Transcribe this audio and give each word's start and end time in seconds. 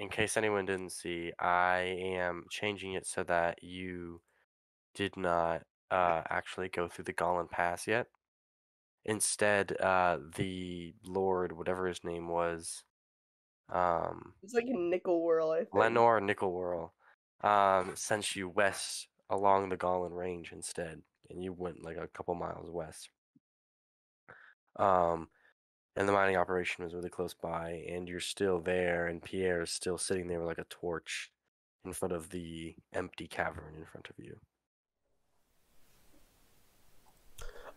in 0.00 0.08
case 0.08 0.38
anyone 0.38 0.64
didn't 0.64 0.92
see, 0.92 1.30
I 1.38 1.80
am 2.16 2.44
changing 2.50 2.94
it 2.94 3.06
so 3.06 3.22
that 3.24 3.62
you 3.62 4.22
did 4.94 5.14
not 5.14 5.62
uh, 5.90 6.22
actually 6.30 6.68
go 6.68 6.88
through 6.88 7.04
the 7.04 7.12
Gollin 7.12 7.50
Pass 7.50 7.86
yet. 7.86 8.06
Instead, 9.04 9.78
uh, 9.78 10.18
the 10.36 10.94
Lord, 11.06 11.52
whatever 11.52 11.86
his 11.86 12.02
name 12.02 12.28
was, 12.28 12.82
um, 13.70 14.32
It's 14.42 14.54
like 14.54 14.66
a 14.66 14.76
nickel 14.76 15.22
whirl, 15.22 15.50
I 15.50 15.58
think. 15.58 15.74
Lenore 15.74 16.20
Nickelwhirl, 16.20 16.90
um, 17.42 17.92
sent 17.94 18.34
you 18.34 18.48
west 18.48 19.06
along 19.28 19.68
the 19.68 19.76
Gollin 19.76 20.12
Range 20.12 20.50
instead, 20.50 21.02
and 21.28 21.44
you 21.44 21.52
went 21.52 21.84
like 21.84 21.98
a 21.98 22.08
couple 22.08 22.34
miles 22.34 22.70
west. 22.70 23.10
Um, 24.76 25.28
and 25.96 26.08
the 26.08 26.12
mining 26.12 26.36
operation 26.36 26.84
was 26.84 26.94
really 26.94 27.10
close 27.10 27.34
by, 27.34 27.84
and 27.88 28.08
you're 28.08 28.20
still 28.20 28.60
there, 28.60 29.06
and 29.06 29.22
Pierre 29.22 29.62
is 29.62 29.70
still 29.70 29.98
sitting 29.98 30.28
there 30.28 30.38
with 30.38 30.48
like 30.48 30.58
a 30.58 30.64
torch 30.64 31.30
in 31.84 31.92
front 31.92 32.12
of 32.12 32.30
the 32.30 32.74
empty 32.92 33.26
cavern 33.26 33.74
in 33.78 33.84
front 33.86 34.08
of 34.08 34.22
you. 34.22 34.36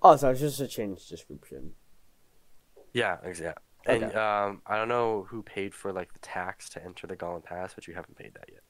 Oh, 0.01 0.15
so 0.17 0.29
it's 0.29 0.41
just 0.41 0.59
a 0.59 0.67
change 0.67 1.07
description. 1.07 1.71
Yeah, 2.93 3.17
exactly. 3.23 3.63
And 3.85 4.15
um, 4.15 4.61
I 4.65 4.77
don't 4.77 4.87
know 4.87 5.25
who 5.29 5.41
paid 5.41 5.73
for 5.73 5.91
like 5.91 6.13
the 6.13 6.19
tax 6.19 6.69
to 6.69 6.83
enter 6.83 7.07
the 7.07 7.15
Gollin 7.15 7.43
Pass, 7.43 7.73
but 7.73 7.87
you 7.87 7.93
haven't 7.93 8.17
paid 8.17 8.33
that 8.35 8.49
yet. 8.49 8.61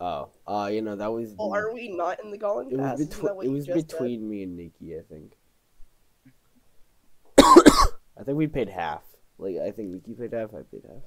Oh, 0.00 0.30
uh, 0.46 0.66
you 0.66 0.82
know 0.82 0.96
that 0.96 1.12
was. 1.12 1.34
Well, 1.38 1.54
are 1.54 1.72
we 1.72 1.88
not 1.88 2.22
in 2.22 2.30
the 2.30 2.38
Gollin 2.38 2.70
it 2.70 2.76
was 2.76 2.80
Pass? 2.80 3.00
Isn't 3.00 3.10
that 3.10 3.16
between. 3.16 3.36
what 3.36 3.46
It 3.46 3.48
was 3.50 3.66
just 3.66 3.78
said? 3.78 3.88
between 3.88 4.28
me 4.28 4.42
and 4.42 4.56
Nikki, 4.56 4.96
I 4.96 5.02
think. 5.08 5.32
I 8.18 8.22
think 8.22 8.38
we 8.38 8.46
paid 8.46 8.68
half. 8.68 9.02
Like 9.38 9.56
I 9.56 9.70
think 9.70 9.90
Nikki 9.90 10.14
paid 10.14 10.32
half. 10.32 10.50
I 10.54 10.62
paid 10.70 10.82
half. 10.86 11.02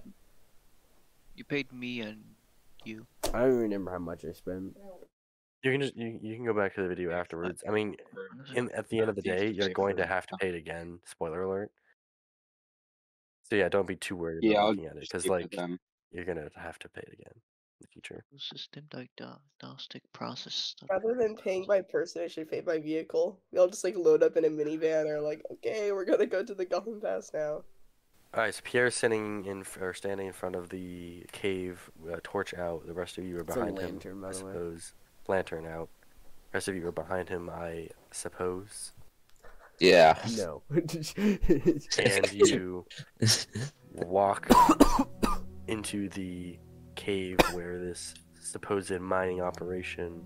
You 1.35 1.43
paid 1.43 1.71
me 1.71 2.01
and 2.01 2.23
you. 2.83 3.05
I 3.33 3.41
don't 3.41 3.49
even 3.49 3.59
remember 3.61 3.91
how 3.91 3.99
much 3.99 4.25
I 4.25 4.31
spent. 4.31 4.75
You 5.63 5.71
can 5.71 5.81
just 5.81 5.95
you, 5.95 6.19
you 6.21 6.35
can 6.35 6.45
go 6.45 6.53
back 6.53 6.75
to 6.75 6.81
the 6.83 6.87
video 6.87 7.11
afterwards. 7.11 7.63
I 7.67 7.71
mean, 7.71 7.95
in, 8.55 8.69
at 8.71 8.89
the 8.89 8.99
end 8.99 9.09
of 9.09 9.15
the 9.15 9.21
day, 9.21 9.49
you're 9.49 9.69
going 9.69 9.97
to 9.97 10.05
have 10.05 10.27
to 10.27 10.37
pay 10.37 10.49
it 10.49 10.55
again. 10.55 10.99
Spoiler 11.05 11.43
alert. 11.43 11.71
So 13.43 13.55
yeah, 13.55 13.69
don't 13.69 13.87
be 13.87 13.95
too 13.95 14.15
worried 14.15 14.39
Yeah, 14.43 14.51
about 14.51 14.61
I'll 14.61 14.69
looking 14.71 14.85
at 14.87 14.97
it 14.97 15.01
because 15.01 15.25
like 15.27 15.51
them. 15.51 15.79
you're 16.11 16.25
gonna 16.25 16.49
have 16.57 16.77
to 16.79 16.89
pay 16.89 17.01
it 17.01 17.13
again 17.13 17.31
in 17.33 17.41
the 17.81 17.87
future. 17.87 18.23
System 18.37 18.83
diagnostic 18.89 20.01
process. 20.13 20.75
Rather 20.89 21.15
than 21.15 21.35
paying 21.35 21.65
by 21.65 21.81
person, 21.81 22.23
I 22.23 22.27
should 22.27 22.49
pay 22.49 22.61
by 22.61 22.79
vehicle. 22.79 23.39
We 23.51 23.59
all 23.59 23.67
just 23.67 23.83
like 23.83 23.95
load 23.97 24.23
up 24.23 24.35
in 24.37 24.45
a 24.45 24.49
minivan 24.49 25.05
or 25.07 25.21
like, 25.21 25.41
okay, 25.53 25.91
we're 25.91 26.05
gonna 26.05 26.25
go 26.25 26.43
to 26.43 26.53
the 26.53 26.65
Gollin 26.65 27.01
Pass 27.01 27.31
now. 27.33 27.63
All 28.33 28.43
right, 28.43 28.53
so 28.53 28.61
Pierre's 28.63 28.93
sitting 28.95 29.45
in 29.45 29.63
or 29.79 29.93
standing 29.93 30.27
in 30.27 30.33
front 30.33 30.55
of 30.55 30.69
the 30.69 31.25
cave, 31.31 31.89
uh, 32.11 32.17
torch 32.23 32.53
out. 32.53 32.85
The 32.85 32.93
rest 32.93 33.17
of 33.17 33.23
you 33.25 33.37
are 33.37 33.41
It's 33.41 33.55
a 33.55 33.59
behind 33.59 33.77
lantern, 33.77 34.11
him, 34.13 34.21
by 34.21 34.29
I 34.29 34.31
the 34.33 34.45
way. 34.45 34.51
suppose. 34.53 34.93
Lantern 35.27 35.65
out. 35.65 35.89
rest 36.53 36.67
of 36.67 36.75
you 36.75 36.85
are 36.87 36.91
behind 36.91 37.29
him, 37.29 37.49
I 37.49 37.89
suppose. 38.11 38.93
Yeah. 39.79 40.17
No. 40.37 40.61
And 41.99 42.31
you 42.33 42.85
walk 43.93 44.47
into 45.67 46.09
the 46.09 46.57
cave 46.97 47.37
where 47.53 47.79
this 47.79 48.13
supposed 48.41 48.99
mining 48.99 49.39
operation 49.41 50.21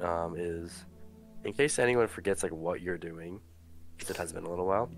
um, 0.00 0.34
is. 0.38 0.86
In 1.44 1.52
case 1.52 1.78
anyone 1.78 2.08
forgets 2.08 2.42
like 2.42 2.52
what 2.52 2.80
you're 2.80 2.98
doing, 2.98 3.40
it 3.98 4.16
has 4.16 4.32
been 4.32 4.44
a 4.44 4.50
little 4.50 4.66
while. 4.66 4.90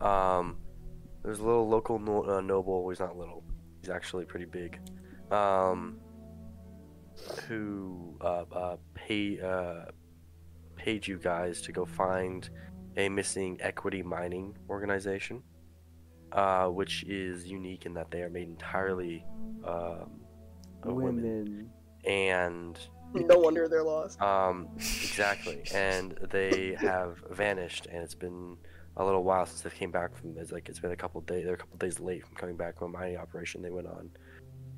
Um, 0.00 0.58
there's 1.22 1.38
a 1.38 1.44
little 1.44 1.68
local 1.68 1.98
no- 1.98 2.24
uh, 2.24 2.40
noble. 2.40 2.88
He's 2.90 3.00
not 3.00 3.16
little. 3.16 3.42
He's 3.80 3.90
actually 3.90 4.24
pretty 4.24 4.44
big. 4.44 4.78
Um, 5.30 5.98
who 7.48 8.16
uh, 8.20 8.44
uh, 8.52 8.76
pay 8.94 9.40
uh, 9.40 9.86
paid 10.76 11.06
you 11.06 11.18
guys 11.18 11.62
to 11.62 11.72
go 11.72 11.84
find 11.84 12.48
a 12.96 13.08
missing 13.08 13.58
equity 13.60 14.02
mining 14.02 14.56
organization, 14.68 15.42
uh, 16.32 16.66
which 16.66 17.04
is 17.04 17.46
unique 17.46 17.86
in 17.86 17.94
that 17.94 18.10
they 18.10 18.22
are 18.22 18.30
made 18.30 18.48
entirely 18.48 19.24
um, 19.66 20.20
of 20.82 20.94
women. 20.94 21.22
Women. 21.22 21.70
and 22.04 22.78
No 23.14 23.38
wonder 23.38 23.68
they're 23.68 23.82
lost. 23.82 24.20
um, 24.20 24.68
exactly, 24.76 25.62
and 25.74 26.18
they 26.30 26.76
have 26.78 27.22
vanished, 27.30 27.86
and 27.86 28.02
it's 28.02 28.14
been 28.14 28.56
a 28.96 29.04
little 29.04 29.24
while 29.24 29.46
since 29.46 29.62
they 29.62 29.70
came 29.70 29.90
back 29.90 30.16
from. 30.16 30.36
It's 30.38 30.52
like 30.52 30.68
it's 30.68 30.80
been 30.80 30.92
a 30.92 30.96
couple 30.96 31.20
days. 31.22 31.44
They're 31.44 31.54
a 31.54 31.58
couple 31.58 31.78
days 31.78 32.00
late 32.00 32.26
from 32.26 32.36
coming 32.36 32.56
back 32.56 32.78
from 32.78 32.94
a 32.94 32.98
mining 32.98 33.16
operation 33.16 33.62
they 33.62 33.70
went 33.70 33.86
on, 33.86 34.10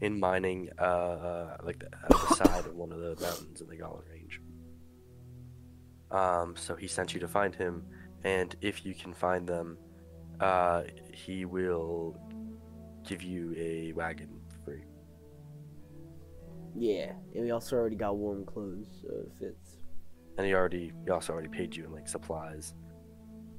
in 0.01 0.19
mining, 0.19 0.71
uh, 0.79 0.83
uh 0.83 1.57
like 1.63 1.79
the, 1.79 1.87
at 1.87 2.09
the 2.11 2.35
side 2.35 2.67
of 2.67 2.75
one 2.75 2.93
of 2.93 3.01
the 3.01 3.17
mountains 3.21 3.61
in 3.61 3.69
the 3.69 3.77
Gollin 3.77 4.03
Range. 4.11 4.41
Um, 6.11 6.57
so 6.57 6.75
he 6.75 6.87
sent 6.87 7.15
you 7.15 7.21
to 7.21 7.29
find 7.29 7.55
him, 7.55 7.85
and 8.25 8.55
if 8.61 8.85
you 8.85 8.95
can 8.95 9.13
find 9.13 9.47
them, 9.47 9.79
uh, 10.41 10.83
he 11.13 11.45
will 11.45 12.17
give 13.07 13.23
you 13.23 13.55
a 13.57 13.93
wagon 13.93 14.41
for 14.49 14.59
free. 14.65 14.85
Yeah, 16.77 17.13
and 17.35 17.45
we 17.45 17.51
also 17.51 17.77
already 17.77 17.97
got 17.97 18.17
warm 18.17 18.45
clothes, 18.45 18.87
so 19.03 19.09
it 19.09 19.33
fits. 19.39 19.77
And 20.37 20.47
he 20.47 20.55
already, 20.55 20.93
he 21.05 21.11
also 21.11 21.33
already 21.33 21.49
paid 21.49 21.75
you 21.75 21.85
in 21.85 21.93
like 21.93 22.09
supplies. 22.09 22.75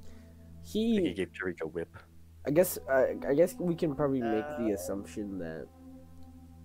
Like, 0.04 0.66
he 0.66 1.02
He, 1.02 1.14
gave 1.14 1.30
Tarika 1.34 1.64
a 1.64 1.68
whip. 1.68 1.96
I 2.48 2.52
guess, 2.52 2.80
I, 2.90 3.16
I 3.28 3.34
guess 3.34 3.56
we 3.60 3.76
can 3.76 3.96
probably 3.96 4.22
make 4.22 4.46
the 4.60 4.72
Uh. 4.72 4.76
assumption 4.76 5.38
that 5.40 5.68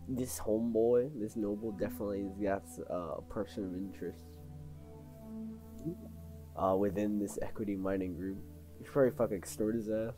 this 0.08 0.38
homeboy, 0.38 1.10
this 1.18 1.34
noble, 1.34 1.72
definitely 1.72 2.24
has 2.28 2.38
got 2.38 2.64
uh, 2.90 3.16
a 3.18 3.22
person 3.22 3.64
of 3.64 3.74
interest 3.74 4.24
uh, 6.56 6.76
within 6.76 7.18
this 7.18 7.38
equity 7.42 7.74
mining 7.74 8.14
group. 8.14 8.38
You 8.84 8.88
should 8.88 8.92
probably 8.92 9.10
fucking 9.16 9.36
extort 9.38 9.74
his 9.76 9.88
ass. 9.88 10.12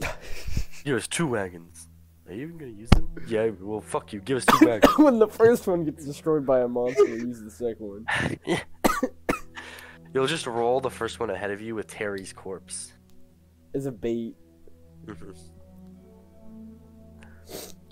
Give 0.84 0.96
us 0.96 1.06
two 1.06 1.28
wagons. 1.28 1.88
Are 2.26 2.32
you 2.34 2.42
even 2.42 2.58
gonna 2.58 2.72
use 2.72 2.90
them? 2.90 3.08
Yeah, 3.28 3.50
well, 3.60 3.80
fuck 3.80 4.12
you. 4.12 4.20
Give 4.20 4.38
us 4.38 4.44
two 4.44 4.58
wagons. 4.66 4.98
when 4.98 5.20
the 5.20 5.28
first 5.28 5.68
one 5.68 5.84
gets 5.84 6.04
destroyed 6.04 6.44
by 6.44 6.62
a 6.62 6.68
monster, 6.68 7.04
we 7.04 7.12
use 7.12 7.40
the 7.42 7.50
second 7.50 7.86
one. 7.86 8.06
You'll 10.14 10.26
just 10.26 10.48
roll 10.48 10.80
the 10.80 10.90
first 10.90 11.20
one 11.20 11.30
ahead 11.30 11.52
of 11.52 11.60
you 11.60 11.76
with 11.76 11.86
Terry's 11.86 12.32
corpse. 12.32 12.92
As 13.72 13.86
a 13.86 13.92
bait. 13.92 14.34
Mhm. 15.06 15.38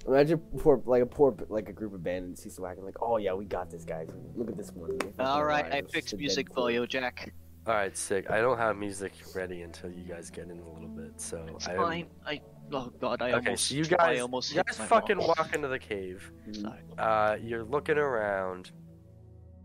Imagine 0.09 0.39
poor, 0.59 0.83
like 0.87 1.03
a 1.03 1.07
poor, 1.07 1.37
like 1.49 1.69
a 1.69 1.73
group 1.73 1.95
of 1.95 2.03
bandits 2.03 2.43
sees 2.43 2.57
the 2.57 2.63
wagon, 2.63 2.85
like, 2.85 3.01
oh 3.01 3.19
yeah, 3.19 3.35
we 3.35 3.45
got 3.45 3.71
this, 3.71 3.85
guys. 3.85 4.09
Look 4.35 4.49
at 4.49 4.57
this 4.57 4.73
one. 4.73 4.99
All 5.21 5.45
right. 5.45 5.67
I 5.73 5.83
fixed 5.83 6.17
music 6.17 6.49
dead 6.49 6.55
for 6.57 6.71
you, 6.73 6.85
Jack. 6.89 7.33
All 7.69 7.75
right, 7.75 7.95
sick. 7.95 8.31
I 8.31 8.41
don't 8.41 8.57
have 8.57 8.79
music 8.79 9.13
ready 9.35 9.61
until 9.61 9.91
you 9.91 10.03
guys 10.03 10.31
get 10.31 10.45
in 10.45 10.59
a 10.59 10.71
little 10.71 10.89
bit, 10.89 11.21
so 11.21 11.45
It's 11.55 11.69
I 11.69 11.77
fine. 11.77 12.07
I 12.27 12.41
oh 12.73 12.91
god, 12.99 13.21
I 13.21 13.33
Okay, 13.33 13.49
almost 13.49 13.67
so 13.67 13.75
you 13.75 13.85
I 13.85 13.89
guys, 13.89 14.21
almost 14.23 14.55
you 14.55 14.63
guys 14.63 14.79
fucking 14.79 15.19
wall. 15.19 15.35
walk 15.37 15.55
into 15.55 15.69
the 15.69 15.79
cave. 15.79 16.33
Sorry. 16.53 16.79
Uh, 16.97 17.37
you're 17.43 17.65
looking 17.65 17.99
around. 17.99 18.71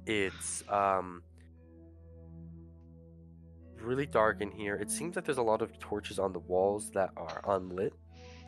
It's 0.06 0.66
um 0.68 1.24
really 3.80 4.06
dark 4.06 4.42
in 4.42 4.52
here. 4.52 4.76
It 4.76 4.92
seems 4.92 5.16
like 5.16 5.24
there's 5.24 5.38
a 5.38 5.42
lot 5.42 5.62
of 5.62 5.80
torches 5.80 6.20
on 6.20 6.34
the 6.34 6.40
walls 6.40 6.92
that 6.92 7.12
are 7.16 7.42
unlit 7.48 7.94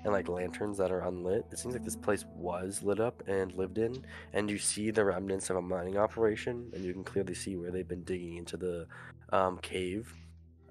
and 0.03 0.13
like 0.13 0.27
lanterns 0.27 0.77
that 0.77 0.91
are 0.91 0.99
unlit. 1.07 1.45
It 1.51 1.59
seems 1.59 1.73
like 1.73 1.83
this 1.83 1.95
place 1.95 2.25
was 2.35 2.83
lit 2.83 2.99
up 2.99 3.23
and 3.27 3.53
lived 3.53 3.77
in, 3.77 4.05
and 4.33 4.49
you 4.49 4.57
see 4.57 4.91
the 4.91 5.03
remnants 5.03 5.49
of 5.49 5.55
a 5.55 5.61
mining 5.61 5.97
operation, 5.97 6.69
and 6.73 6.83
you 6.83 6.93
can 6.93 7.03
clearly 7.03 7.33
see 7.33 7.55
where 7.55 7.71
they've 7.71 7.87
been 7.87 8.03
digging 8.03 8.37
into 8.37 8.55
the 8.57 8.85
um, 9.31 9.57
cave. 9.59 10.13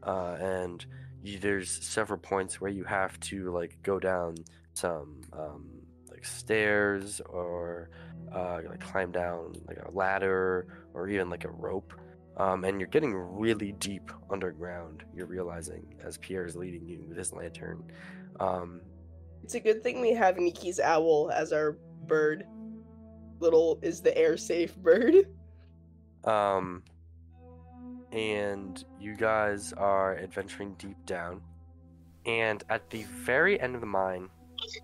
Uh, 0.03 0.37
and 0.41 0.85
you, 1.23 1.39
there's 1.39 1.71
several 1.71 2.19
points 2.19 2.61
where 2.61 2.71
you 2.71 2.85
have 2.85 3.19
to 3.21 3.51
like 3.53 3.79
go 3.83 3.99
down 3.99 4.37
some 4.75 5.21
um, 5.33 5.67
like 6.11 6.25
stairs 6.25 7.21
or 7.29 7.91
uh, 8.33 8.61
like 8.69 8.81
climb 8.81 9.11
down 9.13 9.55
like 9.67 9.79
a 9.79 9.91
ladder 9.91 10.67
or 10.93 11.09
even 11.09 11.31
like 11.31 11.45
a 11.45 11.51
rope. 11.51 11.95
Um, 12.37 12.65
and 12.65 12.81
you're 12.81 12.89
getting 12.89 13.15
really 13.15 13.73
deep 13.73 14.11
underground. 14.29 15.05
You're 15.15 15.27
realizing 15.27 15.95
as 16.05 16.19
Pierre 16.19 16.45
is 16.45 16.57
leading 16.57 16.87
you 16.89 17.05
with 17.09 17.17
his 17.17 17.33
lantern. 17.33 17.85
Um, 18.41 18.81
It's 19.45 19.55
a 19.55 19.61
good 19.61 19.83
thing 19.85 20.01
we 20.01 20.13
have 20.15 20.37
Niki's 20.37 20.81
owl 20.81 21.31
as 21.33 21.53
our 21.53 21.79
bird. 22.07 22.45
Little 23.39 23.79
is 23.83 24.01
the 24.01 24.17
air 24.19 24.37
safe 24.37 24.77
bird. 24.77 25.15
um, 26.25 26.83
and 28.15 28.85
you 29.01 29.17
guys 29.17 29.73
are 29.73 30.17
adventuring 30.19 30.75
deep 30.75 30.97
down. 31.05 31.43
And 32.27 32.63
at 32.71 32.89
the 32.89 33.03
very 33.03 33.61
end 33.61 33.75
of 33.75 33.81
the 33.81 33.87
mine, 33.87 34.29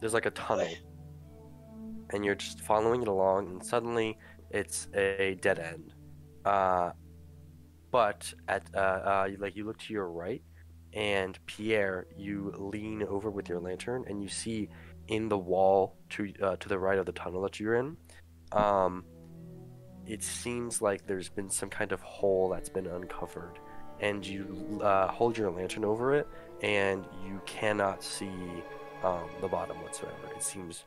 there's 0.01 0.13
like 0.13 0.27
a 0.27 0.31
tunnel. 0.31 0.69
And 2.11 2.25
you're 2.25 2.35
just 2.35 2.61
following 2.61 3.03
it 3.03 3.09
along, 3.09 3.49
and 3.49 3.65
suddenly 3.65 4.19
it's 4.51 4.89
a 4.95 5.39
dead 5.41 5.61
end. 5.61 5.95
Uh, 6.45 6.91
but 7.93 8.33
at 8.49 8.65
uh, 8.75 8.79
uh, 8.79 9.29
like 9.39 9.55
you 9.57 9.65
look 9.65 9.79
to 9.79 9.93
your 9.93 10.11
right, 10.11 10.43
and 10.93 11.39
Pierre, 11.47 12.07
you 12.17 12.53
lean 12.59 13.05
over 13.05 13.31
with 13.31 13.49
your 13.49 13.61
lantern, 13.61 14.05
and 14.09 14.21
you 14.21 14.29
see 14.29 14.69
in 15.07 15.29
the 15.29 15.39
wall 15.39 15.97
to 16.11 16.33
uh, 16.43 16.57
to 16.57 16.69
the 16.69 16.79
right 16.79 16.99
of 16.99 17.07
the 17.07 17.13
tunnel 17.13 17.43
that 17.43 17.61
you're 17.61 17.77
in, 17.77 17.97
um, 18.53 19.05
it 20.11 20.23
seems 20.23 20.83
like 20.83 21.07
there's 21.07 21.29
been 21.29 21.49
some 21.51 21.71
kind 21.71 21.93
of 21.93 22.01
hole 22.01 22.49
that's 22.49 22.69
been 22.69 22.87
uncovered, 22.87 23.59
and 24.01 24.27
you 24.27 24.81
uh, 24.83 25.09
hold 25.09 25.37
your 25.39 25.51
lantern 25.51 25.85
over 25.85 26.15
it, 26.15 26.27
and 26.63 27.05
you 27.25 27.41
cannot 27.47 28.03
see 28.03 28.31
um, 29.05 29.29
the 29.41 29.49
bottom 29.49 29.77
whatsoever. 29.83 30.17
It 30.37 30.43
seems 30.43 30.85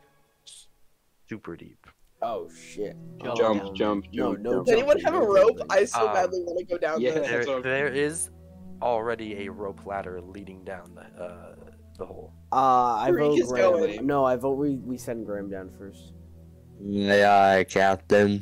super 1.29 1.55
deep. 1.55 1.87
Oh 2.21 2.49
shit. 2.49 2.95
Jump, 3.23 3.37
Jump, 3.37 3.63
Um, 3.63 3.75
jump, 3.75 4.05
No, 4.13 4.33
jump, 4.33 4.39
no. 4.43 4.51
jump. 4.53 4.65
Does 4.65 4.73
anyone 4.75 4.99
have 5.01 5.13
a 5.15 5.19
rope? 5.19 5.59
I 5.69 5.83
so 5.85 6.07
Um, 6.07 6.13
badly 6.13 6.39
want 6.43 6.59
to 6.59 6.65
go 6.65 6.77
down 6.77 7.01
yeah. 7.01 7.11
there. 7.11 7.21
That's 7.21 7.45
There, 7.47 7.55
okay. 7.55 7.69
there 7.69 7.87
is 7.87 8.29
already 8.81 9.45
a 9.45 9.51
rope 9.51 9.85
ladder 9.85 10.21
leading 10.21 10.63
down 10.63 10.95
the 10.95 11.23
uh, 11.23 11.55
the 11.97 12.05
hole. 12.05 12.33
Uh, 12.51 12.95
I 12.97 13.09
Tariq 13.11 13.39
vote 13.39 13.49
Graham. 13.49 13.71
going. 13.71 14.05
No, 14.07 14.23
I 14.25 14.35
vote 14.37 14.57
we, 14.57 14.77
we 14.77 14.97
send 14.97 15.25
Graham 15.25 15.49
down 15.49 15.69
first. 15.77 16.13
Yeah, 16.81 17.63
Captain. 17.63 18.41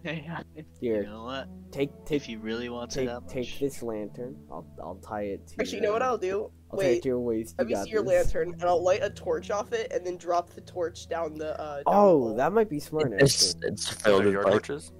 Yeah. 0.04 0.40
Here, 0.80 1.02
You 1.02 1.08
know 1.10 1.24
what? 1.24 1.48
take 1.72 1.90
take 2.06 2.22
If 2.22 2.28
you 2.28 2.38
really 2.38 2.68
want 2.70 2.90
to 2.92 2.96
take 3.00 3.08
that 3.08 3.22
much. 3.22 3.32
take 3.32 3.58
this 3.60 3.82
lantern. 3.82 4.34
I'll 4.50 4.66
I'll 4.82 4.94
tie 4.96 5.22
it 5.24 5.46
to. 5.48 5.54
Actually, 5.60 5.76
you 5.76 5.82
know 5.82 5.92
what 5.92 6.02
I'll 6.02 6.16
do? 6.18 6.50
I'll 6.70 6.78
tie 6.78 6.84
it 6.84 6.88
Wait, 6.88 7.02
to 7.02 7.08
your 7.08 7.18
waist. 7.20 7.54
let 7.58 7.64
you 7.64 7.68
me 7.68 7.74
got 7.74 7.84
see 7.84 7.90
your 7.90 8.02
this. 8.02 8.08
lantern, 8.34 8.52
and 8.54 8.64
I'll 8.64 8.82
light 8.82 9.02
a 9.02 9.10
torch 9.10 9.50
off 9.50 9.72
it, 9.72 9.92
and 9.92 10.06
then 10.06 10.16
drop 10.16 10.50
the 10.50 10.62
torch 10.62 11.06
down 11.08 11.34
the. 11.34 11.60
Uh, 11.60 11.74
down 11.76 11.82
Oh, 11.86 11.92
hole. 11.92 12.34
that 12.36 12.52
might 12.52 12.70
be 12.70 12.80
smart. 12.80 13.12
It's 13.18 13.50
Actually. 13.54 13.68
it's 13.68 13.88
One 13.90 13.98
filled 14.04 14.20
of 14.20 14.24
with 14.26 14.32
your 14.34 14.42
like 14.44 14.52
torches. 14.52 14.92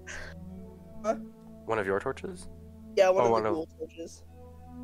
Huh? 1.04 1.14
One 1.64 1.78
of 1.78 1.86
your 1.86 1.98
torches. 2.00 2.48
Yeah, 2.96 3.08
one 3.10 3.22
Oh, 3.22 3.26
of 3.26 3.30
one 3.32 3.42
the 3.44 3.48
of- 3.50 3.54
dual 3.54 3.68
torches. 3.78 4.22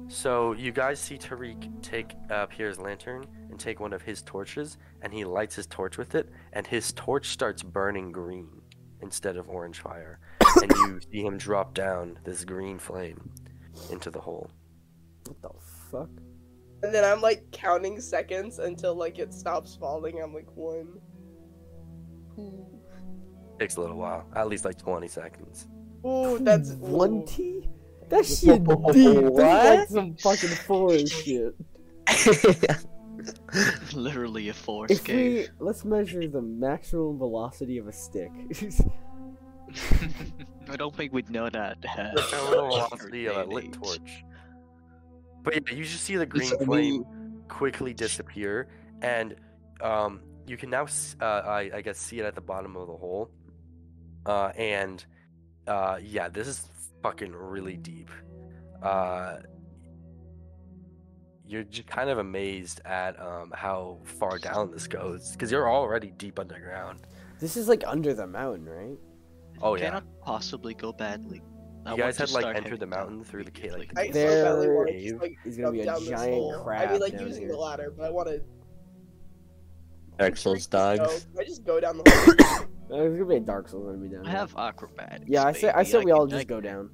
So 0.08 0.52
you 0.52 0.72
guys 0.72 0.98
see 1.00 1.16
Tariq 1.18 1.82
take 1.82 2.14
uh, 2.30 2.46
Pierre's 2.46 2.78
lantern 2.78 3.24
and 3.50 3.58
take 3.58 3.80
one 3.80 3.92
of 3.92 4.02
his 4.02 4.22
torches, 4.22 4.78
and 5.02 5.12
he 5.12 5.24
lights 5.24 5.56
his 5.56 5.66
torch 5.66 5.98
with 5.98 6.14
it, 6.14 6.28
and 6.52 6.66
his 6.66 6.92
torch 6.92 7.28
starts 7.28 7.62
burning 7.62 8.12
green 8.12 8.48
instead 9.02 9.36
of 9.36 9.48
orange 9.48 9.80
fire, 9.80 10.18
and 10.62 10.72
you 10.72 11.00
see 11.12 11.22
him 11.22 11.38
drop 11.38 11.74
down 11.74 12.18
this 12.24 12.44
green 12.44 12.78
flame 12.78 13.30
into 13.90 14.10
the 14.10 14.20
hole. 14.20 14.50
What 15.26 15.42
the 15.42 15.50
fuck? 15.90 16.10
And 16.82 16.94
then 16.94 17.04
I'm 17.04 17.20
like 17.20 17.50
counting 17.52 18.00
seconds 18.00 18.58
until 18.58 18.94
like 18.94 19.18
it 19.18 19.32
stops 19.32 19.76
falling. 19.76 20.20
I'm 20.22 20.34
like 20.34 20.50
one. 20.54 21.00
two. 22.34 22.66
Takes 23.58 23.76
a 23.76 23.80
little 23.80 23.96
while, 23.96 24.26
at 24.36 24.48
least 24.48 24.64
like 24.64 24.78
20 24.78 25.08
seconds. 25.08 25.66
Ooh, 26.06 26.38
that's 26.40 26.72
one 26.72 27.12
ooh. 27.22 27.26
T. 27.26 27.68
That 28.08 28.24
shit 28.24 28.62
deep. 28.92 29.34
That's 29.34 29.80
like 29.80 29.88
some 29.88 30.14
fucking 30.16 30.50
forest 30.50 31.12
shit. 31.24 31.54
Literally 33.94 34.48
a 34.48 34.54
force 34.54 34.90
If 34.90 35.06
we 35.08 35.14
cave. 35.14 35.50
let's 35.60 35.84
measure 35.84 36.26
the 36.28 36.42
maximum 36.42 37.18
velocity 37.18 37.78
of 37.78 37.88
a 37.88 37.92
stick. 37.92 38.30
I 40.70 40.76
don't 40.76 40.94
think 40.94 41.12
we'd 41.12 41.30
know 41.30 41.48
that. 41.48 41.78
Uh, 41.98 42.12
The 42.14 42.22
velocity 42.50 43.26
of 43.26 43.36
a 43.36 43.44
lit 43.44 43.72
torch. 43.72 44.24
But 45.42 45.54
yeah, 45.54 45.76
you 45.76 45.84
just 45.84 46.04
see 46.04 46.16
the 46.16 46.26
green 46.26 46.48
So 46.48 46.56
we- 46.58 46.64
flame 46.66 47.04
quickly 47.48 47.94
disappear, 47.94 48.68
and 49.02 49.36
um, 49.80 50.20
you 50.46 50.56
can 50.56 50.70
now, 50.70 50.86
uh, 51.20 51.24
I, 51.24 51.70
I 51.74 51.80
guess, 51.82 51.98
see 51.98 52.18
it 52.18 52.24
at 52.24 52.34
the 52.34 52.40
bottom 52.40 52.76
of 52.76 52.86
the 52.88 52.96
hole. 52.96 53.30
Uh, 54.24 54.48
and 54.56 55.04
uh, 55.68 55.98
yeah, 56.02 56.28
this 56.28 56.48
is 56.48 56.68
fucking 57.02 57.32
really 57.32 57.76
deep. 57.76 58.10
You're 61.48 61.62
just 61.64 61.86
kind 61.86 62.10
of 62.10 62.18
amazed 62.18 62.80
at 62.84 63.20
um, 63.20 63.52
how 63.54 63.98
far 64.04 64.38
down 64.38 64.70
this 64.72 64.86
goes 64.88 65.32
because 65.32 65.50
you're 65.52 65.70
already 65.70 66.08
deep 66.18 66.38
underground. 66.38 67.00
this 67.40 67.56
is 67.56 67.68
like 67.68 67.84
under 67.86 68.14
the 68.14 68.26
mountain, 68.26 68.64
right? 68.68 68.98
Oh 69.62 69.74
yeah, 69.76 69.84
Cannot 69.86 70.04
possibly 70.22 70.74
go 70.74 70.92
badly. 70.92 71.40
I 71.86 71.92
you 71.92 71.98
guys 71.98 72.18
had 72.18 72.30
like 72.30 72.40
start 72.42 72.56
entered 72.56 72.64
heading 72.72 72.80
the 72.80 72.86
down 72.86 73.00
mountain 73.06 73.24
through 73.24 73.44
the 73.44 73.50
cave, 73.52 73.72
like 73.72 73.90
I 73.96 74.08
the 74.08 74.12
so 74.12 74.18
There 74.18 74.44
badly 74.44 74.68
want 74.68 74.88
to 74.88 74.92
cave. 74.94 75.10
just 75.10 75.22
like 75.22 75.56
gonna 75.58 75.72
be 75.72 75.80
a 75.82 75.84
giant 76.16 76.62
crab 76.64 76.88
I 76.88 76.92
mean, 76.92 77.00
like 77.00 77.12
down 77.16 77.26
using 77.28 77.42
here. 77.44 77.52
the 77.52 77.56
ladder, 77.58 77.94
but 77.96 78.06
I 78.06 78.10
want 78.10 78.28
to. 78.28 78.40
Dark 80.18 80.36
Souls 80.36 80.66
dogs. 80.66 81.26
I 81.38 81.44
just 81.44 81.64
go 81.64 81.78
down 81.78 81.98
the 81.98 82.10
hole. 82.10 82.66
There's 82.88 83.12
gonna 83.18 83.24
be 83.28 83.36
a 83.36 83.40
Dark 83.40 83.68
Souls 83.68 83.86
gonna 83.86 83.98
be 83.98 84.08
down. 84.08 84.26
I 84.26 84.30
here. 84.30 84.38
have 84.38 84.56
acrobatics. 84.56 85.24
Yeah, 85.28 85.44
I 85.44 85.52
said 85.52 85.74
I 85.74 85.78
baby. 85.78 85.90
said 85.90 86.04
we 86.04 86.10
all 86.10 86.26
just 86.26 86.48
go 86.48 86.60
down. 86.60 86.90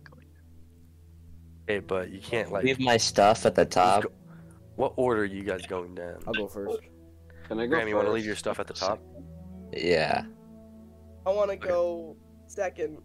Okay, 1.69 1.78
but 1.78 2.10
you 2.10 2.20
can't 2.20 2.50
like. 2.52 2.64
Leave 2.64 2.81
my 2.81 2.96
stuff 2.99 3.46
at 3.46 3.54
the 3.54 3.64
top. 3.64 4.02
go- 4.02 4.12
What 4.76 4.94
order 4.96 5.22
are 5.22 5.24
you 5.26 5.42
guys 5.42 5.66
going 5.66 5.94
down? 5.94 6.19
I'll 6.26 6.32
go 6.32 6.48
first. 6.48 6.78
Can 7.48 7.58
I 7.60 7.66
go 7.66 7.70
Graham, 7.70 7.88
you 7.88 7.96
want 7.96 8.06
to 8.08 8.12
leave 8.12 8.24
your 8.24 8.36
stuff 8.36 8.58
at 8.60 8.66
the 8.66 8.72
top? 8.72 9.00
Yeah. 9.72 10.24
I 11.26 11.30
want 11.30 11.50
to 11.50 11.56
go 11.56 12.16
second. 12.46 12.98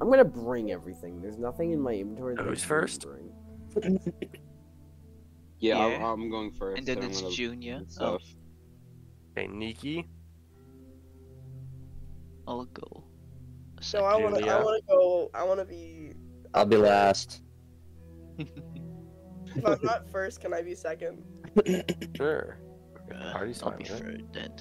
I'm 0.00 0.10
gonna 0.10 0.24
bring 0.24 0.72
everything. 0.72 1.20
There's 1.20 1.38
nothing 1.38 1.72
in 1.72 1.80
my 1.80 1.92
inventory. 1.92 2.34
That 2.36 2.44
Who's 2.44 2.58
didn't 2.58 2.68
first? 2.68 3.06
Bring. 3.06 4.00
Yeah, 5.60 5.78
I'm- 5.78 6.02
I'm 6.02 6.30
going 6.30 6.50
first. 6.52 6.78
And 6.78 6.86
then 6.86 6.98
I'm 6.98 7.04
it's 7.10 7.22
Junior. 7.34 7.80
Oh, 7.82 7.88
Stuff. 7.88 8.22
Okay, 9.32 9.46
Nikki. 9.46 10.08
I'll 12.46 12.66
go. 12.66 13.04
So 13.80 14.04
I 14.04 14.16
want 14.16 14.36
to. 14.36 14.48
I 14.48 14.62
want 14.62 14.82
to 14.82 14.86
go. 14.92 15.30
I 15.32 15.42
want 15.44 15.60
to 15.60 15.64
be. 15.64 16.12
I'll 16.52 16.66
be 16.66 16.76
last. 16.76 17.42
If 19.56 19.66
I'm 19.66 19.78
not 19.82 20.08
first, 20.10 20.40
can 20.40 20.52
I 20.54 20.62
be 20.62 20.74
second? 20.74 21.22
Sure. 22.16 22.58
Uh, 23.14 23.32
Party's 23.32 23.62
I'll 23.62 23.70
fine 23.70 23.78
be 23.78 23.84
with 23.84 24.00
it. 24.00 24.02
third 24.04 24.32
then. 24.32 24.52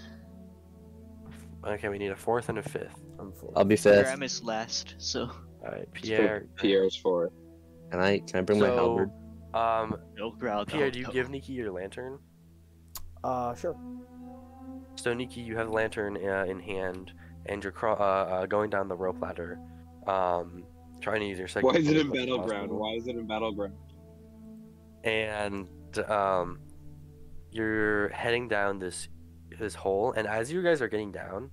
Okay, 1.65 1.87
we 1.89 1.97
need 1.97 2.11
a 2.11 2.15
fourth 2.15 2.49
and 2.49 2.57
a 2.57 2.63
fifth. 2.63 2.99
I'm 3.19 3.31
full. 3.31 3.53
I'll 3.55 3.63
be 3.63 3.75
fifth. 3.77 4.03
Graham 4.03 4.21
is 4.23 4.43
last, 4.43 4.95
so 4.97 5.21
All 5.65 5.71
right, 5.71 5.91
Pierre. 5.93 6.45
Pierre's 6.57 6.95
for 6.95 7.25
it. 7.25 7.33
Can 7.91 7.99
I 8.01 8.19
can 8.19 8.39
I 8.39 8.41
bring 8.41 8.59
my 8.59 8.67
So, 8.67 8.75
halberd? 8.75 9.11
um, 9.53 9.95
no 10.17 10.31
crowd. 10.31 10.67
Pierre, 10.67 10.91
do 10.91 10.99
you 10.99 11.05
give 11.07 11.29
Nikki 11.29 11.53
your 11.53 11.71
lantern? 11.71 12.19
Uh, 13.23 13.55
sure. 13.55 13.77
So, 14.95 15.13
Nikki, 15.13 15.39
you 15.41 15.55
have 15.57 15.67
the 15.67 15.73
lantern 15.73 16.17
uh, 16.17 16.43
in 16.47 16.59
hand, 16.59 17.13
and 17.45 17.63
you're 17.63 17.71
craw- 17.71 17.93
uh, 17.99 18.29
uh, 18.41 18.45
going 18.45 18.69
down 18.69 18.87
the 18.89 18.95
rope 18.95 19.21
ladder, 19.21 19.57
um, 20.07 20.63
trying 21.01 21.21
to 21.21 21.25
use 21.27 21.39
your 21.39 21.47
second. 21.47 21.67
Why 21.69 21.75
is 21.79 21.87
it 21.87 21.97
in 21.97 22.11
battleground? 22.11 22.71
Why 22.71 22.93
is 22.95 23.07
it 23.07 23.15
in 23.15 23.25
battleground? 23.25 23.75
And 25.03 25.67
um, 26.07 26.59
you're 27.51 28.09
heading 28.09 28.47
down 28.47 28.79
this 28.79 29.07
this 29.59 29.75
hole 29.75 30.13
and 30.13 30.27
as 30.27 30.51
you 30.51 30.63
guys 30.63 30.81
are 30.81 30.87
getting 30.87 31.11
down 31.11 31.51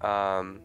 um, 0.00 0.60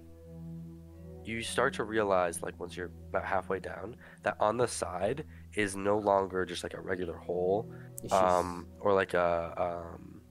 you 1.23 1.43
start 1.43 1.73
to 1.75 1.83
realize 1.83 2.41
like 2.41 2.59
once 2.59 2.75
you're 2.75 2.91
about 3.09 3.23
halfway 3.23 3.59
down 3.59 3.95
that 4.23 4.35
on 4.39 4.57
the 4.57 4.67
side 4.67 5.23
is 5.53 5.75
no 5.75 5.97
longer 5.99 6.45
just 6.45 6.63
like 6.63 6.73
a 6.73 6.81
regular 6.81 7.17
hole 7.17 7.71
um, 8.11 8.67
or 8.79 8.93
like 8.93 9.13
a 9.13 9.53
um, 9.57 10.21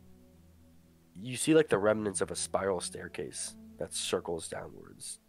you 1.22 1.36
see 1.36 1.54
like 1.54 1.68
the 1.68 1.78
remnants 1.78 2.20
of 2.20 2.30
a 2.30 2.36
spiral 2.36 2.80
staircase 2.80 3.54
that 3.78 3.94
circles 3.94 4.48
downwards. 4.48 5.20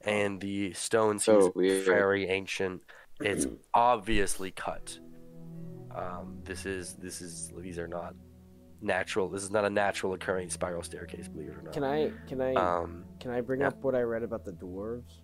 And 0.00 0.40
the 0.40 0.72
stone 0.74 1.18
seems 1.18 1.52
very 1.54 2.28
ancient. 2.28 2.82
It's 3.20 3.46
obviously 3.74 4.50
cut 4.50 4.98
um, 5.94 6.38
this 6.44 6.66
is 6.66 6.94
this 6.94 7.20
is 7.20 7.52
these 7.58 7.78
are 7.78 7.88
not 7.88 8.14
natural 8.80 9.28
this 9.28 9.42
is 9.42 9.50
not 9.50 9.64
a 9.64 9.70
natural 9.70 10.12
occurring 10.14 10.48
spiral 10.48 10.82
staircase 10.82 11.26
believe 11.26 11.48
it 11.48 11.56
or 11.56 11.62
not 11.62 11.72
Can 11.72 11.82
I 11.82 12.12
can 12.28 12.40
I 12.40 12.54
um 12.54 13.04
can 13.18 13.30
I 13.32 13.40
bring 13.40 13.60
yeah. 13.62 13.68
up 13.68 13.82
what 13.82 13.94
I 13.96 14.02
read 14.02 14.22
about 14.22 14.44
the 14.44 14.52
dwarves? 14.52 15.20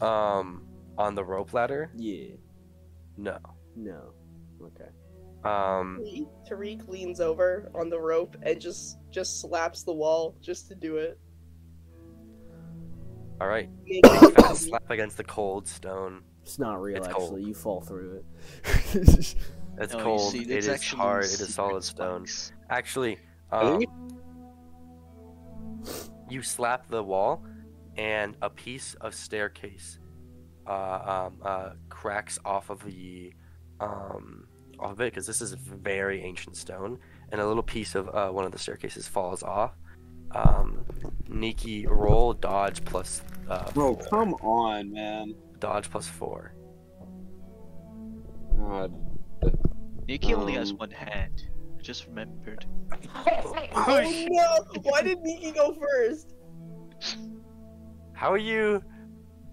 um 0.00 0.62
on 0.96 1.14
the 1.14 1.24
rope 1.24 1.52
ladder 1.52 1.90
Yeah. 1.96 2.34
no 3.16 3.38
No. 3.76 4.12
Okay. 4.62 4.88
um 5.44 5.98
Tariq- 6.02 6.48
Tariq 6.48 6.88
leans 6.88 7.20
over 7.20 7.70
on 7.74 7.90
the 7.90 8.00
rope 8.00 8.36
and 8.42 8.58
just 8.60 8.98
just 9.10 9.40
slaps 9.40 9.82
the 9.82 9.92
wall 9.92 10.36
just 10.40 10.68
to 10.68 10.74
do 10.74 10.96
it. 10.96 11.18
all 13.40 13.48
right 13.48 13.68
Make 13.86 14.00
it 14.06 14.34
fast 14.40 14.68
slap 14.68 14.88
against 14.90 15.16
the 15.18 15.24
cold 15.24 15.66
stone 15.68 16.22
It's 16.50 16.58
not 16.58 16.82
real. 16.82 16.96
It's 16.96 17.06
actually, 17.06 17.26
cold. 17.28 17.42
you 17.42 17.54
fall 17.54 17.80
through 17.80 18.16
it. 18.16 18.24
it's 19.78 19.92
No, 19.92 20.00
cold 20.00 20.32
see, 20.32 20.42
it 20.42 20.66
it's 20.66 20.90
hard 20.90 21.22
it 21.22 21.26
is 21.26 21.38
secret 21.38 21.52
solid 21.52 21.84
stone 21.84 22.26
spikes. 22.26 22.52
actually 22.68 23.18
um, 23.52 23.80
you 26.28 26.42
slap 26.42 26.88
the 26.88 27.04
wall 27.04 27.44
and 27.96 28.36
a 28.42 28.50
piece 28.50 28.94
of 28.94 29.14
staircase 29.14 30.00
uh, 30.66 31.28
um, 31.28 31.36
uh, 31.44 31.70
cracks 31.88 32.40
off 32.44 32.68
of 32.68 32.82
the 32.82 33.32
um, 33.78 34.48
off 34.80 34.90
of 34.90 35.00
it 35.02 35.12
because 35.12 35.28
this 35.28 35.40
is 35.40 35.52
very 35.52 36.20
ancient 36.20 36.56
stone 36.56 36.98
and 37.30 37.40
a 37.40 37.46
little 37.46 37.62
piece 37.62 37.94
of 37.94 38.08
uh, 38.08 38.28
one 38.28 38.44
of 38.44 38.50
the 38.50 38.58
staircases 38.58 39.06
falls 39.06 39.44
off 39.44 39.74
um, 40.32 40.84
Nikki 41.28 41.86
roll 41.86 42.32
dodge 42.32 42.84
plus 42.84 43.22
uh, 43.48 43.70
Bro, 43.70 43.94
four. 43.94 44.06
come 44.08 44.34
on, 44.34 44.92
man. 44.92 45.36
Dodge 45.60 45.90
plus 45.90 46.06
four 46.08 46.54
Uh, 48.58 48.88
God. 48.88 48.92
Nikki 50.08 50.34
only 50.34 50.54
has 50.54 50.70
Um, 50.72 50.78
one 50.78 50.90
hand. 50.90 51.44
I 51.78 51.82
just 51.82 52.06
remembered. 52.06 52.66
Oh 53.72 54.26
no! 54.28 54.80
Why 54.82 55.02
did 55.02 55.20
Nikki 55.20 55.52
go 55.52 55.72
first? 55.74 56.34
How 58.12 58.30
are 58.32 58.38
you? 58.38 58.82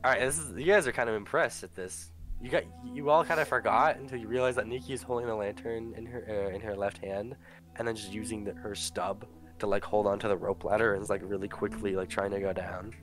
All 0.03 0.11
right, 0.11 0.19
this 0.19 0.37
is 0.39 0.57
you 0.57 0.65
guys 0.65 0.87
are 0.87 0.91
kind 0.91 1.09
of 1.09 1.15
impressed 1.15 1.63
at 1.63 1.73
this. 1.75 2.11
You 2.41 2.49
got 2.49 2.63
you 2.83 3.09
all 3.09 3.23
kind 3.23 3.39
of 3.39 3.47
forgot 3.47 3.97
until 3.97 4.17
you 4.19 4.27
realized 4.27 4.57
that 4.57 4.67
Nikki 4.67 4.93
is 4.93 5.01
holding 5.01 5.27
the 5.27 5.35
lantern 5.35 5.93
in 5.95 6.05
her 6.05 6.25
uh, 6.51 6.53
in 6.55 6.61
her 6.61 6.75
left 6.75 6.97
hand, 7.03 7.35
and 7.77 7.87
then 7.87 7.95
just 7.95 8.11
using 8.11 8.43
the, 8.43 8.53
her 8.53 8.75
stub 8.75 9.25
to 9.59 9.67
like 9.67 9.83
hold 9.83 10.05
onto 10.07 10.27
the 10.27 10.35
rope 10.37 10.63
ladder 10.63 10.93
and 10.93 11.01
is 11.03 11.09
like 11.09 11.21
really 11.23 11.47
quickly 11.47 11.95
like 11.95 12.09
trying 12.09 12.31
to 12.31 12.39
go 12.39 12.53
down. 12.53 12.93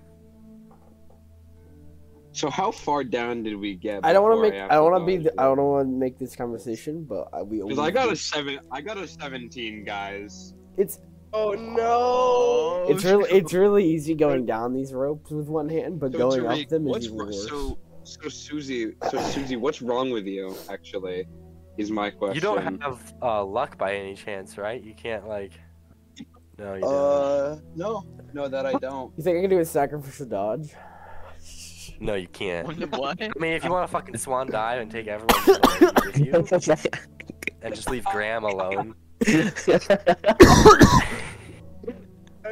So 2.34 2.50
how 2.50 2.72
far 2.72 3.04
down 3.04 3.44
did 3.44 3.56
we 3.56 3.74
get? 3.74 4.04
I 4.04 4.12
don't 4.12 4.24
want 4.24 4.36
to 4.36 4.42
make. 4.42 4.54
have 4.54 4.70
I 4.70 4.74
don't 4.74 4.90
want 4.90 5.02
to 5.02 5.06
be. 5.06 5.16
the- 5.18 5.40
I 5.40 5.44
don't 5.44 5.58
want 5.58 5.86
to 5.86 5.92
make 5.92 6.18
this 6.18 6.34
conversation, 6.34 7.04
but 7.04 7.28
I, 7.32 7.42
we. 7.42 7.62
Because 7.62 7.78
I 7.78 7.90
got 7.90 8.12
a 8.12 8.16
seven. 8.16 8.58
I 8.70 8.80
got 8.80 8.98
a 8.98 9.06
seventeen, 9.06 9.84
guys. 9.84 10.54
It's 10.76 10.98
Oh 11.36 11.50
no! 11.52 12.86
it's 12.88 13.04
really 13.04 13.28
it's 13.30 13.52
really 13.52 13.84
easy 13.84 14.14
going 14.14 14.46
down 14.46 14.72
these 14.72 14.92
ropes 14.92 15.32
with 15.32 15.48
one 15.48 15.68
hand, 15.68 15.98
but 15.98 16.12
So, 16.12 16.18
going 16.18 16.42
Tariq, 16.42 16.62
up 16.62 16.68
them 16.68 16.86
is 16.86 16.90
what's 16.90 17.06
even 17.06 17.16
worse. 17.18 17.48
So, 17.48 17.78
so 18.04 18.28
Susie, 18.28 18.92
so 19.10 19.18
Susie, 19.18 19.56
what's 19.56 19.82
wrong 19.82 20.10
with 20.10 20.26
you? 20.26 20.54
Actually, 20.70 21.26
is 21.76 21.90
my 21.90 22.10
question. 22.10 22.36
You 22.36 22.40
don't 22.40 22.80
have 22.80 23.14
uh, 23.20 23.44
luck 23.44 23.76
by 23.76 23.96
any 23.96 24.14
chance, 24.14 24.56
right? 24.56 24.80
You 24.82 24.94
can't 24.94 25.26
like. 25.26 25.52
No, 26.56 26.74
you 26.74 26.82
don't. 26.82 26.94
Uh, 26.94 27.58
no, 27.74 28.06
no, 28.32 28.46
that 28.46 28.64
I 28.64 28.74
don't. 28.80 29.12
You 29.16 29.24
think 29.24 29.38
I 29.38 29.40
can 29.40 29.50
do 29.50 29.58
a 29.58 29.64
sacrificial 29.64 30.26
dodge? 30.26 30.72
No, 32.00 32.14
you 32.14 32.28
can't. 32.28 32.66
what? 32.92 33.22
I 33.22 33.30
mean, 33.38 33.52
if 33.52 33.64
you 33.64 33.70
want 33.70 33.86
to 33.88 33.92
fucking 33.92 34.16
swan 34.16 34.50
dive 34.50 34.80
and 34.80 34.90
take 34.90 35.06
everyone 35.06 35.34
with 36.06 36.18
you 36.18 36.34
and 37.62 37.74
just 37.74 37.90
leave 37.90 38.04
Graham 38.06 38.44
alone, 38.44 38.94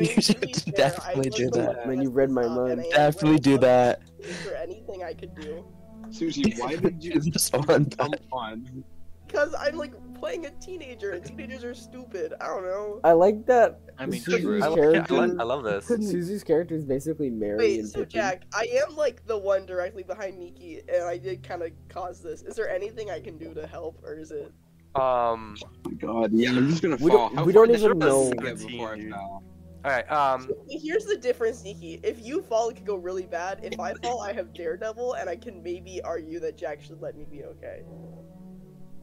You 0.00 0.20
should 0.20 0.38
fair, 0.38 0.72
definitely 0.74 1.30
do 1.30 1.50
that. 1.50 1.86
one 1.86 1.88
Man, 1.88 2.02
you 2.02 2.10
read 2.10 2.30
my 2.30 2.42
messed 2.42 2.52
up, 2.58 2.68
and 2.68 2.76
mind. 2.78 2.92
Definitely 2.92 3.38
do 3.40 3.58
that. 3.58 4.00
Is 4.20 4.44
there 4.44 4.56
anything 4.56 5.04
I 5.04 5.12
could 5.12 5.34
do? 5.34 5.64
Susie, 6.10 6.54
why 6.56 6.76
did 6.76 7.02
you? 7.04 7.20
This 7.20 7.50
one 7.52 7.90
Come 7.90 8.14
on. 8.32 8.84
Because 9.26 9.54
I'm 9.58 9.76
like 9.76 9.92
playing 10.22 10.46
a 10.46 10.50
teenager, 10.52 11.10
and 11.10 11.24
teenagers 11.24 11.64
are 11.64 11.74
stupid. 11.74 12.32
I 12.40 12.46
don't 12.46 12.62
know. 12.62 13.00
I 13.02 13.10
like 13.10 13.44
that. 13.46 13.80
I 13.98 14.06
mean, 14.06 14.20
Susie's. 14.20 14.62
I, 14.62 14.68
like, 14.68 14.78
character. 14.80 15.14
I, 15.16 15.26
like, 15.26 15.40
I 15.40 15.42
love 15.42 15.64
this. 15.64 15.86
Susie's 15.86 16.44
character 16.44 16.76
is 16.76 16.84
basically 16.84 17.28
Merry 17.28 17.58
Wait, 17.58 17.80
and 17.80 17.88
so 17.88 17.98
Pippin. 18.00 18.10
Jack, 18.12 18.42
I 18.54 18.68
am 18.86 18.94
like 18.94 19.26
the 19.26 19.36
one 19.36 19.66
directly 19.66 20.04
behind 20.04 20.38
Nikki, 20.38 20.80
and 20.88 21.02
I 21.04 21.18
did 21.18 21.42
kind 21.42 21.62
of 21.62 21.72
cause 21.88 22.22
this. 22.22 22.42
Is 22.42 22.54
there 22.54 22.70
anything 22.70 23.10
I 23.10 23.18
can 23.18 23.36
do 23.36 23.52
to 23.52 23.66
help, 23.66 24.00
or 24.04 24.14
is 24.14 24.30
it? 24.30 24.52
Um. 24.94 25.56
Oh 25.64 25.68
my 25.86 25.92
God. 25.94 26.30
Yeah, 26.32 26.50
I'm 26.50 26.68
just 26.70 26.82
gonna 26.82 26.96
We 27.00 27.10
fall. 27.10 27.28
don't- 27.30 27.36
How 27.38 27.44
we 27.44 27.52
don't 27.52 27.70
even 27.70 27.98
know- 27.98 28.30
get 28.32 28.58
before 28.58 28.92
I 28.92 28.96
Dude. 28.98 29.10
fell? 29.10 29.42
All 29.84 29.90
right. 29.90 30.12
Um. 30.12 30.48
Here's 30.70 31.04
the 31.04 31.16
difference, 31.16 31.64
Nikki. 31.64 31.98
If 32.04 32.24
you 32.24 32.42
fall, 32.42 32.68
it 32.68 32.76
could 32.76 32.86
go 32.86 32.94
really 32.94 33.26
bad. 33.26 33.58
If 33.64 33.80
I 33.80 33.94
fall, 33.94 34.20
I 34.20 34.32
have 34.32 34.52
Daredevil, 34.54 35.14
and 35.14 35.28
I 35.28 35.34
can 35.34 35.62
maybe 35.64 36.00
argue 36.02 36.38
that 36.40 36.56
Jack 36.56 36.80
should 36.80 37.00
let 37.02 37.16
me 37.16 37.24
be 37.28 37.42
okay. 37.44 37.82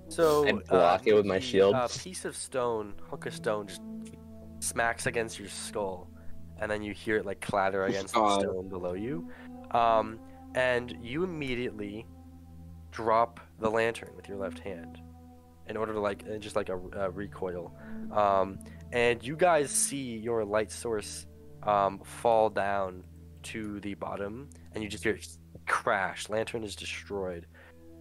So 0.10 0.48
I'd 0.48 0.64
block 0.66 1.08
it 1.08 1.14
with 1.14 1.26
my 1.26 1.40
shield. 1.40 1.76
A 1.76 1.88
piece 1.88 2.26
of 2.26 2.36
stone, 2.36 2.96
hook 3.10 3.26
of 3.26 3.34
stone, 3.34 3.68
just 3.68 3.82
smacks 4.60 5.06
against 5.06 5.40
your 5.40 5.50
skull, 5.50 6.10
and 6.60 6.70
then 6.70 6.82
you 6.82 6.94
hear 6.94 7.18
it 7.18 7.26
like 7.26 7.42
clatter 7.42 7.86
against 7.86 8.14
the 8.14 8.40
stone 8.40 8.70
below 8.70 8.94
you. 8.94 9.30
Um, 9.72 10.20
and 10.56 10.98
you 11.02 11.24
immediately 11.24 12.08
drop 12.92 13.40
the 13.60 13.70
lantern 13.70 14.10
with 14.16 14.28
your 14.28 14.38
left 14.38 14.60
hand 14.60 15.00
in 15.68 15.78
order 15.78 15.94
to 15.94 16.00
like 16.00 16.26
uh, 16.28 16.38
just 16.38 16.56
like 16.56 16.70
a, 16.70 16.78
a 16.94 17.10
recoil. 17.12 17.72
Um, 18.12 18.60
and 18.92 19.24
you 19.24 19.36
guys 19.36 19.70
see 19.70 20.18
your 20.18 20.44
light 20.44 20.72
source 20.72 21.28
um, 21.64 22.00
fall 22.00 22.50
down 22.50 23.04
to 23.44 23.80
the 23.82 23.94
bottom, 23.94 24.50
and 24.74 24.84
you 24.84 24.90
just 24.90 25.04
hear 25.04 25.14
it 25.14 25.28
crash. 25.68 26.28
Lantern 26.30 26.64
is 26.64 26.76
destroyed. 26.76 27.46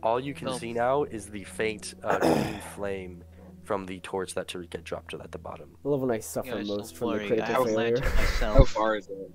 All 0.02 0.20
you 0.20 0.34
can 0.34 0.48
Oh. 0.48 0.58
see 0.58 0.72
now 0.72 1.04
is 1.04 1.26
the 1.26 1.44
faint 1.44 1.94
uh, 2.02 2.18
green 2.20 2.60
flame 2.74 3.24
from 3.64 3.84
the 3.86 4.00
torch 4.00 4.34
that 4.34 4.48
Tariq 4.48 4.72
had 4.72 4.84
dropped 4.84 5.12
at 5.14 5.30
the 5.32 5.38
bottom. 5.38 5.76
I 5.84 5.88
love 5.88 6.00
when 6.00 6.10
I 6.10 6.20
suffer 6.20 6.50
Guys, 6.52 6.68
most 6.68 6.90
don't 6.90 6.98
from 6.98 7.08
the 7.08 7.14
worry, 7.14 7.24
I 7.42 7.44
critical 7.44 7.64
failure. 7.66 8.00
How 8.40 8.64
far 8.64 8.96
is 8.96 9.08
it? 9.08 9.30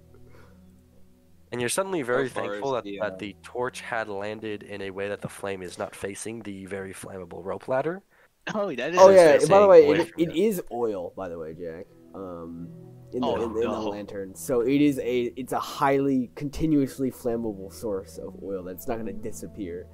And 1.51 1.61
you're 1.61 1.69
suddenly 1.69 2.01
very 2.01 2.29
thankful 2.29 2.71
that, 2.71 2.83
the, 2.83 2.97
that 2.99 3.13
uh, 3.13 3.15
the 3.17 3.35
torch 3.43 3.81
had 3.81 4.09
landed 4.09 4.63
in 4.63 4.81
a 4.81 4.89
way 4.89 5.07
that 5.09 5.21
the 5.21 5.29
flame 5.29 5.61
is 5.61 5.77
not 5.77 5.95
facing 5.95 6.41
the 6.41 6.65
very 6.65 6.93
flammable 6.93 7.43
rope 7.45 7.67
ladder. 7.67 8.01
Oh, 8.55 8.73
that 8.73 8.93
is. 8.93 8.99
Oh 8.99 9.09
yeah, 9.11 9.37
by 9.47 9.59
the 9.59 9.67
way, 9.67 9.85
away 9.85 9.99
it, 9.99 10.09
from 10.11 10.21
it 10.23 10.35
you. 10.35 10.47
is 10.47 10.61
oil. 10.71 11.13
By 11.15 11.29
the 11.29 11.37
way, 11.37 11.53
Jack. 11.53 11.85
Um, 12.15 12.67
in 13.13 13.21
the, 13.21 13.27
Oh, 13.27 13.35
in, 13.35 13.63
in 13.63 13.69
the 13.69 13.79
lantern, 13.79 14.33
so 14.35 14.61
it 14.61 14.81
is 14.81 14.97
a 14.99 15.31
it's 15.37 15.53
a 15.53 15.59
highly 15.59 16.31
continuously 16.35 17.11
flammable 17.11 17.71
source 17.71 18.17
of 18.17 18.33
oil 18.43 18.63
that's 18.63 18.87
not 18.87 18.97
gonna 18.97 19.13
disappear. 19.13 19.85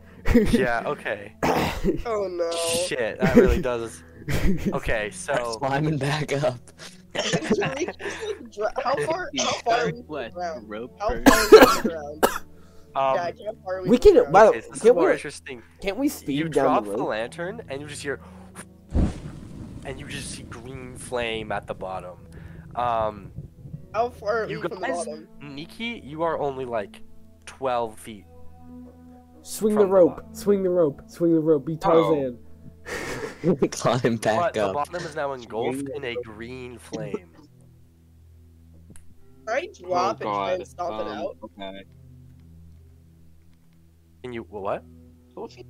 Yeah, 0.51 0.83
okay. 0.85 1.33
Oh 2.05 2.27
no! 2.29 2.51
Shit, 2.87 3.19
that 3.21 3.35
really 3.37 3.61
does. 3.61 4.03
Okay, 4.73 5.09
so 5.13 5.55
climbing 5.59 5.97
back 5.97 6.33
up. 6.33 6.59
Tariq, 7.13 7.41
just, 7.47 7.59
like, 7.59 8.51
dra- 8.51 8.73
how 8.83 8.95
far? 9.05 9.29
How 9.37 9.51
far 9.63 9.73
are 9.79 9.85
we 9.85 9.91
from 9.91 9.97
the 9.97 10.03
What? 10.07 10.33
ground? 10.33 10.69
Rope 10.69 10.95
How 10.99 11.07
far 11.07 11.15
are 11.15 11.19
we 11.19 11.23
from 11.25 11.83
the 11.83 11.89
ground? 11.89 12.25
um, 12.95 13.15
Jack, 13.15 13.35
how 13.45 13.53
far 13.63 13.77
are 13.77 13.83
we? 13.83 13.89
We 13.89 13.97
from 13.97 14.13
the 14.15 14.21
can- 14.23 14.31
by 14.33 14.39
ground? 14.41 14.53
the- 14.53 14.57
okay, 14.57 14.61
so 14.61 14.67
this 14.69 14.75
is 14.77 14.81
Can't 14.83 14.95
more 14.95 15.05
we- 15.07 15.11
interesting. 15.13 15.63
Can't 15.81 15.97
we 15.97 16.09
speed 16.09 16.37
You 16.37 16.49
down 16.49 16.65
drop 16.65 16.85
the 16.85 16.91
the, 16.97 17.03
lantern 17.03 17.61
and 17.69 17.81
you 17.81 17.87
just 17.87 18.01
hear, 18.03 18.19
and 19.85 19.99
you 19.99 20.05
just 20.05 20.31
see 20.31 20.43
green 20.43 20.95
flame 20.97 21.51
at 21.53 21.65
the 21.65 21.73
bottom. 21.75 22.17
Um, 22.75 23.31
How 23.93 24.09
far 24.09 24.43
are 24.43 24.47
we 24.47 24.53
you 24.53 24.61
from 24.61 24.71
the 24.71 24.75
guys- 24.87 24.97
bottom? 25.05 25.27
Nikki, 25.41 26.01
you 26.03 26.23
are 26.23 26.37
only 26.37 26.65
like 26.65 27.01
twelve 27.45 27.97
feet. 27.97 28.25
Swing 29.49 29.73
the 29.73 29.81
the 29.81 29.87
rope, 29.87 30.17
bottom. 30.17 30.35
swing 30.35 30.61
the 30.61 30.69
rope, 30.69 31.01
swing 31.07 31.33
the 31.33 31.39
rope. 31.39 31.65
Be 31.65 31.75
Tarzan. 31.75 32.37
Climb 33.71 34.17
But 34.17 34.21
back 34.21 34.57
up. 34.57 34.63
the 34.67 34.71
bottom 34.73 34.95
is 34.97 35.15
now 35.15 35.33
engulfed 35.33 35.89
in 35.95 36.05
a 36.05 36.13
green 36.23 36.77
flame. 36.77 37.31
Can 39.47 39.57
I 39.57 39.67
drop 39.73 40.17
oh 40.21 40.21
and 40.21 40.21
try 40.21 40.51
God. 40.51 40.53
and 40.53 40.67
stomp 40.67 41.01
it 41.01 41.07
Um, 41.07 41.17
out? 41.17 41.37
Okay. 41.43 41.83
Can 44.21 44.33
you 44.33 44.43
what? 44.43 44.83
Can 45.35 45.65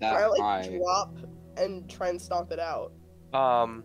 That 0.00 0.14
I 0.14 0.26
like 0.28 0.40
high. 0.40 0.78
drop 0.78 1.14
and 1.58 1.90
try 1.90 2.08
and 2.08 2.22
stomp 2.22 2.50
it 2.50 2.58
out? 2.58 2.94
Um, 3.34 3.84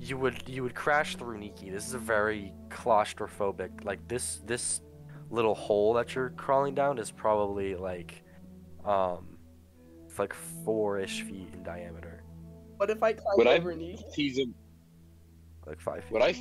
you 0.00 0.18
would 0.18 0.42
you 0.48 0.64
would 0.64 0.74
crash 0.74 1.14
through 1.14 1.38
Nikki. 1.38 1.70
This 1.70 1.86
is 1.86 1.94
a 1.94 1.98
very 1.98 2.52
claustrophobic. 2.70 3.84
Like 3.84 4.00
this 4.08 4.42
this 4.46 4.80
little 5.30 5.54
hole 5.54 5.94
that 5.94 6.16
you're 6.16 6.30
crawling 6.30 6.74
down 6.74 6.98
is 6.98 7.12
probably 7.12 7.76
like, 7.76 8.23
um, 8.84 9.38
it's 10.06 10.18
like 10.18 10.34
four-ish 10.64 11.22
feet 11.22 11.48
in 11.52 11.62
diameter, 11.62 12.22
What 12.76 12.90
if 12.90 13.02
I 13.02 13.12
climb 13.12 13.36
Would 13.38 13.46
I- 13.46 13.56
over 13.58 13.72
Feasib- 13.74 14.52
like 15.66 15.80
five 15.80 16.04
feet. 16.04 16.12
would 16.12 16.22
I 16.22 16.34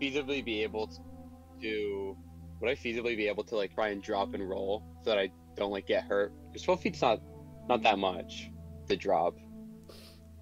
feasibly 0.00 0.44
be 0.44 0.62
able 0.62 0.86
to? 0.88 0.98
Do, 1.60 2.16
would 2.60 2.70
I 2.70 2.74
feasibly 2.74 3.16
be 3.16 3.28
able 3.28 3.44
to 3.44 3.56
like 3.56 3.74
try 3.74 3.88
and 3.88 4.02
drop 4.02 4.34
and 4.34 4.48
roll 4.48 4.82
so 5.02 5.10
that 5.10 5.18
I 5.18 5.30
don't 5.56 5.70
like 5.70 5.86
get 5.86 6.04
hurt? 6.04 6.32
Because 6.48 6.62
twelve 6.62 6.80
feet's 6.80 7.00
not 7.02 7.20
not 7.68 7.82
that 7.82 7.98
much 7.98 8.50
to 8.88 8.96
drop. 8.96 9.36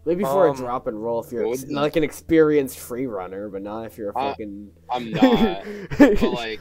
Maybe 0.05 0.23
for 0.25 0.49
Um, 0.49 0.55
a 0.55 0.59
drop 0.59 0.87
and 0.87 1.03
roll 1.03 1.23
if 1.23 1.31
you're 1.33 1.49
ex- 1.53 1.67
like 1.67 1.97
an 1.97 2.03
experienced 2.05 2.79
free 2.79 3.07
runner, 3.07 3.49
but 3.49 3.63
not 3.63 3.85
if 3.87 3.99
you're 3.99 4.11
a 4.11 4.15
fucking. 4.15 4.71
I'm 4.91 5.11
not. 5.13 5.65
but 5.99 6.23
like, 6.33 6.61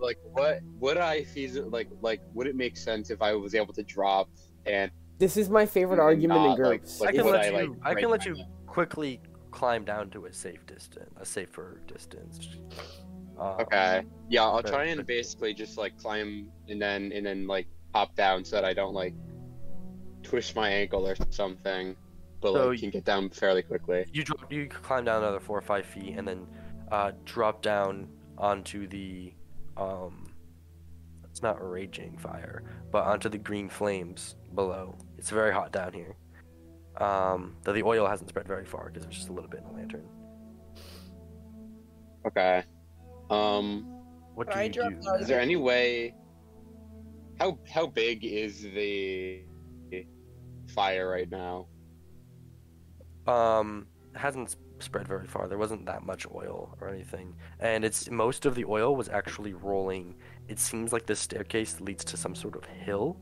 like 0.00 0.18
what 0.32 0.60
would 0.78 0.96
I 0.96 1.22
feasibly 1.22 1.72
like 1.72 1.88
like 2.00 2.20
would 2.34 2.46
it 2.46 2.56
make 2.56 2.76
sense 2.76 3.10
if 3.10 3.22
I 3.22 3.32
was 3.34 3.54
able 3.54 3.72
to 3.74 3.82
drop 3.82 4.28
and 4.66 4.90
this 5.18 5.36
is 5.36 5.48
my 5.48 5.64
favorite 5.64 5.94
and 5.94 6.02
argument 6.02 6.40
in 6.40 6.46
not, 6.48 6.58
like- 6.58 6.82
like, 7.00 7.08
I 7.08 7.12
can 7.12 7.26
let 7.26 7.40
I, 7.40 7.46
you. 7.46 7.52
like, 7.52 7.70
I 7.82 7.94
can 8.00 8.10
let 8.10 8.26
you 8.26 8.34
neck? 8.34 8.46
quickly 8.66 9.20
climb 9.50 9.84
down 9.84 10.10
to 10.10 10.26
a 10.26 10.32
safe 10.32 10.66
distance, 10.66 11.10
a 11.18 11.24
safer 11.24 11.80
distance. 11.86 12.48
Um, 13.38 13.56
Okay. 13.60 14.02
Yeah, 14.28 14.42
I'll 14.44 14.62
But- 14.62 14.66
try 14.70 14.84
and 14.86 15.06
basically 15.06 15.54
just 15.54 15.78
like 15.78 15.96
climb 15.98 16.50
and 16.68 16.80
then 16.80 17.12
and 17.12 17.24
then 17.24 17.46
like 17.46 17.66
hop 17.94 18.14
down 18.14 18.44
so 18.44 18.56
that 18.56 18.64
I 18.66 18.74
don't 18.74 18.92
like 18.92 19.14
twist 20.22 20.54
my 20.56 20.68
ankle 20.68 21.06
or 21.06 21.16
something, 21.30 21.96
but 22.40 22.52
So 22.52 22.68
like 22.68 22.80
can 22.80 22.90
get 22.90 23.04
down 23.04 23.30
fairly 23.30 23.62
quickly. 23.62 24.04
You 24.12 24.24
drop, 24.24 24.52
you 24.52 24.68
climb 24.68 25.04
down 25.04 25.22
another 25.22 25.40
four 25.40 25.56
or 25.56 25.62
five 25.62 25.86
feet, 25.86 26.14
and 26.18 26.26
then 26.28 26.46
uh, 26.92 27.12
drop 27.24 27.62
down 27.62 28.08
onto 28.36 28.86
the, 28.86 29.32
um, 29.76 30.32
it's 31.30 31.42
not 31.42 31.56
raging 31.68 32.16
fire, 32.18 32.62
but 32.90 33.04
onto 33.04 33.28
the 33.28 33.38
green 33.38 33.68
flames 33.68 34.36
below. 34.54 34.96
It's 35.18 35.30
very 35.30 35.52
hot 35.52 35.72
down 35.72 35.92
here. 35.92 36.16
Um, 36.98 37.56
though 37.62 37.74
the 37.74 37.82
oil 37.82 38.06
hasn't 38.06 38.30
spread 38.30 38.46
very 38.48 38.64
far 38.64 38.86
because 38.86 39.02
there's 39.02 39.16
just 39.16 39.28
a 39.28 39.32
little 39.32 39.50
bit 39.50 39.60
in 39.60 39.66
the 39.66 39.72
lantern. 39.74 40.08
Okay. 42.26 42.64
Um, 43.30 43.84
What 44.34 44.50
do 44.50 44.58
I 44.58 44.64
you 44.64 44.70
do? 44.72 44.80
down? 44.80 45.20
is 45.20 45.28
there 45.28 45.40
any 45.40 45.56
way? 45.56 46.14
How 47.38 47.58
how 47.70 47.86
big 47.86 48.24
is 48.24 48.62
the 48.62 49.42
fire 50.74 51.08
right 51.10 51.30
now? 51.30 51.66
Um, 53.26 53.86
it 54.14 54.18
hasn't 54.18 54.48
s- 54.48 54.56
spread 54.78 55.08
very 55.08 55.26
far. 55.26 55.48
There 55.48 55.58
wasn't 55.58 55.86
that 55.86 56.04
much 56.04 56.26
oil 56.34 56.76
or 56.80 56.88
anything, 56.88 57.34
and 57.60 57.84
it's 57.84 58.10
most 58.10 58.46
of 58.46 58.54
the 58.54 58.64
oil 58.64 58.94
was 58.96 59.08
actually 59.08 59.54
rolling. 59.54 60.14
It 60.48 60.58
seems 60.58 60.92
like 60.92 61.06
this 61.06 61.20
staircase 61.20 61.80
leads 61.80 62.04
to 62.06 62.16
some 62.16 62.34
sort 62.34 62.56
of 62.56 62.64
hill, 62.64 63.18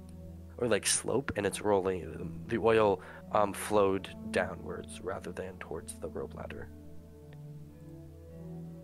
or 0.58 0.68
like 0.68 0.87
slope, 0.87 1.32
and 1.37 1.46
it's 1.46 1.61
rolling. 1.62 2.42
The 2.49 2.58
oil 2.58 3.00
um 3.32 3.52
flowed 3.52 4.08
downwards 4.30 5.00
rather 5.00 5.32
than 5.32 5.56
towards 5.58 5.94
the 6.00 6.08
rope 6.08 6.34
ladder. 6.34 6.68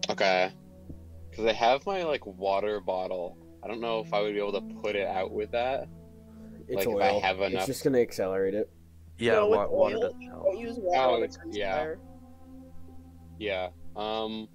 Okay. 0.08 0.52
Because 1.30 1.46
I 1.46 1.52
have 1.52 1.84
my 1.86 2.02
like 2.04 2.26
water 2.26 2.80
bottle. 2.80 3.36
I 3.62 3.68
don't 3.68 3.80
know 3.80 4.00
if 4.00 4.12
I 4.12 4.20
would 4.22 4.32
be 4.32 4.38
able 4.40 4.52
to 4.52 4.74
put 4.82 4.96
it 4.96 5.06
out 5.06 5.30
with 5.32 5.50
that. 5.52 5.88
It's 6.68 6.86
Like, 6.86 6.96
if. 6.96 7.02
I 7.02 7.26
have 7.26 7.40
It's 7.40 7.66
just 7.66 7.84
gonna 7.84 7.98
accelerate 7.98 8.54
it. 8.54 8.70
Yeah, 9.18 9.32
No, 9.34 9.48
with 9.50 9.58
wa- 9.58 9.66
water 9.68 9.96
oil, 9.96 10.00
doesn't 10.02 10.22
help. 10.22 10.44
Don't 10.44 10.58
use 10.58 10.76
water 10.78 11.16
Oh, 11.16 11.22
it's- 11.22 11.38
yeah. 11.50 11.76
fire. 11.76 12.00
Yeah. 13.40 13.70
Um. 13.96 14.48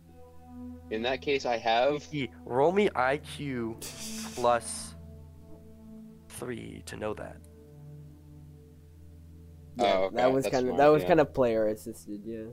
In 0.91 1.01
that 1.01 1.21
case, 1.21 1.45
I 1.45 1.57
have. 1.57 1.93
Nikki, 1.93 2.31
roll 2.45 2.71
me 2.71 2.87
IQ 2.89 3.81
plus 4.35 4.95
three 6.29 6.83
to 6.85 6.95
know 6.95 7.13
that. 7.15 7.37
Yeah, 9.77 9.93
Oh, 9.93 10.03
okay, 10.03 10.15
that 10.17 10.31
was 10.31 10.43
that's 10.43 10.53
kind 10.53 10.67
of 10.67 10.75
smart, 10.75 10.77
that 10.77 10.87
was 10.87 11.01
yeah. 11.01 11.07
kind 11.07 11.19
of 11.19 11.33
player 11.33 11.67
assisted. 11.67 12.21
Yeah. 12.23 12.45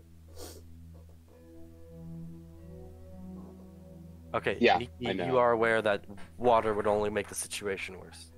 Okay, 4.35 4.57
Yeah, 4.59 4.79
Nikki, 4.79 5.21
I 5.21 5.27
you 5.27 5.37
are 5.37 5.53
aware 5.53 5.83
that 5.83 6.07
water 6.39 6.73
would 6.73 6.87
only 6.87 7.11
make 7.11 7.29
the 7.29 7.35
situation 7.35 7.99
worse. 8.01 8.33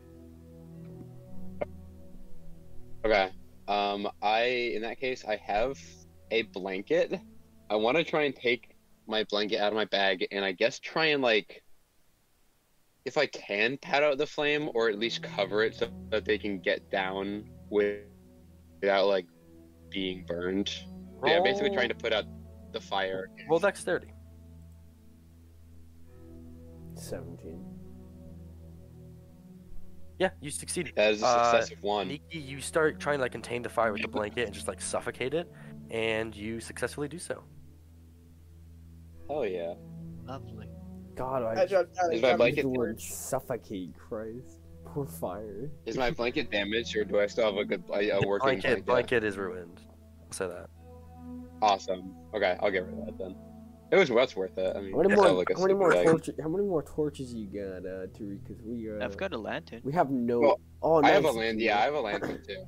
Okay. 3.07 3.31
Um. 3.69 4.09
I 4.21 4.43
in 4.75 4.83
that 4.83 4.99
case, 4.99 5.25
I 5.25 5.37
have 5.37 5.79
a 6.33 6.43
blanket. 6.43 7.21
I 7.75 7.77
want 7.77 7.97
to 7.97 8.05
try 8.05 8.23
and 8.23 8.37
take 8.37 8.77
my 9.09 9.25
blanket 9.25 9.59
out 9.59 9.73
of 9.73 9.75
my 9.75 9.85
bag, 9.87 10.29
and 10.31 10.45
I 10.45 10.53
guess 10.53 10.79
try 10.79 11.07
and 11.07 11.21
like. 11.21 11.61
If 13.05 13.19
I 13.19 13.27
can 13.27 13.77
pat 13.79 14.03
out 14.05 14.17
the 14.17 14.27
flame, 14.27 14.71
or 14.75 14.89
at 14.89 14.99
least 14.99 15.23
cover 15.25 15.65
it 15.65 15.75
so 15.75 15.89
that 16.11 16.25
they 16.25 16.39
can 16.39 16.61
get 16.61 16.89
down 16.91 17.51
with, 17.69 17.99
without 18.81 19.09
like 19.09 19.27
being 19.91 20.25
burned. 20.25 20.73
Yeah, 21.27 21.41
basically 21.43 21.71
trying 21.71 21.89
to 21.89 21.97
put 21.97 22.13
out 22.13 22.25
the 22.73 22.81
fire. 22.81 23.29
roll 23.51 23.59
dexterity. 23.59 24.13
Seventeen. 26.95 27.61
Yeah, 30.21 30.31
you 30.41 30.51
succeed. 30.51 30.93
That 30.95 31.15
is 31.15 31.23
a 31.23 31.27
Uh, 31.27 31.51
successive 31.51 31.83
one. 31.83 32.07
Nikki, 32.07 32.39
you 32.39 32.61
start 32.61 33.01
trying 33.01 33.19
to 33.19 33.23
like 33.23 33.33
contain 33.33 33.63
the 33.63 33.69
fire 33.69 33.93
with 33.93 34.03
the 34.03 34.09
blanket 34.09 34.45
and 34.47 34.55
just 34.55 34.69
like 34.69 34.81
suffocate 34.81 35.35
it, 35.35 35.51
and 35.91 36.35
you 36.37 36.61
successfully 36.61 37.09
do 37.09 37.19
so. 37.19 37.43
Hell 39.29 39.47
yeah. 39.47 39.75
Lovely. 40.27 40.69
God, 41.15 41.43
I, 41.43 41.51
I 41.53 41.55
just 41.55 41.71
dropped 41.71 41.95
down 41.95 42.13
Is 42.13 42.23
my 42.23 42.37
blanket 42.37 42.63
the 42.63 42.73
the 42.73 42.79
word 42.79 43.01
suffocate. 43.01 43.97
Christ, 43.97 44.61
poor 44.85 45.07
fire. 45.07 45.71
Is 45.87 45.97
my 45.97 46.11
blanket 46.11 46.51
damaged, 46.51 46.97
or 46.97 47.05
do 47.05 47.21
I 47.21 47.27
still 47.27 47.47
have 47.47 47.57
a 47.57 47.65
good 47.65 47.85
a, 47.93 48.11
a 48.11 48.21
The 48.21 48.27
working 48.27 48.47
blanket, 48.47 48.63
blanket? 48.63 48.87
blanket 48.87 49.25
is 49.25 49.37
ruined. 49.39 49.81
I'll 50.27 50.33
say 50.33 50.49
that. 50.49 50.69
Awesome. 51.63 52.15
Okay, 52.35 52.57
I'll 52.61 52.71
get 52.71 52.85
rid 52.85 52.99
of 52.99 53.07
that 53.07 53.19
then. 53.19 53.37
It 53.93 53.97
was 53.97 54.09
that's 54.09 54.35
worth 54.35 54.59
it. 54.59 54.77
I 54.77 54.81
mean, 54.81 54.93
How 54.93 55.03
many 55.03 55.15
more? 55.15 55.25
not 55.27 55.37
like 55.37 55.49
how 55.55 55.63
many 55.63 55.75
more 55.75 55.93
torches? 55.93 56.35
How 56.43 56.49
many 56.49 56.65
more 56.65 56.83
torches 56.83 57.33
you 57.33 57.47
got, 57.47 57.87
uh, 57.87 58.07
Tariq? 58.09 58.43
Because 58.43 58.61
we 58.63 58.91
uh, 58.91 59.05
I've 59.05 59.17
got 59.17 59.33
a 59.33 59.39
lantern. 59.39 59.83
we 59.85 59.93
have 59.93 60.11
no. 60.11 60.41
Well, 60.41 60.61
oh, 60.83 61.03
I 61.03 61.11
have 61.11 61.25
a 61.25 61.29
nice. 61.29 61.37
land. 61.37 61.61
Yeah, 61.61 61.79
I 61.79 61.83
have 61.83 61.95
a 61.95 62.01
lantern 62.01 62.43
too. 62.47 62.65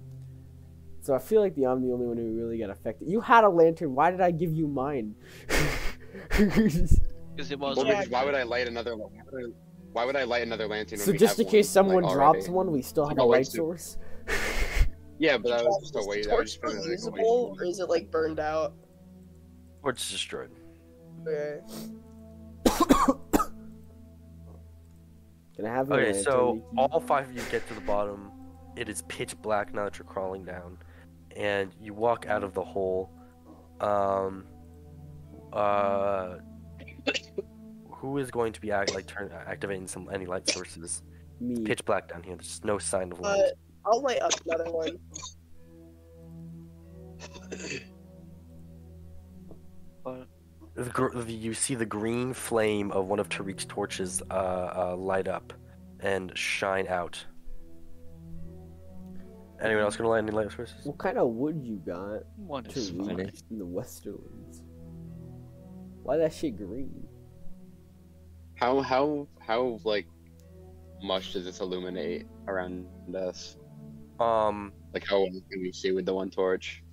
So 1.01 1.15
I 1.15 1.19
feel 1.19 1.41
like 1.41 1.55
the, 1.55 1.67
I'm 1.67 1.87
the 1.87 1.93
only 1.93 2.07
one 2.07 2.17
who 2.17 2.33
really 2.33 2.59
got 2.59 2.71
affected. 2.71 3.09
You 3.09 3.21
had 3.21 3.45
a 3.45 3.49
lantern. 3.49 3.95
Why 3.95 4.11
did 4.11 4.21
I 4.21 4.31
give 4.31 4.53
you 4.53 4.69
mine? 4.69 5.15
Because 7.37 7.51
it 7.53 7.59
was 7.59 7.77
Well, 7.77 7.87
Yeah. 7.87 7.97
because 7.99 8.11
why 8.11 8.25
would 8.25 8.35
I 8.35 8.45
light 8.45 8.67
another? 8.67 8.97
Why 8.97 9.09
would 9.31 9.45
I, 9.45 9.49
why 9.93 10.05
would 10.07 10.17
I 10.17 10.25
light 10.25 10.43
another 10.43 10.67
lantern? 10.67 10.99
so 10.99 11.07
when 11.07 11.13
we 11.13 11.19
just 11.19 11.37
have 11.37 11.45
in 11.47 11.51
case 11.51 11.67
one, 11.67 11.73
someone 11.73 12.03
like, 12.05 12.13
drops 12.15 12.37
already? 12.39 12.51
one, 12.51 12.73
we 12.73 12.81
still 12.83 13.07
have 13.07 13.17
No, 13.19 13.25
a 13.25 13.27
light 13.27 13.47
so- 13.47 13.57
source. 13.57 13.99
Yeah, 15.19 15.39
but 15.39 15.49
that 15.49 15.65
was 15.65 15.81
just 15.81 15.97
a 15.97 15.99
Is 16.01 16.07
way. 16.07 16.23
the 16.23 16.29
That 16.29 16.37
was 16.39 16.39
torch 16.39 16.47
just 16.47 16.61
kind 16.63 16.73
still 16.73 16.83
of 16.83 16.89
like 16.89 16.99
usable, 17.25 17.57
or 17.59 17.65
is 17.65 17.79
it 17.81 17.89
like 17.89 18.11
burned 18.11 18.39
out? 18.39 18.75
Or 19.83 19.91
it's 19.93 20.11
destroyed. 20.11 20.51
Okay. 21.27 21.61
Can 25.57 25.65
I 25.65 25.69
have 25.71 25.91
Okay, 25.91 26.13
so 26.23 26.63
all 26.77 27.01
five 27.01 27.31
of 27.31 27.35
you 27.35 27.41
get 27.51 27.67
to 27.69 27.75
the 27.75 27.81
bottom. 27.81 28.31
It 28.77 28.89
is 28.91 29.03
pitch 29.09 29.41
black 29.41 29.73
now 29.73 29.85
that 29.85 29.99
you're 29.99 30.07
crawling 30.07 30.45
down, 30.45 30.77
and 31.35 31.75
you 31.81 31.95
walk 31.95 32.27
out 32.29 32.45
of 32.45 32.53
the 32.53 32.63
hole. 32.63 33.11
Um, 33.81 34.45
uh, 35.57 36.39
who 37.91 38.19
is 38.19 38.31
going 38.31 38.53
to 38.53 38.61
be 38.61 38.71
act, 38.71 38.95
like 38.95 39.07
turn 39.07 39.31
activating 39.47 39.87
some 39.89 40.09
any 40.13 40.27
light 40.27 40.49
sources? 40.49 41.03
me. 41.41 41.63
Pitch 41.65 41.85
black 41.85 42.09
down 42.09 42.23
here. 42.23 42.35
There's 42.37 42.63
no 42.65 42.79
sign 42.79 43.13
of 43.13 43.19
Uh, 43.21 43.23
light. 43.23 43.53
I'll 43.85 44.01
light 44.03 44.21
up 44.21 44.33
another 44.47 44.71
one. 44.73 44.99
But 50.05 50.27
The, 50.75 50.85
gr- 50.91 51.17
the, 51.19 51.33
you 51.33 51.55
see 51.55 51.75
the 51.75 51.87
green 51.87 52.33
flame 52.33 52.91
of 52.93 53.07
one 53.07 53.19
of 53.19 53.29
Tariq's 53.29 53.65
torches 53.65 54.23
uh, 54.31 54.35
uh, 54.35 54.97
light 54.97 55.29
up 55.29 55.53
and 56.01 56.37
shine 56.37 56.87
out. 56.89 57.25
Anyone 59.61 59.85
else 59.85 59.97
gonna 59.97 60.11
light 60.11 60.19
any 60.19 60.33
light 60.33 60.53
sources? 60.53 60.85
What 60.85 60.99
kind 60.99 61.17
of 61.17 61.29
wood 61.31 61.61
you 61.65 61.77
got 61.77 62.25
one 62.37 62.65
to 62.65 62.79
is 62.79 62.91
in 62.91 63.33
the 63.59 63.65
Westerlands? 63.65 64.61
Why 66.07 66.17
that 66.19 66.33
shit 66.33 66.57
green? 66.57 67.09
How 68.55 68.81
how 68.81 69.27
how 69.41 69.81
like 69.83 70.07
much 71.03 71.33
does 71.33 71.45
this 71.45 71.59
illuminate 71.61 72.27
around 72.47 72.87
us? 73.15 73.57
Um, 74.21 74.73
Like 74.95 75.05
how 75.05 75.19
well 75.21 75.31
can 75.51 75.61
we 75.61 75.73
see 75.73 75.91
with 75.91 76.07
the 76.07 76.15
one 76.15 76.31
torch? 76.31 76.85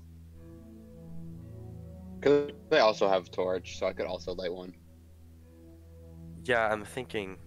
Because 2.19 2.51
I 2.71 2.79
also 2.79 3.07
have 3.07 3.27
a 3.27 3.29
torch, 3.29 3.77
so 3.77 3.85
I 3.85 3.93
could 3.93 4.07
also 4.07 4.33
light 4.33 4.51
one. 4.51 4.73
yeah, 6.45 6.67
I'm 6.71 6.83
thinking. 6.83 7.37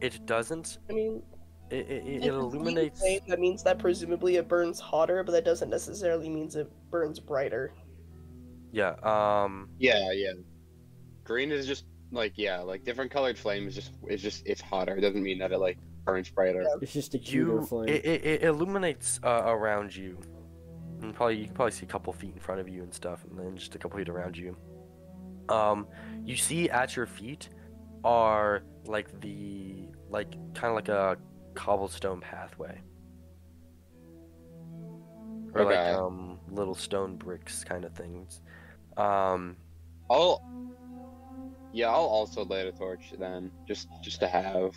It 0.00 0.24
doesn't. 0.24 0.78
I 0.88 0.92
mean, 0.92 1.22
It, 1.70 1.90
it, 1.90 2.06
it, 2.06 2.24
it 2.24 2.28
illuminates. 2.28 3.00
flame, 3.00 3.20
that 3.28 3.40
means 3.40 3.62
that 3.64 3.78
presumably 3.80 4.36
it 4.36 4.48
burns 4.48 4.78
hotter, 4.80 5.24
but 5.24 5.32
that 5.32 5.44
doesn't 5.44 5.68
necessarily 5.70 6.28
means 6.28 6.56
it 6.56 6.70
burns 6.90 7.18
brighter. 7.20 7.74
Yeah. 8.72 8.94
Um. 9.02 9.70
Yeah, 9.78 10.12
yeah. 10.12 10.32
Green 11.24 11.52
is 11.52 11.66
just 11.66 11.84
like 12.10 12.32
yeah, 12.36 12.60
like 12.60 12.84
different 12.84 13.10
colored 13.10 13.38
flame 13.38 13.66
is 13.68 13.74
just 13.74 13.92
it's 14.06 14.22
just 14.22 14.46
it's 14.46 14.60
hotter. 14.60 14.96
It 14.96 15.00
doesn't 15.00 15.22
mean 15.22 15.38
that 15.38 15.52
it 15.52 15.58
like 15.58 15.78
burns 16.04 16.30
brighter. 16.30 16.64
It's 16.80 16.92
just 16.92 17.14
a 17.14 17.18
cuter 17.18 17.60
You. 17.60 17.66
flame. 17.66 17.88
It, 17.88 18.04
it, 18.04 18.24
it 18.24 18.42
illuminates 18.44 19.20
uh, 19.22 19.42
around 19.44 19.94
you, 19.94 20.18
and 21.02 21.14
probably 21.14 21.36
you 21.36 21.46
can 21.46 21.54
probably 21.54 21.72
see 21.72 21.84
a 21.84 21.88
couple 21.88 22.12
feet 22.12 22.32
in 22.34 22.40
front 22.40 22.60
of 22.60 22.68
you 22.68 22.82
and 22.82 22.92
stuff, 22.92 23.24
and 23.28 23.38
then 23.38 23.56
just 23.56 23.74
a 23.74 23.78
couple 23.78 23.98
feet 23.98 24.08
around 24.08 24.36
you. 24.36 24.56
Um, 25.48 25.86
you 26.24 26.36
see 26.36 26.68
at 26.70 26.96
your 26.96 27.06
feet 27.06 27.48
are 28.04 28.62
like 28.86 29.20
the 29.20 29.88
like 30.08 30.32
kind 30.54 30.70
of 30.70 30.74
like 30.74 30.88
a 30.88 31.16
cobblestone 31.54 32.20
pathway, 32.20 32.80
or 35.54 35.64
like 35.64 35.78
um 35.78 36.38
little 36.50 36.74
stone 36.74 37.16
bricks 37.16 37.64
kind 37.64 37.84
of 37.84 37.92
things. 37.94 38.40
Um, 38.98 39.56
I'll 40.10 40.42
yeah, 41.72 41.88
I'll 41.88 41.94
also 41.94 42.44
light 42.44 42.66
a 42.66 42.72
torch 42.72 43.12
then, 43.18 43.50
just 43.66 43.88
just 44.02 44.20
to 44.20 44.28
have. 44.28 44.74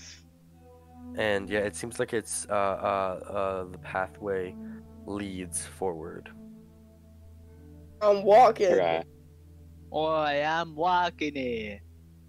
and 1.18 1.50
yeah, 1.50 1.60
it 1.60 1.76
seems 1.76 2.00
like 2.00 2.14
it's 2.14 2.46
uh 2.50 2.54
uh 2.54 3.32
uh 3.32 3.64
the 3.72 3.78
pathway 3.80 4.56
leads 5.06 5.66
forward. 5.66 6.30
I'm 8.02 8.24
walking. 8.24 8.68
Okay. 8.68 9.04
Oh, 9.92 10.06
I 10.06 10.36
am 10.36 10.76
walking 10.76 11.36
here. 11.36 11.82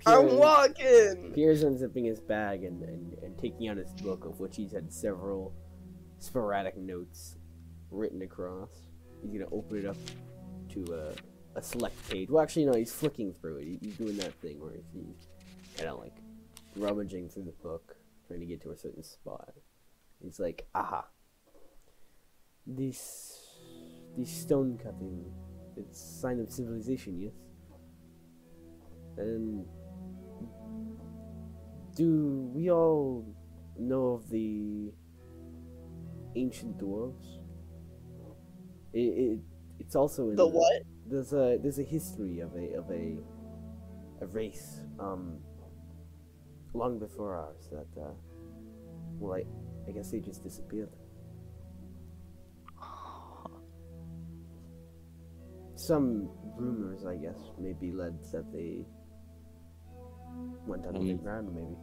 I'm 0.05 0.37
walking. 0.37 1.33
Pierre's 1.35 1.63
unzipping 1.63 2.07
his 2.07 2.21
bag 2.21 2.65
and, 2.65 2.83
and, 2.83 3.13
and 3.23 3.39
taking 3.39 3.69
out 3.69 3.77
his 3.77 3.93
book, 3.93 4.25
of 4.25 4.41
which 4.41 4.57
he's 4.57 4.73
had 4.73 4.93
several 4.93 5.55
sporadic 6.19 6.77
notes 6.77 7.37
written 7.91 8.23
across. 8.23 8.71
He's 9.23 9.33
gonna 9.33 9.51
open 9.53 9.79
it 9.79 9.87
up 9.87 9.97
to 10.71 10.85
a, 10.93 11.32
a 11.55 11.63
select 11.63 12.09
page. 12.09 12.29
Well, 12.31 12.43
actually, 12.43 12.65
no, 12.67 12.75
he's 12.75 12.93
flicking 12.93 13.33
through 13.35 13.59
it. 13.59 13.65
He- 13.65 13.79
He's 13.83 13.97
doing 13.97 14.17
that 14.19 14.35
thing 14.35 14.61
where 14.61 14.75
he's 14.93 15.29
kind 15.77 15.89
of 15.91 15.99
like 15.99 16.15
rummaging 16.77 17.29
through 17.29 17.45
the 17.45 17.53
book, 17.63 17.97
trying 18.27 18.41
to 18.41 18.47
get 18.47 18.63
to 18.63 18.71
a 18.71 18.77
certain 18.77 19.03
spot. 19.03 19.53
He's 20.23 20.39
like, 20.41 20.67
aha. 20.75 21.07
This, 22.67 23.39
this 24.17 24.31
stone 24.31 24.79
cutting, 24.83 25.25
it's 25.77 26.01
sign 26.01 26.41
of 26.41 26.51
civilization, 26.51 27.21
yes? 27.21 27.33
And 29.19 29.67
do 31.95 32.51
we 32.55 32.71
all 32.71 33.27
know 33.79 34.13
of 34.13 34.29
the 34.31 34.93
ancient 36.37 36.79
dwarves. 36.79 37.39
It, 38.93 38.99
it 39.01 39.39
it's 39.79 39.97
also 39.97 40.31
in 40.31 40.37
The 40.37 40.47
what? 40.47 40.83
There's 41.07 41.33
a 41.33 41.59
there's 41.61 41.79
a 41.79 41.83
history 41.85 42.41
of 42.41 42.55
a 42.55 42.75
of 42.75 42.91
a 42.91 43.19
a 44.21 44.27
race 44.27 44.81
um 44.99 45.39
long 46.75 46.99
before 46.99 47.35
ours 47.35 47.69
that 47.71 48.01
uh 48.01 48.15
well 49.19 49.35
I 49.35 49.45
I 49.89 49.93
guess 49.93 50.11
they 50.11 50.21
just 50.21 50.43
disappeared. 50.43 50.91
Some 55.75 56.31
rumors, 56.57 57.05
I 57.05 57.17
guess, 57.17 57.39
maybe 57.59 57.91
led 57.91 58.23
that 58.31 58.53
they 58.53 58.87
went 60.67 60.87
underground, 60.87 61.53
maybe. 61.55 61.77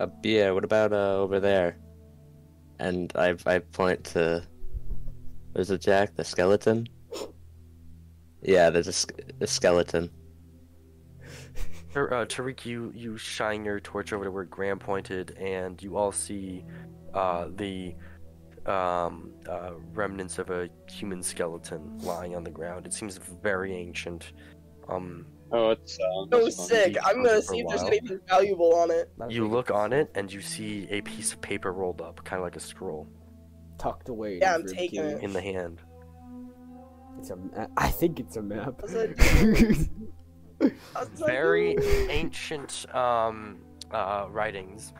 Uh, 0.00 0.06
yeah, 0.22 0.50
what 0.50 0.64
about 0.64 0.92
uh, 0.94 1.16
over 1.16 1.40
there? 1.40 1.76
And 2.78 3.12
I 3.14 3.34
I 3.44 3.58
point 3.58 4.04
to. 4.04 4.42
There's 5.52 5.70
a 5.70 5.78
Jack, 5.78 6.16
the 6.16 6.24
skeleton. 6.24 6.86
Yeah, 8.46 8.70
there's 8.70 8.88
a, 8.88 9.44
a 9.44 9.46
skeleton. 9.46 10.10
Uh, 11.96 12.26
Tariq, 12.26 12.66
you 12.66 12.92
you 12.94 13.16
shine 13.16 13.64
your 13.64 13.80
torch 13.80 14.12
over 14.12 14.26
to 14.26 14.30
where 14.30 14.44
Graham 14.44 14.78
pointed, 14.78 15.30
and 15.38 15.82
you 15.82 15.96
all 15.96 16.12
see 16.12 16.62
uh, 17.14 17.48
the 17.56 17.94
um, 18.66 19.32
uh, 19.48 19.70
remnants 19.94 20.38
of 20.38 20.50
a 20.50 20.68
human 20.90 21.22
skeleton 21.22 21.96
lying 22.02 22.36
on 22.36 22.44
the 22.44 22.50
ground. 22.50 22.84
It 22.84 22.92
seems 22.92 23.16
very 23.42 23.74
ancient. 23.74 24.34
Um, 24.90 25.24
Oh, 25.52 25.70
it's 25.70 25.98
um. 26.00 26.28
So 26.30 26.50
sick. 26.50 26.96
I'm 27.04 27.22
gonna 27.22 27.40
see 27.40 27.60
if 27.60 27.68
there's 27.68 27.82
anything 27.84 28.20
valuable 28.28 28.74
on 28.74 28.90
it. 28.90 29.10
You 29.28 29.46
look 29.48 29.70
on 29.70 29.92
it, 29.92 30.10
and 30.14 30.30
you 30.32 30.40
see 30.40 30.86
a 30.90 31.00
piece 31.02 31.32
of 31.32 31.40
paper 31.40 31.72
rolled 31.72 32.00
up, 32.00 32.22
kind 32.24 32.40
of 32.40 32.44
like 32.44 32.56
a 32.56 32.60
scroll, 32.60 33.08
tucked 33.78 34.08
away. 34.08 34.38
Yeah, 34.40 34.54
I'm 34.54 34.66
taking 34.66 35.02
it. 35.02 35.22
in 35.22 35.32
the 35.32 35.40
hand. 35.40 35.80
It's 37.18 37.30
a 37.30 37.36
ma- 37.36 37.66
I 37.76 37.88
think 37.90 38.20
it's 38.20 38.36
a 38.36 38.42
map. 38.42 38.80
What's 38.80 38.92
that 38.92 39.88
How's 40.94 41.08
that 41.08 41.26
Very 41.26 41.76
ancient 42.10 42.86
um, 42.94 43.58
uh, 43.90 44.26
writings, 44.30 44.92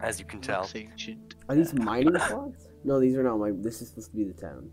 as 0.00 0.18
you 0.18 0.24
can 0.26 0.40
tell. 0.40 0.68
Ancient. 0.74 1.34
Are 1.48 1.54
these 1.54 1.72
mining 1.74 2.18
spots? 2.18 2.66
No, 2.84 2.98
these 3.00 3.16
are 3.16 3.22
not 3.22 3.36
my. 3.38 3.50
This 3.54 3.80
is 3.82 3.88
supposed 3.88 4.10
to 4.10 4.16
be 4.16 4.24
the 4.24 4.32
town. 4.32 4.70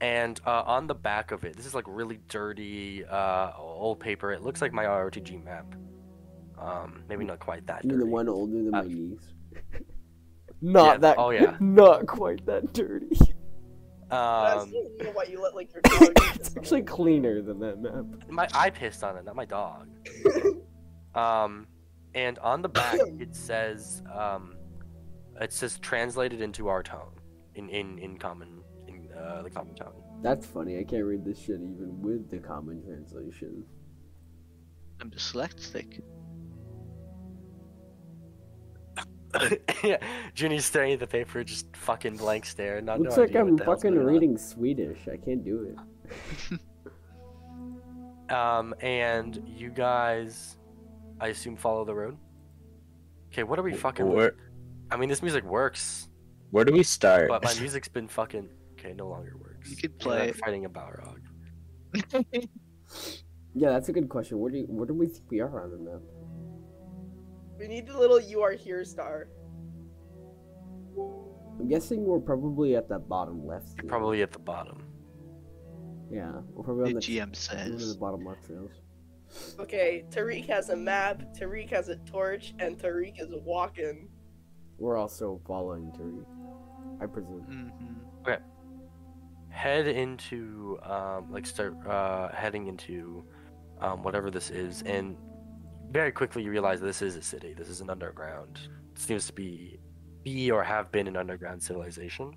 And 0.00 0.40
uh, 0.46 0.62
on 0.66 0.86
the 0.86 0.94
back 0.94 1.30
of 1.30 1.44
it, 1.44 1.56
this 1.56 1.66
is 1.66 1.74
like 1.74 1.84
really 1.86 2.18
dirty 2.28 3.04
uh, 3.04 3.52
old 3.56 4.00
paper. 4.00 4.32
It 4.32 4.42
looks 4.42 4.60
like 4.62 4.72
my 4.72 4.84
RTG 4.84 5.42
map. 5.44 5.74
Um, 6.58 7.02
maybe 7.08 7.24
not 7.24 7.38
quite 7.40 7.66
that 7.66 7.84
You 7.84 7.90
mean 7.90 7.98
dirty. 7.98 8.08
the 8.10 8.12
one 8.12 8.28
older 8.28 8.52
than 8.64 8.74
Uh, 8.74 8.82
my 8.82 8.88
knees? 8.88 9.20
not 10.62 10.84
yeah, 10.86 10.96
that. 10.98 11.18
oh, 11.18 11.30
yeah. 11.30 11.56
Not 11.60 12.06
quite 12.06 12.44
that 12.46 12.72
dirty. 12.72 13.18
That's 14.14 14.64
Um, 14.64 14.70
you 14.72 15.04
know 15.04 15.10
what 15.10 15.30
you 15.30 15.42
let 15.42 15.54
like 15.54 15.72
your 15.72 15.82
dog. 15.82 16.12
it's 16.34 16.56
actually 16.56 16.82
cleaner 16.82 17.42
than 17.42 17.58
that 17.60 17.80
map. 17.80 18.04
my 18.28 18.48
I 18.54 18.70
pissed 18.70 19.02
on 19.02 19.16
it, 19.16 19.24
not 19.24 19.36
my 19.36 19.44
dog. 19.44 19.88
um, 21.14 21.66
and 22.14 22.38
on 22.38 22.62
the 22.62 22.68
back 22.68 23.00
it 23.18 23.34
says 23.34 24.02
um, 24.12 24.56
it 25.40 25.52
says 25.52 25.78
translated 25.78 26.40
into 26.40 26.68
our 26.68 26.82
tongue 26.82 27.18
in 27.54 27.68
in 27.68 27.98
in 27.98 28.16
common 28.18 28.62
in 28.86 29.08
uh, 29.18 29.42
the 29.42 29.50
common 29.50 29.74
tongue. 29.74 30.02
That's 30.22 30.46
funny. 30.46 30.78
I 30.78 30.84
can't 30.84 31.04
read 31.04 31.24
this 31.24 31.38
shit 31.38 31.60
even 31.60 32.00
with 32.00 32.30
the 32.30 32.38
common 32.38 32.82
translation. 32.82 33.64
I'm 35.00 35.10
dyslexic. 35.10 36.00
yeah, 39.84 39.98
Junie's 40.34 40.64
staring 40.64 40.92
at 40.92 41.00
the 41.00 41.06
paper, 41.06 41.42
just 41.44 41.74
fucking 41.76 42.16
blank 42.16 42.44
stare. 42.44 42.80
Not 42.80 43.00
Looks 43.00 43.16
no 43.16 43.22
like 43.22 43.34
I'm 43.34 43.50
what 43.50 43.58
the 43.58 43.64
hell's 43.64 43.82
fucking 43.82 43.94
going 43.94 44.06
on. 44.06 44.12
reading 44.12 44.38
Swedish. 44.38 45.08
I 45.10 45.16
can't 45.16 45.44
do 45.44 45.74
it. 46.50 46.60
Um, 48.30 48.74
and 48.80 49.42
you 49.46 49.68
guys, 49.68 50.56
I 51.20 51.28
assume, 51.28 51.56
follow 51.56 51.84
the 51.84 51.94
road. 51.94 52.16
Okay, 53.30 53.42
what 53.42 53.58
are 53.58 53.62
we 53.62 53.74
fucking? 53.74 54.10
Where 54.10 54.34
I 54.90 54.96
mean, 54.96 55.10
this 55.10 55.22
music 55.22 55.44
works, 55.44 56.08
where 56.50 56.64
do 56.64 56.72
we 56.72 56.82
start? 56.82 57.28
but 57.28 57.44
my 57.44 57.52
music's 57.60 57.88
been 57.88 58.08
fucking. 58.08 58.48
Okay, 58.72 58.94
no 58.94 59.08
longer 59.08 59.36
works. 59.38 59.70
You 59.70 59.76
could 59.76 59.98
play 59.98 60.28
not 60.28 60.36
fighting 60.36 60.64
a 60.64 60.70
Balrog. 60.70 61.20
Yeah, 63.54 63.70
that's 63.70 63.88
a 63.88 63.92
good 63.92 64.08
question. 64.08 64.38
Where 64.38 64.50
do 64.50 64.58
you, 64.58 64.64
where 64.64 64.86
do 64.86 64.94
we 64.94 65.06
think 65.06 65.30
we 65.30 65.40
are 65.40 65.62
on 65.62 65.70
the 65.70 65.78
map? 65.78 66.00
We 67.58 67.68
need 67.68 67.86
the 67.86 67.98
little 67.98 68.20
"You 68.20 68.42
Are 68.42 68.52
Here" 68.52 68.84
star. 68.84 69.28
I'm 70.96 71.68
guessing 71.68 72.04
we're 72.04 72.18
probably 72.18 72.76
at 72.76 72.88
the 72.88 72.98
bottom 72.98 73.46
left. 73.46 73.68
You're 73.76 73.88
probably 73.88 74.22
at 74.22 74.32
the 74.32 74.38
bottom. 74.40 74.82
Yeah, 76.10 76.32
we're 76.52 76.64
probably 76.64 76.92
The 76.92 77.20
on 77.20 77.30
the, 77.30 77.36
GM 77.36 77.62
one 77.72 77.72
of 77.72 77.88
the 77.88 77.96
bottom 77.98 78.24
left 78.24 78.48
rails. 78.48 78.70
Okay, 79.58 80.04
Tariq 80.10 80.46
has 80.48 80.68
a 80.68 80.76
map. 80.76 81.22
Tariq 81.34 81.70
has 81.70 81.88
a 81.88 81.96
torch, 81.96 82.54
and 82.58 82.78
Tariq 82.78 83.20
is 83.20 83.28
walking. 83.44 84.08
We're 84.78 84.96
also 84.96 85.40
following 85.46 85.92
Tariq, 85.92 87.02
I 87.02 87.06
presume. 87.06 87.72
hmm 88.26 88.32
Head 89.48 89.86
into 89.86 90.78
um, 90.82 91.30
like 91.30 91.46
start 91.46 91.76
uh, 91.86 92.28
heading 92.32 92.66
into 92.66 93.24
um, 93.80 94.02
whatever 94.02 94.28
this 94.28 94.50
is, 94.50 94.82
and 94.82 95.16
very 95.90 96.12
quickly 96.12 96.42
you 96.42 96.50
realize 96.50 96.80
this 96.80 97.02
is 97.02 97.16
a 97.16 97.22
city. 97.22 97.54
This 97.54 97.68
is 97.68 97.80
an 97.80 97.90
underground. 97.90 98.58
It 98.92 99.00
seems 99.00 99.26
to 99.26 99.32
be 99.32 99.78
be 100.24 100.50
or 100.50 100.64
have 100.64 100.90
been 100.90 101.06
an 101.06 101.16
underground 101.16 101.62
civilization. 101.62 102.34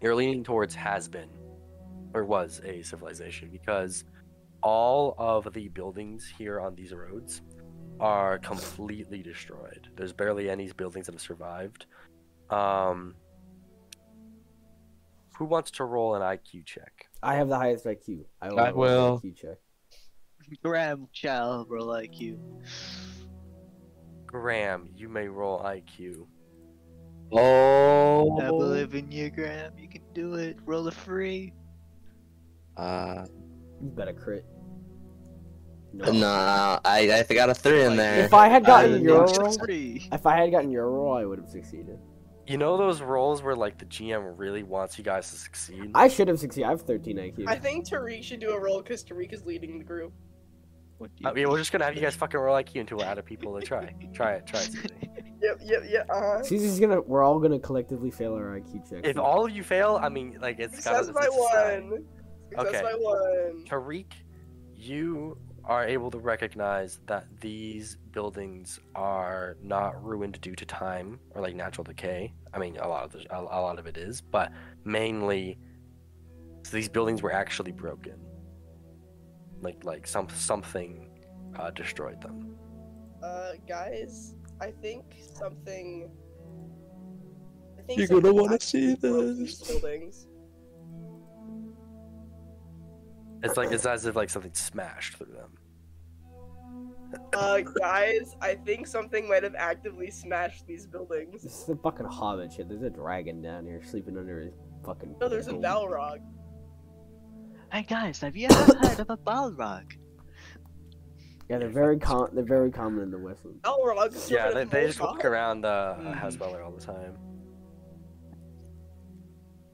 You're 0.00 0.14
leaning 0.14 0.44
towards 0.44 0.74
has 0.74 1.08
been 1.08 1.28
or 2.14 2.24
was 2.24 2.60
a 2.64 2.82
civilization 2.82 3.48
because 3.50 4.04
all 4.62 5.14
of 5.18 5.52
the 5.52 5.68
buildings 5.68 6.32
here 6.38 6.60
on 6.60 6.74
these 6.74 6.92
roads 6.92 7.42
are 8.00 8.38
completely 8.38 9.22
destroyed. 9.22 9.88
There's 9.96 10.12
barely 10.12 10.48
any 10.48 10.70
buildings 10.72 11.06
that 11.06 11.12
have 11.12 11.20
survived. 11.20 11.86
Um, 12.50 13.14
who 15.36 15.44
wants 15.44 15.70
to 15.72 15.84
roll 15.84 16.14
an 16.14 16.22
IQ 16.22 16.64
check? 16.64 17.08
I 17.22 17.34
have 17.34 17.48
the 17.48 17.56
highest 17.56 17.84
IQ. 17.84 18.24
I 18.40 18.50
will. 18.50 18.60
I 18.60 18.72
will. 18.72 19.20
IQ 19.20 19.36
check. 19.36 19.58
Graham 20.62 21.08
shall 21.12 21.66
roll 21.68 21.86
like 21.86 22.20
you. 22.20 22.38
Graham, 24.26 24.88
you 24.94 25.08
may 25.08 25.28
roll 25.28 25.60
IQ. 25.60 26.26
oh. 27.32 28.38
I 28.40 28.46
believe 28.46 28.94
in 28.94 29.10
you, 29.10 29.30
Graham. 29.30 29.72
You 29.78 29.88
can 29.88 30.02
do 30.14 30.34
it. 30.34 30.58
Roll 30.64 30.86
a 30.88 30.92
free. 30.92 31.52
Uh, 32.76 33.24
You 33.80 33.88
better 33.90 34.12
crit. 34.12 34.44
nah, 35.92 36.78
I 36.84 37.10
I 37.10 37.34
got 37.34 37.48
a 37.50 37.54
three 37.54 37.84
in 37.84 37.96
there. 37.96 38.24
If 38.24 38.34
I 38.34 38.48
had 38.48 38.64
gotten 38.64 38.94
I- 38.94 38.98
your 38.98 39.24
roll, 39.24 39.56
if 39.68 40.26
I 40.26 40.36
had 40.36 40.50
gotten 40.50 40.70
your 40.70 40.90
roll, 40.90 41.14
I 41.14 41.24
would 41.24 41.38
have 41.38 41.48
succeeded. 41.48 41.98
You 42.46 42.58
know 42.58 42.76
those 42.76 43.02
rolls 43.02 43.42
where 43.42 43.56
like 43.56 43.78
the 43.78 43.86
GM 43.86 44.34
really 44.38 44.62
wants 44.62 44.98
you 44.98 45.04
guys 45.04 45.30
to 45.30 45.36
succeed. 45.36 45.90
I 45.94 46.06
should 46.08 46.28
have 46.28 46.38
succeeded. 46.38 46.66
I 46.66 46.70
have 46.70 46.82
13 46.82 47.16
IQ. 47.16 47.44
I 47.48 47.56
think 47.56 47.88
Tariq 47.88 48.22
should 48.22 48.38
do 48.38 48.50
a 48.50 48.60
roll 48.60 48.82
because 48.82 49.02
Tariq 49.02 49.32
is 49.32 49.44
leading 49.44 49.78
the 49.78 49.84
group. 49.84 50.12
What 50.98 51.14
do 51.16 51.22
you 51.24 51.28
I 51.30 51.32
mean, 51.32 51.48
we're 51.48 51.58
just 51.58 51.72
gonna 51.72 51.84
have 51.84 51.94
you 51.94 52.00
guys 52.00 52.14
fucking 52.16 52.38
roll 52.40 52.56
IQ 52.56 52.80
until 52.80 52.98
we're 52.98 53.04
out 53.04 53.18
of 53.18 53.24
people 53.24 53.58
to 53.58 53.64
try. 53.66 53.94
Try 54.14 54.34
it, 54.34 54.46
try 54.46 54.60
it. 54.60 54.70
Yep, 55.42 55.58
yep, 55.64 55.82
yep. 55.86 56.06
Uh 56.08 56.14
huh. 56.20 56.42
Caesar's 56.42 56.80
gonna. 56.80 57.02
We're 57.02 57.22
all 57.22 57.38
gonna 57.38 57.58
collectively 57.58 58.10
fail 58.10 58.32
our 58.34 58.58
IQ 58.58 58.88
checks. 58.88 59.02
If 59.06 59.18
all 59.18 59.44
of 59.44 59.50
you 59.54 59.62
fail, 59.62 60.00
I 60.02 60.08
mean, 60.08 60.38
like 60.40 60.58
it's 60.58 60.82
kind 60.82 60.96
Success 61.04 61.08
of 61.08 61.14
by 61.14 61.26
it's 61.26 61.36
a 61.36 61.48
sign. 61.52 61.90
one. 61.90 62.04
Success 62.48 62.66
Okay. 62.68 62.82
by 62.82 62.92
one. 62.94 63.64
Tariq, 63.68 64.06
you 64.74 65.36
are 65.66 65.84
able 65.86 66.10
to 66.12 66.18
recognize 66.18 67.00
that 67.06 67.26
these 67.40 67.98
buildings 68.12 68.80
are 68.94 69.58
not 69.62 70.02
ruined 70.02 70.40
due 70.40 70.54
to 70.54 70.64
time 70.64 71.20
or 71.34 71.42
like 71.42 71.54
natural 71.54 71.84
decay. 71.84 72.32
I 72.54 72.58
mean, 72.58 72.78
a 72.78 72.88
lot 72.88 73.04
of 73.04 73.12
the, 73.12 73.26
a, 73.30 73.40
a 73.42 73.60
lot 73.60 73.78
of 73.78 73.86
it 73.86 73.98
is, 73.98 74.22
but 74.22 74.50
mainly 74.84 75.58
so 76.62 76.76
these 76.76 76.88
buildings 76.88 77.20
were 77.22 77.32
actually 77.32 77.72
broken. 77.72 78.14
Like 79.60 79.84
like 79.84 80.06
some 80.06 80.28
something 80.28 81.08
uh, 81.58 81.70
destroyed 81.70 82.20
them. 82.20 82.56
Uh, 83.22 83.52
guys, 83.68 84.34
I 84.60 84.70
think 84.70 85.04
something. 85.34 86.10
I 87.78 87.82
think 87.82 87.98
You're 87.98 88.08
gonna 88.20 88.34
wanna 88.34 88.60
see 88.60 88.94
this. 88.94 89.62
buildings. 89.62 90.28
It's 93.42 93.56
like 93.56 93.70
it's 93.72 93.86
as 93.86 94.06
if 94.06 94.16
like 94.16 94.30
something 94.30 94.54
smashed 94.54 95.16
through 95.16 95.32
them. 95.34 95.52
Uh, 97.32 97.60
guys, 97.60 98.34
I 98.40 98.54
think 98.56 98.86
something 98.86 99.28
might 99.28 99.42
have 99.42 99.54
actively 99.54 100.10
smashed 100.10 100.66
these 100.66 100.86
buildings. 100.86 101.42
This 101.42 101.60
is 101.60 101.64
the 101.64 101.76
fucking 101.76 102.06
Hobbit 102.06 102.52
shit. 102.52 102.68
There's 102.68 102.82
a 102.82 102.90
dragon 102.90 103.40
down 103.40 103.64
here 103.64 103.80
sleeping 103.84 104.18
under 104.18 104.40
his 104.40 104.54
fucking. 104.84 105.16
No, 105.20 105.28
there's 105.28 105.46
a 105.46 105.52
dome. 105.52 105.62
Balrog. 105.62 106.18
Hey 107.72 107.82
guys, 107.82 108.20
have 108.20 108.36
you 108.36 108.48
ever 108.50 108.78
heard 108.78 109.00
of 109.00 109.10
a 109.10 109.16
Balrog? 109.16 109.92
Yeah, 111.48 111.58
they're 111.58 111.68
very 111.68 111.98
com- 111.98 112.30
They're 112.32 112.44
very 112.44 112.70
common 112.70 113.02
in 113.02 113.10
the 113.10 113.18
Westland. 113.18 113.60
Balrog. 113.62 114.30
Yeah, 114.30 114.50
they, 114.50 114.64
they 114.64 114.86
just 114.86 115.00
walk 115.00 115.16
walk 115.16 115.24
around 115.24 115.64
uh, 115.64 115.96
Mhm. 115.98 116.14
House 116.14 116.36
Beller 116.36 116.62
all 116.62 116.72
the 116.72 116.80
time. 116.80 117.16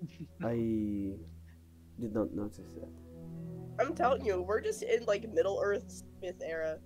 I 0.44 1.14
did 2.00 2.14
not 2.14 2.32
notice 2.34 2.56
that. 2.74 2.88
I'm 3.78 3.94
telling 3.94 4.24
you, 4.24 4.42
we're 4.42 4.60
just 4.60 4.82
in 4.82 5.04
like 5.04 5.28
Middle 5.32 5.60
Earth 5.62 6.02
Smith 6.18 6.36
era. 6.44 6.78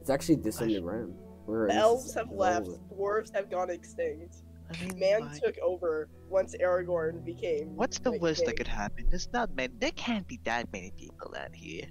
It's 0.00 0.10
actually 0.10 0.36
this 0.36 0.60
underground. 0.60 1.14
We're 1.46 1.68
The 1.68 1.74
this 1.74 1.82
elves 1.82 2.14
have 2.14 2.30
left. 2.30 2.68
Dwarves 2.90 3.34
have 3.34 3.50
gone 3.50 3.70
extinct. 3.70 4.36
I 4.72 4.84
mean, 4.84 4.98
Man 4.98 5.20
like, 5.20 5.42
took 5.42 5.58
over 5.58 6.08
once 6.28 6.54
Aragorn 6.60 7.24
became. 7.24 7.76
what's 7.76 7.98
the 7.98 8.12
like, 8.12 8.20
worst 8.20 8.44
that 8.46 8.56
could 8.56 8.66
happen? 8.66 9.06
There's 9.10 9.28
not 9.32 9.54
many. 9.54 9.72
There 9.78 9.90
can't 9.92 10.26
be 10.26 10.40
that 10.44 10.72
many 10.72 10.92
people 10.96 11.34
out 11.38 11.54
here. 11.54 11.86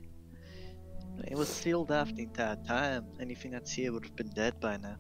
It 1.26 1.38
was 1.38 1.48
sealed 1.48 1.92
off 1.92 2.14
the 2.16 2.24
entire 2.24 2.56
time. 2.68 3.06
Anything 3.20 3.52
that's 3.52 3.72
here 3.72 3.94
would 3.94 4.04
have 4.06 4.16
been 4.16 4.30
dead 4.30 4.60
by 4.60 4.78
now. 4.78 4.98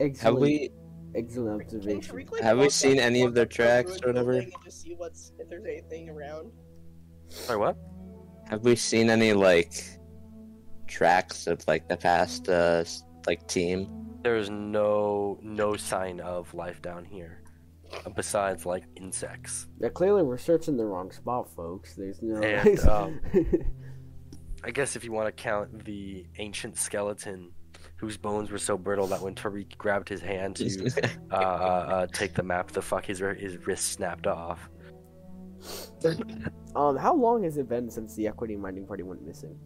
Excellent, 0.00 0.18
Have 0.22 0.36
we 0.40 0.70
excellent 1.14 1.60
King, 1.68 1.78
observation. 1.78 2.00
should 2.00 2.30
we, 2.30 2.40
Have 2.40 2.58
we 2.58 2.70
seen 2.70 2.98
any 2.98 3.22
of 3.22 3.34
their 3.34 3.44
up 3.44 3.50
to 3.50 3.62
a 3.62 3.66
tracks 3.66 3.98
or 4.02 4.08
whatever? 4.08 4.42
just 4.64 4.80
see 4.82 4.94
what's 4.94 5.32
if 5.38 5.48
there's 5.50 5.64
anything 5.66 6.08
around. 6.08 6.50
Sorry, 7.28 7.58
what? 7.58 7.76
have 8.48 8.64
we 8.64 8.74
seen 8.74 9.10
any 9.10 9.32
like 9.32 9.84
tracks 10.88 11.46
of 11.46 11.62
like 11.68 11.88
the 11.88 11.96
past 11.96 12.48
uh 12.48 12.82
like 13.26 13.46
team? 13.46 14.09
There's 14.22 14.50
no 14.50 15.38
no 15.42 15.76
sign 15.76 16.20
of 16.20 16.52
life 16.54 16.82
down 16.82 17.04
here, 17.04 17.42
uh, 18.04 18.10
besides 18.10 18.66
like 18.66 18.84
insects. 18.96 19.66
Yeah, 19.80 19.88
clearly 19.88 20.22
we're 20.22 20.38
searching 20.38 20.76
the 20.76 20.84
wrong 20.84 21.10
spot, 21.10 21.48
folks. 21.54 21.94
There's 21.94 22.20
no. 22.22 22.40
And, 22.42 22.80
um, 22.80 23.20
I 24.64 24.70
guess 24.70 24.94
if 24.94 25.04
you 25.04 25.12
want 25.12 25.34
to 25.34 25.42
count 25.42 25.84
the 25.84 26.26
ancient 26.38 26.76
skeleton, 26.76 27.52
whose 27.96 28.16
bones 28.16 28.50
were 28.50 28.58
so 28.58 28.76
brittle 28.76 29.06
that 29.06 29.20
when 29.20 29.34
Tariq 29.34 29.76
grabbed 29.78 30.08
his 30.08 30.20
hand 30.20 30.56
to 30.56 30.90
uh, 31.30 31.34
uh, 31.34 31.36
uh, 31.36 32.06
take 32.08 32.34
the 32.34 32.42
map, 32.42 32.70
the 32.70 32.82
fuck 32.82 33.06
his 33.06 33.18
his 33.18 33.66
wrist 33.66 33.92
snapped 33.92 34.26
off. 34.26 34.68
um, 36.74 36.96
how 36.96 37.14
long 37.14 37.42
has 37.44 37.58
it 37.58 37.68
been 37.68 37.90
since 37.90 38.14
the 38.16 38.26
equity 38.26 38.56
mining 38.56 38.86
party 38.86 39.02
went 39.02 39.22
missing? 39.26 39.58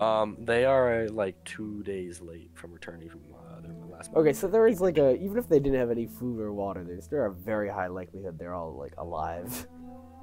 Um, 0.00 0.36
they 0.40 0.64
are 0.64 1.04
uh, 1.04 1.08
like 1.10 1.42
two 1.44 1.82
days 1.82 2.20
late 2.20 2.50
from 2.54 2.72
returning 2.72 3.08
from 3.08 3.20
uh, 3.34 3.60
their 3.62 3.72
last. 3.90 4.10
Okay, 4.14 4.32
so 4.32 4.46
there 4.46 4.66
is 4.66 4.80
like 4.80 4.98
a 4.98 5.14
even 5.16 5.38
if 5.38 5.48
they 5.48 5.58
didn't 5.58 5.78
have 5.78 5.90
any 5.90 6.06
food 6.06 6.38
or 6.40 6.52
water, 6.52 6.84
there's 6.84 7.08
there 7.08 7.24
a 7.26 7.32
very 7.32 7.68
high 7.68 7.86
likelihood 7.86 8.38
they're 8.38 8.54
all 8.54 8.76
like 8.76 8.94
alive. 8.98 9.66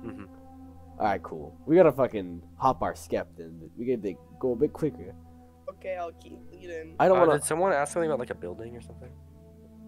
Mhm. 0.03 0.27
All 0.99 1.05
right, 1.05 1.23
cool. 1.23 1.57
We 1.65 1.75
gotta 1.75 1.91
fucking 1.91 2.41
hop 2.57 2.83
our 2.83 2.93
skept 2.93 3.39
and 3.39 3.69
we 3.77 3.86
gotta 3.95 4.13
go 4.39 4.51
a 4.51 4.55
bit 4.55 4.73
quicker. 4.73 5.15
Okay, 5.69 5.95
I'll 5.95 6.12
keep 6.13 6.38
leading. 6.51 6.95
I 6.99 7.07
don't 7.07 7.17
Uh, 7.17 7.21
want 7.21 7.31
Did 7.31 7.41
to. 7.41 7.47
someone 7.47 7.73
ask 7.73 7.93
something 7.93 8.09
about 8.09 8.19
like 8.19 8.29
a 8.29 8.36
building 8.36 8.75
or 8.77 8.81
something? 8.81 9.09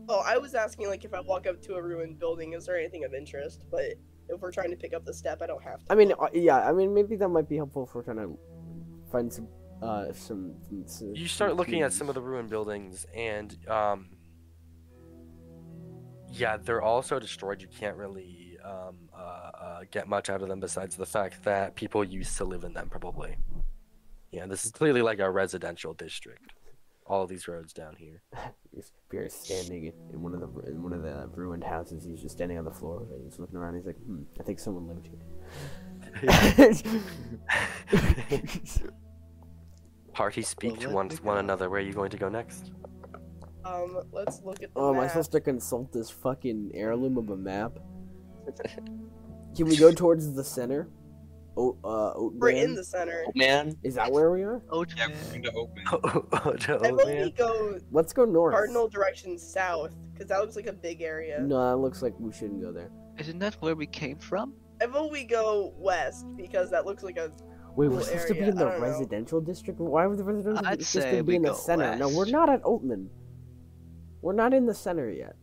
Oh, 0.10 0.24
I 0.26 0.38
was 0.38 0.56
asking 0.56 0.88
like 0.88 1.06
if 1.06 1.14
I 1.14 1.20
walk 1.20 1.46
up 1.48 1.62
to 1.64 1.76
a 1.76 1.82
ruined 1.84 2.18
building, 2.18 2.54
is 2.54 2.66
there 2.66 2.78
anything 2.78 3.04
of 3.04 3.14
interest? 3.14 3.66
But 3.70 3.96
if 4.30 4.42
we're 4.42 4.52
trying 4.52 4.72
to 4.72 4.78
pick 4.78 4.94
up 4.96 5.06
the 5.06 5.14
step, 5.14 5.42
I 5.42 5.48
don't 5.48 5.62
have 5.64 5.86
to. 5.86 5.92
I 5.92 5.96
mean, 5.96 6.12
uh, 6.14 6.28
yeah. 6.34 6.68
I 6.68 6.72
mean, 6.72 6.94
maybe 6.94 7.16
that 7.18 7.30
might 7.30 7.48
be 7.48 7.58
helpful 7.58 7.84
if 7.84 7.94
we're 7.94 8.02
trying 8.04 8.18
to 8.18 8.38
find 9.12 9.32
some, 9.32 9.48
uh, 9.82 10.14
some. 10.14 10.56
some, 10.68 10.84
some 10.88 11.16
You 11.16 11.28
start 11.28 11.56
looking 11.56 11.82
at 11.82 11.94
some 11.94 12.10
of 12.10 12.16
the 12.16 12.22
ruined 12.22 12.50
buildings, 12.50 13.06
and 13.16 13.56
um, 13.68 14.10
yeah, 16.32 16.58
they're 16.58 16.82
all 16.82 17.02
so 17.02 17.20
destroyed. 17.20 17.62
You 17.62 17.68
can't 17.68 17.96
really 17.98 18.58
um, 18.64 19.10
uh, 19.16 19.52
uh, 19.60 19.80
get 19.92 20.08
much 20.08 20.30
out 20.30 20.42
of 20.42 20.50
them 20.50 20.60
besides 20.60 20.96
the 20.96 21.06
fact 21.06 21.44
that 21.44 21.76
people 21.76 22.04
used 22.04 22.38
to 22.38 22.46
live 22.46 22.64
in 22.64 22.74
them, 22.74 22.90
probably. 22.90 23.38
Yeah, 24.32 24.46
this 24.48 24.66
is 24.66 24.72
clearly 24.72 25.02
like 25.02 25.20
a 25.20 25.30
residential 25.30 25.94
district. 25.94 26.54
All 27.08 27.22
of 27.22 27.30
these 27.30 27.48
roads 27.48 27.72
down 27.72 27.96
here. 27.96 28.24
Pierce 29.10 29.36
standing 29.36 29.86
in, 29.86 29.94
in 30.12 30.22
one 30.22 30.34
of 30.34 30.40
the 30.42 30.48
in 30.72 30.82
one 30.82 30.92
of 30.92 31.04
the 31.04 31.30
ruined 31.36 31.64
houses. 31.64 32.04
He's 32.04 32.20
just 32.20 32.36
standing 32.36 32.58
on 32.58 32.66
the 32.66 32.72
floor. 32.72 33.06
And 33.12 33.24
he's 33.24 33.38
looking 33.38 33.58
around. 33.58 33.76
He's 33.76 33.86
like, 33.86 33.98
hmm, 33.98 34.24
I 34.40 34.44
think 34.44 34.58
someone 34.60 34.88
lived 34.88 35.08
here. 35.08 35.22
Parties 40.16 40.48
speak 40.48 40.80
to 40.80 40.90
one, 40.90 41.10
one 41.24 41.40
another. 41.40 41.70
Where 41.70 41.82
are 41.82 41.84
you 41.84 41.92
going 41.92 42.10
to 42.10 42.18
go 42.18 42.30
next? 42.30 42.72
Um, 43.66 44.00
let's 44.14 44.42
look 44.44 44.64
at 44.64 44.74
the 44.74 44.80
oh, 44.80 44.94
am 44.94 45.02
I 45.02 45.08
supposed 45.08 45.34
to 45.34 45.42
consult 45.42 45.92
this 45.92 46.10
fucking 46.10 46.72
heirloom 46.74 47.18
of 47.18 47.30
a 47.32 47.36
map? 47.36 47.78
Can 49.58 49.66
we 49.66 49.76
go 49.76 49.92
towards 49.92 50.34
the 50.34 50.44
center? 50.44 50.88
Oh, 51.58 51.78
uh, 51.84 52.14
Oat 52.16 52.34
We're 52.36 52.50
in 52.50 52.76
the 52.76 52.84
center. 52.84 53.26
Man, 53.36 53.76
Is 53.84 53.96
that 53.96 54.10
where 54.10 54.32
we 54.32 54.44
are? 54.44 54.62
Oh, 54.70 54.86
Yeah, 54.96 55.08
we're 55.08 55.40
going 55.40 55.44
to 55.44 55.52
open. 55.54 55.84
Oh, 56.46 56.54
Joe, 56.56 56.80
I 56.82 56.92
vote 56.92 57.06
we 57.08 57.14
man. 57.14 57.34
go 57.38 57.80
Let's 57.92 58.14
go 58.14 58.24
north. 58.24 58.54
cardinal 58.54 58.88
direction 58.88 59.38
south, 59.38 59.94
because 60.14 60.30
that 60.30 60.40
looks 60.40 60.56
like 60.56 60.68
a 60.68 60.74
big 60.74 61.02
area. 61.02 61.42
No, 61.42 61.74
it 61.74 61.78
looks 61.78 62.02
like 62.02 62.14
we 62.20 62.32
shouldn't 62.32 62.62
go 62.62 62.72
there. 62.72 62.90
Isn't 63.18 63.40
that 63.40 63.56
where 63.56 63.76
we 63.76 63.86
came 63.86 64.18
from? 64.18 64.54
I 64.82 64.86
vote 64.86 65.12
we 65.12 65.26
go 65.26 65.74
west, 65.78 66.26
because 66.38 66.70
that 66.72 66.86
looks 66.86 67.04
like 67.04 67.18
a. 67.18 67.32
Wait, 67.76 67.90
we're 67.90 67.98
Cool 67.98 68.06
supposed 68.06 68.28
to 68.30 68.34
be 68.36 68.40
in 68.42 68.56
the 68.56 68.66
don't 68.66 68.80
know. 68.80 68.86
residential 68.86 69.42
district? 69.42 69.80
Why 69.80 70.06
would 70.08 70.18
the 70.18 70.24
residential 70.24 70.66
I'd 70.66 70.80
district 70.80 71.08
say 71.10 71.22
be 71.22 71.36
in 71.36 71.42
the 71.42 71.50
go 71.50 71.56
center? 71.56 71.96
No, 71.98 72.10
we're 72.10 72.30
not 72.30 72.50
at 72.50 72.62
Oatman. 72.64 73.08
We're 74.22 74.34
not 74.34 74.54
in 74.54 74.66
the 74.66 74.74
center 74.74 75.10
yet. 75.12 75.34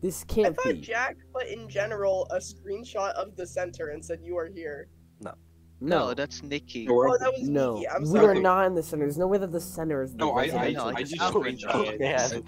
This 0.00 0.22
can't 0.24 0.56
I 0.58 0.62
thought 0.62 0.72
be. 0.74 0.80
Jack 0.80 1.16
put 1.34 1.46
in 1.48 1.68
general 1.68 2.28
a 2.30 2.36
screenshot 2.38 3.10
of 3.14 3.36
the 3.36 3.46
center 3.46 3.88
and 3.88 4.04
said 4.04 4.20
you 4.22 4.36
are 4.36 4.46
here. 4.46 4.88
no, 5.20 5.32
No, 5.80 6.14
that's 6.14 6.42
Nikki. 6.42 6.86
No, 6.86 6.94
we're- 6.94 7.10
Oh, 7.12 7.18
that 7.18 7.32
was 7.32 7.48
no, 7.48 7.74
Nikki. 7.74 7.88
I'm 7.88 8.02
we 8.02 8.08
sorry. 8.20 8.38
are 8.38 8.40
not 8.40 8.66
in 8.66 8.74
the 8.74 8.82
center. 8.82 9.04
There's 9.04 9.18
no 9.18 9.26
way 9.26 9.38
that 9.38 9.50
the 9.52 9.60
center 9.60 10.02
is 10.02 10.12
the 10.12 10.18
No, 10.18 10.32
I, 10.32 10.34
I, 10.34 10.42
residential 10.42 10.84
I 10.86 10.90
I 10.90 11.00
just 11.02 11.14
just 11.16 11.32
district. 11.34 11.60
screenshot 11.62 12.00
it. 12.00 12.44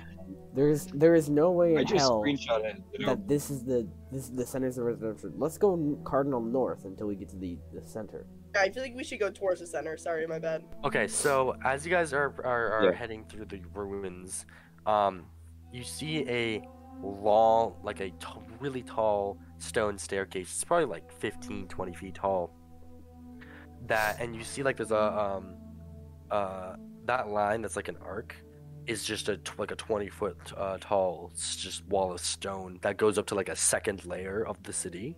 Man. 0.56 0.64
There's 0.66 0.86
there 0.86 1.14
is 1.14 1.28
no 1.28 1.50
way 1.52 1.76
I 1.76 1.80
in 1.80 1.86
just 1.86 2.00
hell 2.00 2.22
screenshot 2.22 2.64
it. 2.64 2.82
You 2.98 3.06
know, 3.06 3.14
that 3.14 3.28
this 3.28 3.50
is 3.50 3.64
the 3.64 3.86
this 4.10 4.28
the 4.28 4.46
center 4.46 4.66
of 4.68 4.74
the 4.74 4.82
residential. 4.82 5.32
Let's 5.36 5.58
go 5.58 5.98
cardinal 6.04 6.40
north 6.40 6.84
until 6.84 7.06
we 7.06 7.14
get 7.16 7.28
to 7.30 7.36
the 7.36 7.58
the 7.72 7.82
center. 7.82 8.26
I 8.58 8.70
feel 8.70 8.82
like 8.82 8.94
we 8.96 9.04
should 9.04 9.20
go 9.20 9.30
towards 9.30 9.60
the 9.60 9.66
center. 9.66 9.96
Sorry, 9.98 10.26
my 10.26 10.38
bad. 10.38 10.64
Okay, 10.84 11.06
so 11.08 11.56
as 11.64 11.84
you 11.84 11.90
guys 11.90 12.12
are 12.12 12.34
are, 12.44 12.72
are 12.72 12.84
Yeah. 12.84 12.92
heading 12.92 13.24
through 13.28 13.44
the 13.46 13.60
ruins, 13.74 14.46
um, 14.86 15.26
you 15.72 15.82
see 15.82 16.26
a 16.28 16.66
long, 17.02 17.74
like 17.82 18.00
a 18.00 18.08
t- 18.10 18.16
really 18.58 18.82
tall 18.82 19.38
stone 19.58 19.98
staircase. 19.98 20.48
It's 20.50 20.64
probably 20.64 20.86
like 20.86 21.12
15, 21.12 21.68
20 21.68 21.92
feet 21.94 22.14
tall. 22.14 22.50
That 23.88 24.16
and 24.20 24.34
you 24.34 24.42
see 24.42 24.62
like 24.62 24.76
there's 24.78 24.90
a 24.90 25.18
um, 25.20 25.56
uh, 26.30 26.76
that 27.04 27.28
line 27.28 27.60
that's 27.62 27.76
like 27.76 27.88
an 27.88 27.98
arc 28.02 28.34
is 28.86 29.04
just 29.04 29.28
a 29.28 29.38
like 29.58 29.70
a 29.70 29.76
20 29.76 30.08
foot 30.08 30.36
uh, 30.56 30.78
tall 30.80 31.32
just 31.36 31.84
wall 31.86 32.12
of 32.12 32.20
stone 32.20 32.78
that 32.82 32.96
goes 32.96 33.18
up 33.18 33.26
to 33.26 33.34
like 33.34 33.48
a 33.48 33.56
second 33.56 34.04
layer 34.06 34.46
of 34.46 34.62
the 34.62 34.72
city. 34.72 35.16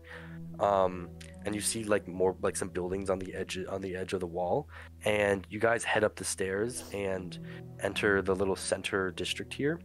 Um, 0.61 1.11
and 1.45 1.55
you 1.55 1.61
see 1.61 1.85
like 1.85 2.09
more 2.09 2.37
like 2.43 2.57
some 2.57 2.69
buildings 2.69 3.11
on 3.11 3.19
the 3.19 3.35
edge 3.35 3.59
on 3.69 3.81
the 3.81 3.95
edge 3.95 4.13
of 4.13 4.21
the 4.21 4.27
wall. 4.27 4.69
And 5.05 5.47
you 5.51 5.59
guys 5.59 5.85
head 5.85 6.05
up 6.05 6.17
the 6.17 6.25
stairs 6.25 6.85
and 6.93 7.39
enter 7.81 8.23
the 8.23 8.35
little 8.35 8.57
center 8.57 9.11
district 9.11 9.55
here. 9.55 9.81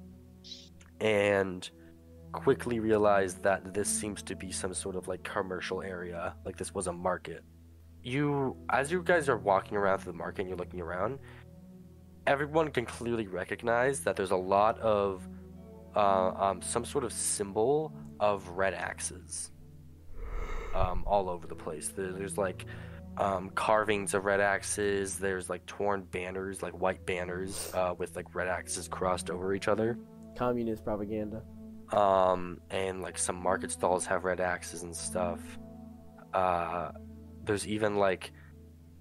And 1.00 1.70
quickly 2.32 2.80
realize 2.80 3.36
that 3.36 3.74
this 3.74 3.88
seems 3.88 4.24
to 4.24 4.36
be 4.36 4.52
some 4.52 4.74
sort 4.74 4.96
of 4.96 5.08
like 5.08 5.24
commercial 5.24 5.84
area 5.84 6.34
like 6.46 6.58
this 6.58 6.74
was 6.74 6.88
a 6.88 6.94
market. 6.94 7.44
You 8.02 8.58
as 8.70 8.92
you 8.92 9.04
guys 9.04 9.30
are 9.30 9.38
walking 9.38 9.78
around 9.78 10.00
through 10.00 10.14
the 10.14 10.18
market 10.18 10.42
and 10.42 10.50
you're 10.50 10.58
looking 10.58 10.82
around 10.82 11.20
everyone 12.28 12.70
can 12.72 12.86
clearly 12.86 13.28
recognize 13.28 14.02
that 14.02 14.16
there's 14.16 14.32
a 14.32 14.36
lot 14.36 14.80
of 14.80 15.28
uh, 15.96 16.32
um, 16.32 16.62
some 16.62 16.86
sort 16.86 17.04
of 17.04 17.14
symbol 17.14 17.94
of 18.20 18.48
red 18.50 18.74
axes 18.74 19.52
um, 20.74 21.04
all 21.06 21.30
over 21.30 21.46
the 21.46 21.56
place 21.56 21.90
there's 21.96 22.38
like 22.38 22.66
um, 23.18 23.50
carvings 23.52 24.14
of 24.14 24.26
red 24.26 24.40
axes. 24.40 25.18
There's 25.18 25.50
like 25.50 25.66
torn 25.66 26.04
banners, 26.04 26.64
like 26.64 26.74
white 26.74 27.06
banners, 27.06 27.72
uh, 27.74 27.94
with 27.98 28.16
like 28.16 28.34
red 28.34 28.48
axes 28.48 28.88
crossed 28.88 29.30
over 29.30 29.54
each 29.54 29.68
other. 29.68 29.98
Communist 30.38 30.84
propaganda. 30.84 31.44
Um, 31.92 32.60
and 32.72 33.02
like 33.02 33.18
some 33.18 33.36
market 33.36 33.72
stalls 33.72 34.06
have 34.06 34.24
red 34.24 34.40
axes 34.40 34.84
and 34.84 34.96
stuff. 34.96 35.40
Uh, 36.34 36.92
there's 37.44 37.68
even 37.68 37.98
like, 37.98 38.32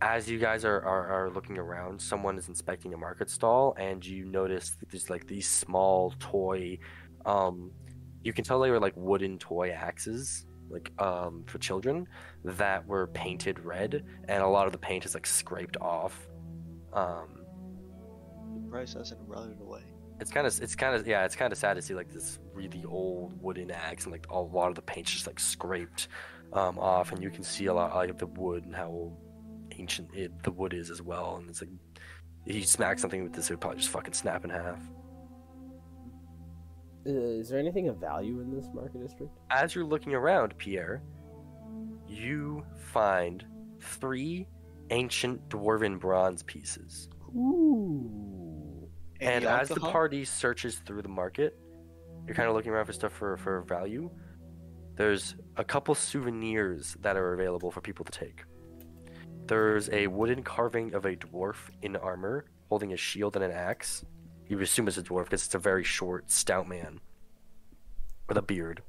as 0.03 0.29
you 0.29 0.39
guys 0.39 0.65
are, 0.65 0.81
are, 0.83 1.07
are 1.07 1.31
looking 1.31 1.59
around, 1.59 2.03
someone 2.03 2.37
is 2.37 2.49
inspecting 2.49 2.93
a 2.93 2.97
market 2.97 3.31
stall, 3.31 3.75
and 3.79 4.05
you 4.05 4.25
notice 4.25 4.71
that 4.81 4.91
there's 4.91 5.09
like 5.09 5.29
these 5.29 5.49
small 5.49 6.13
toy. 6.19 6.77
Um, 7.25 7.71
you 8.25 8.33
can 8.33 8.45
tell 8.45 8.59
they 8.61 8.71
were 8.71 8.81
like 8.81 8.95
wooden 8.97 9.39
toy 9.39 9.71
axes, 9.71 10.45
like 10.69 10.91
um, 11.01 11.45
for 11.47 11.59
children 11.59 12.09
that 12.45 12.85
were 12.85 13.07
painted 13.07 13.61
red, 13.61 14.05
and 14.29 14.43
a 14.43 14.49
lot 14.49 14.67
of 14.67 14.73
the 14.73 14.79
paint 14.79 15.05
is 15.05 15.15
like 15.15 15.25
scraped 15.27 15.77
off. 15.77 16.29
Um, 16.93 17.45
Bryce 18.69 18.95
hasn't 18.95 19.21
run 19.29 19.53
it 19.53 19.63
away. 19.63 19.83
it's 20.21 20.33
kind 20.33 20.47
of 20.49 20.61
it's 20.61 20.75
kind 20.75 20.97
of 20.97 21.07
yeah 21.07 21.25
it's 21.25 21.37
kind 21.37 21.53
of 21.53 21.59
sad 21.59 21.75
to 21.75 21.83
see 21.83 21.95
like 21.95 22.13
this 22.13 22.41
really 22.53 22.85
old 22.89 23.41
wooden 23.41 23.71
axe 23.71 24.05
and 24.05 24.13
like 24.13 24.27
a 24.31 24.39
lot 24.39 24.69
of 24.69 24.75
the 24.75 24.83
paint's 24.83 25.13
just 25.13 25.27
like 25.27 25.39
scraped 25.39 26.09
um, 26.55 26.79
off 26.79 27.13
and 27.13 27.23
you 27.23 27.31
can 27.31 27.45
see 27.45 27.67
a 27.67 27.75
lot 27.75 27.95
like, 27.95 28.11
of 28.11 28.19
the 28.19 28.27
wood 28.27 28.65
and 28.65 28.75
how 28.75 29.13
ancient 29.83 30.09
it, 30.15 30.31
the 30.45 30.51
wood 30.51 30.73
is 30.73 30.89
as 30.91 31.03
well 31.03 31.37
and 31.37 31.51
it's 31.51 31.61
like 31.63 31.71
if 32.47 32.55
you 32.57 32.63
smack 32.63 32.99
something 32.99 33.23
with 33.25 33.33
this 33.33 33.51
it 33.51 33.55
would 33.55 33.61
probably 33.61 33.79
just 33.79 33.91
fucking 33.91 34.15
snap 34.23 34.45
in 34.45 34.51
half 34.51 34.81
Uh, 37.05 37.11
is 37.41 37.49
there 37.49 37.59
anything 37.59 37.89
of 37.89 37.97
value 37.99 38.41
in 38.41 38.49
this 38.55 38.69
market 38.73 39.01
district? 39.03 39.33
As 39.51 39.75
you're 39.75 39.85
looking 39.95 40.15
around, 40.15 40.57
Pierre, 40.57 41.03
you 42.07 42.65
find 42.93 43.45
three 43.81 44.47
ancient 44.91 45.39
dwarven 45.49 45.99
bronze 45.99 46.45
pieces. 46.45 47.09
Ooh. 47.35 48.89
and 49.21 49.45
as 49.45 49.69
the 49.69 49.81
party 49.81 50.25
searches 50.25 50.75
through 50.87 51.03
the 51.03 51.15
market, 51.23 51.59
you're 52.27 52.37
kind 52.37 52.49
of 52.49 52.55
looking 52.55 52.71
around 52.73 52.87
for 52.87 52.93
stuff 52.93 53.13
for, 53.13 53.37
for 53.37 53.63
value. 53.63 54.09
There's 54.95 55.35
a 55.57 55.65
couple 55.65 55.95
souvenirs 55.97 56.97
that 57.01 57.17
are 57.17 57.33
available 57.35 57.71
for 57.73 57.81
people 57.81 58.05
to 58.05 58.13
take. 58.13 58.45
There's 59.53 59.91
a 59.91 60.07
wooden 60.07 60.43
carving 60.43 60.95
of 60.95 61.05
a 61.05 61.15
dwarf 61.15 61.69
in 61.83 61.95
armor 61.97 62.47
holding 62.71 62.95
a 62.95 62.97
shield 62.97 63.37
and 63.37 63.45
an 63.45 63.51
axe. 63.51 64.03
You 64.49 64.59
assume 64.61 64.89
it's 64.89 64.97
a 64.97 65.03
dwarf 65.03 65.25
because 65.25 65.45
it's 65.45 65.55
a 65.55 65.59
very 65.59 65.85
short, 65.85 66.31
stout 66.31 66.67
man 66.67 67.01
with 68.27 68.39
a 68.39 68.41
beard. 68.41 68.83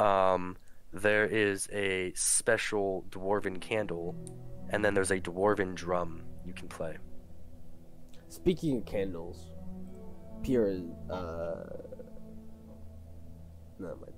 Um, 0.00 0.56
there 0.92 1.26
is 1.26 1.68
a 1.72 2.12
special 2.16 3.04
dwarven 3.10 3.60
candle, 3.60 4.16
and 4.70 4.84
then 4.84 4.94
there's 4.94 5.12
a 5.12 5.20
dwarven 5.20 5.76
drum 5.76 6.24
you 6.44 6.52
can 6.52 6.66
play. 6.66 6.96
Speaking 8.30 8.78
of 8.78 8.84
candles, 8.84 9.52
Pierre, 10.42 10.80
uh, 11.08 11.62
no, 13.78 13.94
mind. 13.94 14.12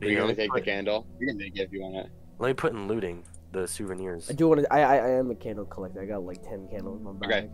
Are 0.00 0.06
you 0.06 0.12
Yeah, 0.12 0.14
gonna 0.14 0.28
let 0.28 0.38
me 0.38 0.44
take 0.44 0.54
the 0.54 0.62
candle? 0.62 1.06
You 1.20 1.26
can 1.26 1.38
take 1.38 1.54
it 1.58 1.60
if 1.64 1.72
you 1.72 1.82
want 1.82 2.06
it. 2.06 2.10
Let 2.38 2.48
me 2.48 2.54
put 2.54 2.72
in 2.72 2.88
looting 2.88 3.22
the 3.52 3.66
souvenirs. 3.68 4.30
I 4.30 4.32
do 4.32 4.48
want 4.48 4.60
to. 4.60 4.72
I, 4.72 4.80
I 4.80 4.96
I 4.96 5.10
am 5.10 5.30
a 5.30 5.34
candle 5.34 5.64
collector. 5.64 6.00
I 6.00 6.06
got 6.06 6.24
like 6.24 6.42
ten 6.42 6.68
candles 6.68 6.98
in 6.98 7.04
my 7.04 7.12
bag. 7.12 7.30
Okay. 7.30 7.50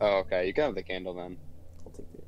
Oh, 0.00 0.18
okay. 0.18 0.46
You 0.46 0.54
can 0.54 0.64
have 0.64 0.74
the 0.74 0.82
candle 0.82 1.14
then. 1.14 1.38
I'll 1.84 1.92
take 1.92 2.06
it. 2.14 2.26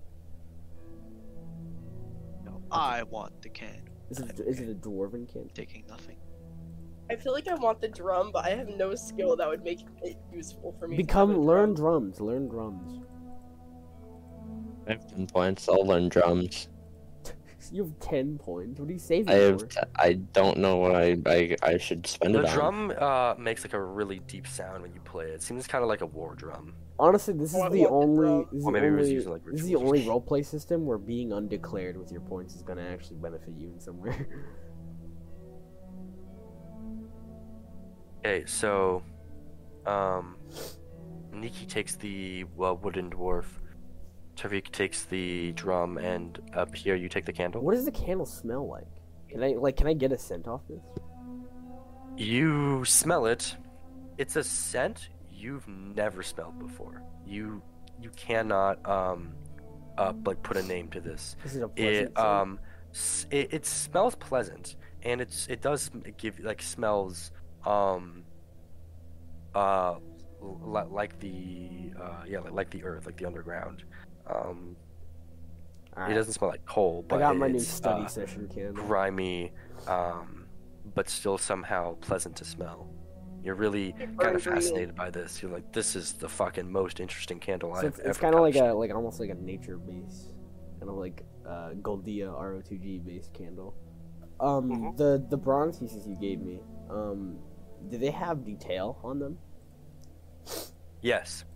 No, 2.45 2.63
I 2.71 3.03
want 3.05 3.43
the 3.43 3.49
candle. 3.49 3.93
Is 4.11 4.21
it, 4.21 4.39
I'm 4.39 4.47
is 4.47 4.61
it 4.61 4.71
a 4.71 4.75
dwarven 4.75 5.31
candle? 5.31 5.51
taking 5.55 5.85
nothing. 5.89 6.17
I 7.11 7.17
feel 7.17 7.33
like 7.33 7.47
I 7.49 7.55
want 7.55 7.81
the 7.81 7.89
drum, 7.89 8.31
but 8.33 8.45
I 8.45 8.51
have 8.51 8.69
no 8.69 8.95
skill 8.95 9.37
that 9.37 9.49
would 9.49 9.63
make 9.63 9.83
it 10.03 10.17
useful 10.33 10.75
for 10.79 10.89
me. 10.89 10.97
Become 10.97 11.35
a 11.35 11.39
learn 11.39 11.75
drum. 11.75 12.11
drums. 12.11 12.21
Learn 12.21 12.49
drums. 12.49 13.01
I 14.89 14.93
have 14.93 15.09
10 15.09 15.27
points. 15.27 15.69
I'll 15.69 15.87
learn 15.87 16.09
drums. 16.09 16.69
You 17.73 17.85
have 17.85 17.99
ten 18.01 18.39
points. 18.39 18.79
What 18.81 18.89
are 18.89 18.93
you 18.93 18.99
saving 18.99 19.29
I 19.29 19.39
have. 19.39 19.61
for? 19.61 19.67
T- 19.67 19.81
I 19.97 20.13
don't 20.15 20.59
know 20.59 20.77
what 20.77 20.95
I, 20.95 21.17
I 21.27 21.57
I 21.63 21.79
should 21.79 22.07
spend 22.07 22.35
The 22.35 22.41
it 22.41 22.47
on. 22.47 22.55
drum 22.55 22.93
uh, 22.99 23.35
makes 23.39 23.65
like 23.65 23.73
a 23.75 23.83
really 23.83 24.21
deep 24.27 24.47
sound 24.47 24.83
when 24.83 24.93
you 24.95 25.01
play 25.01 25.27
it. 25.27 25.35
It 25.35 25.43
seems 25.43 25.67
kind 25.67 25.83
of 25.83 25.89
like 25.89 26.01
a 26.01 26.07
war 26.07 26.35
drum. 26.35 26.75
Honestly, 26.99 27.35
this 27.35 27.55
is 27.55 27.63
the 27.71 27.81
want 27.83 27.93
only. 27.93 28.45
This 28.53 28.59
is 28.61 28.65
the 28.65 28.71
maybe 28.73 28.87
it 28.87 28.91
was 28.91 29.01
only. 29.01 29.13
using, 29.15 29.33
like, 29.33 29.45
this 29.45 29.61
is 29.61 29.67
the 29.67 29.77
only 29.77 30.03
roleplay 30.05 30.45
system 30.45 30.87
where 30.87 30.97
being 30.99 31.33
undeclared 31.33 31.97
with 31.99 32.11
your 32.11 32.23
points 32.23 32.55
is 32.55 32.63
gonna 32.63 32.83
actually 32.87 33.17
benefit 33.17 33.55
you 33.59 33.69
in 33.71 33.79
some 33.81 34.01
way. 34.01 34.27
Okay, 38.25 38.45
so, 38.47 39.03
um, 39.87 40.37
Nikki 41.33 41.65
takes 41.67 41.95
the 41.97 42.45
uh, 42.61 42.75
wooden 42.75 43.11
dwarf. 43.11 43.45
Tavik 44.37 44.71
takes 44.71 45.05
the 45.05 45.53
drum, 45.53 45.99
and 45.99 46.39
up 46.55 46.75
here 46.75 46.95
you 46.95 47.09
take 47.09 47.25
the 47.25 47.33
candle. 47.33 47.63
what 47.63 47.75
does 47.75 47.85
the 47.87 47.91
candle 47.91 48.27
smell 48.27 48.69
like? 48.69 48.87
Can 49.31 49.43
I 49.43 49.55
like? 49.55 49.77
Can 49.77 49.87
I 49.87 49.95
get 49.95 50.13
a 50.13 50.19
scent 50.19 50.47
off 50.47 50.61
this? 50.69 50.81
You 52.17 52.85
smell 52.85 53.27
it. 53.27 53.57
It's 54.19 54.37
a 54.37 54.45
scent 54.45 55.09
you've 55.31 55.67
never 55.69 56.23
smelled 56.23 56.59
before. 56.59 57.03
You 57.27 57.63
you 58.01 58.11
cannot 58.17 58.87
um 58.89 59.35
uh 59.99 60.13
like 60.25 60.43
put 60.43 60.57
a 60.57 60.63
name 60.63 60.89
to 60.91 61.01
this. 61.01 61.37
Is 61.45 61.57
it 61.57 61.63
a 61.63 61.69
pleasant 61.69 61.97
It 61.97 62.05
scent? 62.17 62.19
um 62.19 62.61
s- 62.95 63.27
it, 63.31 63.53
it 63.53 63.67
smells 63.67 64.15
pleasant 64.17 64.77
and 65.03 65.21
it's 65.21 65.47
it 65.49 65.61
does 65.61 65.91
give 66.17 66.39
like 66.41 66.63
smells 66.63 67.33
um 67.67 68.23
uh 69.55 69.97
li- 70.41 70.83
like 70.91 71.19
the 71.21 71.93
uh 72.01 72.23
yeah 72.27 72.41
like, 72.41 72.53
like 72.53 72.71
the 72.71 72.83
earth 72.85 73.05
like 73.07 73.17
the 73.19 73.27
underground. 73.27 73.85
Um 74.27 74.77
it 76.09 76.13
doesn't 76.15 76.35
smell 76.35 76.51
like 76.51 76.65
coal, 76.67 77.05
but 77.09 77.17
I 77.17 77.19
but 77.21 77.25
got 77.29 77.37
my 77.39 77.49
new 77.49 77.57
it's, 77.57 77.67
study 77.69 78.05
uh, 78.05 78.09
session 78.09 78.49
candle. 78.49 78.85
grimy, 78.85 79.51
um, 79.87 80.45
but 80.95 81.09
still 81.09 81.39
somehow 81.39 81.95
pleasant 82.03 82.37
to 82.37 82.45
smell. 82.45 82.87
You're 83.43 83.55
really 83.55 83.93
kind 83.93 84.03
of 84.13 84.17
burns 84.19 84.47
really- 84.47 84.61
fascinated 84.61 84.95
by 84.95 85.09
this. 85.09 85.41
You're 85.41 85.51
like, 85.53 85.73
this 85.73 85.97
is 85.97 86.13
the 86.13 86.29
fucking 86.29 86.71
most 86.71 87.01
interesting 87.01 87.39
candle 87.41 87.73
So 87.75 87.79
I've 87.79 87.85
it's, 87.87 87.99
ever. 88.01 88.09
it's 88.11 88.19
kind 88.19 88.35
of 88.35 88.43
like 88.43 88.57
a 88.57 88.75
like 88.75 88.95
almost 88.95 89.21
like 89.21 89.31
a 89.31 89.35
nature 89.37 89.79
base, 89.79 90.29
kind 90.81 90.91
of 90.91 90.97
like 90.97 91.25
uh, 91.49 91.71
Goldia 91.81 92.29
RO2G 92.29 93.03
based 93.03 93.33
candle. 93.33 93.75
Um, 94.39 94.71
Mhm. 94.71 94.97
the 94.99 95.25
the 95.31 95.37
bronze 95.39 95.79
pieces 95.79 96.07
you 96.07 96.17
gave 96.17 96.41
me, 96.43 96.61
um, 96.91 97.39
do 97.89 97.97
they 97.97 98.11
have 98.11 98.45
detail 98.45 98.99
on 99.03 99.19
them? 99.19 99.39
Yes, 101.01 101.47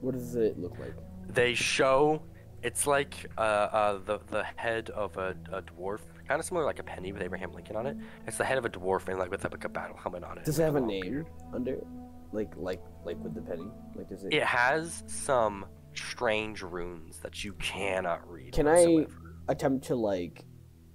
What 0.00 0.14
does 0.14 0.34
it 0.34 0.58
look 0.58 0.76
like? 0.80 0.94
They 1.28 1.54
show. 1.54 2.22
It's 2.62 2.86
like 2.86 3.14
uh, 3.38 3.40
uh, 3.40 3.98
the 4.04 4.18
the 4.28 4.44
head 4.56 4.90
of 4.90 5.16
a, 5.16 5.36
a 5.52 5.62
dwarf, 5.62 6.00
kind 6.26 6.40
of 6.40 6.44
similar 6.44 6.64
like 6.64 6.78
a 6.78 6.82
penny 6.82 7.12
with 7.12 7.22
Abraham 7.22 7.52
Lincoln 7.52 7.76
on 7.76 7.86
it. 7.86 7.96
It's 8.26 8.38
the 8.38 8.44
head 8.44 8.58
of 8.58 8.64
a 8.64 8.70
dwarf 8.70 9.06
and 9.08 9.18
like 9.18 9.30
with 9.30 9.44
like 9.44 9.64
a 9.64 9.68
battle 9.68 9.96
helmet 9.96 10.24
on 10.24 10.38
it. 10.38 10.44
Does 10.44 10.58
it 10.58 10.64
have 10.64 10.74
a 10.76 10.80
name 10.80 11.24
under 11.54 11.74
it? 11.74 11.86
Like 12.32 12.52
like 12.56 12.82
like 13.04 13.22
with 13.22 13.34
the 13.34 13.42
penny? 13.42 13.68
Like 13.94 14.08
does 14.08 14.24
it? 14.24 14.32
It 14.32 14.42
has 14.42 15.04
some 15.06 15.66
strange 15.94 16.62
runes 16.62 17.18
that 17.18 17.44
you 17.44 17.52
cannot 17.54 18.28
read. 18.30 18.52
Can 18.52 18.66
I- 18.66 19.06
attempt 19.48 19.86
to 19.86 19.94
like 19.94 20.44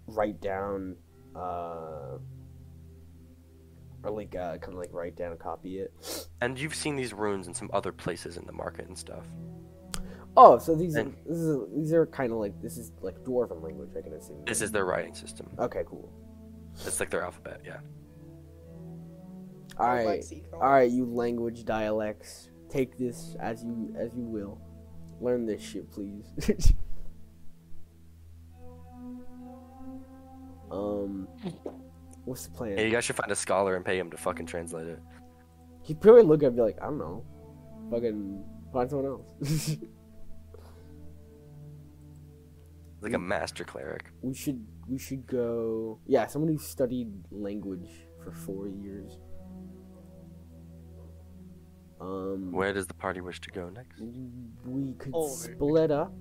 write 0.08 0.42
down 0.42 0.98
uh 1.36 2.18
or 4.04 4.12
like 4.12 4.36
uh 4.36 4.58
kind 4.58 4.74
of 4.74 4.80
like 4.80 4.92
write 4.92 5.16
down 5.16 5.32
and 5.32 5.40
copy 5.40 5.80
it 5.80 5.94
And 6.42 6.60
you've 6.60 6.76
seen 6.76 6.96
these 6.98 7.14
runes 7.14 7.48
in 7.48 7.54
some 7.54 7.70
other 7.72 7.92
places 7.94 8.36
in 8.36 8.46
the 8.46 8.52
market 8.52 8.88
and 8.88 8.98
stuff. 8.98 9.26
Oh 10.38 10.58
so 10.58 10.76
these 10.76 10.96
And- 10.96 11.16
this 11.26 11.38
is 11.38 11.58
these 11.76 11.94
are 11.94 12.06
kind 12.06 12.32
of 12.32 12.38
like 12.40 12.60
this 12.62 12.78
is 12.78 12.92
like 13.02 13.22
dwarven 13.24 13.62
language 13.64 13.90
i 13.98 14.02
can 14.02 14.14
assume 14.14 14.44
This 14.46 14.62
is 14.62 14.72
their 14.72 14.86
writing 14.86 15.14
system. 15.14 15.48
okay 15.60 15.84
cool 15.86 16.12
It's 16.86 17.00
like 17.00 17.10
their 17.10 17.24
alphabet, 17.24 17.62
yeah. 17.66 17.80
all 19.78 19.88
Or 19.88 19.96
right 19.96 20.06
lexicon. 20.08 20.46
all 20.54 20.60
right 20.72 20.90
you 20.92 21.06
language 21.06 21.66
dialects 21.66 22.50
take 22.70 22.98
this 22.98 23.36
as 23.40 23.64
you 23.64 23.94
as 23.98 24.10
you 24.16 24.24
will 24.24 24.58
learn 25.20 25.46
this 25.46 25.62
shit 25.62 25.92
please 25.92 26.26
um 30.72 31.28
what's 32.26 32.46
the 32.48 32.52
plan 32.52 32.78
Yeah, 32.78 32.86
you 32.86 32.92
guys 32.92 33.04
should 33.04 33.16
find 33.16 33.32
a 33.32 33.36
scholar 33.36 33.76
and 33.76 33.84
pay 33.84 33.98
him 33.98 34.10
to 34.12 34.18
fucking 34.18 34.46
translate 34.46 34.88
it. 34.88 35.00
He'd 35.84 36.00
probably 36.00 36.22
look 36.24 36.42
at 36.44 36.46
it 36.46 36.48
and 36.50 36.56
be 36.56 36.62
like, 36.62 36.78
I 36.82 36.86
don't 36.86 37.00
know. 37.00 37.26
Fucking 37.90 38.44
find 38.72 38.90
someone 38.90 39.08
else. 39.42 39.76
Like 43.02 43.14
a 43.14 43.20
master 43.20 43.64
cleric. 43.64 44.06
we 44.22 44.34
should 44.34 44.66
we 44.88 44.98
should 45.00 45.26
go 45.28 46.00
Yeah, 46.06 46.28
someone 46.28 46.52
who 46.52 46.60
studied 46.60 47.10
language 47.32 47.90
for 48.24 48.32
four 48.32 48.68
years. 48.68 49.18
Um 52.00 52.52
Where 52.52 52.74
does 52.74 52.88
the 52.88 52.94
party 52.94 53.22
wish 53.22 53.40
to 53.42 53.52
go 53.52 53.70
next? 53.70 54.02
we 54.66 54.94
could 54.94 55.14
Over. 55.14 55.34
split 55.34 55.92
up. 55.92 56.14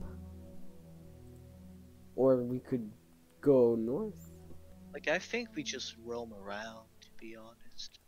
Or 2.16 2.36
we 2.42 2.60
could 2.60 2.90
go 3.40 3.74
north. 3.76 4.32
Like 4.92 5.08
I 5.08 5.18
think 5.18 5.48
we 5.54 5.62
just 5.62 5.96
roam 6.04 6.32
around. 6.34 6.86
To 7.02 7.08
be 7.18 7.34
honest, 7.36 7.98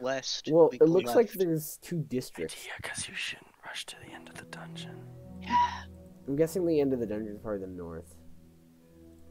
west. 0.00 0.48
Well, 0.52 0.68
we 0.70 0.76
it 0.76 0.80
go 0.80 0.86
looks 0.86 1.14
like 1.14 1.32
there's 1.32 1.78
two 1.80 2.00
districts. 2.02 2.66
Yeah, 2.66 2.72
because 2.82 3.08
you 3.08 3.14
shouldn't 3.14 3.48
rush 3.64 3.86
to 3.86 3.96
the 4.04 4.12
end 4.12 4.28
of 4.28 4.34
the 4.34 4.44
dungeon. 4.44 4.98
Yeah. 5.40 5.84
I'm 6.26 6.36
guessing 6.36 6.66
the 6.66 6.80
end 6.80 6.92
of 6.92 7.00
the 7.00 7.06
dungeon 7.06 7.34
is 7.34 7.38
probably 7.40 7.60
the 7.60 7.72
north. 7.72 8.14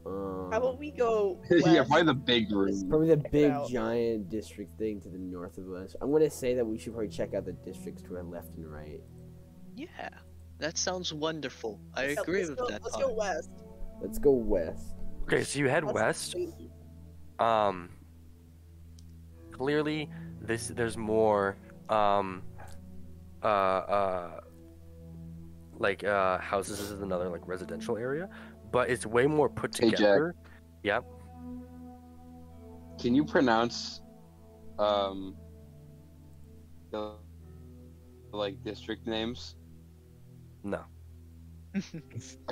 Um, 0.06 0.50
How 0.52 0.58
about 0.58 0.78
we 0.78 0.90
go? 0.90 1.40
yeah, 1.50 1.82
probably 1.84 2.04
the 2.04 2.14
big 2.14 2.50
room. 2.52 2.88
Probably 2.88 3.08
the 3.08 3.16
Check 3.16 3.32
big 3.32 3.52
giant 3.70 4.28
district 4.28 4.78
thing 4.78 5.00
to 5.00 5.08
the 5.08 5.18
north 5.18 5.56
of 5.58 5.72
us. 5.72 5.96
I'm 6.00 6.12
gonna 6.12 6.28
say 6.30 6.54
that 6.54 6.64
we 6.64 6.78
should 6.78 6.92
probably 6.92 7.08
check 7.08 7.34
out 7.34 7.46
the 7.46 7.52
districts 7.52 8.02
to 8.02 8.16
our 8.16 8.22
left 8.22 8.54
and 8.56 8.70
right. 8.70 9.00
Yeah. 9.74 10.10
That 10.58 10.78
sounds 10.78 11.12
wonderful. 11.12 11.80
I 11.94 12.08
Let's 12.08 12.20
agree 12.20 12.38
let's 12.38 12.50
with 12.50 12.58
go, 12.58 12.68
that 12.68 12.82
Let's 12.82 12.96
part. 12.96 13.08
go 13.08 13.14
west. 13.14 13.50
Let's 14.00 14.18
go 14.18 14.30
west. 14.32 14.94
Okay, 15.22 15.42
so 15.42 15.58
you 15.58 15.68
head 15.68 15.84
west. 15.84 16.36
Um, 17.38 17.90
clearly, 19.50 20.10
this 20.40 20.68
there's 20.68 20.96
more. 20.96 21.56
Um, 21.88 22.42
uh, 23.42 23.46
uh, 23.46 24.40
like 25.78 26.04
uh, 26.04 26.38
houses. 26.38 26.78
This 26.78 26.90
is 26.90 27.00
another 27.02 27.28
like 27.28 27.46
residential 27.46 27.96
area, 27.96 28.28
but 28.72 28.90
it's 28.90 29.06
way 29.06 29.26
more 29.26 29.48
put 29.48 29.76
Hey, 29.76 29.90
Jack. 29.90 29.96
together. 29.98 30.34
Yep. 30.82 31.04
Can 33.00 33.14
you 33.14 33.24
pronounce 33.24 34.00
um 34.78 35.36
the 36.90 37.14
like 38.32 38.62
district 38.64 39.06
names? 39.06 39.56
No. 40.62 40.80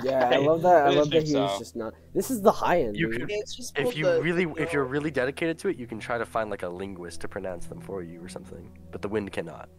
Yeah, 0.03 0.29
I 0.33 0.37
love 0.37 0.61
that. 0.63 0.85
I 0.85 0.87
I 0.87 0.89
love 0.95 1.09
that 1.11 1.21
he's 1.23 1.31
so. 1.31 1.55
just 1.57 1.75
not. 1.77 1.93
This 2.13 2.29
is 2.29 2.41
the 2.41 2.51
high 2.51 2.81
end. 2.81 2.97
You 2.97 3.09
dude. 3.09 3.21
could- 3.21 3.31
It's 3.31 3.55
just 3.55 3.77
If 3.77 3.95
you 3.95 4.03
the- 4.05 4.21
really, 4.21 4.43
the, 4.45 4.53
if 4.61 4.73
you're 4.73 4.83
really 4.83 5.11
dedicated 5.11 5.57
to 5.59 5.69
it, 5.69 5.77
you 5.77 5.87
can 5.87 5.97
try 5.99 6.17
to 6.17 6.25
find 6.25 6.49
like 6.49 6.63
a 6.63 6.67
linguist 6.69 7.21
to 7.21 7.29
pronounce 7.29 7.67
them 7.67 7.79
for 7.79 8.03
you 8.03 8.21
or 8.21 8.27
something. 8.27 8.69
But 8.91 9.01
the 9.01 9.07
wind 9.07 9.31
cannot. 9.31 9.69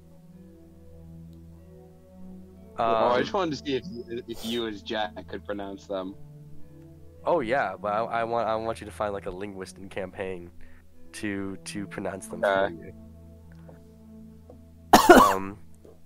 Oh, 2.78 2.82
I 2.82 3.14
Um, 3.16 3.20
just 3.20 3.32
wanted 3.32 3.50
to 3.52 3.56
see 3.64 3.76
if 3.76 3.84
you, 3.90 4.22
if 4.26 4.44
you 4.44 4.66
as 4.66 4.82
Jack 4.82 5.12
could 5.28 5.44
pronounce 5.44 5.86
them. 5.86 6.14
oh 7.24 7.40
yeah, 7.40 7.74
but 7.80 7.92
I, 7.92 8.20
I 8.20 8.24
want 8.24 8.48
I 8.48 8.54
want 8.56 8.80
you 8.80 8.84
to 8.86 8.92
find 8.92 9.12
like 9.12 9.26
a 9.26 9.30
linguist 9.30 9.78
in 9.78 9.88
campaign 9.88 10.50
to 11.12 11.56
to 11.64 11.86
pronounce 11.86 12.26
them 12.26 12.42
for 12.42 12.70
you. 12.70 12.92
um, 15.20 15.58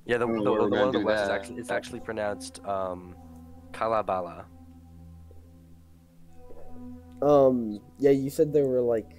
yeah, 0.07 0.19
the, 0.19 0.27
the, 0.27 0.33
the 0.33 0.53
we're 0.53 0.61
one 0.61 0.71
gonna 0.71 0.87
on 0.87 0.93
the 0.93 1.01
west 1.01 1.25
is 1.25 1.29
actually 1.31 1.57
it's 1.57 1.71
actually 1.71 2.01
pronounced 2.01 2.65
um, 2.65 3.15
Kalabala. 3.73 4.45
Um. 7.21 7.81
Yeah, 7.99 8.11
you 8.11 8.31
said 8.31 8.53
there 8.53 8.67
were 8.67 8.81
like 8.81 9.11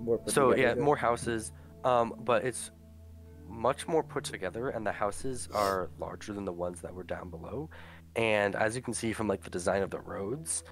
more. 0.00 0.20
So 0.26 0.56
yeah, 0.56 0.74
more 0.74 0.96
houses, 0.96 1.52
um, 1.84 2.14
but 2.24 2.44
it's 2.44 2.70
much 3.52 3.86
more 3.86 4.02
put 4.02 4.24
together, 4.24 4.70
and 4.70 4.86
the 4.86 4.92
houses 4.92 5.48
are 5.54 5.90
larger 5.98 6.32
than 6.32 6.44
the 6.44 6.52
ones 6.52 6.80
that 6.80 6.92
were 6.92 7.04
down 7.04 7.30
below. 7.30 7.68
And 8.16 8.56
as 8.56 8.74
you 8.74 8.82
can 8.82 8.94
see 8.94 9.12
from 9.12 9.28
like 9.28 9.42
the 9.42 9.50
design 9.50 9.82
of 9.82 9.90
the 9.90 10.00
roads, 10.00 10.64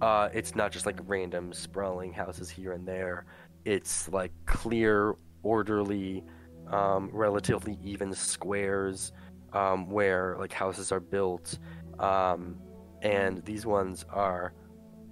uh, 0.00 0.28
it's 0.32 0.54
not 0.54 0.72
just 0.72 0.86
like 0.86 0.98
random 1.06 1.52
sprawling 1.52 2.12
houses 2.12 2.48
here 2.48 2.72
and 2.72 2.86
there. 2.86 3.26
It's 3.64 4.08
like 4.08 4.32
clear, 4.46 5.16
orderly, 5.42 6.24
um, 6.70 7.10
relatively 7.12 7.78
even 7.82 8.14
squares 8.14 9.12
um, 9.52 9.88
where 9.90 10.36
like 10.38 10.52
houses 10.52 10.92
are 10.92 11.00
built, 11.00 11.58
um, 11.98 12.58
and 13.02 13.44
these 13.44 13.66
ones 13.66 14.04
are 14.10 14.52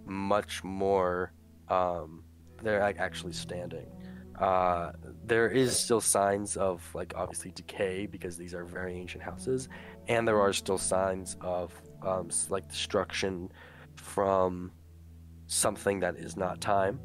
much 0.06 0.62
more. 0.62 1.32
Um, 1.68 2.22
they're 2.62 2.80
actually 2.80 3.32
standing. 3.32 3.86
Uh, 4.38 4.92
there 5.24 5.48
is 5.48 5.78
still 5.78 6.00
signs 6.00 6.56
of 6.56 6.86
like 6.94 7.14
obviously 7.16 7.50
decay 7.52 8.06
because 8.06 8.36
these 8.36 8.52
are 8.54 8.64
very 8.64 8.94
ancient 8.94 9.22
houses, 9.22 9.68
and 10.08 10.28
there 10.28 10.40
are 10.40 10.52
still 10.52 10.78
signs 10.78 11.36
of 11.40 11.72
um, 12.02 12.28
like 12.50 12.68
destruction 12.68 13.50
from 13.96 14.70
something 15.46 16.00
that 16.00 16.16
is 16.16 16.36
not 16.36 16.60
time. 16.60 17.00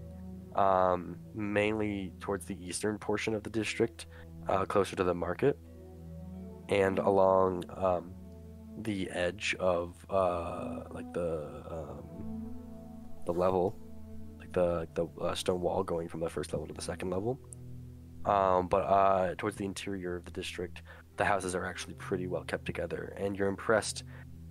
Um, 0.55 1.15
mainly 1.33 2.11
towards 2.19 2.45
the 2.45 2.61
eastern 2.61 2.97
portion 2.97 3.33
of 3.33 3.43
the 3.43 3.49
district, 3.49 4.07
uh, 4.49 4.65
closer 4.65 4.97
to 4.97 5.03
the 5.05 5.13
market, 5.13 5.57
and 6.67 6.99
along 6.99 7.63
um, 7.77 8.11
the 8.79 9.09
edge 9.11 9.55
of 9.59 9.95
uh, 10.09 10.83
like 10.91 11.11
the 11.13 11.63
um, 11.71 12.51
the 13.25 13.31
level 13.31 13.77
like 14.51 14.87
the 14.95 15.07
the 15.19 15.23
uh, 15.23 15.35
stone 15.35 15.61
wall 15.61 15.83
going 15.83 16.07
from 16.07 16.19
the 16.19 16.29
first 16.29 16.53
level 16.53 16.67
to 16.67 16.73
the 16.73 16.81
second 16.81 17.09
level. 17.09 17.39
Um, 18.25 18.67
but 18.67 18.81
uh, 18.81 19.35
towards 19.37 19.55
the 19.55 19.65
interior 19.65 20.15
of 20.15 20.25
the 20.25 20.31
district, 20.31 20.83
the 21.17 21.25
houses 21.25 21.55
are 21.55 21.65
actually 21.65 21.95
pretty 21.95 22.27
well 22.27 22.43
kept 22.43 22.65
together, 22.65 23.15
and 23.17 23.37
you're 23.37 23.47
impressed 23.47 24.03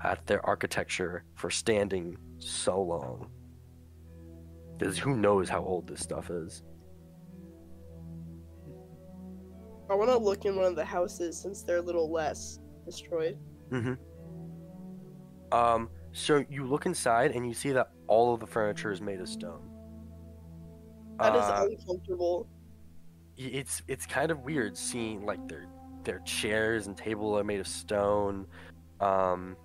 at 0.02 0.26
their 0.26 0.44
architecture 0.44 1.24
for 1.34 1.50
standing 1.50 2.16
so 2.38 2.80
long. 2.80 3.30
Because 4.78 4.98
who 4.98 5.16
knows 5.16 5.48
how 5.48 5.62
old 5.62 5.86
this 5.86 6.00
stuff 6.00 6.30
is? 6.30 6.62
I 9.90 9.94
want 9.94 10.10
to 10.10 10.16
look 10.16 10.44
in 10.46 10.56
one 10.56 10.64
of 10.64 10.76
the 10.76 10.84
houses 10.84 11.36
since 11.40 11.62
they're 11.62 11.78
a 11.78 11.82
little 11.82 12.10
less 12.10 12.60
destroyed. 12.86 13.38
Mm-hmm. 13.70 13.94
Um, 15.52 15.90
so 16.12 16.44
you 16.48 16.64
look 16.64 16.86
inside 16.86 17.32
and 17.32 17.46
you 17.46 17.52
see 17.52 17.72
that 17.72 17.90
all 18.06 18.32
of 18.32 18.40
the 18.40 18.46
furniture 18.46 18.90
is 18.90 19.00
made 19.00 19.20
of 19.20 19.28
stone. 19.28 19.69
That 21.20 21.36
is 21.36 21.42
Uh, 21.42 21.66
uncomfortable. 21.70 22.46
it's 23.36 23.82
it's 23.88 24.06
kind 24.06 24.30
of 24.30 24.40
weird 24.40 24.76
seeing 24.76 25.24
like 25.24 25.46
their 25.48 25.66
their 26.04 26.20
chairs 26.20 26.86
and 26.86 26.96
table 26.96 27.38
are 27.38 27.44
made 27.44 27.60
of 27.60 27.66
stone. 27.68 28.46
Um, 29.00 29.56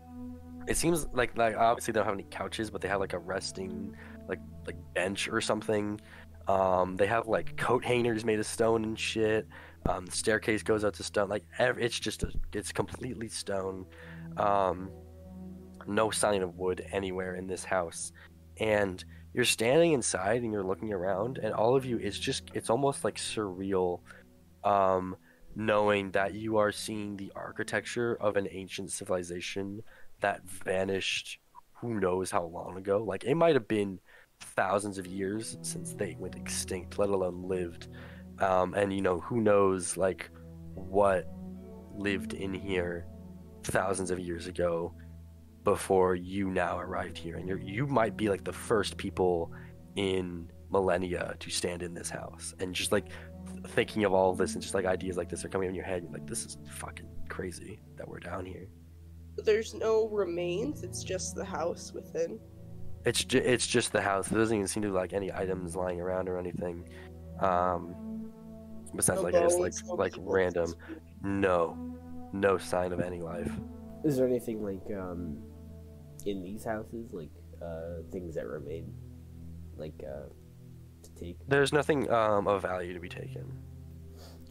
it 0.68 0.78
seems 0.78 1.08
like 1.14 1.38
like 1.38 1.56
obviously 1.56 1.92
they 1.92 2.00
don't 2.00 2.06
have 2.06 2.14
any 2.16 2.28
couches, 2.30 2.70
but 2.70 2.82
they 2.82 2.88
have 2.88 3.00
like 3.00 3.14
a 3.14 3.20
resting 3.20 3.96
like 4.28 4.40
like 4.66 4.78
bench 4.94 5.28
or 5.30 5.40
something. 5.42 6.00
Um, 6.48 6.96
they 6.96 7.08
have 7.08 7.28
like 7.28 7.58
coat 7.58 7.84
hangers 7.84 8.24
made 8.26 8.40
of 8.40 8.46
stone 8.46 8.84
and 8.84 9.00
shit. 9.00 9.48
Um, 9.88 10.06
the 10.06 10.12
staircase 10.12 10.62
goes 10.64 10.84
out 10.84 10.94
to 10.96 11.04
stone. 11.04 11.30
Like 11.30 11.46
ev- 11.60 11.80
it's 11.80 12.00
just 12.00 12.24
a, 12.24 12.32
it's 12.54 12.72
completely 12.72 13.28
stone. 13.30 13.86
Um, 14.38 14.90
no 15.88 16.10
sign 16.12 16.42
of 16.42 16.56
wood 16.58 16.86
anywhere 16.92 17.36
in 17.36 17.48
this 17.48 17.64
house, 17.64 18.12
and 18.60 19.04
you're 19.36 19.46
standing 19.46 19.92
inside 19.92 20.42
and 20.44 20.54
you're 20.54 20.64
looking 20.64 20.94
around 20.94 21.38
and 21.38 21.54
all 21.54 21.76
of 21.76 21.86
you 21.86 21.98
it's 21.98 22.18
just 22.18 22.44
it's 22.54 22.70
almost 22.70 23.04
like 23.04 23.16
surreal 23.16 24.00
um 24.64 25.16
knowing 25.56 26.12
that 26.12 26.34
you 26.34 26.58
are 26.58 26.72
seeing 26.72 27.16
the 27.16 27.32
architecture 27.36 28.18
of 28.20 28.36
an 28.36 28.48
ancient 28.52 28.92
civilization 28.92 29.82
that 30.20 30.44
vanished 30.44 31.40
who 31.74 32.00
knows 32.00 32.32
how 32.32 32.44
long 32.44 32.78
ago. 32.78 33.04
Like 33.04 33.24
it 33.24 33.36
might 33.36 33.56
have 33.56 33.68
been 33.68 34.00
thousands 34.40 34.98
of 34.98 35.08
years 35.08 35.58
since 35.62 35.94
they 35.94 36.16
went 36.20 36.36
extinct 36.36 37.00
let 37.00 37.10
alone 37.10 37.44
lived. 37.44 37.88
Um 38.40 38.74
and 38.74 38.92
you 38.92 39.02
know 39.02 39.20
who 39.22 39.40
knows 39.42 39.96
like 39.96 40.30
what 40.74 41.26
lived 41.96 42.34
in 42.34 42.54
here 42.54 43.06
thousands 43.64 44.12
of 44.12 44.20
years 44.20 44.48
ago 44.48 44.94
before 45.66 46.16
you 46.16 46.50
now 46.50 46.80
arrived 46.80 47.18
here 47.18 47.36
and 47.38 47.48
you're 47.50 47.60
you 47.60 47.86
might 47.88 48.16
be 48.16 48.30
like 48.30 48.44
the 48.46 48.54
first 48.54 48.96
people 48.96 49.52
in 49.98 50.50
millennia 50.72 51.36
to 51.40 51.50
stand 51.50 51.82
in 51.82 51.94
this 51.94 52.10
house 52.10 52.54
and 52.60 52.74
just 52.74 52.92
like 52.94 53.08
thinking 53.70 54.04
of 54.06 54.14
all 54.14 54.30
of 54.32 54.38
this 54.38 54.54
and 54.54 54.62
just 54.62 54.74
like 54.76 54.86
ideas 54.86 55.18
like 55.18 55.28
this 55.28 55.44
are 55.44 55.50
coming 55.50 55.68
in 55.68 55.76
your 55.76 55.84
head 55.84 56.04
you're 56.04 56.12
like 56.12 56.28
this 56.28 56.46
is 56.46 56.58
fucking 56.72 57.08
crazy 57.30 57.80
that 57.98 58.08
we're 58.08 58.20
down 58.20 58.46
here 58.46 58.68
There's 59.44 59.74
no 59.74 60.08
remains. 60.08 60.84
It's 60.84 61.04
just 61.04 61.36
the 61.36 61.44
house 61.44 61.92
within. 61.94 62.40
it's 63.06 63.24
ju- 63.24 63.42
it's 63.44 63.68
just 63.68 63.92
the 63.92 64.02
house 64.02 64.28
there 64.30 64.40
doesn't 64.40 64.56
even 64.56 64.68
seem 64.68 64.84
to 64.84 64.90
be 64.90 64.94
like 64.94 65.14
any 65.14 65.34
items 65.34 65.76
lying 65.76 66.00
around 66.00 66.30
or 66.30 66.38
anything 66.38 66.88
um 67.42 68.30
besides 68.96 69.20
No 69.20 69.24
like 69.26 69.36
I 69.36 69.42
guess 69.42 69.58
like 69.58 69.74
like 69.98 70.14
random 70.20 70.74
no 71.24 71.76
no 72.34 72.58
sign 72.60 72.92
of 72.94 73.00
any 73.00 73.22
life 73.22 73.52
Is 74.04 74.18
there 74.18 74.28
anything 74.28 74.64
like 74.64 74.86
um 74.96 75.38
in 76.26 76.44
these 76.44 76.64
houses 76.64 77.14
like 77.14 77.32
uh 77.62 78.02
things 78.12 78.36
that 78.36 78.48
remain 78.48 78.94
like 79.78 80.04
uh 80.04 80.28
to 81.04 81.16
take? 81.16 81.38
there's 81.48 81.72
nothing 81.74 82.10
um 82.12 82.48
of 82.48 82.62
value 82.62 82.94
to 82.94 83.00
be 83.00 83.10
taken 83.10 83.52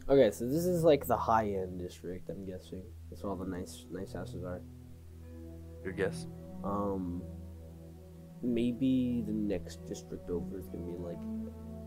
Okay, 0.07 0.29
so 0.29 0.45
this 0.47 0.65
is 0.65 0.83
like 0.83 1.07
the 1.07 1.17
high 1.17 1.47
end 1.49 1.79
district. 1.79 2.29
I'm 2.29 2.45
guessing 2.45 2.83
that's 3.09 3.23
where 3.23 3.31
all 3.31 3.37
the 3.37 3.45
nice 3.45 3.87
nice 3.91 4.13
houses 4.13 4.43
are. 4.43 4.61
good 5.83 5.97
guess 5.97 6.27
Um, 6.63 7.23
maybe 8.43 9.23
the 9.25 9.33
next 9.33 9.83
district 9.87 10.29
over 10.29 10.59
is 10.59 10.67
gonna 10.67 10.85
be 10.85 10.97
like, 10.99 11.17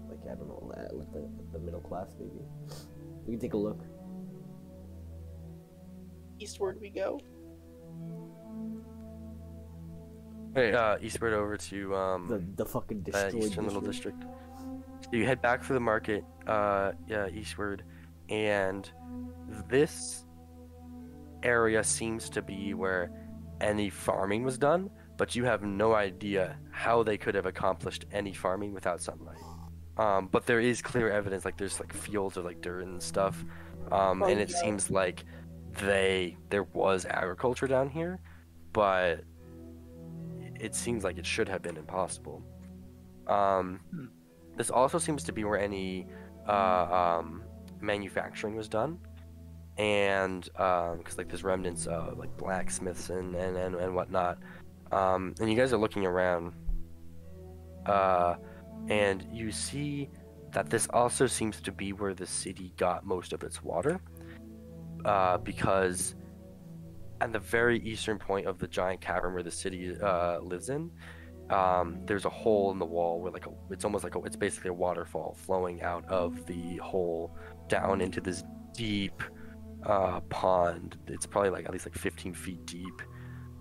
like 0.09 0.18
I 0.24 0.34
don't 0.34 0.49
know, 0.49 0.72
that 0.74 0.97
like 0.97 1.12
the 1.12 1.28
the 1.53 1.61
middle 1.61 1.80
class 1.80 2.09
maybe. 2.18 2.43
We 3.24 3.34
can 3.34 3.41
take 3.41 3.55
a 3.55 3.57
look. 3.57 3.84
Eastward 6.41 6.80
we 6.80 6.91
go. 6.91 7.20
Okay, 10.59 10.72
uh, 10.76 10.98
eastward 11.00 11.32
over 11.32 11.56
to 11.56 11.94
um, 11.96 12.26
The 12.28 12.38
the 12.64 12.66
fucking 12.68 13.04
uh, 13.09 13.11
destroyed 13.11 13.44
eastern 13.44 13.64
little 13.66 13.80
district. 13.80 14.18
district. 14.20 15.04
So 15.04 15.11
you 15.12 15.24
head 15.26 15.40
back 15.40 15.62
through 15.62 15.74
the 15.74 15.80
market, 15.80 16.24
uh, 16.46 16.92
yeah, 17.06 17.28
eastward, 17.28 17.84
and 18.28 18.90
this 19.68 20.24
area 21.42 21.82
seems 21.84 22.28
to 22.30 22.42
be 22.42 22.74
where 22.74 23.11
any 23.61 23.90
farming 23.90 24.42
was 24.44 24.59
done, 24.59 24.90
but 25.16 25.34
you 25.36 25.44
have 25.44 25.62
no 25.62 25.94
idea 25.94 26.56
how 26.72 27.02
they 27.02 27.16
could 27.16 27.34
have 27.34 27.46
accomplished 27.46 28.06
any 28.12 28.32
farming 28.32 28.72
without 28.74 29.00
sunlight. 29.00 29.38
Um, 29.96 30.28
but 30.30 30.46
there 30.46 30.61
is 30.61 30.82
clear 30.82 31.11
evidence, 31.11 31.44
like 31.44 31.56
there's 31.56 31.80
like 31.80 31.92
fields 31.92 32.36
of 32.36 32.44
like 32.44 32.61
dirt 32.61 32.84
and 32.84 33.02
stuff, 33.02 33.44
um, 33.92 34.22
and 34.22 34.38
it 34.40 34.50
Oh, 34.50 34.52
yeah. 34.56 34.62
seems 34.62 34.90
like 34.90 35.24
they 35.80 36.36
there 36.50 36.64
was 36.64 37.04
agriculture 37.06 37.66
down 37.66 37.88
here, 37.88 38.20
but 38.72 39.24
it 40.61 40.74
seems 40.74 41.04
like 41.04 41.18
it 41.18 41.26
should 41.26 41.48
have 41.48 41.62
been 41.62 41.76
impossible. 41.76 42.42
Um, 43.26 43.80
Hmm. 43.90 44.06
this 44.56 44.70
also 44.70 44.98
seems 44.98 45.22
to 45.24 45.32
be 45.32 45.44
where 45.44 45.59
any 45.59 46.06
uh, 46.48 47.18
um, 47.20 47.42
manufacturing 47.80 48.56
was 48.56 48.68
done, 48.68 48.98
and 49.76 50.44
because 50.44 51.18
like 51.18 51.28
there's 51.28 51.44
remnants 51.44 51.86
of 51.86 52.18
like 52.18 52.34
blacksmiths 52.36 53.11
and 53.11 53.34
and 53.34 53.56
and, 53.56 53.74
and 53.76 53.94
whatnot. 53.94 54.38
Um, 54.90 55.34
and 55.40 55.50
you 55.50 55.56
guys 55.56 55.72
are 55.72 55.78
looking 55.78 56.06
around, 56.06 56.52
uh, 57.86 58.36
and 58.88 59.26
you 59.30 59.52
see 59.52 60.09
that 60.52 60.70
this 60.70 60.88
also 60.90 61.26
seems 61.26 61.61
to 61.61 61.70
be 61.70 61.92
where 61.92 62.14
the 62.14 62.26
city 62.26 62.72
got 62.78 63.04
most 63.04 63.34
of 63.34 63.42
its 63.42 63.62
water, 63.62 64.00
uh, 65.04 65.36
because 65.38 66.14
at 67.21 67.33
the 67.33 67.39
very 67.39 67.81
eastern 67.81 68.19
point 68.19 68.47
of 68.47 68.59
the 68.59 68.69
giant 68.69 69.01
cavern 69.01 69.35
where 69.35 69.43
the 69.43 69.51
city 69.51 69.97
uh, 70.01 70.39
lives 70.41 70.69
in, 70.69 70.91
um, 71.51 72.01
there's 72.05 72.25
a 72.25 72.31
hole 72.31 72.71
in 72.71 72.79
the 72.79 72.85
wall 72.85 73.21
where 73.21 73.33
like 73.33 73.47
a, 73.47 73.51
it's 73.71 73.85
almost 73.85 74.05
like 74.05 74.14
a, 74.14 74.19
it's 74.21 74.37
basically 74.37 74.71
a 74.71 74.75
waterfall 74.75 75.37
flowing 75.39 75.83
out 75.83 76.05
of 76.09 76.47
the 76.47 76.77
hole 76.77 77.37
down 77.69 78.01
into 78.01 78.21
this 78.21 78.45
deep 78.75 79.23
uh, 79.85 80.21
pond. 80.29 80.99
It's 81.07 81.27
probably 81.27 81.51
like 81.51 81.64
at 81.64 81.73
least 81.73 81.87
like 81.87 81.97
15 81.97 82.35
feet 82.35 82.64
deep. 82.66 83.03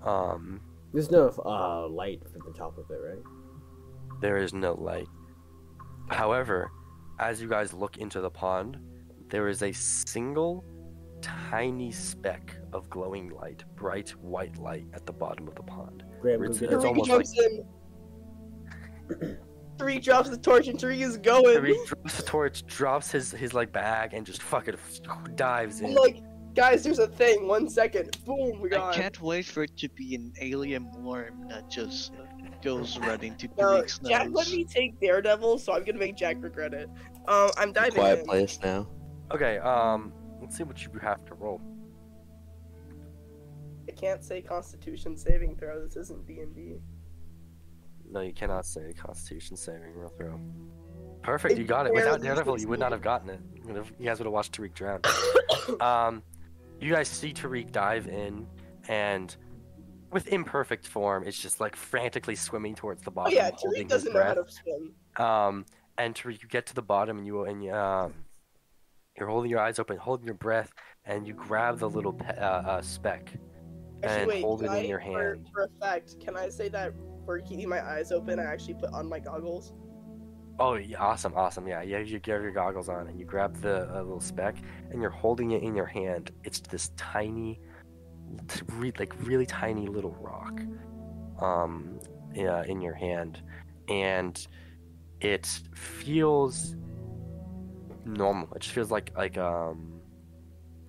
Um, 0.03 0.61
There's 0.93 1.11
no 1.11 1.29
uh, 1.45 1.87
light 1.87 2.21
from 2.31 2.41
the 2.45 2.57
top 2.57 2.77
of 2.77 2.89
it, 2.91 2.99
right? 3.01 3.23
there 4.19 4.37
is 4.37 4.53
no 4.53 4.73
light. 4.73 5.07
However, 6.09 6.71
as 7.19 7.41
you 7.41 7.47
guys 7.47 7.73
look 7.73 7.97
into 7.97 8.21
the 8.21 8.29
pond, 8.29 8.77
there 9.29 9.47
is 9.47 9.61
a 9.61 9.71
single 9.71 10.63
tiny 11.21 11.91
speck 11.91 12.56
of 12.73 12.89
glowing 12.89 13.29
light, 13.29 13.63
bright 13.75 14.09
white 14.21 14.57
light 14.57 14.85
at 14.93 15.05
the 15.05 15.13
bottom 15.13 15.47
of 15.47 15.55
the 15.55 15.63
pond. 15.63 16.03
Graham, 16.21 16.39
go 16.39 16.45
It's- 16.45 16.59
get 16.59 16.71
it's. 16.73 16.83
Tariq 16.83 16.87
almost 16.87 17.09
jumps 17.09 17.39
in. 17.39 17.65
Tariq 19.77 20.03
drops 20.03 20.29
the 20.29 20.37
torch 20.37 20.67
and 20.67 20.79
Tariq 20.79 21.01
is 21.01 21.17
going. 21.17 21.57
Tariq 21.57 21.85
drops 21.85 22.17
the 22.17 22.23
torch, 22.23 22.65
drops 22.65 23.11
his 23.11 23.31
his 23.31 23.53
like 23.53 23.71
bag, 23.71 24.13
and 24.13 24.25
just 24.25 24.41
fucking 24.41 24.75
dives 25.35 25.79
I'm 25.81 25.87
in. 25.87 25.95
like, 25.95 26.21
guys, 26.55 26.83
there's 26.83 26.99
a 26.99 27.07
thing. 27.07 27.47
One 27.47 27.69
second. 27.69 28.17
Boom, 28.25 28.59
we 28.59 28.73
I 28.75 28.91
can't 28.93 29.19
wait 29.21 29.45
for 29.45 29.63
it 29.63 29.77
to 29.77 29.89
be 29.89 30.15
an 30.15 30.33
alien 30.41 30.89
worm 31.03 31.47
that 31.49 31.69
just 31.69 32.13
goes 32.63 32.97
right 32.97 33.21
into 33.23 33.47
No, 33.57 33.65
Tariq's 33.65 33.99
Jack 33.99 34.29
let 34.31 34.49
me 34.49 34.65
take 34.65 34.99
Daredevil, 34.99 35.59
so 35.59 35.73
I'm 35.73 35.83
gonna 35.83 35.99
make 35.99 36.15
Jack 36.15 36.37
regret 36.39 36.73
it. 36.73 36.89
Um, 37.27 37.51
I'm 37.57 37.71
diving 37.71 37.93
Quiet 37.93 38.19
in. 38.21 38.25
place 38.25 38.59
now. 38.63 38.87
Okay, 39.31 39.59
um, 39.59 40.11
let's 40.41 40.57
see 40.57 40.63
what 40.63 40.81
you 40.83 40.89
have 41.01 41.23
to 41.25 41.35
roll. 41.35 41.61
Can't 43.99 44.23
say 44.23 44.41
Constitution 44.41 45.17
saving 45.17 45.55
throw. 45.57 45.83
This 45.83 45.95
isn't 45.95 46.25
D 46.25 46.39
and 46.39 46.53
D. 46.55 46.77
No, 48.09 48.21
you 48.21 48.33
cannot 48.33 48.65
say 48.65 48.93
Constitution 48.93 49.57
saving 49.57 49.93
throw. 50.17 50.39
Perfect, 51.23 51.53
It 51.55 51.57
you 51.59 51.65
got 51.65 51.87
it. 51.87 51.93
Without 51.93 52.21
Daredevil, 52.21 52.59
you 52.61 52.67
would 52.67 52.79
not 52.79 52.91
have 52.91 53.01
gotten 53.01 53.29
it. 53.29 53.39
You, 53.67 53.75
have, 53.75 53.91
you 53.99 54.05
guys 54.05 54.19
would 54.19 54.25
have 54.25 54.33
watched 54.33 54.57
Tariq 54.57 54.73
drown. 54.73 55.01
um, 55.81 56.23
you 56.79 56.93
guys 56.93 57.07
see 57.07 57.33
Tariq 57.33 57.71
dive 57.71 58.07
in, 58.07 58.47
and 58.87 59.35
with 60.11 60.27
imperfect 60.29 60.87
form, 60.87 61.23
it's 61.25 61.37
just 61.37 61.59
like 61.59 61.75
frantically 61.75 62.35
swimming 62.35 62.75
towards 62.75 63.01
the 63.01 63.09
Oh 63.11 63.13
bottom, 63.13 63.33
yeah, 63.33 63.49
holding 63.53 63.87
Tariq 63.87 63.91
his 63.91 64.03
doesn't 64.03 64.13
know 64.13 64.23
how 64.23 64.33
to 64.35 64.45
swim. 64.47 64.93
Um, 65.17 65.65
and 65.97 66.15
Tariq, 66.15 66.41
you 66.41 66.47
get 66.47 66.67
to 66.67 66.75
the 66.75 66.81
bottom, 66.81 67.17
and 67.17 67.25
you 67.25 67.43
and 67.43 67.63
you, 67.63 67.73
um, 67.73 68.13
you're 69.17 69.27
holding 69.27 69.49
your 69.49 69.59
eyes 69.59 69.79
open, 69.79 69.97
holding 69.97 70.27
your 70.27 70.35
breath, 70.35 70.71
and 71.03 71.27
you 71.27 71.33
grab 71.33 71.79
the 71.79 71.89
little 71.89 72.13
pe- 72.13 72.37
uh, 72.37 72.61
uh, 72.61 72.81
speck. 72.81 73.33
Actually, 74.03 74.19
and 74.21 74.27
wait, 74.27 74.41
hold 74.43 74.61
it 74.63 74.65
in 74.65 74.71
I- 74.71 74.81
your 74.81 74.99
for- 74.99 75.05
hand. 75.33 75.49
For, 75.53 75.63
a 75.63 75.69
fact, 75.79 76.19
can 76.19 76.35
I 76.37 76.49
say 76.49 76.69
that 76.69 76.93
for 77.25 77.39
keeping 77.41 77.67
my 77.69 77.85
eyes 77.85 78.11
open, 78.11 78.39
I 78.39 78.43
actually 78.43 78.75
put 78.75 78.93
on 78.93 79.07
my 79.09 79.19
goggles? 79.19 79.73
Oh, 80.59 80.73
yeah, 80.75 80.97
awesome, 80.97 81.33
awesome. 81.35 81.67
Yeah, 81.67 81.81
yeah. 81.83 81.99
You 81.99 82.19
get 82.19 82.41
your 82.41 82.51
goggles 82.51 82.89
on 82.89 83.07
and 83.07 83.19
you 83.19 83.25
grab 83.25 83.55
the 83.61 83.87
uh, 83.93 84.01
little 84.01 84.19
speck 84.19 84.55
and 84.89 85.01
you're 85.01 85.11
holding 85.11 85.51
it 85.51 85.61
in 85.61 85.75
your 85.75 85.85
hand. 85.85 86.31
It's 86.43 86.59
this 86.61 86.89
tiny, 86.97 87.59
re- 88.73 88.93
like 88.97 89.13
really 89.21 89.45
tiny 89.45 89.87
little 89.87 90.15
rock, 90.19 90.59
um, 91.39 91.99
yeah, 92.33 92.63
in 92.63 92.81
your 92.81 92.95
hand, 92.95 93.41
and 93.87 94.47
it 95.21 95.45
feels 95.75 96.75
normal. 98.05 98.51
It 98.55 98.61
just 98.61 98.73
feels 98.73 98.89
like 98.89 99.11
like 99.15 99.37
um 99.37 99.96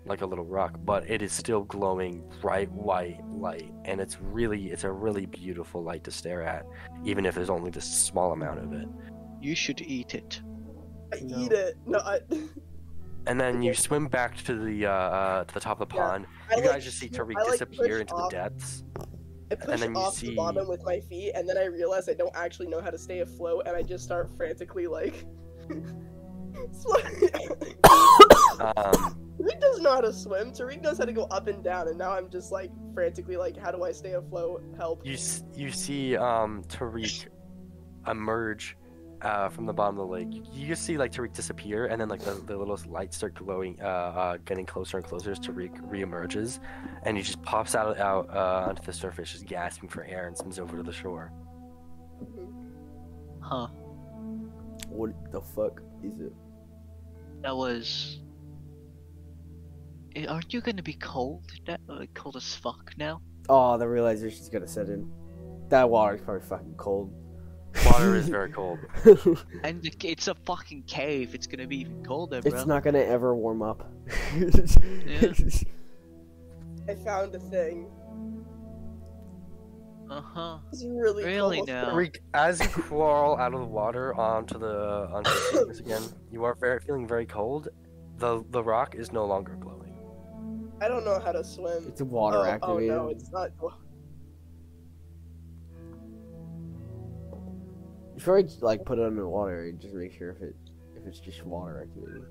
like 0.08 0.22
a 0.22 0.26
little 0.26 0.44
rock, 0.44 0.78
but 0.84 1.08
it 1.08 1.22
is 1.22 1.32
still 1.32 1.62
glowing 1.64 2.22
bright 2.40 2.70
white 2.72 3.20
light, 3.30 3.72
and 3.84 4.00
it's 4.00 4.18
really 4.20 4.70
it's 4.70 4.84
a 4.84 4.90
really 4.90 5.26
beautiful 5.26 5.82
light 5.82 6.04
to 6.04 6.10
stare 6.10 6.42
at, 6.42 6.66
even 7.04 7.26
if 7.26 7.34
there's 7.34 7.50
only 7.50 7.70
this 7.70 7.84
small 7.84 8.32
amount 8.32 8.60
of 8.60 8.72
it. 8.72 8.88
You 9.40 9.54
should 9.54 9.80
eat 9.82 10.14
it. 10.14 10.40
I 11.12 11.20
No. 11.22 11.38
eat 11.38 11.52
it. 11.52 11.76
No, 11.86 11.98
I. 11.98 12.20
And 13.26 13.38
then 13.40 13.62
you 13.62 13.74
swim 13.74 14.08
back 14.08 14.36
to 14.44 14.54
the 14.58 14.86
uh, 14.86 14.90
uh, 14.90 15.44
to 15.44 15.54
the 15.54 15.60
top 15.60 15.80
of 15.80 15.88
the 15.88 15.94
Yeah, 15.96 16.02
pond. 16.02 16.26
I 16.50 16.56
you 16.56 16.62
like 16.62 16.70
guys 16.72 16.84
just 16.84 16.98
see 16.98 17.08
sw- 17.08 17.12
Tariq 17.12 17.34
like, 17.34 17.50
disappear 17.52 18.00
into 18.00 18.14
off- 18.14 18.30
the 18.30 18.36
depths. 18.36 18.84
I 19.50 19.54
push 19.54 19.80
then 19.80 19.92
you 19.92 19.96
off 19.98 20.14
see- 20.14 20.28
the 20.28 20.34
bottom 20.34 20.68
with 20.68 20.82
my 20.84 21.00
feet, 21.00 21.32
and 21.34 21.48
then 21.48 21.56
I 21.58 21.64
realize 21.66 22.08
I 22.08 22.14
don't 22.14 22.34
actually 22.36 22.68
know 22.68 22.80
how 22.80 22.90
to 22.90 22.98
stay 22.98 23.20
afloat, 23.20 23.62
and 23.66 23.76
I 23.76 23.82
just 23.82 24.04
start 24.04 24.30
frantically 24.36 24.86
like. 24.86 25.24
Um, 28.60 29.16
Tariq 29.40 29.60
doesn't 29.60 29.82
know 29.84 29.94
how 29.94 30.00
to 30.00 30.12
swim. 30.12 30.50
Tariq 30.52 30.82
knows 30.82 30.98
how 30.98 31.04
to 31.04 31.12
go 31.12 31.24
up 31.24 31.46
and 31.46 31.62
down, 31.62 31.88
and 31.88 31.96
now 31.96 32.10
I'm 32.12 32.28
just 32.28 32.50
like 32.50 32.70
frantically 32.92 33.36
like, 33.36 33.56
how 33.56 33.70
do 33.70 33.84
I 33.84 33.92
stay 33.92 34.12
afloat? 34.12 34.64
Help! 34.76 35.06
you 35.06 35.14
s- 35.14 35.44
you 35.54 35.70
see 35.70 36.16
um, 36.16 36.64
Tariq 36.64 37.28
emerge 38.08 38.76
uh, 39.22 39.48
from 39.48 39.66
the 39.66 39.72
bottom 39.72 39.98
of 39.98 40.08
the 40.08 40.12
lake. 40.12 40.28
You, 40.32 40.42
you 40.52 40.66
just 40.66 40.82
see 40.84 40.98
like 40.98 41.12
Tariq 41.12 41.32
disappear, 41.32 41.86
and 41.86 42.00
then 42.00 42.08
like 42.08 42.20
the, 42.22 42.34
the 42.46 42.56
little 42.56 42.78
lights 42.88 43.16
start 43.16 43.34
glowing, 43.34 43.78
uh, 43.80 43.84
uh, 43.86 44.36
getting 44.44 44.66
closer 44.66 44.96
and 44.96 45.06
closer 45.06 45.30
as 45.30 45.38
Tariq 45.38 45.80
reemerges, 45.88 46.58
and 47.04 47.16
he 47.16 47.22
just 47.22 47.40
pops 47.42 47.76
out 47.76 47.98
out 47.98 48.28
uh, 48.34 48.66
onto 48.68 48.82
the 48.82 48.92
surface, 48.92 49.30
just 49.32 49.46
gasping 49.46 49.88
for 49.88 50.04
air, 50.04 50.26
and 50.26 50.36
swims 50.36 50.58
over 50.58 50.76
to 50.76 50.82
the 50.82 50.92
shore. 50.92 51.30
Huh. 53.40 53.68
What 54.88 55.12
the 55.30 55.40
fuck 55.40 55.80
is 56.02 56.18
it? 56.20 56.32
That 57.42 57.56
was. 57.56 58.18
Eh, 60.16 60.26
Aren't 60.26 60.52
you 60.52 60.60
gonna 60.60 60.82
be 60.82 60.94
cold? 60.94 61.44
That 61.66 61.80
uh, 61.88 62.04
cold 62.14 62.36
as 62.36 62.54
fuck 62.54 62.92
now. 62.96 63.20
Oh, 63.48 63.78
the 63.78 63.88
realization's 63.88 64.48
gonna 64.48 64.66
set 64.68 64.88
in. 64.88 65.10
That 65.68 65.88
water's 65.88 66.20
probably 66.20 66.46
fucking 66.46 66.74
cold. 66.76 67.12
Water 67.86 68.16
is 68.16 68.28
very 68.28 68.50
cold. 68.50 68.78
And 69.62 69.80
it's 70.02 70.28
a 70.28 70.34
fucking 70.46 70.84
cave. 70.84 71.34
It's 71.34 71.46
gonna 71.46 71.66
be 71.66 71.80
even 71.80 72.04
colder, 72.04 72.40
bro. 72.40 72.52
it's 72.52 72.66
not 72.66 72.82
gonna 72.82 72.98
ever 73.00 73.34
warm 73.34 73.62
up. 73.62 73.90
I 76.88 76.94
found 77.04 77.34
a 77.34 77.38
thing. 77.38 77.86
Uh 80.10 80.22
huh. 80.22 80.58
It's 80.72 80.84
really 80.84 81.24
Really 81.24 81.56
cold. 81.58 81.68
now? 81.68 81.90
Tariq, 81.90 82.16
as 82.34 82.60
you 82.60 82.68
crawl 82.68 83.38
out 83.38 83.52
of 83.52 83.60
the 83.60 83.66
water 83.66 84.14
onto 84.14 84.58
the 84.58 85.08
onto 85.12 85.30
the 85.30 85.48
surface 85.52 85.80
again, 85.80 86.02
you 86.32 86.44
are 86.44 86.54
very, 86.54 86.80
feeling 86.80 87.06
very 87.06 87.26
cold. 87.26 87.68
The 88.16 88.44
the 88.50 88.62
rock 88.62 88.94
is 88.94 89.12
no 89.12 89.26
longer 89.26 89.54
glowing. 89.60 89.94
I 90.80 90.88
don't 90.88 91.04
know 91.04 91.18
how 91.18 91.32
to 91.32 91.44
swim. 91.44 91.84
it's 91.88 92.00
a 92.00 92.04
water 92.04 92.38
oh, 92.38 92.44
activated. 92.44 92.90
Oh 92.90 93.04
no, 93.04 93.08
it's 93.08 93.30
not. 93.30 93.50
You 93.60 93.70
should 98.16 98.24
probably 98.24 98.48
like 98.62 98.84
put 98.84 98.98
it 98.98 99.04
under 99.04 99.22
the 99.22 99.28
water 99.28 99.64
and 99.64 99.80
just 99.80 99.94
make 99.94 100.12
sure 100.12 100.30
if 100.30 100.40
it 100.42 100.56
if 100.96 101.06
it's 101.06 101.20
just 101.20 101.44
water 101.44 101.82
activated. 101.82 102.24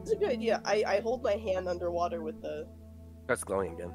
It's 0.00 0.10
a 0.10 0.16
good 0.16 0.30
idea. 0.30 0.60
I, 0.64 0.82
I 0.86 1.00
hold 1.00 1.22
my 1.22 1.34
hand 1.34 1.68
underwater 1.68 2.22
with 2.22 2.42
the. 2.42 2.66
That's 3.28 3.44
glowing 3.44 3.74
again. 3.74 3.92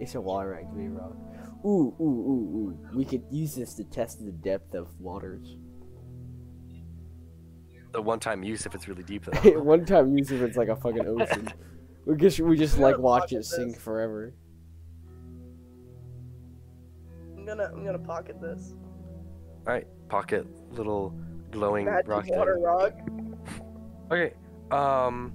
It's 0.00 0.14
a 0.14 0.20
water 0.20 0.54
activated 0.54 0.92
rock. 0.92 1.16
Ooh, 1.64 1.94
ooh, 2.00 2.02
ooh, 2.02 2.56
ooh. 2.56 2.78
We 2.96 3.04
could 3.04 3.24
use 3.30 3.54
this 3.56 3.74
to 3.74 3.84
test 3.84 4.24
the 4.24 4.30
depth 4.32 4.74
of 4.74 4.88
waters. 5.00 5.56
The 7.92 8.02
one 8.02 8.20
time 8.20 8.42
use 8.42 8.64
if 8.66 8.74
it's 8.74 8.86
really 8.86 9.02
deep 9.02 9.24
though. 9.24 9.60
One 9.62 9.84
time 9.86 10.16
use 10.16 10.30
if 10.30 10.42
it's 10.42 10.56
like 10.58 10.68
a 10.68 10.76
fucking 10.76 11.06
ocean. 11.06 11.48
We 12.06 12.16
just 12.16 12.40
we 12.40 12.56
just 12.56 12.78
like 12.78 12.96
watch 12.96 13.34
it 13.34 13.44
sink 13.44 13.74
this. 13.74 13.82
forever. 13.82 14.32
I'm 17.36 17.44
gonna 17.44 17.64
I'm 17.64 17.84
gonna 17.84 17.98
pocket 17.98 18.40
this. 18.40 18.72
Alright, 19.66 19.86
pocket 20.08 20.46
little 20.72 21.14
glowing 21.50 21.84
Magic 21.84 22.08
rock 22.08 22.24
water 22.28 22.54
thing. 22.54 22.62
rock. 22.62 22.92
Okay. 24.10 24.32
Um 24.70 25.34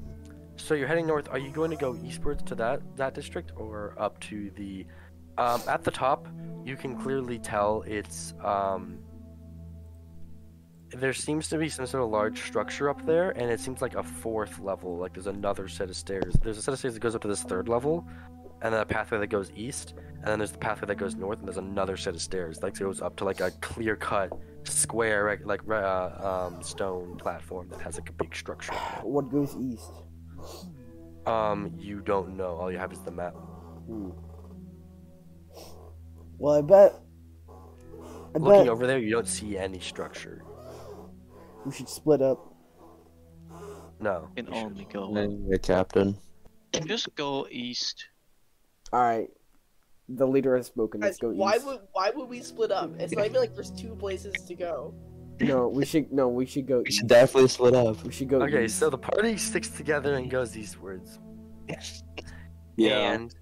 so 0.55 0.73
you're 0.73 0.87
heading 0.87 1.07
north. 1.07 1.27
Are 1.29 1.39
you 1.39 1.51
going 1.51 1.71
to 1.71 1.77
go 1.77 1.95
eastwards 2.03 2.43
to 2.43 2.55
that 2.55 2.81
that 2.95 3.13
district 3.13 3.51
or 3.55 3.95
up 3.97 4.19
to 4.21 4.51
the 4.51 4.85
um 5.37 5.61
at 5.67 5.83
the 5.83 5.91
top 5.91 6.27
you 6.63 6.75
can 6.75 6.95
clearly 6.95 7.39
tell 7.39 7.83
it's 7.87 8.35
um 8.43 8.99
there 10.91 11.13
seems 11.13 11.47
to 11.47 11.57
be 11.57 11.67
some 11.67 11.87
sort 11.87 12.03
of 12.03 12.09
large 12.11 12.43
structure 12.43 12.87
up 12.87 13.03
there 13.03 13.31
and 13.31 13.49
it 13.49 13.59
seems 13.59 13.81
like 13.81 13.95
a 13.95 14.03
fourth 14.03 14.59
level 14.59 14.97
like 14.97 15.11
there's 15.13 15.25
another 15.25 15.67
set 15.67 15.89
of 15.89 15.95
stairs 15.95 16.35
there's 16.43 16.59
a 16.59 16.61
set 16.61 16.71
of 16.71 16.77
stairs 16.77 16.93
that 16.93 16.99
goes 16.99 17.15
up 17.15 17.21
to 17.21 17.27
this 17.27 17.41
third 17.41 17.67
level 17.67 18.07
and 18.61 18.71
then 18.71 18.79
a 18.79 18.85
pathway 18.85 19.17
that 19.17 19.27
goes 19.27 19.51
east 19.55 19.95
and 20.17 20.25
then 20.25 20.37
there's 20.37 20.51
the 20.51 20.57
pathway 20.59 20.87
that 20.87 20.95
goes 20.95 21.15
north 21.15 21.39
and 21.39 21.47
there's 21.47 21.57
another 21.57 21.97
set 21.97 22.13
of 22.13 22.21
stairs 22.21 22.61
like 22.61 22.77
goes 22.77 23.01
up 23.01 23.15
to 23.15 23.25
like 23.25 23.41
a 23.41 23.49
clear 23.59 23.95
cut 23.95 24.31
square 24.65 25.39
like 25.45 25.61
uh, 25.69 26.47
um, 26.47 26.61
stone 26.61 27.17
platform 27.17 27.67
that 27.69 27.81
has 27.81 27.95
like 27.95 28.09
a 28.09 28.13
big 28.13 28.35
structure. 28.35 28.73
What 29.01 29.29
goes 29.29 29.55
east? 29.55 29.91
Um, 31.25 31.73
you 31.77 32.01
don't 32.01 32.35
know. 32.35 32.55
All 32.57 32.71
you 32.71 32.77
have 32.77 32.91
is 32.91 32.99
the 32.99 33.11
map. 33.11 33.33
Hmm. 33.33 34.09
Well, 36.37 36.55
I 36.55 36.61
bet. 36.61 36.99
I 37.49 38.37
Looking 38.39 38.61
bet 38.61 38.69
over 38.69 38.87
there, 38.87 38.97
you 38.99 39.11
don't 39.11 39.27
see 39.27 39.57
any 39.57 39.79
structure. 39.79 40.43
we 41.65 41.71
should 41.71 41.87
split 41.87 42.21
up. 42.21 42.53
No. 43.99 44.27
Can 44.35 44.47
you 44.47 44.53
should- 44.53 44.63
only 44.65 44.85
go. 44.91 45.13
Hey, 45.13 45.57
Captain. 45.59 46.17
Just 46.85 47.13
go 47.15 47.47
east. 47.51 48.05
All 48.91 48.99
right. 48.99 49.29
The 50.09 50.27
leader 50.27 50.57
has 50.57 50.65
spoken. 50.67 50.99
Let's 51.01 51.17
Guys, 51.17 51.31
go 51.31 51.35
why 51.37 51.57
would 51.59 51.79
why 51.93 52.09
would 52.09 52.27
we 52.27 52.41
split 52.41 52.71
up? 52.71 52.91
It's 52.99 53.13
not 53.13 53.25
even 53.25 53.37
like 53.39 53.53
there's 53.55 53.71
two 53.71 53.95
places 53.95 54.33
to 54.47 54.55
go. 54.55 54.93
No, 55.39 55.67
we 55.67 55.85
should. 55.85 56.11
No, 56.11 56.27
we 56.29 56.45
should 56.45 56.67
go. 56.67 56.79
We 56.79 56.85
East. 56.87 56.99
should 56.99 57.07
definitely 57.07 57.49
split 57.49 57.73
up. 57.75 58.03
We 58.03 58.11
should 58.11 58.29
go. 58.29 58.41
Okay, 58.43 58.65
east. 58.65 58.79
so 58.79 58.89
the 58.89 58.97
party 58.97 59.35
sticks 59.37 59.69
together 59.69 60.15
and 60.15 60.29
goes 60.29 60.55
eastwards. 60.57 61.19
Yeah. 62.75 63.13
And 63.13 63.35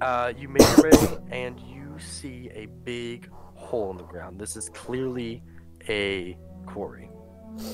uh, 0.00 0.32
you 0.36 0.48
make 0.48 0.62
your 0.76 0.90
way, 0.90 1.18
and 1.30 1.58
you 1.60 1.96
see 1.98 2.50
a 2.54 2.66
big 2.84 3.30
hole 3.54 3.90
in 3.90 3.96
the 3.96 4.04
ground. 4.04 4.38
This 4.40 4.56
is 4.56 4.68
clearly 4.70 5.42
a 5.88 6.36
quarry. 6.66 7.10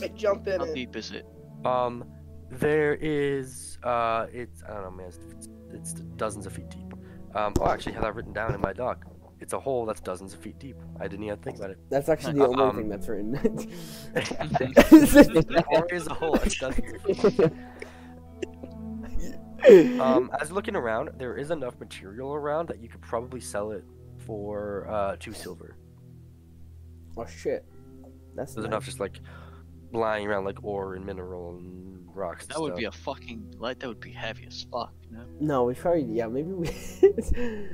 I 0.03 0.09
jump 0.09 0.47
in 0.47 0.61
How 0.61 0.67
it. 0.67 0.75
deep 0.75 0.97
is 0.97 1.11
it? 1.13 1.27
Um, 1.65 2.05
there 2.51 2.95
is 2.95 3.79
uh, 3.83 4.27
it's 4.33 4.63
I 4.65 4.75
don't 4.75 4.85
know, 4.85 4.91
man. 4.91 5.13
It's, 5.31 5.49
it's 5.73 5.93
dozens 6.17 6.47
of 6.47 6.53
feet 6.53 6.71
deep. 6.71 6.95
Um, 7.35 7.53
oh, 7.61 7.65
I 7.65 7.73
actually 7.75 7.93
have 7.95 8.03
that 8.03 8.15
written 8.15 8.33
down 8.33 8.55
in 8.55 8.61
my 8.61 8.73
doc. 8.73 9.05
It's 9.45 9.53
a 9.53 9.61
hole 9.61 9.85
that's 9.85 10.01
dozens 10.01 10.33
of 10.33 10.41
feet 10.41 10.59
deep. 10.59 10.77
I 10.99 11.07
didn't 11.07 11.27
even 11.27 11.39
think 11.41 11.59
about 11.59 11.69
it. 11.69 11.79
That's 11.91 12.09
actually 12.09 12.39
the 12.39 12.47
only 12.49 12.63
Um, 12.63 12.77
thing 12.77 12.89
that's 12.89 13.07
written. 13.07 13.33
the 14.15 15.65
quarry 15.69 15.89
is 15.99 16.07
a 16.07 16.15
hole 16.15 16.33
that's 16.33 16.59
dozens 16.59 16.95
of 16.95 17.03
feet 17.03 17.37
deep. 17.37 17.53
Um, 20.01 20.31
as 20.41 20.51
looking 20.51 20.75
around, 20.77 21.11
there 21.19 21.37
is 21.37 21.51
enough 21.51 21.79
material 21.79 22.33
around 22.33 22.69
that 22.69 22.81
you 22.81 22.89
could 22.89 23.03
probably 23.03 23.41
sell 23.41 23.73
it 23.73 23.85
for 24.27 24.87
uh, 24.89 25.17
two 25.21 25.35
silver. 25.35 25.77
oh 27.19 27.27
shit. 27.27 27.67
That's 28.35 28.55
There's 28.55 28.65
nice. 28.65 28.71
enough 28.73 28.87
just 28.87 29.01
like 29.01 29.21
lying 29.93 30.27
around 30.27 30.47
like 30.47 30.65
ore 30.65 30.95
and 30.95 31.05
mineral 31.05 31.59
and 31.59 32.09
rocks. 32.15 32.47
That 32.47 32.63
would 32.63 32.77
be 32.77 32.85
a 32.85 32.93
fucking 32.93 33.57
like 33.59 33.79
that 33.81 33.89
would 33.89 34.01
be 34.01 34.13
heavy 34.13 34.47
as 34.47 34.65
fuck. 34.73 34.95
You 35.11 35.19
know? 35.19 35.25
No, 35.39 35.65
we 35.65 35.75
probably 35.75 36.05
yeah 36.05 36.29
maybe 36.29 36.51
we. 36.53 36.71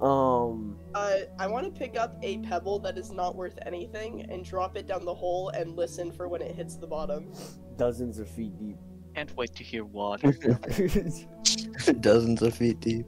um. 0.00 0.78
Uh, 0.94 1.18
I 1.38 1.46
want 1.46 1.64
to 1.66 1.70
pick 1.78 1.98
up 1.98 2.16
a 2.22 2.38
pebble 2.38 2.78
that 2.80 2.96
is 2.98 3.10
not 3.12 3.36
worth 3.36 3.58
anything 3.66 4.22
and 4.30 4.44
drop 4.44 4.76
it 4.76 4.86
down 4.86 5.04
the 5.04 5.14
hole 5.14 5.50
and 5.50 5.76
listen 5.76 6.10
for 6.12 6.28
when 6.28 6.40
it 6.42 6.54
hits 6.54 6.76
the 6.76 6.86
bottom. 6.86 7.32
Dozens 7.76 8.18
of 8.18 8.28
feet 8.28 8.56
deep. 8.58 8.76
Can't 9.14 9.34
wait 9.36 9.54
to 9.56 9.64
hear 9.64 9.84
water. 9.84 10.32
Dozens 12.00 12.42
of 12.42 12.54
feet 12.54 12.80
deep. 12.80 13.06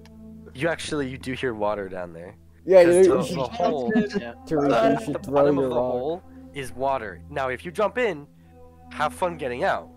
You 0.54 0.68
actually 0.68 1.08
you 1.08 1.18
do 1.18 1.32
hear 1.32 1.54
water 1.54 1.88
down 1.88 2.12
there. 2.12 2.34
yeah, 2.66 2.84
Because 2.84 3.30
you, 3.30 3.36
the, 3.36 3.42
the 3.42 3.48
hole, 3.48 3.92
yeah. 3.96 4.30
Uh, 4.30 4.34
the 4.44 5.18
throw 5.22 5.32
bottom 5.32 5.58
of 5.58 5.64
the 5.70 5.76
rock. 5.76 5.92
hole 5.92 6.22
is 6.54 6.72
water. 6.72 7.22
Now, 7.30 7.48
if 7.48 7.64
you 7.64 7.70
jump 7.70 7.98
in, 7.98 8.26
have 8.90 9.14
fun 9.14 9.36
getting 9.36 9.62
out. 9.64 9.88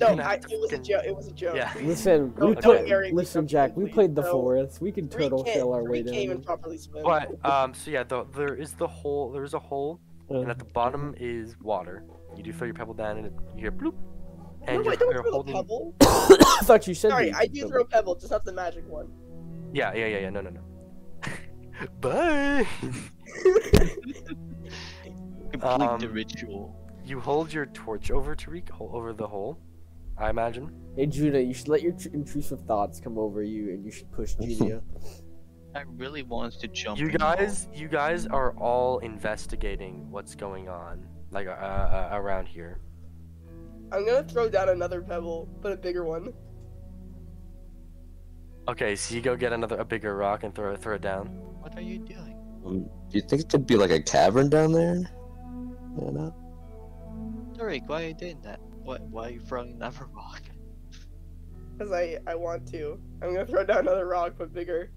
No, 0.00 0.10
You're 0.10 0.22
I, 0.22 0.34
it 0.34 0.60
was 0.60 0.72
a 0.72 0.78
joke. 0.78 1.02
It 1.04 1.16
was 1.16 1.26
a 1.26 1.32
joke. 1.32 1.56
Yeah. 1.56 1.72
Listen, 1.82 2.32
Don't- 2.38 2.50
we 2.50 2.54
don't 2.56 2.86
played. 2.86 3.12
Listen, 3.12 3.46
Jack, 3.48 3.76
we 3.76 3.88
played 3.90 4.14
the 4.14 4.22
No. 4.22 4.30
forest. 4.32 4.80
We 4.80 4.92
can 4.92 5.08
turtle 5.08 5.42
can't- 5.42 5.56
shell 5.56 5.72
our 5.72 5.82
way 5.84 6.02
can't 6.02 6.28
down. 6.30 6.42
properly. 6.42 6.78
But 7.02 7.44
um, 7.44 7.74
so 7.74 7.90
yeah, 7.90 8.04
the, 8.04 8.24
there 8.36 8.54
is 8.54 8.72
the 8.74 8.86
hole. 8.86 9.32
There 9.32 9.44
is 9.44 9.54
a 9.54 9.58
hole, 9.58 10.00
Uh, 10.30 10.40
and 10.40 10.50
at 10.50 10.58
the 10.58 10.64
bottom 10.66 11.14
is 11.18 11.56
water. 11.60 12.04
You 12.36 12.42
do 12.42 12.52
throw 12.52 12.66
your 12.66 12.74
pebble 12.74 12.94
down, 12.94 13.16
and 13.18 13.26
it, 13.26 13.32
you 13.56 13.62
hear 13.62 13.72
bloop, 13.72 13.94
and 14.66 14.78
no, 14.78 14.82
you're, 14.84 14.92
I 14.92 14.96
don't 14.96 15.12
you're 15.12 15.22
throw 15.22 15.32
holding. 15.32 15.54
the 15.54 15.62
pebble. 15.62 15.94
I 16.02 16.60
thought 16.64 16.86
you 16.86 16.94
said. 16.94 17.10
Sorry, 17.10 17.32
I 17.32 17.42
you 17.42 17.48
do 17.48 17.60
could 17.62 17.70
throw 17.70 17.80
a 17.82 17.84
pebble, 17.86 18.14
just 18.14 18.30
not 18.30 18.44
the 18.44 18.52
magic 18.52 18.86
one. 18.88 19.10
Yeah, 19.72 19.92
yeah, 19.94 20.06
yeah, 20.06 20.18
yeah. 20.18 20.30
No, 20.30 20.40
no, 20.42 20.50
no. 20.50 20.60
Bye. 22.00 22.66
Complete 25.52 25.62
Um, 25.62 25.98
the 26.00 26.08
ritual. 26.08 26.76
you 27.04 27.18
hold 27.20 27.52
your 27.52 27.66
torch 27.66 28.10
over 28.10 28.36
Tariq, 28.36 28.68
over 28.80 29.12
the 29.12 29.26
hole. 29.26 29.58
I 30.18 30.30
imagine. 30.30 30.70
Hey 30.96 31.06
Judah, 31.06 31.40
you 31.40 31.54
should 31.54 31.68
let 31.68 31.82
your 31.82 31.92
tr- 31.92 32.08
intrusive 32.12 32.60
thoughts 32.62 32.98
come 32.98 33.18
over 33.18 33.42
you, 33.42 33.70
and 33.70 33.84
you 33.84 33.90
should 33.90 34.10
push 34.10 34.34
Julia. 34.34 34.82
I 35.74 35.82
really 35.96 36.22
want 36.22 36.54
to 36.54 36.68
jump. 36.68 36.98
You 36.98 37.08
in 37.08 37.16
guys, 37.16 37.68
you 37.72 37.88
guys 37.88 38.26
are 38.26 38.52
all 38.56 38.98
investigating 38.98 40.10
what's 40.10 40.34
going 40.34 40.68
on, 40.68 41.06
like 41.30 41.46
uh, 41.46 41.50
uh, 41.50 42.08
around 42.12 42.46
here. 42.48 42.80
I'm 43.92 44.04
gonna 44.04 44.24
throw 44.24 44.48
down 44.48 44.70
another 44.70 45.00
pebble, 45.02 45.48
but 45.62 45.72
a 45.72 45.76
bigger 45.76 46.04
one. 46.04 46.32
Okay, 48.66 48.96
so 48.96 49.14
you 49.14 49.20
go 49.20 49.36
get 49.36 49.52
another 49.52 49.76
a 49.76 49.84
bigger 49.84 50.16
rock 50.16 50.42
and 50.42 50.54
throw 50.54 50.72
it 50.72 50.82
throw 50.82 50.96
it 50.96 51.02
down. 51.02 51.28
What 51.60 51.76
are 51.76 51.82
you 51.82 51.98
doing? 51.98 52.34
Um, 52.66 52.82
do 53.08 53.18
you 53.18 53.20
think 53.20 53.42
it 53.42 53.48
could 53.48 53.66
be 53.66 53.76
like 53.76 53.90
a 53.90 54.02
cavern 54.02 54.48
down 54.50 54.72
there? 54.72 54.96
Yeah, 55.96 56.10
no? 56.10 56.34
Tariq, 57.56 57.86
why 57.86 58.04
are 58.04 58.08
you 58.08 58.14
doing 58.14 58.40
that? 58.42 58.60
Why, 58.88 58.96
why 59.10 59.26
are 59.26 59.30
you 59.32 59.40
throwing 59.40 59.72
another 59.72 60.06
rock? 60.16 60.40
Cause 61.78 61.92
I, 61.92 62.16
I 62.26 62.34
want 62.34 62.66
to. 62.68 62.98
I'm 63.20 63.34
gonna 63.34 63.44
throw 63.44 63.62
down 63.62 63.80
another 63.80 64.06
rock, 64.06 64.32
but 64.38 64.50
bigger. 64.54 64.90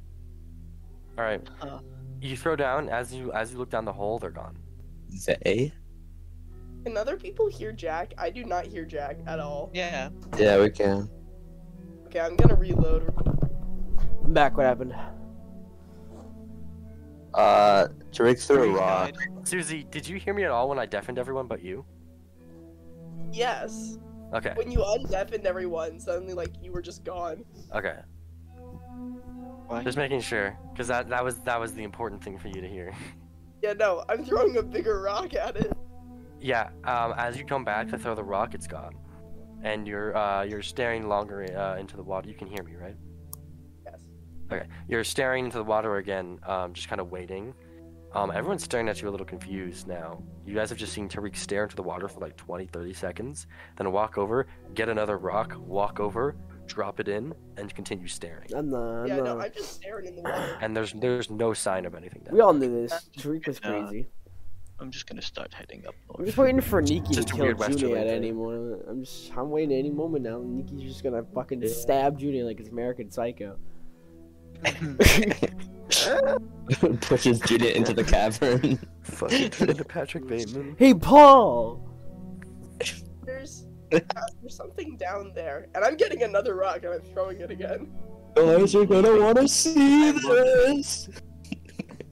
All 1.18 1.26
right, 1.26 1.46
Uh, 1.62 1.80
you 2.22 2.38
throw 2.38 2.56
down 2.56 2.88
as 2.88 3.14
you 3.14 3.34
as 3.34 3.52
you 3.52 3.58
look 3.58 3.70
down 3.70 3.84
the 3.84 3.92
hole, 3.92 4.18
they're 4.18 4.32
gone. 4.32 4.58
They? 5.28 5.74
Can 6.86 6.96
other 6.96 7.18
people 7.18 7.50
hear 7.50 7.74
Jack? 7.74 8.14
I 8.18 8.30
do 8.30 8.46
not 8.46 8.66
hear 8.66 8.86
Jack 8.86 9.18
at 9.28 9.42
all. 9.42 9.70
yeah. 9.74 10.08
Yeah, 10.38 10.58
we 10.62 10.70
can. 10.70 11.10
Okay, 12.06 12.22
I'm 12.22 12.38
gonna 12.38 12.56
reload. 12.56 13.14
Back. 14.30 14.56
What 14.56 14.66
happened? 14.68 14.96
Uh, 17.34 17.88
Tariq 18.12 18.42
threw 18.48 18.72
a 18.72 18.74
rock. 18.74 19.12
died. 19.12 19.18
Susie, 19.44 19.84
did 19.92 20.08
you 20.08 20.18
hear 20.18 20.34
me 20.34 20.46
at 20.46 20.52
all 20.52 20.70
when 20.70 20.80
I 20.80 20.86
deafened 20.86 21.20
everyone 21.20 21.48
but 21.48 21.62
you? 21.62 21.86
Yes. 23.32 23.98
Okay, 24.34 24.54
When 24.56 24.72
you 24.72 24.80
undeafened 24.80 25.44
everyone, 25.46 26.00
suddenly 26.00 26.34
like 26.34 26.52
you 26.62 26.72
were 26.72 26.82
just 26.82 27.04
gone. 27.04 27.44
okay. 27.76 27.98
Why? 29.68 29.84
Just 29.84 29.98
making 29.98 30.22
sure, 30.22 30.58
because 30.72 30.88
that 30.88 31.10
that 31.10 31.24
was 31.24 31.40
that 31.40 31.60
was 31.60 31.74
the 31.74 31.84
important 31.84 32.24
thing 32.24 32.38
for 32.38 32.48
you 32.48 32.62
to 32.62 32.68
hear. 32.68 32.94
Yeah, 33.64 33.74
no, 33.74 34.04
I'm 34.10 34.26
throwing 34.26 34.58
a 34.58 34.64
bigger 34.64 35.02
rock 35.02 35.36
at 35.36 35.56
it. 35.56 35.72
Yeah, 36.40 36.70
um, 36.84 37.14
as 37.16 37.38
you 37.38 37.46
come 37.46 37.64
back 37.64 37.88
to 37.90 37.98
throw 38.00 38.16
the 38.16 38.24
rock, 38.24 38.56
it's 38.56 38.66
gone, 38.66 38.96
and 39.62 39.88
you're 39.88 40.18
uh, 40.18 40.42
you're 40.42 40.64
staring 40.64 41.08
longer 41.08 41.46
uh, 41.56 41.78
into 41.80 41.96
the 41.96 42.02
water. 42.02 42.28
You 42.28 42.34
can 42.34 42.48
hear 42.48 42.64
me, 42.64 42.74
right? 42.76 42.96
Yes. 43.86 44.02
Okay, 44.52 44.66
you're 44.88 45.04
staring 45.04 45.46
into 45.46 45.58
the 45.60 45.64
water 45.64 45.98
again, 45.98 46.40
um, 46.48 46.74
just 46.74 46.88
kind 46.90 47.00
of 47.00 47.12
waiting. 47.12 47.54
Um, 48.14 48.30
everyone's 48.32 48.64
staring 48.64 48.90
at 48.90 49.02
you 49.02 49.08
a 49.08 49.12
little 49.12 49.26
confused 49.26 49.88
now. 49.88 50.22
You 50.46 50.54
guys 50.54 50.70
have 50.70 50.78
just 50.78 50.92
seen 50.92 51.08
Tariq 51.08 51.36
stare 51.36 51.64
into 51.64 51.78
the 51.78 51.84
water 51.84 52.10
for 52.10 52.20
like 52.20 52.36
20, 52.36 52.66
30 52.66 52.94
seconds, 52.94 53.48
then 53.78 53.92
walk 53.92 54.18
over, 54.18 54.48
get 54.74 54.90
another 54.90 55.18
rock, 55.18 55.56
walk 55.58 56.02
over, 56.02 56.36
drop 56.68 57.00
it 57.00 57.08
in, 57.08 57.34
and 57.56 57.74
continue 57.74 58.08
staring. 58.08 58.54
I'm 58.54 58.70
not. 58.70 59.04
I'm 59.04 59.08
Yeah, 59.08 59.18
no. 59.18 59.40
I'm 59.40 59.52
just 59.54 59.76
staring 59.76 60.08
in 60.08 60.16
the 60.18 60.24
water. 60.24 60.58
And 60.62 60.76
there's 60.76 60.92
there's 60.94 61.30
no 61.30 61.54
sign 61.54 61.86
of 61.86 61.96
anything. 61.96 62.24
Down 62.24 62.34
We 62.34 62.42
all 62.42 62.54
knew 62.54 62.82
this. 62.82 62.92
Uh, 62.92 63.00
Tariq 63.18 63.48
was 63.48 63.60
uh, 63.64 63.70
crazy. 63.70 64.08
I'm 64.82 64.92
just 64.92 65.08
gonna 65.08 65.22
start 65.22 65.54
heading 65.54 65.86
up. 65.88 65.96
I'm 66.18 66.26
just 66.26 66.38
waiting 66.38 66.60
for 66.60 66.82
Nikki 66.82 67.14
Just 67.14 67.30
to 67.30 67.34
kill 67.36 67.46
weird 67.46 67.60
Western 67.60 67.96
at 67.96 68.08
any 68.08 68.32
moment. 68.34 68.82
I'm 68.90 69.06
just. 69.06 69.32
I'm 69.38 69.52
waiting 69.52 69.78
any 69.78 69.92
moment 69.92 70.26
now. 70.26 70.42
Nikki's 70.44 70.82
just 70.82 71.04
gonna 71.04 71.24
fucking 71.34 71.66
stab 71.70 72.20
Junie 72.20 72.44
like 72.44 72.60
it's 72.60 72.70
American 72.70 73.10
Psycho. 73.10 73.58
Pushes 77.02 77.40
Juliet 77.42 77.76
into 77.76 77.94
the 77.94 78.04
cavern. 78.04 78.80
Fucking 79.04 79.50
turn 79.50 79.70
into 79.72 79.84
Patrick 79.84 80.28
Bateman. 80.28 80.76
Hey, 80.78 80.94
Paul. 80.94 81.88
There's, 83.26 83.68
uh, 83.92 84.00
there's 84.42 84.56
something 84.56 84.96
down 84.98 85.32
there, 85.36 85.68
and 85.76 85.84
I'm 85.84 85.98
getting 85.98 86.24
another 86.24 86.56
rock 86.56 86.84
and 86.84 86.94
I'm 86.94 87.02
throwing 87.14 87.42
it 87.42 87.52
again. 87.52 87.92
Guys 88.36 88.74
you're 88.74 88.86
gonna 88.86 89.20
wanna 89.20 89.48
see 89.48 90.12
this. 90.12 91.10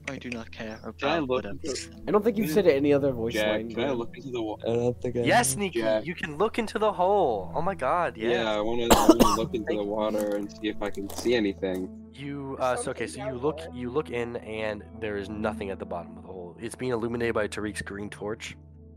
I 0.08 0.18
do 0.18 0.28
not 0.28 0.50
care 0.50 0.78
Can 0.98 1.08
I 1.08 1.18
look 1.20 1.44
into, 1.44 1.72
I 2.06 2.10
don't 2.10 2.24
think 2.24 2.36
you've 2.36 2.50
said 2.50 2.66
it 2.66 2.74
any 2.74 2.92
other 2.92 3.12
voice 3.12 3.34
Jack, 3.34 3.46
line. 3.46 3.72
can 3.72 3.84
I 3.84 3.92
look 3.92 4.14
into 4.16 4.30
the 4.30 4.42
water? 4.42 4.64
I 4.68 4.74
don't 4.74 5.00
think 5.00 5.16
I. 5.16 5.20
Yes, 5.20 5.56
Nikki, 5.56 5.80
Jack. 5.80 6.04
you 6.04 6.14
can 6.16 6.36
look 6.36 6.58
into 6.58 6.78
the 6.80 6.92
hole. 6.92 7.52
Oh 7.54 7.62
my 7.62 7.76
God, 7.76 8.16
Yeah, 8.16 8.30
yeah. 8.30 8.52
I 8.52 8.60
want 8.60 8.90
to 8.90 8.98
I 8.98 9.06
wanna 9.06 9.36
look 9.40 9.54
into 9.54 9.74
the 9.74 9.84
water 9.84 10.34
and 10.36 10.50
see 10.50 10.68
if 10.68 10.82
I 10.82 10.90
can 10.90 11.08
see 11.10 11.34
anything. 11.34 11.88
You 12.20 12.56
uh, 12.60 12.76
so 12.76 12.90
okay, 12.90 13.06
so 13.06 13.24
you 13.24 13.32
look 13.32 13.58
there. 13.58 13.70
you 13.72 13.88
look 13.90 14.10
in 14.10 14.36
and 14.36 14.84
there 15.00 15.16
is 15.16 15.28
nothing 15.30 15.70
at 15.70 15.78
the 15.78 15.86
bottom 15.86 16.16
of 16.18 16.22
the 16.22 16.28
hole. 16.28 16.56
It's 16.60 16.74
being 16.74 16.92
illuminated 16.92 17.34
by 17.34 17.48
Tariq's 17.48 17.82
green 17.82 18.10
torch. 18.10 18.56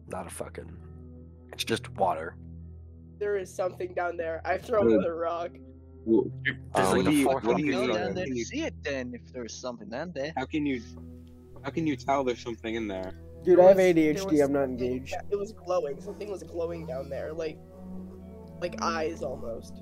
Not 0.09 0.27
a 0.27 0.29
fucking. 0.29 0.69
It's 1.53 1.63
just 1.63 1.89
water. 1.91 2.35
There 3.19 3.37
is 3.37 3.53
something 3.53 3.93
down 3.93 4.17
there. 4.17 4.41
I 4.43 4.57
throw 4.57 4.83
Good. 4.83 4.93
another 4.93 5.15
rock. 5.15 5.51
Well, 6.05 6.25
There's 6.43 6.57
Um, 6.75 6.83
like 6.83 6.95
what 6.95 6.97
do 6.97 7.03
the 7.11 7.11
you- 7.15 7.23
fourth 7.23 7.43
what 7.45 7.51
rock 7.51 7.59
do 7.59 7.65
you 7.65 7.71
Go 7.71 7.85
know 7.85 7.93
there. 7.93 8.05
down 8.07 8.15
there 8.15 8.25
to 8.25 8.35
you- 8.35 8.43
see 8.43 8.63
it 8.63 8.73
then, 8.83 9.13
if 9.13 9.31
there's 9.31 9.53
something 9.55 9.87
down 9.87 10.11
there. 10.13 10.33
How 10.35 10.45
can 10.45 10.65
you 10.65 10.81
how 11.63 11.69
can 11.69 11.87
you 11.87 11.95
tell 11.95 12.25
there's 12.25 12.41
something 12.41 12.75
in 12.75 12.89
there? 12.89 13.13
Dude, 13.45 13.57
There 13.57 13.65
I 13.65 13.69
have 13.69 13.77
ADHD. 13.79 14.31
was 14.31 14.39
I'm 14.41 14.51
not 14.51 14.63
engaged. 14.65 15.15
It 15.31 15.37
was 15.37 15.53
glowing. 15.53 16.01
Something 16.01 16.29
was 16.29 16.43
glowing 16.43 16.85
down 16.85 17.09
there, 17.09 17.31
like, 17.31 17.57
like 18.59 18.81
eyes 18.81 19.21
almost. 19.23 19.81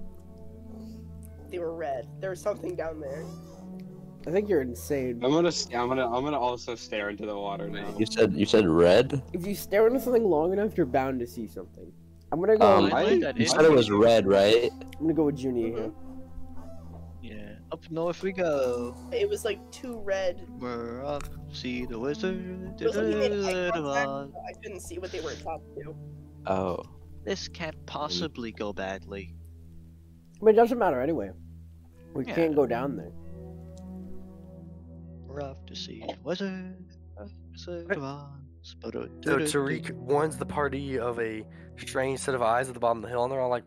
They 1.52 1.60
were 1.60 1.76
red. 1.76 2.08
There 2.20 2.30
was 2.30 2.39
something 2.41 2.76
down 2.76 2.99
there. 2.99 3.26
I 4.26 4.32
think 4.32 4.47
you're 4.47 4.62
insane. 4.62 5.20
I'm 5.24 5.32
gonna 5.32 5.52
I'm 5.74 5.89
gonna 5.89 6.06
I'm 6.10 6.24
gonna 6.24 6.39
also 6.39 6.76
stare 6.76 7.10
into 7.10 7.26
the 7.26 7.36
water 7.38 7.70
now. 7.70 7.93
You 7.97 8.06
said 8.06 8.34
you 8.34 8.45
said 8.45 8.68
red. 8.68 9.22
If 9.34 9.45
you 9.45 9.56
stare 9.56 9.88
into 9.88 9.99
something 9.99 10.24
long 10.24 10.54
enough, 10.54 10.78
you're 10.78 10.86
bound 10.86 11.20
to 11.20 11.28
see 11.28 11.47
something. 11.47 11.91
I'm 12.32 12.39
gonna 12.39 12.58
go. 12.58 12.66
Um, 12.66 12.93
I 12.93 13.02
I- 13.02 13.10
You 13.10 13.28
it- 13.36 13.49
said 13.49 13.66
it 13.66 13.72
was 13.72 13.89
red, 13.89 14.28
right? 14.28 14.72
I'm 14.72 15.02
gonna 15.02 15.14
go 15.14 15.26
with 15.26 15.39
Junie 15.39 15.72
here. 15.72 15.91
Yeah. 17.22 17.56
Up 17.72 17.89
north 17.89 18.22
we 18.22 18.32
go. 18.32 18.95
It 19.12 19.28
was 19.28 19.43
like 19.43 19.60
two 19.72 19.99
red. 19.99 20.45
We're 20.60 21.04
off. 21.04 21.24
See 21.52 21.86
the 21.86 21.99
wizard. 21.99 22.80
It 22.80 22.86
was 22.86 22.95
like 22.95 23.08
he 23.08 23.16
made 23.16 23.32
eye 23.43 23.72
Come 23.72 23.84
contact, 23.84 24.38
I 24.49 24.54
couldn't 24.62 24.80
see 24.82 24.99
what 24.99 25.12
they 25.12 25.20
were 25.22 25.34
talking 25.34 25.76
to. 25.84 25.95
Oh. 26.45 26.84
This 27.26 27.47
can't 27.47 27.76
possibly 27.86 28.52
go 28.52 28.72
badly. 28.74 29.36
I 30.41 30.45
mean, 30.45 30.56
it 30.56 30.58
doesn't 30.58 30.78
matter 30.80 31.02
anyway. 31.02 31.32
We 32.14 32.26
Yeah. 32.26 32.36
can't 32.36 32.55
go 32.55 32.66
down 32.66 32.97
there. 32.97 33.12
We're 35.28 35.41
off 35.43 35.66
to 35.68 35.76
see 35.76 36.03
the 36.07 36.16
wizard. 36.24 36.76
Wizard 37.51 37.88
Right. 37.88 37.97
of 37.97 38.03
Oz. 38.03 38.28
So 38.64 39.39
Tariq 39.39 39.91
warns 39.95 40.38
the 40.38 40.45
party 40.45 40.99
of 40.99 41.20
a 41.20 41.45
strange 41.78 42.20
set 42.20 42.36
of 42.36 42.41
eyes 42.41 42.68
at 42.68 42.74
the 42.74 42.80
bottom 42.80 42.99
of 42.99 43.03
the 43.03 43.09
hill, 43.09 43.24
and 43.24 43.32
they're 43.32 43.39
all 43.41 43.49
like, 43.49 43.64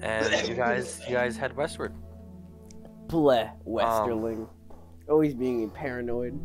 and 0.00 0.48
you 0.48 0.54
guys, 0.56 1.00
you 1.08 1.14
guys 1.14 1.36
head 1.36 1.56
westward. 1.56 1.92
Bleh, 3.08 3.50
Westerling. 3.66 4.48
Always 5.08 5.34
being 5.34 5.70
paranoid. 5.70 6.38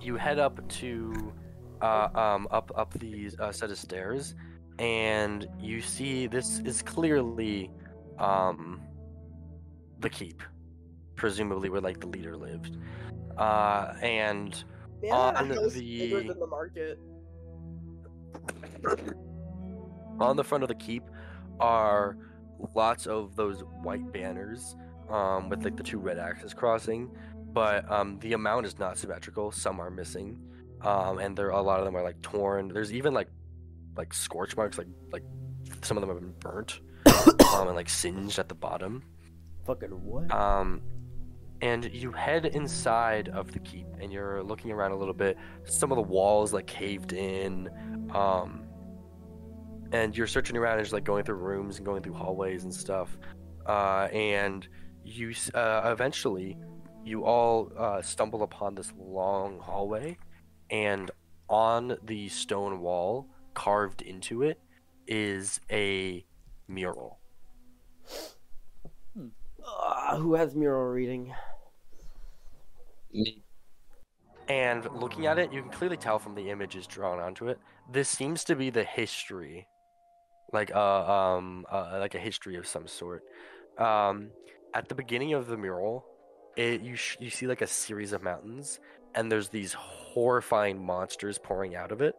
You 0.00 0.16
head 0.16 0.38
up 0.38 0.66
to, 0.68 1.32
uh, 1.80 2.08
um, 2.14 2.48
up 2.50 2.70
up 2.74 2.92
these 2.94 3.38
uh, 3.40 3.50
set 3.52 3.70
of 3.70 3.78
stairs, 3.78 4.34
and 4.78 5.46
you 5.58 5.80
see 5.80 6.26
this 6.26 6.58
is 6.60 6.82
clearly, 6.82 7.70
um, 8.18 8.80
the 10.02 10.10
keep, 10.10 10.42
presumably 11.16 11.68
where 11.70 11.80
like 11.80 12.00
the 12.00 12.06
leader 12.06 12.36
lived, 12.36 12.76
uh, 13.38 13.94
and 14.02 14.64
Man, 15.02 15.12
On 15.12 15.48
that 15.48 15.56
house 15.58 15.74
is 15.74 15.80
bigger 15.82 16.22
the- 16.22 16.34
the 16.34 16.46
market. 16.46 16.98
on 20.20 20.36
the 20.36 20.44
front 20.44 20.62
of 20.62 20.68
the 20.68 20.74
keep 20.76 21.02
are 21.58 22.16
lots 22.74 23.06
of 23.06 23.34
those 23.34 23.60
white 23.82 24.12
banners 24.12 24.76
um, 25.10 25.48
with 25.48 25.64
like 25.64 25.76
the 25.76 25.82
two 25.82 25.98
red 25.98 26.18
axes 26.18 26.54
crossing 26.54 27.10
but 27.52 27.90
um, 27.90 28.18
the 28.20 28.32
amount 28.32 28.64
is 28.64 28.78
not 28.78 28.96
symmetrical. 28.96 29.50
Some 29.52 29.78
are 29.78 29.90
missing 29.90 30.38
um, 30.80 31.18
and 31.18 31.36
there 31.36 31.50
a 31.50 31.60
lot 31.60 31.80
of 31.80 31.84
them 31.84 31.94
are 31.96 32.02
like 32.02 32.20
torn. 32.22 32.68
There's 32.68 32.92
even 32.92 33.12
like 33.12 33.28
like 33.96 34.14
scorch 34.14 34.56
marks 34.56 34.78
like 34.78 34.86
like 35.12 35.22
some 35.82 35.96
of 35.96 36.00
them 36.00 36.08
have 36.10 36.20
been 36.20 36.34
burnt 36.40 36.80
um, 37.54 37.66
and 37.68 37.76
like 37.76 37.88
singed 37.90 38.38
at 38.38 38.48
the 38.48 38.54
bottom 38.54 39.02
Fucking 39.66 39.90
what? 39.90 40.32
um, 40.32 40.82
and 41.62 41.88
you 41.94 42.10
head 42.10 42.46
inside 42.46 43.28
of 43.28 43.52
the 43.52 43.60
keep, 43.60 43.86
and 44.00 44.12
you're 44.12 44.42
looking 44.42 44.72
around 44.72 44.90
a 44.90 44.96
little 44.96 45.14
bit. 45.14 45.38
Some 45.64 45.92
of 45.92 45.96
the 45.96 46.02
walls 46.02 46.52
like 46.52 46.66
caved 46.66 47.12
in, 47.12 47.70
um, 48.12 48.64
and 49.92 50.16
you're 50.16 50.26
searching 50.26 50.56
around 50.56 50.78
and 50.78 50.84
just 50.84 50.92
like 50.92 51.04
going 51.04 51.24
through 51.24 51.36
rooms 51.36 51.76
and 51.76 51.86
going 51.86 52.02
through 52.02 52.14
hallways 52.14 52.64
and 52.64 52.74
stuff. 52.74 53.16
Uh, 53.64 54.08
and 54.12 54.66
you 55.04 55.32
uh, 55.54 55.82
eventually, 55.92 56.58
you 57.04 57.24
all 57.24 57.70
uh, 57.78 58.02
stumble 58.02 58.42
upon 58.42 58.74
this 58.74 58.92
long 58.98 59.60
hallway, 59.60 60.18
and 60.70 61.12
on 61.48 61.96
the 62.02 62.28
stone 62.28 62.80
wall, 62.80 63.28
carved 63.54 64.02
into 64.02 64.42
it, 64.42 64.58
is 65.06 65.60
a 65.70 66.24
mural. 66.66 67.20
Uh, 69.82 70.16
who 70.16 70.34
has 70.34 70.54
mural 70.54 70.84
reading? 70.86 71.34
Me. 73.12 73.42
And 74.48 74.86
looking 74.92 75.26
at 75.26 75.38
it, 75.38 75.52
you 75.52 75.62
can 75.62 75.70
clearly 75.70 75.96
tell 75.96 76.18
from 76.18 76.34
the 76.34 76.50
images 76.50 76.86
drawn 76.86 77.18
onto 77.18 77.48
it. 77.48 77.58
This 77.90 78.08
seems 78.08 78.44
to 78.44 78.54
be 78.54 78.70
the 78.70 78.84
history, 78.84 79.66
like 80.52 80.74
uh, 80.74 81.12
um, 81.12 81.64
uh, 81.70 81.96
like 81.98 82.14
a 82.14 82.18
history 82.18 82.56
of 82.56 82.66
some 82.66 82.86
sort. 82.86 83.24
Um, 83.78 84.30
at 84.74 84.88
the 84.88 84.94
beginning 84.94 85.32
of 85.32 85.46
the 85.46 85.56
mural, 85.56 86.04
it 86.56 86.80
you 86.82 86.96
sh- 86.96 87.16
you 87.20 87.30
see 87.30 87.46
like 87.46 87.62
a 87.62 87.66
series 87.66 88.12
of 88.12 88.22
mountains, 88.22 88.78
and 89.14 89.30
there's 89.30 89.48
these 89.48 89.72
horrifying 89.72 90.84
monsters 90.84 91.38
pouring 91.38 91.74
out 91.74 91.92
of 91.92 92.02
it, 92.02 92.14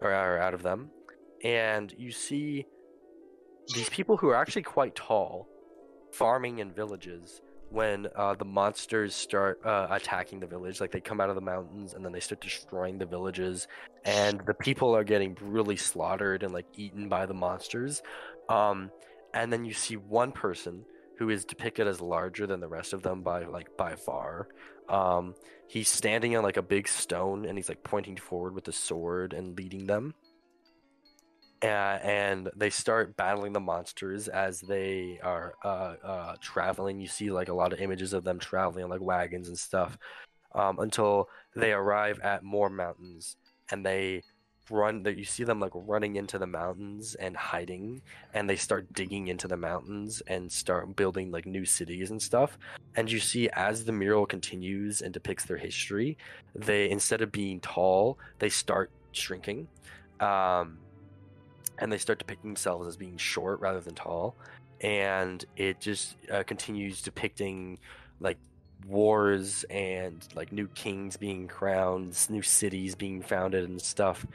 or, 0.00 0.10
or 0.10 0.38
out 0.38 0.54
of 0.54 0.62
them, 0.62 0.90
and 1.44 1.94
you 1.98 2.10
see 2.10 2.66
these 3.74 3.88
people 3.90 4.16
who 4.16 4.28
are 4.28 4.36
actually 4.36 4.62
quite 4.62 4.94
tall, 4.94 5.48
farming 6.12 6.58
in 6.58 6.72
villages 6.72 7.40
when 7.70 8.06
uh, 8.14 8.34
the 8.34 8.44
monsters 8.44 9.14
start 9.14 9.60
uh, 9.64 9.88
attacking 9.90 10.40
the 10.40 10.46
village. 10.46 10.80
Like 10.80 10.92
they 10.92 11.00
come 11.00 11.20
out 11.20 11.28
of 11.28 11.34
the 11.34 11.40
mountains 11.40 11.94
and 11.94 12.04
then 12.04 12.12
they 12.12 12.20
start 12.20 12.40
destroying 12.40 12.98
the 12.98 13.06
villages, 13.06 13.66
and 14.04 14.40
the 14.46 14.54
people 14.54 14.94
are 14.96 15.04
getting 15.04 15.34
brutally 15.34 15.76
slaughtered 15.76 16.42
and 16.42 16.52
like 16.52 16.66
eaten 16.74 17.08
by 17.08 17.26
the 17.26 17.34
monsters. 17.34 18.02
Um, 18.48 18.90
and 19.34 19.52
then 19.52 19.64
you 19.64 19.74
see 19.74 19.96
one 19.96 20.32
person 20.32 20.84
who 21.18 21.30
is 21.30 21.44
depicted 21.44 21.86
as 21.86 22.00
larger 22.00 22.46
than 22.46 22.60
the 22.60 22.68
rest 22.68 22.92
of 22.92 23.02
them 23.02 23.22
by 23.22 23.44
like 23.44 23.76
by 23.76 23.94
far. 23.94 24.48
Um, 24.88 25.34
he's 25.66 25.88
standing 25.88 26.36
on 26.36 26.44
like 26.44 26.56
a 26.56 26.62
big 26.62 26.86
stone 26.86 27.44
and 27.44 27.58
he's 27.58 27.68
like 27.68 27.82
pointing 27.82 28.16
forward 28.16 28.54
with 28.54 28.68
a 28.68 28.72
sword 28.72 29.32
and 29.32 29.56
leading 29.58 29.86
them. 29.86 30.14
Uh, 31.62 31.98
and 32.02 32.50
they 32.54 32.68
start 32.68 33.16
battling 33.16 33.52
the 33.52 33.60
monsters 33.60 34.28
as 34.28 34.60
they 34.60 35.18
are 35.22 35.54
uh, 35.64 35.94
uh, 36.04 36.36
traveling. 36.40 37.00
You 37.00 37.06
see 37.06 37.30
like 37.30 37.48
a 37.48 37.54
lot 37.54 37.72
of 37.72 37.80
images 37.80 38.12
of 38.12 38.24
them 38.24 38.38
traveling 38.38 38.84
on 38.84 38.90
like 38.90 39.00
wagons 39.00 39.48
and 39.48 39.58
stuff 39.58 39.96
um, 40.54 40.78
until 40.80 41.28
they 41.54 41.72
arrive 41.72 42.20
at 42.20 42.42
more 42.42 42.68
mountains 42.68 43.36
and 43.70 43.84
they 43.84 44.22
run 44.70 45.02
that 45.04 45.16
you 45.16 45.24
see 45.24 45.44
them 45.44 45.60
like 45.60 45.70
running 45.74 46.16
into 46.16 46.38
the 46.38 46.46
mountains 46.46 47.14
and 47.16 47.36
hiding 47.36 48.02
and 48.34 48.50
they 48.50 48.56
start 48.56 48.92
digging 48.92 49.28
into 49.28 49.46
the 49.46 49.56
mountains 49.56 50.22
and 50.26 50.50
start 50.50 50.96
building 50.96 51.30
like 51.30 51.46
new 51.46 51.64
cities 51.64 52.10
and 52.10 52.20
stuff 52.20 52.58
and 52.96 53.10
you 53.10 53.20
see 53.20 53.48
as 53.50 53.84
the 53.84 53.92
mural 53.92 54.26
continues 54.26 55.02
and 55.02 55.14
depicts 55.14 55.44
their 55.44 55.56
history 55.56 56.18
they 56.54 56.90
instead 56.90 57.22
of 57.22 57.30
being 57.30 57.60
tall 57.60 58.18
they 58.40 58.48
start 58.48 58.90
shrinking 59.12 59.68
um, 60.18 60.78
and 61.78 61.92
they 61.92 61.98
start 61.98 62.18
depicting 62.18 62.50
themselves 62.50 62.86
as 62.86 62.96
being 62.96 63.16
short 63.16 63.60
rather 63.60 63.80
than 63.80 63.94
tall. 63.94 64.34
And 64.80 65.44
it 65.56 65.80
just 65.80 66.16
uh, 66.30 66.42
continues 66.42 67.02
depicting 67.02 67.78
like 68.20 68.38
wars 68.86 69.64
and 69.70 70.26
like 70.34 70.52
new 70.52 70.68
kings 70.68 71.16
being 71.16 71.48
crowned 71.48 72.14
new 72.28 72.42
cities 72.42 72.94
being 72.94 73.22
founded 73.22 73.68
and 73.68 73.80
stuff. 73.80 74.26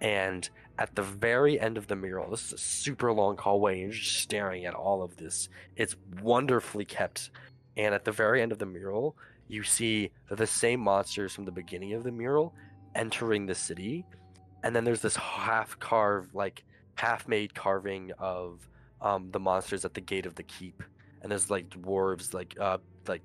And 0.00 0.48
at 0.78 0.94
the 0.94 1.02
very 1.02 1.58
end 1.58 1.78
of 1.78 1.86
the 1.86 1.96
mural 1.96 2.30
this 2.30 2.46
is 2.46 2.52
a 2.52 2.58
super 2.58 3.12
long 3.12 3.36
hallway 3.38 3.74
and 3.74 3.82
you're 3.82 3.92
just 3.92 4.18
staring 4.18 4.66
at 4.66 4.74
all 4.74 5.02
of 5.02 5.16
this. 5.16 5.48
It's 5.76 5.96
wonderfully 6.22 6.84
kept. 6.84 7.30
And 7.76 7.94
at 7.94 8.04
the 8.04 8.12
very 8.12 8.42
end 8.42 8.52
of 8.52 8.58
the 8.58 8.66
mural 8.66 9.16
you 9.48 9.62
see 9.62 10.10
the 10.30 10.46
same 10.46 10.80
monsters 10.80 11.32
from 11.32 11.44
the 11.44 11.52
beginning 11.52 11.94
of 11.94 12.02
the 12.02 12.12
mural 12.12 12.52
entering 12.94 13.46
the 13.46 13.54
city. 13.54 14.04
And 14.62 14.74
then 14.74 14.84
there's 14.84 15.02
this 15.02 15.16
half 15.16 15.78
carved 15.78 16.34
like 16.34 16.64
half 16.96 17.28
made 17.28 17.54
carving 17.54 18.12
of 18.18 18.68
um, 19.00 19.30
the 19.30 19.40
monsters 19.40 19.84
at 19.84 19.94
the 19.94 20.00
gate 20.00 20.26
of 20.26 20.34
the 20.34 20.42
keep. 20.42 20.82
And 21.22 21.30
there's 21.30 21.50
like 21.50 21.68
dwarves 21.70 22.34
like 22.34 22.56
uh 22.60 22.78
like 23.08 23.22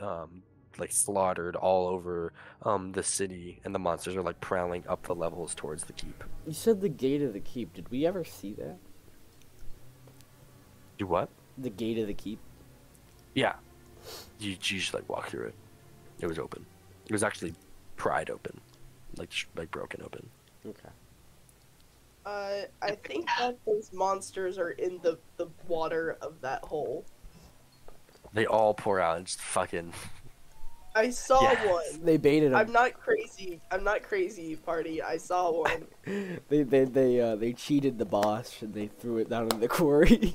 um 0.00 0.42
like 0.78 0.90
slaughtered 0.92 1.54
all 1.56 1.86
over 1.88 2.32
um 2.62 2.92
the 2.92 3.02
city. 3.02 3.60
And 3.64 3.74
the 3.74 3.78
monsters 3.78 4.16
are 4.16 4.22
like 4.22 4.40
prowling 4.40 4.84
up 4.88 5.02
the 5.04 5.14
levels 5.14 5.54
towards 5.54 5.84
the 5.84 5.92
keep. 5.92 6.24
You 6.46 6.52
said 6.54 6.80
the 6.80 6.88
gate 6.88 7.22
of 7.22 7.32
the 7.32 7.40
keep. 7.40 7.72
Did 7.74 7.90
we 7.90 8.06
ever 8.06 8.24
see 8.24 8.52
that? 8.54 8.78
do 10.98 11.06
what? 11.06 11.28
The 11.58 11.70
gate 11.70 11.98
of 11.98 12.06
the 12.06 12.14
keep. 12.14 12.38
yeah. 13.34 13.54
You, 14.40 14.50
you 14.50 14.56
just 14.56 14.94
like 14.94 15.08
walk 15.08 15.28
through 15.28 15.46
it. 15.46 15.54
It 16.20 16.26
was 16.26 16.38
open. 16.38 16.66
It 17.06 17.12
was 17.12 17.22
actually 17.22 17.54
pried 17.96 18.30
open. 18.30 18.60
Like 19.16 19.30
like 19.56 19.70
broken 19.70 20.00
open. 20.04 20.28
Okay. 20.66 20.88
Uh, 22.24 22.62
I 22.80 22.92
think 22.92 23.26
that 23.38 23.58
those 23.66 23.90
monsters 23.92 24.56
are 24.58 24.70
in 24.70 25.00
the, 25.02 25.18
the 25.36 25.48
water 25.66 26.16
of 26.22 26.40
that 26.40 26.62
hole. 26.64 27.04
they 28.32 28.46
all 28.46 28.74
pour 28.74 29.00
out 29.00 29.16
and 29.18 29.26
just 29.26 29.40
fucking 29.40 29.92
I 30.94 31.08
saw 31.10 31.40
Yes. 31.40 31.64
one. 31.64 32.04
They 32.04 32.18
baited 32.18 32.52
him. 32.52 32.58
I'm 32.58 32.70
not 32.72 32.92
crazy. 32.92 33.60
I'm 33.70 33.82
not 33.82 34.02
crazy, 34.02 34.56
party. 34.56 35.00
I 35.02 35.16
saw 35.16 35.50
one. 35.62 35.86
They 36.48 36.62
they 36.62 36.84
they 36.84 37.20
uh 37.20 37.36
they 37.36 37.54
cheated 37.54 37.98
the 37.98 38.04
boss 38.04 38.60
and 38.62 38.74
they 38.74 38.86
threw 38.88 39.16
it 39.18 39.28
down 39.30 39.48
in 39.50 39.58
the 39.60 39.68
quarry. 39.68 40.34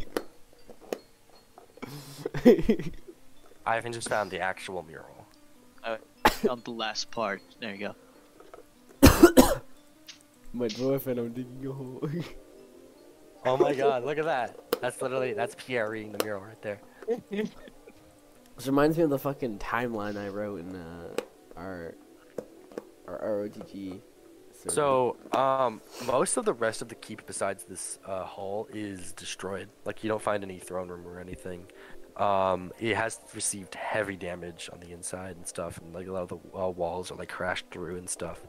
i 3.66 3.76
haven't 3.76 3.94
just 3.94 4.10
found 4.10 4.30
the 4.32 4.40
actual 4.40 4.84
mural 4.84 5.26
On 6.50 6.62
the 6.66 6.72
last 6.72 7.12
part. 7.12 7.42
There 7.62 7.72
you 7.74 7.80
go. 7.80 7.96
My 10.54 10.66
and 10.66 11.20
I'm 11.20 11.34
digging 11.34 11.68
a 11.68 11.72
hole. 11.72 12.10
oh 13.45 13.58
my 13.58 13.74
god 13.74 14.04
look 14.04 14.18
at 14.18 14.26
that 14.26 14.60
that's 14.82 15.02
literally 15.02 15.34
that's 15.34 15.56
pierre 15.56 15.89
reading 15.91 16.12
the 16.12 16.24
mural 16.24 16.43
right 16.43 16.62
there 16.62 16.82
This 18.58 18.66
reminds 18.66 18.98
me 18.98 19.04
of 19.04 19.12
the 19.12 19.20
fucking 19.20 19.60
timeline 19.60 20.18
I 20.18 20.30
wrote 20.30 20.62
in 20.62 20.76
uh, 20.76 21.10
our 21.56 21.93
our 23.08 23.20
ROTG. 23.20 24.02
So, 24.70 25.16
um, 25.34 25.80
most 26.08 26.36
of 26.36 26.45
the 26.45 26.54
rest 26.54 26.82
of 26.82 26.89
the 26.89 26.95
keep 26.95 27.26
besides 27.28 27.64
this 27.66 28.00
uh, 28.04 28.24
hall 28.24 28.68
is 28.74 29.14
destroyed. 29.14 29.70
Like 29.86 30.04
you 30.04 30.10
don't 30.10 30.22
find 30.22 30.43
any 30.43 30.58
throne 30.58 30.89
room 30.89 31.08
or 31.08 31.20
anything. 31.20 31.68
Um, 32.18 32.74
it 32.80 32.95
has 32.95 33.20
received 33.36 33.76
heavy 33.76 34.16
damage 34.16 34.72
on 34.74 34.80
the 34.80 34.91
inside 34.91 35.36
and 35.36 35.48
stuff, 35.48 35.78
and 35.78 35.93
like 35.93 36.08
a 36.08 36.12
lot 36.12 36.24
of 36.24 36.30
the 36.30 36.58
uh, 36.58 36.68
walls 36.70 37.12
are 37.12 37.16
like 37.16 37.30
crashed 37.30 37.68
through 37.70 37.98
and 37.98 38.10
stuff. 38.10 38.41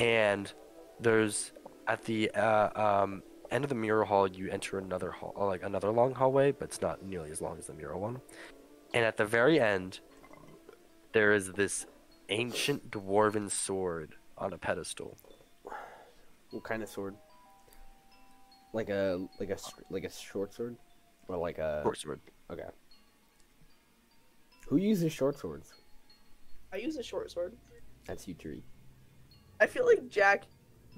And 0.00 0.52
there's 1.00 1.52
at 1.86 2.04
the 2.04 2.30
uh, 2.30 3.02
um, 3.02 3.22
end 3.50 3.64
of 3.64 3.68
the 3.68 3.74
mural 3.74 4.06
hall, 4.06 4.26
you 4.28 4.48
enter 4.50 4.78
another 4.78 5.10
hall, 5.10 5.32
uh, 5.36 5.46
like 5.46 5.62
another 5.62 5.90
long 5.90 6.14
hallway, 6.14 6.52
but 6.52 6.66
it's 6.68 6.80
not 6.80 7.02
nearly 7.02 7.30
as 7.30 7.40
long 7.40 7.58
as 7.58 7.66
the 7.66 7.74
mural 7.74 8.00
one. 8.00 8.20
And 8.94 9.04
at 9.04 9.16
the 9.16 9.24
very 9.24 9.60
end, 9.60 10.00
there 11.12 11.32
is 11.32 11.52
this 11.52 11.86
ancient 12.28 12.90
dwarven 12.90 13.50
sword 13.50 14.14
on 14.38 14.52
a 14.52 14.58
pedestal. 14.58 15.16
What 16.50 16.64
kind 16.64 16.82
of 16.82 16.88
sword? 16.88 17.14
Like 18.72 18.88
a 18.88 19.26
like 19.40 19.50
a 19.50 19.54
s- 19.54 19.72
like 19.90 20.04
a 20.04 20.10
short 20.10 20.54
sword, 20.54 20.76
or 21.28 21.36
like 21.36 21.58
a 21.58 21.80
Short 21.82 21.98
sword. 21.98 22.20
okay. 22.50 22.62
Who 24.68 24.76
uses 24.76 25.12
short 25.12 25.36
swords? 25.38 25.74
I 26.72 26.76
use 26.76 26.96
a 26.96 27.02
short 27.02 27.30
sword. 27.32 27.56
That's 28.06 28.28
you, 28.28 28.34
Tree. 28.34 28.62
I 29.60 29.66
feel 29.66 29.84
like 29.86 30.08
Jack 30.08 30.44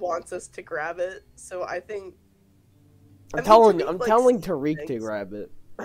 wants 0.03 0.32
us 0.32 0.48
to 0.48 0.61
grab 0.62 0.98
it, 0.98 1.22
so 1.36 1.62
I 1.62 1.80
think 1.80 2.14
I 3.34 3.38
I'm 3.38 3.44
mean, 3.44 3.44
telling 3.44 3.78
Tariq 3.78 3.88
I'm 3.88 3.98
likes 3.98 4.09
telling 4.09 4.40
Tariq 4.42 4.86
to 4.88 4.98
grab 4.98 5.32
it. 5.32 5.50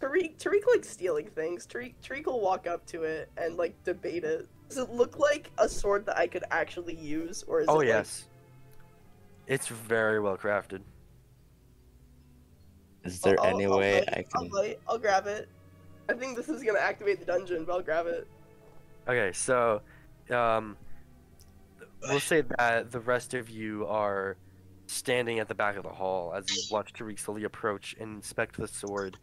Tariq 0.00 0.38
Tariq 0.38 0.60
likes 0.74 0.88
stealing 0.88 1.26
things. 1.30 1.66
Tariq 1.66 1.94
Tariq 2.02 2.26
will 2.26 2.40
walk 2.40 2.66
up 2.66 2.86
to 2.86 3.02
it 3.04 3.30
and 3.36 3.56
like 3.56 3.74
debate 3.84 4.24
it. 4.24 4.46
Does 4.68 4.78
it 4.78 4.90
look 4.90 5.18
like 5.18 5.50
a 5.58 5.68
sword 5.68 6.04
that 6.06 6.18
I 6.18 6.26
could 6.26 6.44
actually 6.50 6.94
use, 6.94 7.42
or 7.48 7.60
is 7.60 7.66
Oh 7.68 7.74
it 7.76 7.78
like- 7.78 7.88
yes. 7.88 8.26
It's 9.46 9.66
very 9.68 10.20
well 10.20 10.36
crafted. 10.36 10.82
Is 13.04 13.20
there 13.22 13.40
I'll- 13.40 13.46
any 13.54 13.64
I'll 13.64 13.78
way 13.78 14.00
bite, 14.00 14.08
I 14.18 14.24
I'll, 14.34 14.48
can? 14.50 14.74
I'll 14.86 14.98
grab 14.98 15.26
it. 15.26 15.48
I 16.10 16.12
think 16.14 16.36
this 16.36 16.48
is 16.50 16.62
gonna 16.62 16.78
activate 16.78 17.18
the 17.20 17.24
dungeon, 17.26 17.64
but 17.64 17.72
I'll 17.72 17.82
grab 17.82 18.06
it. 18.06 18.26
Okay, 19.08 19.32
so 19.32 19.80
um, 20.30 20.76
we'll 22.02 22.20
say 22.20 22.42
that 22.58 22.90
the 22.90 23.00
rest 23.00 23.34
of 23.34 23.50
you 23.50 23.86
are 23.86 24.36
standing 24.86 25.38
at 25.38 25.48
the 25.48 25.54
back 25.54 25.76
of 25.76 25.82
the 25.82 25.90
hall 25.90 26.32
as 26.34 26.44
you 26.50 26.62
watch 26.70 26.92
Tariq 26.92 27.18
slowly 27.18 27.44
approach 27.44 27.94
and 28.00 28.16
inspect 28.16 28.56
the 28.56 28.66
sword 28.66 29.18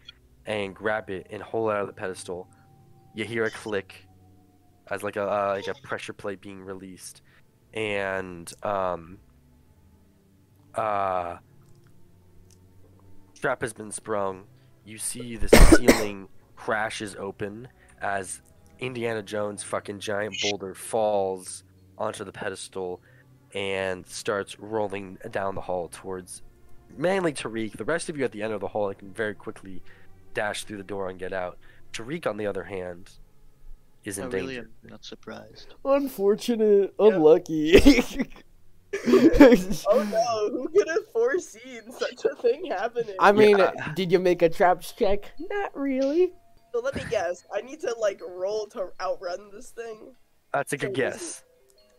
and 0.45 0.75
grab 0.75 1.09
it 1.09 1.27
and 1.29 1.41
hold 1.41 1.71
it 1.71 1.75
out 1.75 1.81
of 1.81 1.87
the 1.87 1.93
pedestal. 1.93 2.47
You 3.15 3.25
hear 3.25 3.45
a 3.45 3.51
click 3.51 4.05
as 4.89 5.03
like 5.03 5.15
a 5.15 5.23
uh, 5.23 5.53
like 5.55 5.67
a 5.67 5.73
pressure 5.81 6.13
plate 6.13 6.41
being 6.41 6.61
released, 6.61 7.21
and 7.73 8.51
um, 8.61 9.17
uh, 10.75 11.37
strap 13.33 13.61
has 13.61 13.73
been 13.73 13.91
sprung. 13.91 14.43
You 14.85 14.97
see 14.97 15.37
the 15.37 15.47
ceiling 15.47 16.27
crashes 16.55 17.15
open 17.17 17.67
as 18.01 18.41
Indiana 18.79 19.23
Jones 19.23 19.63
fucking 19.63 19.99
giant 19.99 20.35
boulder 20.43 20.75
falls 20.75 21.63
onto 21.97 22.23
the 22.23 22.31
pedestal 22.31 23.01
and 23.53 24.05
starts 24.07 24.59
rolling 24.59 25.17
down 25.31 25.55
the 25.55 25.61
hall 25.61 25.87
towards 25.87 26.41
mainly 26.97 27.31
Tariq. 27.33 27.73
The 27.77 27.85
rest 27.85 28.09
of 28.09 28.17
you 28.17 28.25
at 28.25 28.31
the 28.31 28.43
end 28.43 28.53
of 28.53 28.59
the 28.61 28.67
hall 28.67 28.93
can 28.93 29.11
very 29.13 29.33
quickly 29.33 29.81
dash 30.33 30.63
through 30.65 30.77
the 30.77 30.83
door 30.83 31.09
and 31.09 31.17
get 31.19 31.31
out. 31.33 31.57
Tariq, 31.93 32.27
on 32.27 32.37
the 32.37 32.45
other 32.47 32.63
hand, 32.65 33.09
is 34.03 34.17
in 34.17 34.25
I 34.25 34.27
really 34.27 34.55
danger. 34.55 34.69
am 34.83 34.89
not 34.91 35.05
surprised. 35.05 35.73
Unfortunate, 35.85 36.93
Yeah. 36.99 37.07
unlucky. 37.07 38.03
Oh 39.07 40.07
no, 40.09 40.57
who 40.57 40.69
could 40.69 40.87
have 40.87 41.05
foreseen 41.11 41.91
such 41.91 42.23
a 42.23 42.33
thing 42.41 42.65
happening? 42.65 43.15
I 43.19 43.31
mean, 43.33 43.57
Yeah. 43.57 43.71
did 43.93 44.09
you 44.11 44.19
make 44.19 44.41
a 44.41 44.47
traps 44.49 44.93
check? 44.93 45.31
Not 45.37 45.75
really. 45.77 46.31
so 46.73 46.79
let 46.81 46.95
me 46.95 47.03
guess. 47.09 47.43
I 47.53 47.61
need 47.61 47.79
to 47.81 47.93
like 47.99 48.21
roll 48.25 48.67
to 48.67 48.89
outrun 49.01 49.49
this 49.53 49.71
thing. 49.71 50.13
That's 50.53 50.71
a 50.73 50.77
good 50.77 50.95
So 50.95 51.03
is 51.03 51.13
guess. 51.13 51.43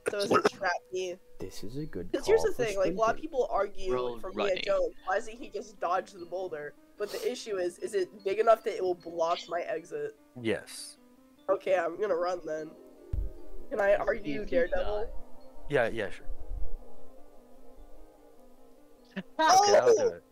So 0.10 0.18
is 0.18 0.30
it 0.30 0.52
trap 0.52 0.70
me? 0.92 1.16
This 1.40 1.64
is 1.64 1.76
a 1.76 1.84
good. 1.84 2.12
Because 2.12 2.26
here's 2.26 2.42
the 2.42 2.52
for 2.52 2.64
thing, 2.64 2.78
like 2.78 2.92
a 2.92 2.96
lot 2.96 3.14
of 3.14 3.20
people 3.20 3.48
argue 3.50 3.92
Roll 3.92 4.18
for 4.20 4.30
running. 4.30 4.54
Mia 4.54 4.62
Jones, 4.62 4.94
why 5.04 5.16
doesn't 5.16 5.36
he 5.36 5.50
just 5.50 5.80
dodge 5.80 6.12
the 6.12 6.24
boulder? 6.24 6.74
But 6.98 7.10
the 7.10 7.30
issue 7.30 7.56
is, 7.56 7.78
is 7.78 7.94
it 7.94 8.08
big 8.24 8.38
enough 8.38 8.62
that 8.64 8.76
it 8.76 8.82
will 8.82 8.94
block 8.94 9.38
my 9.48 9.62
exit? 9.62 10.12
Yes. 10.40 10.98
Okay, 11.50 11.76
I'm 11.76 12.00
gonna 12.00 12.16
run 12.16 12.40
then. 12.44 12.70
Can 13.70 13.80
I 13.80 13.96
argue 13.96 14.42
If 14.42 14.52
you 14.52 14.58
Daredevil? 14.58 15.10
Yeah, 15.68 15.88
yeah, 15.92 16.10
sure. 16.10 16.26
Oh! 19.38 19.64
Okay, 19.64 19.76
I'll 19.78 19.96
do 19.96 20.14
it. 20.14 20.22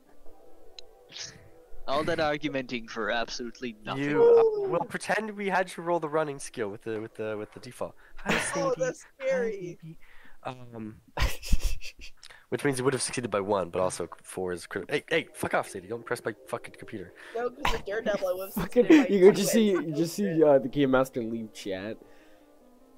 All 1.87 2.03
that 2.05 2.18
argumenting 2.18 2.89
for 2.89 3.11
absolutely 3.11 3.76
nothing. 3.85 4.05
You 4.05 4.22
uh, 4.22 4.68
we'll 4.68 4.80
pretend 4.89 5.30
we 5.37 5.49
had 5.49 5.70
you 5.76 5.82
roll 5.82 6.01
the 6.01 6.09
running 6.09 6.39
skill 6.39 6.68
with 6.68 6.82
the 6.82 7.01
with 7.01 7.14
the 7.14 7.37
with 7.37 7.53
the 7.53 7.61
default. 7.61 7.95
Hi, 8.16 8.41
Oh, 8.57 8.72
that's 8.76 9.05
scary. 9.20 9.78
baby. 9.82 9.99
Um, 10.45 10.97
which 12.49 12.64
means 12.64 12.78
you 12.78 12.85
would 12.85 12.95
have 12.95 13.03
succeeded 13.03 13.30
by 13.30 13.41
one, 13.41 13.68
but 13.70 13.80
also 13.80 14.09
four 14.22 14.53
is 14.53 14.66
critical. 14.66 14.95
Hey, 14.95 15.05
hey, 15.09 15.28
fuck 15.35 15.55
off, 15.55 15.68
Sadie! 15.68 15.89
Don't 15.89 16.05
press 16.05 16.22
my 16.24 16.35
fucking 16.47 16.74
computer. 16.78 17.12
No, 17.35 17.51
because 17.51 17.72
the 17.72 17.82
Daredevil 17.85 18.28
I 18.28 18.32
would 18.32 18.45
have 18.47 18.55
Fucking, 18.55 18.85
succeeded 18.85 19.09
by 19.09 19.14
you 19.14 19.26
could 19.26 19.37
just 19.37 19.53
see, 19.53 19.70
you 19.70 19.93
just 19.95 20.14
see 20.14 20.43
uh, 20.43 20.59
the 20.59 20.68
game 20.68 20.91
master 20.91 21.22
leave 21.22 21.53
chat. 21.53 21.97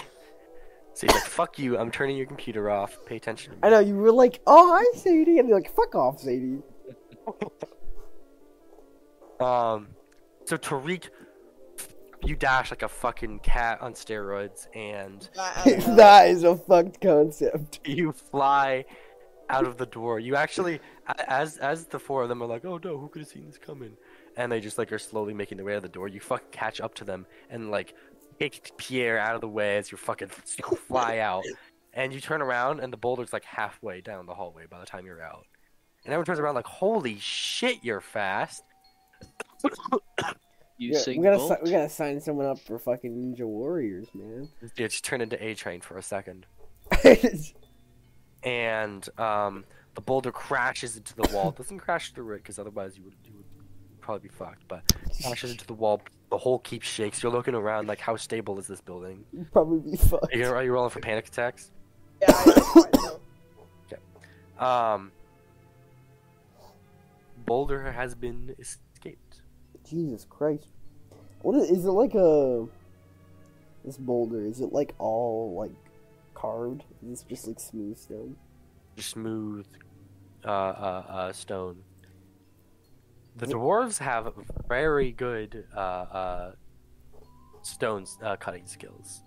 So 0.96 1.08
he's 1.08 1.14
like, 1.16 1.24
"Fuck 1.24 1.58
you! 1.58 1.76
I'm 1.76 1.90
turning 1.90 2.16
your 2.16 2.26
computer 2.26 2.70
off. 2.70 2.98
Pay 3.04 3.16
attention 3.16 3.50
to 3.50 3.56
me." 3.56 3.60
I 3.64 3.70
know 3.70 3.80
you 3.80 3.96
were 3.96 4.12
like, 4.12 4.40
"Oh, 4.46 4.78
hi, 4.78 4.96
Sadie," 4.96 5.40
and 5.40 5.48
you're 5.48 5.58
like, 5.58 5.74
"Fuck 5.74 5.96
off, 5.96 6.20
Sadie." 6.20 6.60
Um, 9.40 9.88
so 10.44 10.56
Tariq, 10.56 11.08
you 12.24 12.36
dash 12.36 12.70
like 12.70 12.82
a 12.82 12.88
fucking 12.88 13.40
cat 13.40 13.80
on 13.82 13.92
steroids, 13.94 14.68
and 14.74 15.28
That- 15.34 15.96
that 15.96 16.28
is 16.28 16.44
a 16.44 16.56
fucked 16.56 17.00
concept. 17.00 17.80
you 17.86 18.12
fly 18.12 18.84
out 19.50 19.66
of 19.66 19.76
the 19.76 19.86
door. 19.86 20.18
You 20.20 20.36
actually, 20.36 20.80
as 21.26 21.58
as 21.58 21.86
the 21.86 21.98
four 21.98 22.22
of 22.22 22.28
them 22.28 22.42
are 22.42 22.46
like, 22.46 22.64
"Oh 22.64 22.78
no, 22.82 22.96
who 22.98 23.08
could 23.08 23.20
have 23.22 23.28
seen 23.28 23.46
this 23.46 23.58
coming?" 23.58 23.96
And 24.36 24.50
they 24.50 24.60
just 24.60 24.78
like 24.78 24.92
are 24.92 24.98
slowly 24.98 25.34
making 25.34 25.58
their 25.58 25.66
way 25.66 25.72
out 25.72 25.78
of 25.78 25.82
the 25.82 25.88
door. 25.88 26.08
You 26.08 26.20
fuck 26.20 26.50
catch 26.50 26.80
up 26.80 26.94
to 26.94 27.04
them 27.04 27.26
and 27.50 27.70
like 27.70 27.94
kick 28.38 28.72
Pierre 28.76 29.18
out 29.18 29.34
of 29.34 29.40
the 29.40 29.48
way 29.48 29.76
as 29.76 29.92
you 29.92 29.98
fucking 29.98 30.28
fly 30.28 31.18
out. 31.18 31.44
And 31.92 32.12
you 32.12 32.20
turn 32.20 32.40
around 32.42 32.80
and 32.80 32.92
the 32.92 32.96
boulder's 32.96 33.32
like 33.32 33.44
halfway 33.44 34.00
down 34.00 34.26
the 34.26 34.34
hallway 34.34 34.64
by 34.68 34.80
the 34.80 34.86
time 34.86 35.06
you're 35.06 35.22
out. 35.22 35.46
And 36.04 36.12
everyone 36.12 36.26
turns 36.26 36.38
around 36.38 36.54
like, 36.54 36.66
"Holy 36.66 37.18
shit, 37.18 37.78
you're 37.82 38.00
fast!" 38.00 38.64
Yeah, 40.76 41.00
we 41.06 41.18
gotta 41.18 41.38
si- 41.38 41.62
we 41.62 41.70
gotta 41.70 41.88
sign 41.88 42.20
someone 42.20 42.46
up 42.46 42.58
for 42.58 42.80
fucking 42.80 43.12
Ninja 43.12 43.46
Warriors, 43.46 44.08
man. 44.12 44.48
Yeah, 44.76 44.88
just 44.88 45.04
turn 45.04 45.20
into 45.20 45.42
A 45.42 45.54
Train 45.54 45.80
for 45.80 45.98
a 45.98 46.02
second. 46.02 46.46
and 48.42 49.08
um, 49.18 49.64
the 49.94 50.00
boulder 50.00 50.32
crashes 50.32 50.96
into 50.96 51.14
the 51.14 51.28
wall. 51.32 51.50
It 51.50 51.56
doesn't 51.56 51.78
crash 51.78 52.12
through 52.12 52.34
it 52.34 52.38
because 52.38 52.58
otherwise 52.58 52.96
you 52.98 53.04
would, 53.04 53.14
you 53.24 53.32
would 53.36 54.00
probably 54.00 54.28
be 54.28 54.34
fucked. 54.34 54.66
But 54.66 54.82
crashes 55.22 55.52
into 55.52 55.64
the 55.64 55.74
wall. 55.74 56.02
The 56.30 56.38
whole 56.38 56.58
keeps 56.58 56.88
shakes. 56.88 57.22
You're 57.22 57.30
looking 57.32 57.54
around 57.54 57.86
like, 57.86 58.00
how 58.00 58.16
stable 58.16 58.58
is 58.58 58.66
this 58.66 58.80
building? 58.80 59.24
You'd 59.32 59.52
probably 59.52 59.92
be 59.92 59.96
fucked. 59.96 60.34
Are 60.34 60.36
you, 60.36 60.46
are 60.46 60.64
you 60.64 60.72
rolling 60.72 60.90
for 60.90 60.98
panic 61.00 61.28
attacks? 61.28 61.70
Yeah, 62.20 62.32
I, 62.32 62.84
I 62.92 62.96
know. 62.96 63.20
Um, 64.64 65.10
boulder 67.46 67.92
has 67.92 68.14
been 68.14 68.54
escaped. 68.58 69.42
Jesus 69.88 70.26
Christ. 70.28 70.68
What 71.42 71.56
is, 71.56 71.70
is 71.70 71.84
it 71.84 71.90
like 71.90 72.14
a 72.14 72.66
this 73.84 73.98
boulder? 73.98 74.46
Is 74.46 74.60
it 74.60 74.72
like 74.72 74.94
all 74.98 75.54
like 75.56 75.72
carved? 76.34 76.84
Is 77.02 77.10
this 77.10 77.22
just 77.22 77.46
like 77.46 77.60
smooth 77.60 77.98
stone? 77.98 78.36
Smooth 78.96 79.66
uh, 80.44 80.48
uh, 80.48 81.04
uh, 81.08 81.32
stone. 81.32 81.82
The 83.36 83.46
dwarves 83.46 83.98
have 83.98 84.32
very 84.68 85.10
good 85.10 85.64
uh, 85.76 85.78
uh, 85.80 86.52
stone 87.62 88.06
uh, 88.22 88.36
cutting 88.36 88.66
skills. 88.66 89.22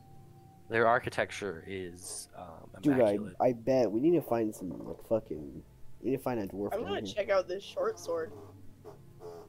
Their 0.70 0.88
architecture 0.88 1.64
is 1.68 2.30
um, 2.38 2.70
Dude, 2.82 3.02
I. 3.02 3.18
I 3.40 3.54
bet 3.54 3.92
we 3.92 4.00
need 4.00 4.16
to 4.16 4.22
find 4.22 4.54
some 4.54 4.70
like 4.70 5.08
fucking. 5.08 5.62
We 6.08 6.12
need 6.12 6.18
to 6.20 6.24
find 6.24 6.40
a 6.40 6.48
dwarf. 6.48 6.74
I'm 6.74 6.84
gonna 6.86 7.02
check 7.02 7.30
out 7.30 7.50
this 7.50 7.62
short 7.62 8.00
sword. 8.00 8.32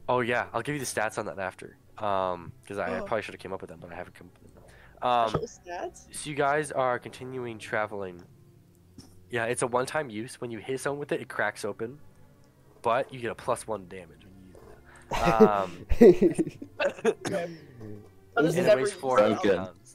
Oh 0.09 0.19
yeah, 0.23 0.47
I'll 0.53 0.61
give 0.61 0.75
you 0.75 0.81
the 0.81 0.87
stats 0.87 1.17
on 1.17 1.27
that 1.27 1.39
after. 1.39 1.77
Um, 1.99 2.51
because 2.63 2.79
I, 2.79 2.97
I 2.97 2.99
Oh. 2.99 3.05
probably 3.05 3.23
should 3.23 3.35
have 3.35 3.41
came 3.41 3.53
up 3.53 3.61
with 3.61 3.71
them, 3.71 3.79
but 3.81 3.93
I 3.93 3.95
haven't 3.95 4.15
come. 4.17 4.27
up 4.27 4.43
with 4.43 4.55
them. 4.55 4.63
Um, 5.01 5.31
stats? 5.47 6.13
so 6.13 6.29
you 6.29 6.35
guys 6.35 6.73
are 6.73 6.99
continuing 6.99 7.61
traveling. 7.61 8.21
Yeah, 9.31 9.45
it's 9.45 9.63
a 9.63 9.69
one-time 9.69 10.11
use. 10.11 10.41
When 10.41 10.51
you 10.51 10.59
hit 10.59 10.81
someone 10.81 10.99
with 10.99 11.13
it, 11.13 11.21
it 11.21 11.29
cracks 11.29 11.65
open, 11.65 12.01
but 12.83 13.15
you 13.15 13.21
get 13.21 13.31
a 13.31 13.37
plus 13.37 13.69
one 13.69 13.87
damage 13.87 14.27
when 14.27 14.35
you 14.43 14.49
use 14.49 14.57
it. 15.13 15.41
Um, 15.41 15.87
Okay. 16.81 17.57
I'll 18.37 18.43
just 18.43 18.57
and 18.59 18.67
it 18.67 18.69
never 18.69 18.83
weighs 18.83 18.91
use 18.91 19.01
four 19.01 19.21
it. 19.21 19.39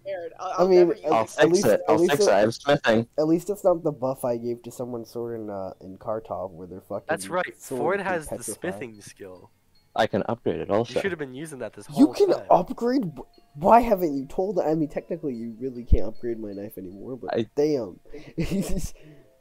Sounds 0.06 0.10
I'll 0.10 0.18
good. 0.18 0.30
be 0.30 0.30
scared. 0.30 0.34
I'll, 0.40 0.66
I 0.66 0.70
mean, 0.70 0.80
never 0.80 0.94
use 0.96 1.06
I'll 1.06 1.14
I'll. 1.14 1.22
At 1.24 1.30
fix 1.30 1.46
least- 1.54 1.66
it. 1.66 1.72
at 1.72 1.82
I'll 1.90 1.96
least 1.98 2.12
fix 2.12 2.24
it- 2.26 2.30
it. 2.30 2.34
I 2.34 2.40
have 2.40 2.54
smithing. 2.56 3.08
At 3.20 3.28
least 3.28 3.50
it's 3.50 3.64
not 3.64 3.84
the 3.84 3.92
buff 3.92 4.26
I 4.26 4.38
gave 4.38 4.62
to 4.64 4.72
someone 4.72 5.06
sword 5.06 5.40
in 5.40 5.50
uh 5.50 5.72
in 5.82 5.98
Kartov 5.98 6.52
where 6.52 6.68
they're 6.68 6.82
fucking. 6.82 7.06
That's 7.10 7.30
right. 7.30 7.60
sword 7.62 7.80
Ford 7.80 8.00
has 8.02 8.28
the 8.28 8.38
petrify. 8.38 8.60
smithing 8.60 9.02
skill. 9.02 9.52
I 9.96 10.08
can 10.08 10.24
upgrade 10.28 10.60
it 10.60 10.72
also. 10.72 10.96
You 10.96 11.02
should 11.02 11.12
have 11.12 11.20
been 11.20 11.36
using 11.36 11.60
that 11.60 11.74
this 11.74 11.86
whole 11.86 12.00
You 12.00 12.14
can 12.14 12.30
time. 12.36 12.48
upgrade. 12.50 13.12
Why 13.54 13.80
haven't 13.82 14.16
you 14.18 14.26
told? 14.26 14.60
I 14.60 14.74
mean, 14.74 14.90
technically, 14.90 15.36
you 15.36 15.56
really 15.60 15.84
can't 15.84 16.08
upgrade 16.08 16.40
my 16.40 16.52
knife 16.52 16.80
anymore. 16.80 17.16
But 17.16 17.36
I- 17.38 17.46
damn, 17.56 18.00
it's 18.38 18.94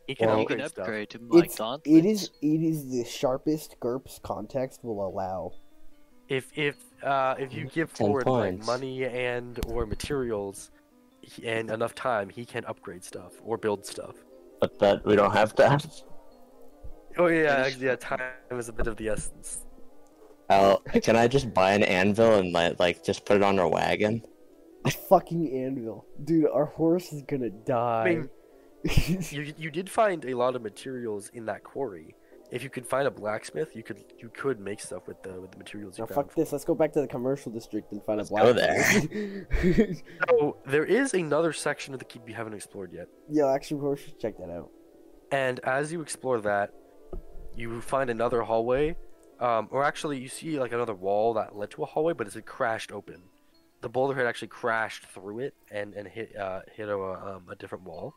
He 0.06 0.14
can 0.14 0.26
Well, 0.28 0.36
you 0.38 0.42
upgrade 0.42 0.58
can 0.60 0.68
stuff. 0.68 0.82
upgrade 0.82 1.10
to 1.10 1.18
my 1.20 1.46
gauntlets. 1.46 1.82
it 1.86 2.04
is 2.04 2.30
it 2.42 2.60
is 2.62 2.90
the 2.90 3.04
sharpest 3.04 3.76
GURPS 3.80 4.20
context 4.22 4.84
will 4.84 5.06
allow. 5.06 5.52
If 6.28 6.50
if 6.54 6.76
uh 7.02 7.34
if 7.38 7.52
you 7.52 7.66
give 7.66 7.92
10 7.92 8.06
forward 8.06 8.26
like 8.26 8.64
money 8.66 9.04
and 9.04 9.58
or 9.66 9.86
materials 9.86 10.70
and 11.44 11.70
enough 11.70 11.94
time, 11.94 12.28
he 12.28 12.44
can 12.44 12.64
upgrade 12.64 13.04
stuff 13.04 13.32
or 13.44 13.56
build 13.56 13.86
stuff. 13.86 14.16
But 14.60 14.78
that 14.80 15.04
we 15.04 15.16
don't 15.16 15.32
have 15.32 15.54
that. 15.56 15.86
Oh 17.18 17.26
yeah, 17.26 17.68
yeah. 17.78 17.96
Time 17.96 18.20
is 18.52 18.68
a 18.68 18.72
bit 18.72 18.86
of 18.86 18.96
the 18.96 19.08
essence. 19.08 19.64
I'll, 20.48 20.78
can 20.78 21.16
I 21.16 21.28
just 21.28 21.52
buy 21.54 21.72
an 21.72 21.82
anvil 21.82 22.38
and 22.38 22.52
like, 22.52 22.78
like 22.78 23.04
just 23.04 23.24
put 23.24 23.36
it 23.36 23.42
on 23.42 23.58
our 23.58 23.68
wagon? 23.68 24.22
A 24.84 24.90
fucking 24.90 25.52
anvil, 25.64 26.06
dude. 26.24 26.48
Our 26.48 26.66
horse 26.66 27.12
is 27.12 27.22
gonna 27.22 27.50
die. 27.50 28.04
mean, 28.04 28.30
You 29.30 29.54
you 29.56 29.70
did 29.70 29.88
find 29.88 30.24
a 30.24 30.34
lot 30.34 30.56
of 30.56 30.62
materials 30.62 31.30
in 31.34 31.46
that 31.46 31.62
quarry. 31.62 32.16
If 32.52 32.62
you 32.62 32.68
could 32.68 32.86
find 32.86 33.08
a 33.08 33.10
blacksmith, 33.10 33.74
you 33.74 33.82
could 33.82 34.04
you 34.18 34.28
could 34.28 34.60
make 34.60 34.78
stuff 34.78 35.08
with 35.08 35.22
the 35.22 35.40
with 35.40 35.52
the 35.52 35.58
materials 35.58 35.96
you 35.96 36.02
now 36.02 36.06
found. 36.06 36.26
fuck 36.26 36.34
this. 36.36 36.52
Let's 36.52 36.66
go 36.66 36.74
back 36.74 36.92
to 36.92 37.00
the 37.00 37.06
commercial 37.08 37.50
district 37.50 37.92
and 37.92 38.04
find 38.04 38.18
Let's 38.18 38.28
a 38.28 38.34
blacksmith. 38.34 39.10
go 39.10 39.44
black. 39.64 40.04
So 40.28 40.58
there 40.66 40.84
is 40.84 41.14
another 41.14 41.54
section 41.54 41.94
of 41.94 41.98
the 41.98 42.04
keep 42.04 42.28
you 42.28 42.34
haven't 42.34 42.52
explored 42.52 42.92
yet. 42.92 43.08
Yeah, 43.30 43.50
actually, 43.50 43.80
we 43.80 43.96
should 43.96 44.20
check 44.20 44.36
that 44.36 44.50
out. 44.50 44.68
And 45.30 45.60
as 45.60 45.90
you 45.92 46.02
explore 46.02 46.42
that, 46.42 46.74
you 47.56 47.80
find 47.80 48.10
another 48.10 48.42
hallway, 48.42 48.96
um, 49.40 49.68
or 49.70 49.82
actually 49.82 50.18
you 50.18 50.28
see 50.28 50.60
like 50.60 50.72
another 50.72 50.94
wall 50.94 51.32
that 51.34 51.56
led 51.56 51.70
to 51.70 51.82
a 51.82 51.86
hallway, 51.86 52.12
but 52.12 52.26
it's 52.26 52.34
had 52.34 52.44
crashed 52.44 52.92
open. 52.92 53.22
The 53.80 53.88
boulder 53.88 54.14
had 54.14 54.26
actually 54.26 54.48
crashed 54.48 55.06
through 55.06 55.38
it 55.38 55.54
and 55.70 55.94
and 55.94 56.06
hit 56.06 56.36
uh, 56.36 56.60
hit 56.76 56.90
a 56.90 56.98
um, 56.98 57.46
a 57.50 57.56
different 57.56 57.84
wall. 57.84 58.12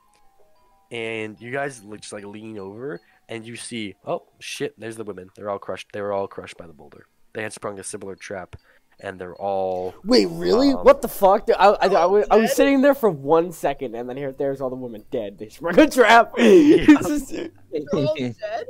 And 0.91 1.39
you 1.39 1.51
guys 1.51 1.79
just 1.79 2.13
like 2.13 2.25
lean 2.25 2.59
over 2.59 2.99
and 3.29 3.45
you 3.45 3.55
see, 3.55 3.95
oh 4.05 4.23
shit, 4.39 4.79
there's 4.79 4.95
the 4.97 5.03
women. 5.03 5.29
They're 5.35 5.49
all 5.49 5.59
crushed. 5.59 5.87
They 5.93 6.01
were 6.01 6.13
all 6.13 6.27
crushed 6.27 6.57
by 6.57 6.67
the 6.67 6.73
boulder. 6.73 7.05
They 7.33 7.43
had 7.43 7.53
sprung 7.53 7.79
a 7.79 7.83
similar 7.83 8.15
trap, 8.15 8.55
and 8.99 9.19
they're 9.19 9.35
all 9.35 9.93
Wait, 10.05 10.27
really? 10.27 10.71
Um, 10.71 10.79
what 10.85 11.01
the 11.01 11.07
fuck? 11.09 11.45
Dude, 11.47 11.55
I, 11.57 11.69
I, 11.69 11.87
I, 11.87 12.05
was, 12.05 12.25
I 12.31 12.37
was 12.37 12.53
sitting 12.55 12.81
there 12.81 12.95
for 12.95 13.09
one 13.09 13.51
second, 13.51 13.93
and 13.95 14.07
then 14.09 14.15
here, 14.17 14.31
there's 14.31 14.61
all 14.61 14.69
the 14.69 14.75
women 14.77 15.03
dead. 15.11 15.37
They 15.37 15.49
sprung 15.49 15.77
a 15.79 15.89
trap. 15.89 16.33
It's 16.37 17.07
just- 17.07 17.31
They're 17.31 17.81
all 17.93 18.15
dead. 18.17 18.65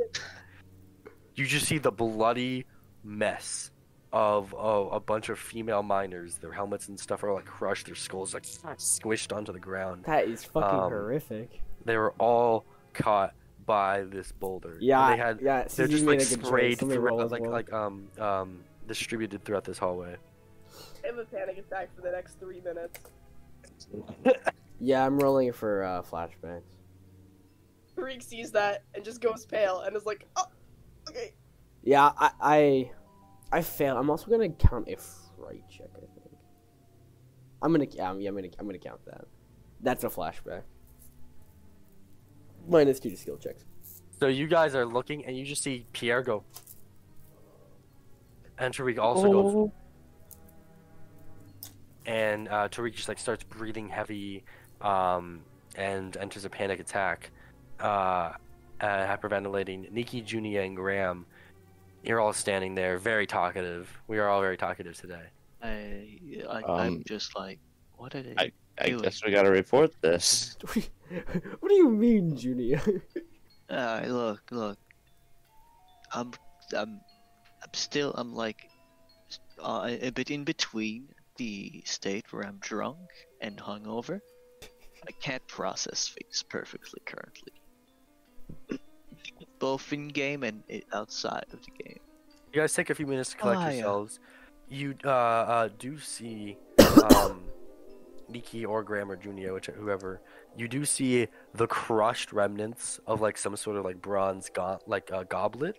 you 1.35 1.45
just 1.45 1.67
see 1.67 1.77
the 1.77 1.91
bloody 1.91 2.65
mess 3.03 3.69
of, 4.11 4.53
of 4.55 4.93
a 4.93 4.99
bunch 4.99 5.29
of 5.29 5.37
female 5.37 5.83
miners. 5.83 6.37
Their 6.37 6.51
helmets 6.53 6.87
and 6.87 6.99
stuff 6.99 7.23
are 7.23 7.33
like 7.33 7.45
crushed. 7.45 7.85
Their 7.85 7.95
skulls 7.95 8.33
like 8.33 8.43
squished 8.43 9.35
onto 9.35 9.51
the 9.51 9.59
ground. 9.59 10.05
that 10.05 10.27
is 10.27 10.43
fucking 10.43 10.79
Um, 10.79 10.89
horrific. 10.89 11.61
They 11.83 11.97
were 11.97 12.13
all 12.17 12.65
caught 12.93 13.33
by 13.65 14.03
this 14.03 14.31
boulder. 14.31 14.77
Yeah, 14.79 15.09
they 15.11 15.17
had. 15.17 15.39
yeah. 15.41 15.63
They're 15.63 15.87
just 15.87 16.05
like 16.05 16.19
a 16.19 16.25
sprayed 16.25 16.79
Somebody 16.79 16.99
roll 16.99 17.17
throughout, 17.27 17.31
like 17.31 17.41
well. 17.41 17.51
like 17.51 17.73
um 17.73 18.07
um 18.19 18.63
distributed 18.87 19.43
throughout 19.43 19.63
this 19.63 19.77
hallway. 19.77 20.15
I 21.03 21.07
have 21.07 21.17
a 21.17 21.25
panic 21.25 21.57
attack 21.57 21.95
for 21.95 22.01
the 22.01 22.11
next 22.11 22.39
three 22.39 22.61
minutes. 22.61 22.99
Yeah, 24.79 25.05
I'm 25.05 25.17
rolling 25.17 25.51
for 25.53 25.83
uh, 25.83 26.01
flashbacks. 26.01 26.63
Tariq 27.95 28.21
sees 28.21 28.51
that 28.51 28.83
and 28.93 29.05
just 29.05 29.21
goes 29.21 29.45
pale 29.45 29.81
and 29.81 29.95
is 29.95 30.05
like, 30.05 30.27
oh, 30.35 30.45
okay. 31.09 31.33
Yeah, 31.81 32.11
I, 32.17 32.31
I, 32.41 32.91
I 33.51 33.61
fail. 33.61 33.97
I'm 33.97 34.09
also 34.09 34.29
gonna 34.29 34.49
count 34.49 34.89
a 34.89 34.97
fright 34.97 35.63
check. 35.69 35.87
I 35.95 35.99
think. 35.99 36.35
I'm 37.61 37.71
gonna, 37.71 37.85
yeah, 37.89 38.09
I'm, 38.09 38.19
yeah, 38.19 38.29
I'm 38.29 38.35
gonna, 38.35 38.49
I'm 38.59 38.65
gonna 38.65 38.79
count 38.79 38.99
that. 39.05 39.25
That's 39.81 40.03
a 40.03 40.09
flashback. 40.09 40.63
Minus 42.67 42.99
two 42.99 43.09
to 43.09 43.17
skill 43.17 43.37
checks. 43.37 43.63
So 44.19 44.27
you 44.27 44.47
guys 44.47 44.75
are 44.75 44.85
looking, 44.85 45.25
and 45.25 45.37
you 45.37 45.45
just 45.45 45.61
see 45.63 45.85
Pierre 45.93 46.21
go, 46.21 46.43
and 48.57 48.73
Tariq 48.73 48.97
also 48.97 49.31
goes, 49.31 49.53
Oh. 49.55 49.71
and 52.05 52.47
uh, 52.47 52.69
Tariq 52.69 52.93
just 52.95 53.07
like 53.09 53.19
starts 53.19 53.43
breathing 53.43 53.89
heavy, 53.89 54.43
um, 54.81 55.41
and 55.75 56.15
enters 56.17 56.45
a 56.45 56.49
panic 56.49 56.79
attack, 56.79 57.31
uh, 57.79 57.83
uh, 57.83 58.33
hyperventilating. 58.81 59.91
Nikki, 59.91 60.21
Junia, 60.21 60.61
and 60.63 60.75
Graham, 60.75 61.25
you're 62.03 62.19
all 62.21 62.33
standing 62.33 62.73
there, 62.75 62.97
very 62.97 63.27
talkative. 63.27 63.89
We 64.07 64.17
are 64.19 64.29
all 64.29 64.41
very 64.41 64.57
talkative 64.57 64.95
today. 64.95 65.23
I, 65.61 66.19
I 66.49 66.61
Um, 66.61 66.79
I'm 66.79 67.03
just 67.05 67.35
like, 67.35 67.59
what 67.97 68.15
are 68.15 68.21
they? 68.21 68.33
I- 68.37 68.51
I 68.77 68.89
guess 68.89 69.23
we 69.23 69.31
gotta 69.31 69.49
report 69.49 69.93
this. 70.01 70.57
what 71.59 71.69
do 71.69 71.75
you 71.75 71.89
mean, 71.89 72.35
Junior? 72.35 72.81
Uh, 73.67 74.03
look, 74.05 74.43
look. 74.51 74.77
I'm, 76.13 76.31
I'm, 76.77 77.01
I'm 77.63 77.73
still, 77.73 78.13
I'm 78.15 78.35
like, 78.35 78.69
uh, 79.59 79.89
a 80.01 80.11
bit 80.11 80.29
in 80.29 80.43
between 80.43 81.07
the 81.37 81.81
state 81.83 82.31
where 82.31 82.45
I'm 82.45 82.57
drunk 82.59 82.99
and 83.41 83.57
hungover. 83.57 84.21
I 85.07 85.11
can't 85.19 85.45
process 85.47 86.09
things 86.09 86.43
perfectly 86.43 87.01
currently. 87.05 87.53
Both 89.59 89.91
in 89.93 90.09
game 90.09 90.43
and 90.43 90.63
outside 90.93 91.45
of 91.51 91.59
the 91.65 91.83
game. 91.83 91.99
You 92.53 92.61
guys 92.61 92.73
take 92.73 92.89
a 92.89 92.95
few 92.95 93.07
minutes 93.07 93.31
to 93.31 93.37
collect 93.37 93.61
yeah. 93.61 93.71
yourselves. 93.71 94.19
You 94.69 94.95
uh, 95.03 95.09
uh, 95.09 95.69
do 95.77 95.99
see 95.99 96.57
um, 97.15 97.43
Nikki 98.29 98.65
or 98.65 98.83
Graham 98.83 99.11
or 99.11 99.15
Junia, 99.15 99.53
which 99.53 99.67
whoever. 99.67 100.21
You 100.57 100.67
do 100.67 100.85
see 100.85 101.27
the 101.53 101.67
crushed 101.67 102.31
remnants 102.31 102.99
of 103.07 103.21
like 103.21 103.37
some 103.37 103.55
sort 103.55 103.77
of 103.77 103.85
like 103.85 104.01
bronze 104.01 104.49
go- 104.53 104.79
like 104.87 105.11
uh, 105.11 105.23
goblet 105.23 105.77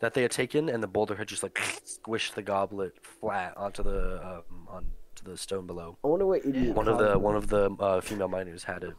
that 0.00 0.14
they 0.14 0.22
had 0.22 0.30
taken, 0.30 0.68
and 0.68 0.82
the 0.82 0.86
boulder 0.86 1.14
had 1.16 1.28
just 1.28 1.42
like 1.42 1.54
squished 1.84 2.34
the 2.34 2.42
goblet 2.42 2.92
flat 3.02 3.56
onto 3.56 3.82
the 3.82 4.20
um, 4.24 4.66
onto 4.68 5.24
the 5.24 5.36
stone 5.36 5.66
below. 5.66 5.98
I 6.04 6.06
wonder 6.08 6.26
what 6.26 6.44
idiot. 6.46 6.74
One 6.74 6.88
of 6.88 6.98
the 6.98 7.08
that. 7.10 7.20
one 7.20 7.36
of 7.36 7.48
the 7.48 7.70
uh, 7.80 8.00
female 8.00 8.28
miners 8.28 8.64
had 8.64 8.82
it 8.84 8.94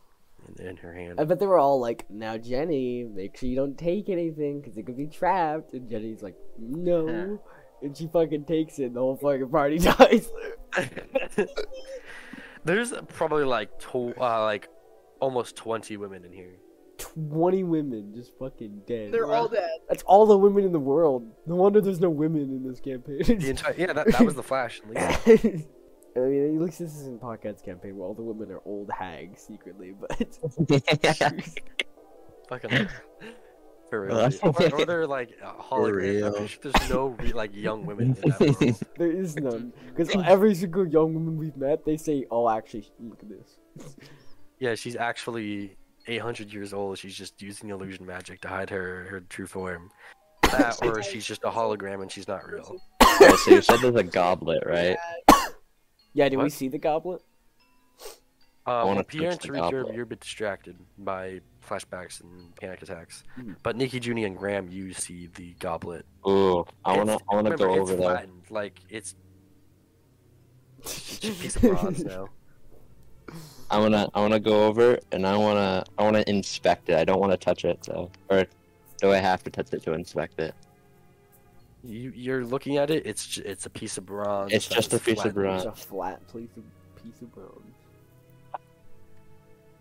in, 0.60 0.66
in 0.68 0.78
her 0.78 0.94
hand. 0.94 1.20
I 1.20 1.24
bet 1.24 1.40
they 1.40 1.48
were 1.48 1.58
all 1.58 1.80
like, 1.80 2.06
"Now, 2.10 2.38
Jenny, 2.38 3.04
make 3.04 3.38
sure 3.38 3.50
you 3.50 3.56
don't 3.56 3.78
take 3.78 4.10
anything, 4.10 4.62
cause 4.62 4.78
it 4.78 4.86
could 4.86 4.98
be 4.98 5.08
trapped." 5.08 5.74
And 5.74 5.90
Jenny's 5.90 6.22
like, 6.22 6.36
"No," 6.60 7.40
and 7.82 7.98
she 7.98 8.08
fucking 8.08 8.46
takes 8.46 8.78
it. 8.80 8.86
and 8.86 8.96
The 8.96 9.00
whole 9.00 9.16
fucking 9.18 9.50
party 9.50 9.78
dies. 9.80 10.30
There's 12.66 12.94
probably 13.08 13.46
like 13.46 13.80
tw- 13.80 14.18
uh, 14.20 14.44
like 14.44 14.68
almost 15.20 15.56
twenty 15.56 15.98
women 15.98 16.26
in 16.26 16.34
here. 16.34 16.58
Twenty 16.98 17.64
women 17.64 18.14
just 18.14 18.38
fucking 18.38 18.82
dead. 18.86 19.14
They're 19.14 19.32
all 19.32 19.48
dead. 19.48 19.70
That's 19.88 20.04
all 20.04 20.26
the 20.26 20.38
women 20.38 20.66
in 20.66 20.72
the 20.72 20.80
world. 20.80 21.32
No 21.46 21.56
wonder 21.56 21.80
there's 21.80 22.02
no 22.02 22.10
women 22.10 22.44
in 22.44 22.68
this 22.68 22.80
campaign. 22.80 23.40
The 23.40 23.50
entire 23.50 23.76
yeah, 23.78 23.94
that, 23.94 24.12
that 24.12 24.22
was 24.22 24.36
the 24.36 24.44
Flash. 24.44 24.82
At 24.96 25.26
least. 25.26 25.68
I 26.16 26.20
mean, 26.22 26.56
at 26.56 26.62
least 26.62 26.80
this 26.80 26.96
isn't 26.96 27.22
podcast 27.22 27.64
campaign 27.64 27.96
where 27.98 28.08
all 28.08 28.14
the 28.14 28.24
women 28.24 28.52
are 28.52 28.62
old 28.66 28.90
hags 28.92 29.42
secretly, 29.42 29.94
but 30.00 30.10
Fucking 32.50 32.72
like, 32.72 32.90
for 33.90 34.06
real. 34.08 34.18
Or, 34.42 34.74
or 34.74 34.86
they're 34.86 35.08
like 35.08 35.38
uh, 35.44 35.54
holograms. 35.54 35.96
Real. 35.96 36.48
there's 36.64 36.90
no 36.90 37.08
re- 37.20 37.32
like 37.32 37.56
young 37.56 37.86
women 37.86 38.18
in 38.24 38.30
that 38.30 38.40
world. 38.40 38.84
there 38.98 39.12
is 39.12 39.36
none. 39.36 39.72
Because 39.96 40.10
every 40.26 40.56
single 40.56 40.88
young 40.88 41.14
woman 41.14 41.38
we've 41.38 41.56
met, 41.56 41.86
they 41.86 41.98
say, 41.98 42.26
"Oh, 42.32 42.50
actually, 42.50 42.92
look 43.00 43.22
at 43.22 43.30
this." 43.30 43.60
Yeah, 44.60 44.76
she's 44.76 44.96
actually 44.96 45.76
800 46.08 46.52
years 46.52 46.74
old. 46.74 46.98
She's 46.98 47.16
just 47.16 47.42
using 47.42 47.70
illusion 47.70 48.06
magic 48.06 48.42
to 48.42 48.48
hide 48.48 48.70
her 48.70 49.08
her 49.10 49.22
true 49.22 49.48
form. 49.48 49.90
That, 50.52 50.80
or 50.84 51.04
she's 51.04 51.26
just 51.26 51.44
a 51.44 51.50
hologram 51.52 52.02
and 52.02 52.12
she's 52.12 52.28
not 52.28 52.48
real. 52.50 52.76
Okay, 53.22 53.36
so 53.36 53.52
you 53.52 53.62
said 53.62 53.80
there's 53.82 53.96
a 53.96 54.04
goblet, 54.04 54.64
right? 54.66 54.98
Yeah, 56.14 56.28
did 56.30 56.38
we 56.38 56.44
What? 56.46 56.52
see 56.54 56.70
the 56.70 56.78
goblet? 56.80 57.22
Um, 58.66 58.76
wanna 58.88 58.96
well, 58.96 59.04
Pierre 59.04 59.32
and 59.32 59.40
the 59.40 59.48
Tariq, 59.50 59.72
you're, 59.72 59.82
goblet. 59.82 59.94
you're 59.96 60.04
a 60.04 60.08
bit 60.08 60.20
distracted 60.22 60.78
by 60.98 61.42
flashbacks 61.68 62.22
and 62.22 62.56
panic 62.56 62.82
attacks. 62.82 63.24
Mhm. 63.38 63.58
But 63.62 63.76
Nikki, 63.76 64.00
Junie, 64.00 64.24
and 64.26 64.38
Graham, 64.38 64.70
you 64.70 64.94
see 64.94 65.28
the 65.36 65.54
goblet. 65.60 66.06
Ooh, 66.28 66.66
I 66.86 66.96
wanna, 66.98 67.14
It's- 67.16 67.22
I 67.30 67.36
wanna 67.36 67.50
remember, 67.52 67.58
go 67.68 67.74
it's 67.74 67.82
over 67.82 67.96
there. 67.96 68.10
flattened, 68.12 68.44
Like 68.50 68.80
it's, 68.90 69.16
it's 70.84 71.24
a 71.26 71.32
piece 71.32 71.56
of 71.58 71.62
bronze 71.64 72.04
now. 72.06 72.28
I 73.72 73.78
wanna, 73.78 74.10
I 74.14 74.20
wanna 74.20 74.40
go 74.40 74.66
over 74.66 75.00
and 75.12 75.26
I 75.28 75.38
wanna, 75.38 75.84
I 75.98 76.04
wanna 76.04 76.24
inspect 76.28 76.90
it. 76.90 76.96
I 76.98 77.04
don't 77.04 77.20
wanna 77.20 77.38
touch 77.38 77.66
it 77.66 77.82
though. 77.84 78.10
Or 78.30 78.46
do 78.98 79.12
I 79.12 79.18
have 79.18 79.44
to 79.44 79.50
touch 79.50 79.74
it 79.74 79.84
to 79.84 79.94
inspect 79.94 80.40
it? 80.40 80.54
You 81.84 82.12
you're 82.14 82.44
looking 82.44 82.78
at 82.78 82.90
it. 82.90 83.06
It's 83.06 83.38
it's 83.38 83.66
a 83.66 83.70
piece 83.70 83.98
of 83.98 84.06
bronze. 84.06 84.52
It's 84.52 84.68
just 84.68 84.94
a 84.94 85.00
piece 85.00 85.24
of 85.24 85.34
flattened. 85.34 85.56
It's 85.56 85.64
bronze. 85.64 85.66
a 85.66 85.72
flat 85.72 86.22
piece 86.34 86.50
of 86.58 86.64
piece 87.02 87.22
of 87.22 87.34
bronze. 87.34 87.76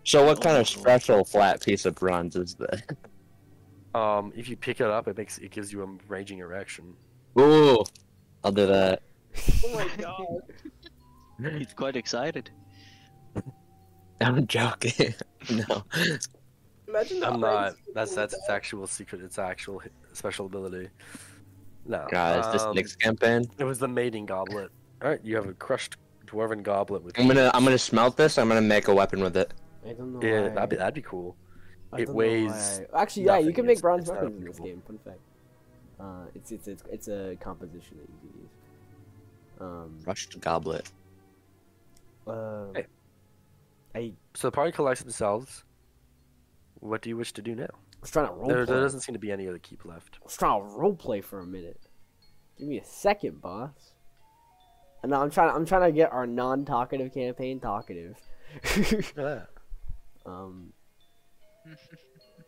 So 0.05 0.25
what 0.25 0.41
kind 0.41 0.57
of 0.57 0.67
special 0.67 1.25
flat 1.25 1.61
piece 1.61 1.85
of 1.85 1.95
bronze 1.95 2.35
is 2.35 2.55
that? 2.55 2.83
Um, 3.93 4.31
if 4.35 4.47
you 4.47 4.55
pick 4.55 4.81
it 4.81 4.87
up, 4.87 5.07
it 5.07 5.17
makes 5.17 5.39
it 5.39 5.51
gives 5.51 5.73
you 5.73 5.83
a 5.83 5.87
raging 6.07 6.39
erection. 6.39 6.95
Ooh, 7.39 7.83
I'll 8.43 8.51
do 8.51 8.67
that. 8.67 9.01
Oh 9.65 9.73
my 9.73 9.89
god. 9.97 11.57
He's 11.57 11.73
quite 11.73 11.95
excited. 11.95 12.49
I'm 14.21 14.47
joking. 14.47 15.13
no. 15.51 15.83
Imagine 16.87 17.23
I'm 17.23 17.39
not. 17.39 17.75
That's 17.93 18.15
that's 18.15 18.33
its 18.33 18.49
actual 18.49 18.87
secret. 18.87 19.21
It's 19.21 19.37
actual 19.37 19.81
special 20.13 20.47
ability. 20.47 20.89
No. 21.85 22.07
God, 22.09 22.45
is 22.45 22.51
this 22.51 22.63
um, 22.63 22.75
next 22.75 22.95
campaign? 22.97 23.49
It 23.57 23.63
was 23.63 23.79
the 23.79 23.87
mating 23.87 24.25
goblet. 24.25 24.71
All 25.01 25.09
right, 25.09 25.19
you 25.23 25.35
have 25.35 25.47
a 25.47 25.53
crushed 25.53 25.97
dwarven 26.25 26.63
goblet 26.63 27.03
with. 27.03 27.17
I'm 27.19 27.27
gonna 27.27 27.51
I'm 27.53 27.63
gonna 27.63 27.77
smelt 27.77 28.17
this. 28.17 28.37
I'm 28.37 28.47
gonna 28.47 28.61
make 28.61 28.87
a 28.87 28.93
weapon 28.93 29.21
with 29.21 29.37
it. 29.37 29.53
I 29.85 29.93
don't 29.93 30.13
know. 30.13 30.27
Yeah, 30.27 30.41
why. 30.41 30.49
that'd 30.49 30.69
be 30.69 30.75
that'd 30.75 30.93
be 30.93 31.01
cool. 31.01 31.35
I 31.93 32.01
it 32.01 32.09
weighs 32.09 32.81
why. 32.91 33.01
Actually, 33.01 33.25
yeah, 33.25 33.37
you 33.37 33.53
can 33.53 33.65
make 33.65 33.81
bronze 33.81 34.03
it's 34.03 34.09
not 34.11 34.23
weapons 34.23 34.41
in 34.41 34.45
this 34.45 34.59
game. 34.59 34.81
Fun 34.85 34.99
fact. 35.03 35.19
Uh, 35.99 36.25
it's 36.35 36.51
it's 36.51 36.67
it's 36.67 36.83
it's 36.91 37.07
a 37.07 37.37
composition 37.39 37.97
that 37.97 38.09
you 38.09 38.29
can 38.29 38.41
use. 38.41 38.49
Um, 39.59 39.99
Crushed 40.03 40.39
goblet. 40.39 40.89
uh, 42.27 42.65
Hey. 42.73 42.85
I 43.95 44.13
So 44.35 44.47
the 44.47 44.51
party 44.51 44.71
collects 44.71 45.01
themselves. 45.01 45.63
What 46.75 47.01
do 47.01 47.09
you 47.09 47.17
wish 47.17 47.33
to 47.33 47.41
do 47.41 47.55
now? 47.55 47.67
was 48.01 48.11
trying 48.11 48.27
to 48.27 48.33
role 48.33 48.47
There, 48.47 48.65
play. 48.65 48.73
there 48.73 48.83
doesn't 48.83 49.01
seem 49.01 49.13
to 49.13 49.19
be 49.19 49.31
any 49.31 49.47
other 49.47 49.59
keep 49.59 49.83
left. 49.83 50.17
I 50.21 50.25
was 50.25 50.37
trying 50.37 50.61
to 50.61 50.77
role 50.77 50.95
play 50.95 51.21
for 51.21 51.39
a 51.39 51.45
minute. 51.45 51.81
Give 52.57 52.67
me 52.67 52.79
a 52.79 52.85
second, 52.85 53.41
boss. 53.41 53.93
And 55.03 55.11
now 55.11 55.21
I'm 55.21 55.29
trying. 55.29 55.55
I'm 55.55 55.65
trying 55.65 55.89
to 55.89 55.91
get 55.91 56.11
our 56.11 56.27
non-talkative 56.27 57.13
campaign 57.13 57.59
talkative. 57.59 58.17
Look 59.15 59.59
um, 60.25 60.73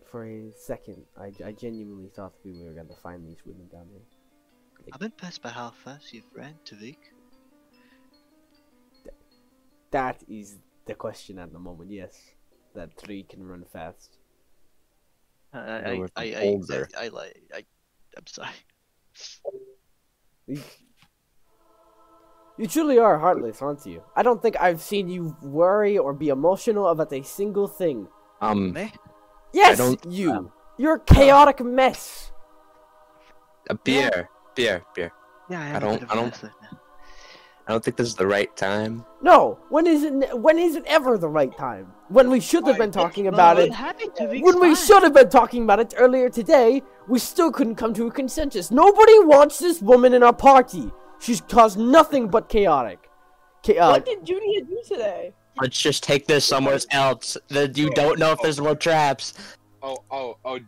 for 0.10 0.26
a 0.26 0.52
second, 0.52 1.04
I, 1.18 1.32
I 1.46 1.52
genuinely 1.54 2.10
thought 2.10 2.34
that 2.34 2.46
we 2.46 2.64
were 2.64 2.74
gonna 2.74 2.96
find 3.02 3.26
these 3.26 3.46
women 3.46 3.68
down 3.72 3.88
there. 3.92 4.92
I'm 4.94 5.04
impressed 5.04 5.42
by 5.42 5.50
how 5.50 5.72
fast 5.72 6.14
you've 6.14 6.26
ran, 6.36 6.56
Tariq. 6.66 6.98
That 9.92 10.24
is 10.28 10.58
the 10.86 10.96
question 10.96 11.38
at 11.40 11.52
the 11.54 11.60
moment. 11.60 11.92
Yes, 11.92 12.14
that 12.76 12.98
three 12.98 13.24
can 13.24 13.46
run 13.46 13.66
fast. 13.72 14.18
I 15.54 15.60
I 15.60 15.62
I, 15.62 15.92
I, 16.16 16.24
I, 16.24 16.60
I, 16.98 17.10
I 17.56 17.64
I'm 18.18 18.28
sorry. 18.28 18.50
You, 20.48 20.62
you 22.58 22.68
truly 22.68 23.00
are 23.00 23.18
heartless, 23.20 23.62
aren't 23.62 23.86
you? 23.86 24.04
I 24.16 24.24
don't 24.24 24.42
think 24.42 24.56
I've 24.60 24.82
seen 24.82 25.08
you 25.08 25.36
worry 25.42 25.98
or 25.98 26.14
be 26.14 26.30
emotional 26.30 26.88
about 26.88 27.12
a 27.14 27.22
single 27.24 27.68
thing. 27.68 28.08
Um, 28.42 28.74
Me? 28.74 28.92
Yes, 29.54 29.78
don't- 29.78 30.04
you. 30.10 30.52
You're 30.78 30.96
a 30.96 31.00
chaotic 31.00 31.60
mess. 31.64 32.32
a 33.70 33.76
beer, 33.76 34.30
beer, 34.56 34.84
beer. 34.96 35.12
Yeah, 35.50 35.62
I, 35.62 35.76
I 35.76 35.80
don't- 35.80 36.00
bit 36.00 36.04
of 36.04 36.10
I 36.10 36.14
a 36.14 36.16
don't- 36.16 36.26
mess 36.32 36.44
right 36.44 36.52
now. 36.64 36.80
I 37.68 37.72
don't 37.72 37.84
think 37.84 37.96
this 37.96 38.08
is 38.08 38.16
the 38.16 38.28
right 38.28 38.54
time. 38.58 39.06
No, 39.22 39.60
when 39.70 39.86
is 39.86 40.04
it? 40.04 40.38
When 40.40 40.58
is 40.58 40.76
it 40.76 40.84
ever 40.88 41.18
the 41.18 41.30
right 41.30 41.56
time? 41.58 41.94
When 42.10 42.30
we 42.30 42.40
should 42.40 42.66
have 42.68 42.78
been 42.78 42.92
talking 42.92 43.28
about 43.28 43.60
it. 43.60 43.72
When 44.42 44.60
we 44.60 44.76
should 44.76 45.04
have 45.04 45.14
been 45.14 45.30
talking 45.30 45.64
about 45.64 45.80
it 45.80 45.94
earlier 45.96 46.30
today, 46.30 46.82
we 47.08 47.20
still 47.20 47.52
couldn't 47.52 47.76
come 47.76 47.94
to 47.94 48.08
a 48.08 48.12
consensus. 48.12 48.72
Nobody 48.72 49.20
wants 49.20 49.60
this 49.60 49.82
woman 49.82 50.14
in 50.14 50.24
our 50.24 50.34
party. 50.34 50.92
She's 51.20 51.42
caused 51.42 51.78
nothing 51.78 52.28
but 52.28 52.50
chaotic. 52.50 53.10
Cha- 53.64 53.74
uh, 53.74 53.92
what 53.92 54.06
did 54.06 54.26
Junia 54.28 54.64
do 54.64 54.82
today? 54.88 55.34
Let's 55.62 55.80
just 55.80 56.04
take 56.04 56.26
this 56.26 56.44
somewhere 56.44 56.80
else. 56.90 57.38
That 57.50 57.78
you 57.78 57.92
don't 57.92 58.18
know 58.18 58.32
if 58.32 58.42
there's 58.42 58.60
more 58.60 58.76
traps. 58.76 59.34
Oh, 59.84 59.98
oh, 60.10 60.38
oh. 60.44 60.60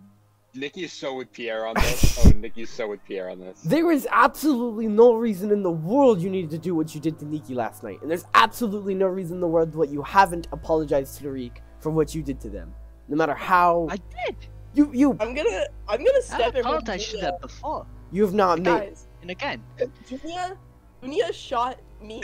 Nikki 0.55 0.83
is 0.83 0.93
so 0.93 1.15
with 1.15 1.31
Pierre 1.31 1.65
on 1.65 1.73
this. 1.79 2.25
Oh, 2.25 2.29
Nikki's 2.29 2.69
so 2.69 2.87
with 2.89 3.03
Pierre 3.05 3.29
on 3.29 3.39
this. 3.39 3.61
There 3.61 3.91
is 3.91 4.07
absolutely 4.11 4.87
no 4.87 5.13
reason 5.13 5.51
in 5.51 5.63
the 5.63 5.71
world 5.71 6.21
you 6.21 6.29
needed 6.29 6.51
to 6.51 6.57
do 6.57 6.75
what 6.75 6.93
you 6.93 7.01
did 7.01 7.17
to 7.19 7.25
Nikki 7.25 7.55
last 7.55 7.83
night. 7.83 8.01
And 8.01 8.09
there's 8.11 8.25
absolutely 8.33 8.93
no 8.95 9.07
reason 9.07 9.35
in 9.37 9.41
the 9.41 9.47
world 9.47 9.71
that 9.73 9.89
you 9.89 10.01
haven't 10.03 10.47
apologized 10.51 11.17
to 11.19 11.23
Tariq 11.25 11.53
for 11.79 11.89
what 11.89 12.13
you 12.13 12.21
did 12.21 12.39
to 12.41 12.49
them. 12.49 12.73
No 13.07 13.17
matter 13.17 13.33
how 13.33 13.87
I 13.89 13.97
did. 14.25 14.35
you 14.73 14.89
you 14.93 15.11
I'm 15.19 15.33
gonna 15.33 15.65
I'm 15.87 15.97
gonna 16.03 16.17
I 16.17 16.21
step 16.21 16.47
in 16.55 16.63
for 16.63 16.69
apologized 16.69 17.05
to 17.11 17.17
Junia. 17.17 17.31
that 17.31 17.41
before 17.41 17.85
you 18.11 18.23
have 18.23 18.33
not 18.33 18.59
made 18.59 18.65
Guys, 18.65 19.07
and 19.21 19.31
again. 19.31 19.61
Junia, 20.09 20.57
Junia 21.01 21.33
shot 21.33 21.79
me, 22.01 22.21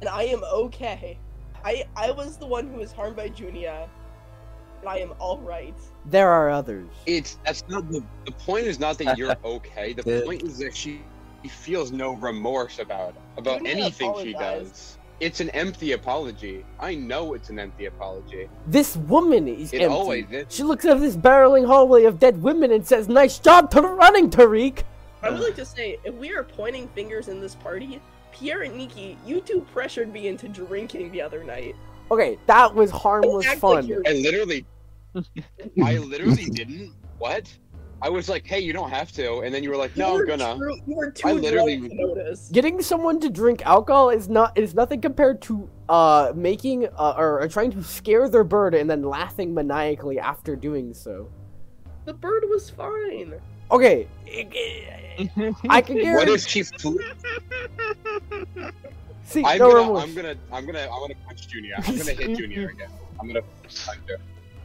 and 0.00 0.08
I 0.08 0.22
am 0.24 0.42
okay. 0.44 1.18
I 1.64 1.84
I 1.96 2.12
was 2.12 2.38
the 2.38 2.46
one 2.46 2.68
who 2.68 2.78
was 2.78 2.92
harmed 2.92 3.16
by 3.16 3.28
Junia, 3.28 3.82
and 3.82 3.90
I 4.86 4.98
am 4.98 5.12
all 5.18 5.38
right. 5.38 5.74
there 6.06 6.28
are 6.30 6.50
others. 6.50 6.86
It's 7.06 7.38
that's 7.44 7.64
not 7.68 7.88
the 7.90 8.02
the 8.26 8.32
point. 8.32 8.66
Is 8.66 8.78
not 8.78 8.98
that 8.98 9.16
you're 9.18 9.34
okay. 9.44 9.92
The 9.94 10.02
Yeah. 10.10 10.24
point 10.24 10.42
is 10.42 10.58
that 10.58 10.76
she, 10.76 11.00
she 11.42 11.48
feels 11.48 11.92
no 11.92 12.12
remorse 12.16 12.78
about 12.78 13.14
about 13.36 13.58
You 13.62 13.64
need 13.64 13.70
anything 13.82 14.14
she 14.22 14.32
does. 14.32 14.98
It's 15.20 15.40
an 15.40 15.48
empty 15.50 15.92
apology. 15.92 16.64
I 16.80 16.96
know 16.96 17.34
it's 17.34 17.48
an 17.48 17.58
empty 17.60 17.86
apology. 17.86 18.48
This 18.66 18.96
woman 18.96 19.46
is 19.46 19.72
It 19.72 19.80
empty. 19.82 19.94
always 19.94 20.26
is. 20.30 20.46
She 20.48 20.64
looks 20.64 20.84
at 20.84 21.00
this 21.00 21.16
barreling 21.16 21.66
hallway 21.66 22.04
of 22.04 22.18
dead 22.18 22.42
women 22.42 22.72
and 22.72 22.86
says, 22.86 23.08
"Nice 23.08 23.38
job 23.38 23.70
to 23.70 23.80
running, 23.80 24.28
Tariq." 24.28 24.82
I 25.22 25.30
would 25.30 25.40
like 25.40 25.54
to 25.56 25.64
say, 25.64 25.98
if 26.04 26.12
we 26.16 26.34
are 26.34 26.42
pointing 26.42 26.88
fingers 26.88 27.28
in 27.28 27.40
this 27.40 27.54
party, 27.54 28.00
Pierre 28.32 28.62
and 28.62 28.76
Nikki, 28.76 29.16
you 29.24 29.40
two 29.40 29.60
pressured 29.72 30.12
me 30.12 30.26
into 30.26 30.48
drinking 30.48 31.12
the 31.12 31.22
other 31.22 31.42
night. 31.44 31.76
Okay, 32.10 32.36
that 32.46 32.74
was 32.74 32.90
harmless 32.90 33.46
Act 33.46 33.62
like 33.62 33.74
fun. 33.76 33.86
you're- 33.86 34.02
I 34.06 34.12
literally, 34.14 34.66
I 35.84 35.98
literally 35.98 36.46
didn't. 36.46 36.92
What? 37.18 37.52
I 38.02 38.08
was 38.10 38.28
like, 38.28 38.44
hey, 38.46 38.58
you 38.60 38.72
don't 38.74 38.90
have 38.90 39.12
to, 39.12 39.38
and 39.40 39.54
then 39.54 39.62
you 39.62 39.70
were 39.70 39.76
like, 39.76 39.96
no, 39.96 40.16
you 40.16 40.20
I'm 40.22 40.38
gonna. 40.38 40.56
true- 40.58 40.76
you 40.86 40.94
were 40.96 41.10
too 41.10 41.28
I 41.28 41.32
literally- 41.32 41.76
drunk 41.78 41.92
to 41.92 42.06
notice. 42.06 42.48
Getting 42.52 42.82
someone 42.82 43.18
to 43.20 43.30
drink 43.30 43.64
alcohol 43.64 44.10
is 44.10 44.28
not 44.28 44.56
is 44.58 44.74
nothing 44.74 45.00
compared 45.00 45.40
to 45.42 45.68
uh 45.88 46.32
making 46.34 46.86
uh, 46.98 47.14
or, 47.16 47.40
or 47.42 47.48
trying 47.48 47.70
to 47.70 47.82
scare 47.82 48.28
their 48.28 48.44
bird 48.44 48.74
and 48.74 48.90
then 48.90 49.02
laughing 49.02 49.54
maniacally 49.54 50.18
after 50.18 50.54
doing 50.56 50.92
so. 50.92 51.30
The 52.04 52.12
bird 52.14 52.44
was 52.50 52.68
fine. 52.68 53.34
Okay, 53.70 54.06
I 55.70 55.80
can 55.80 55.96
What 55.96 56.02
guarantee. 56.02 56.32
if 56.34 56.46
she 56.46 56.62
flew? 56.64 56.98
See, 59.24 59.42
I'm 59.44 59.58
no 59.58 59.72
gonna. 59.72 59.94
I'm 59.98 60.14
gonna, 60.14 60.34
I'm 60.52 60.66
gonna, 60.66 60.80
I'm 60.80 61.00
gonna 61.00 61.14
punch 61.26 61.48
Junior. 61.48 61.74
I'm 61.78 61.96
gonna 61.96 62.12
hit 62.12 62.36
Junior 62.38 62.68
again. 62.70 62.90
I'm 63.18 63.26
gonna 63.26 63.40
punch 63.42 64.00
her. 64.08 64.16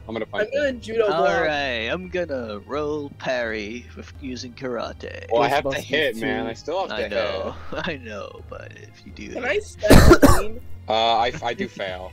I'm 0.09 0.15
gonna 0.15 0.25
punch 0.25 0.49
I'm 0.51 0.59
gonna 0.59 0.73
judo 0.73 1.05
block. 1.05 1.29
Alright, 1.29 1.91
I'm 1.91 2.09
gonna 2.09 2.61
roll 2.65 3.11
parry 3.19 3.85
with 3.95 4.11
using 4.19 4.53
karate. 4.53 5.27
Well, 5.31 5.43
I 5.43 5.47
have 5.49 5.65
to 5.65 5.69
Ghostbusters 5.69 5.83
hit, 5.83 6.15
man. 6.17 6.47
I 6.47 6.53
still 6.53 6.79
have 6.79 6.89
to 6.97 7.05
I 7.05 7.07
know, 7.09 7.55
hit. 7.69 7.87
I 7.87 7.97
know, 7.97 8.41
but 8.49 8.71
if 8.75 9.05
you 9.05 9.11
do 9.11 9.33
Can 9.33 9.43
that- 9.43 9.51
I 9.51 9.59
step 9.59 10.21
between? 10.21 10.61
Uh, 10.89 11.17
I, 11.17 11.31
I 11.43 11.53
do 11.53 11.67
fail, 11.67 12.11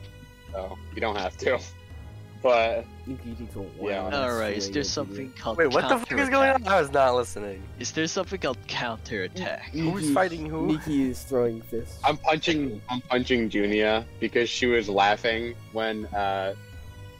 so 0.53 0.77
you 0.95 1.01
don't 1.01 1.17
have 1.17 1.35
to. 1.39 1.59
But 2.43 2.85
Nikki 3.07 3.35
takes 3.35 3.57
a 3.57 3.65
Yeah. 3.83 4.03
Alright, 4.15 4.59
is 4.59 4.71
there 4.71 4.81
at 4.81 4.87
something 4.87 5.33
called 5.33 5.57
Wait, 5.57 5.69
what 5.69 5.89
the 5.89 5.99
fuck 5.99 6.13
is 6.19 6.29
going 6.29 6.51
on? 6.51 6.69
I 6.69 6.79
was 6.79 6.93
not 6.93 7.15
listening. 7.15 7.63
Is 7.81 7.91
there 7.93 8.07
something 8.07 8.39
called 8.39 8.59
counterattack? 8.69 9.71
you. 9.73 9.91
Who's 9.91 10.13
fighting 10.13 10.45
who? 10.45 10.67
Nikki 10.67 11.09
is 11.09 11.23
throwing 11.23 11.63
fists. 11.63 11.99
I'm 12.05 12.19
punching, 12.19 12.83
I'm 12.91 13.01
punching 13.01 13.49
Junia 13.49 14.05
because 14.21 14.51
she 14.51 14.67
was 14.67 14.87
laughing 14.91 15.55
when, 15.73 16.05
uh, 16.15 16.55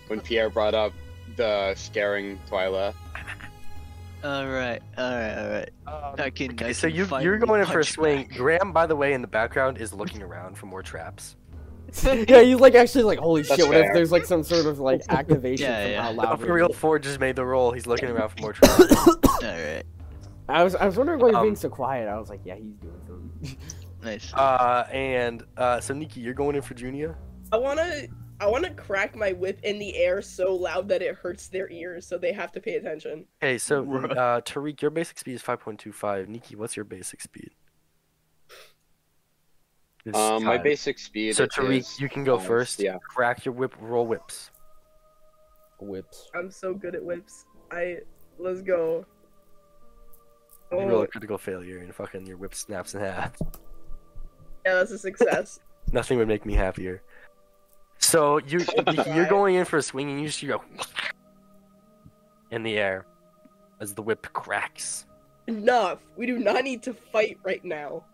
when 0.09 0.21
Pierre 0.21 0.51
brought 0.51 0.75
up 0.75 0.93
the 1.37 1.75
scaring 1.77 2.39
Twyla. 2.51 2.95
Alright, 4.25 4.83
alright, 4.99 5.69
alright. 5.87 6.21
I 6.21 6.31
can. 6.31 6.53
Okay, 6.53 6.67
I 6.67 6.73
so 6.73 6.89
can 6.89 6.97
you 6.97 7.05
finally 7.05 7.25
you're 7.27 7.39
going 7.39 7.61
in 7.61 7.67
for 7.67 7.81
a 7.81 7.85
swing. 7.85 8.27
back. 8.29 8.37
Graham, 8.37 8.73
by 8.73 8.87
the 8.87 8.97
way, 8.97 9.13
in 9.13 9.21
the 9.21 9.29
background 9.29 9.79
is 9.79 9.93
looking 9.93 10.23
around 10.23 10.57
for 10.59 10.67
more 10.67 10.83
traps. 10.83 11.37
yeah, 12.03 12.41
he's 12.43 12.57
like 12.59 12.75
actually 12.75 13.05
like, 13.05 13.19
holy 13.21 13.43
That's 13.43 13.61
shit! 13.61 13.69
What 13.69 13.77
if 13.79 13.93
there's 13.93 14.11
like 14.11 14.25
some 14.25 14.43
sort 14.43 14.67
of 14.67 14.81
like 14.81 15.03
activation 15.09 15.67
Yeah, 15.67 15.83
from 15.83 15.91
yeah. 15.93 16.03
how 16.03 16.13
loud? 16.13 16.41
for 16.41 16.53
real, 16.53 16.69
being. 16.69 16.79
Ford 16.79 17.03
just 17.05 17.21
made 17.21 17.37
the 17.37 17.45
roll. 17.45 17.71
He's 17.71 17.87
looking 17.87 18.09
around 18.09 18.31
for 18.31 18.41
more 18.41 18.53
traps. 18.55 18.81
Alright, 19.45 19.85
I 20.49 20.65
was 20.65 20.75
I 20.75 20.87
was 20.87 20.97
wondering 20.97 21.21
why 21.21 21.29
you're 21.29 21.37
Um, 21.37 21.45
being 21.45 21.57
so 21.57 21.69
quiet. 21.69 22.09
I 22.09 22.19
was 22.19 22.29
like, 22.29 22.41
yeah, 22.45 22.57
he's 22.57 22.75
doing 22.77 23.01
something. 23.07 23.59
nice. 24.03 24.33
uh, 24.35 24.89
and 24.91 25.45
uh, 25.57 25.79
so 25.81 25.95
Nikki, 25.95 26.21
you're 26.21 26.35
going 26.35 26.57
in 26.57 26.63
for 26.63 26.75
Junia. 26.75 27.15
I 27.53 27.59
wanna 27.59 28.07
I 28.41 28.47
wanna 28.47 28.73
crack 28.75 29.17
my 29.17 29.33
whip 29.33 29.61
in 29.63 29.79
the 29.79 29.97
air 29.97 30.21
so 30.21 30.55
loud 30.55 30.89
that 30.89 31.01
it 31.03 31.15
hurts 31.15 31.49
their 31.49 31.71
ears, 31.71 32.07
so 32.07 32.19
they 32.19 32.33
have 32.33 32.53
to 32.53 32.61
pay 32.61 32.75
attention. 32.75 33.25
Okay, 33.43 33.57
so 33.59 33.83
uh, 33.95 34.41
Tariq, 34.43 34.83
your 34.83 34.91
basic 34.91 35.19
speed 35.19 35.35
is 35.35 35.43
5.25. 35.43 36.29
Nikki, 36.29 36.55
what's 36.57 36.77
your 36.77 36.85
basic 36.85 37.21
speed? 37.23 37.51
It's 40.05 40.17
Um, 40.17 40.45
my 40.45 40.57
five. 40.57 40.65
basic 40.65 40.99
speed. 40.99 41.35
So 41.35 41.45
is 41.45 41.49
Tariq, 41.51 41.99
you 42.01 42.09
can 42.09 42.25
go 42.25 42.39
first. 42.39 42.79
Yeah. 42.79 42.99
Crack 43.09 43.45
your 43.45 43.55
whip. 43.55 43.75
Roll 43.81 44.07
whips. 44.07 44.51
Whips. 45.81 46.31
I'm 46.35 46.51
so 46.51 46.75
good 46.75 46.95
at 46.95 47.03
whips. 47.05 47.45
I 47.71 47.99
let's 48.39 48.61
go. 48.63 49.05
You 50.71 50.79
roll 50.79 50.99
Oh, 50.99 51.03
a 51.03 51.07
critical 51.07 51.39
failure, 51.39 51.79
and 51.79 51.95
fucking 51.95 52.27
your 52.27 52.37
whip 52.37 52.55
snaps 52.55 52.95
in 52.95 53.01
half. 53.01 53.37
yeah, 54.65 54.75
that's 54.75 54.91
a 54.91 54.99
success. 54.99 55.59
Nothing 55.93 56.19
would 56.19 56.29
make 56.29 56.45
me 56.47 56.55
happier. 56.55 57.03
So 58.07 58.39
you 58.39 58.65
you're 59.15 59.27
going 59.27 59.57
in 59.57 59.65
for 59.65 59.79
a 59.79 59.83
swing, 59.83 60.09
and 60.11 60.21
you 60.21 60.29
just 60.29 60.41
you 60.41 60.49
go 60.49 60.63
in 62.53 62.63
the 62.63 62.79
air 62.79 63.05
as 63.81 63.95
the 63.95 64.03
whip 64.03 64.29
cracks. 64.33 65.07
Enough. 65.49 65.99
We 66.17 66.27
do 66.27 66.39
not 66.39 66.63
need 66.63 66.85
to 66.85 66.95
fight 66.95 67.37
right 67.43 67.65
now. 67.65 68.05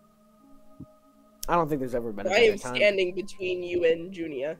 I 1.47 1.53
don't 1.55 1.69
think 1.69 1.79
there's 1.79 1.93
ever 1.93 2.11
been 2.11 2.25
a 2.25 2.29
I 2.29 2.33
better 2.33 2.39
time. 2.39 2.49
I 2.49 2.53
am 2.53 2.59
time. 2.59 2.75
standing 2.75 3.13
between 3.13 3.61
you 3.61 3.85
and 3.85 4.11
Junia. 4.11 4.57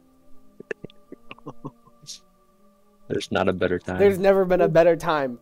There's 3.10 3.32
not 3.32 3.50
a 3.50 3.54
better 3.54 3.80
time. 3.80 3.98
There's 4.00 4.18
never 4.20 4.46
been 4.46 4.62
a 4.62 4.70
better 4.70 4.96
time 4.96 5.40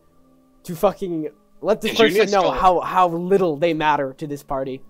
to 0.64 0.74
fucking 0.74 1.28
let 1.60 1.80
this 1.80 1.96
person 1.96 2.30
know 2.30 2.50
how 2.50 2.80
how 2.80 3.08
little 3.08 3.56
they 3.56 3.74
matter 3.74 4.14
to 4.14 4.26
this 4.26 4.42
party. 4.42 4.80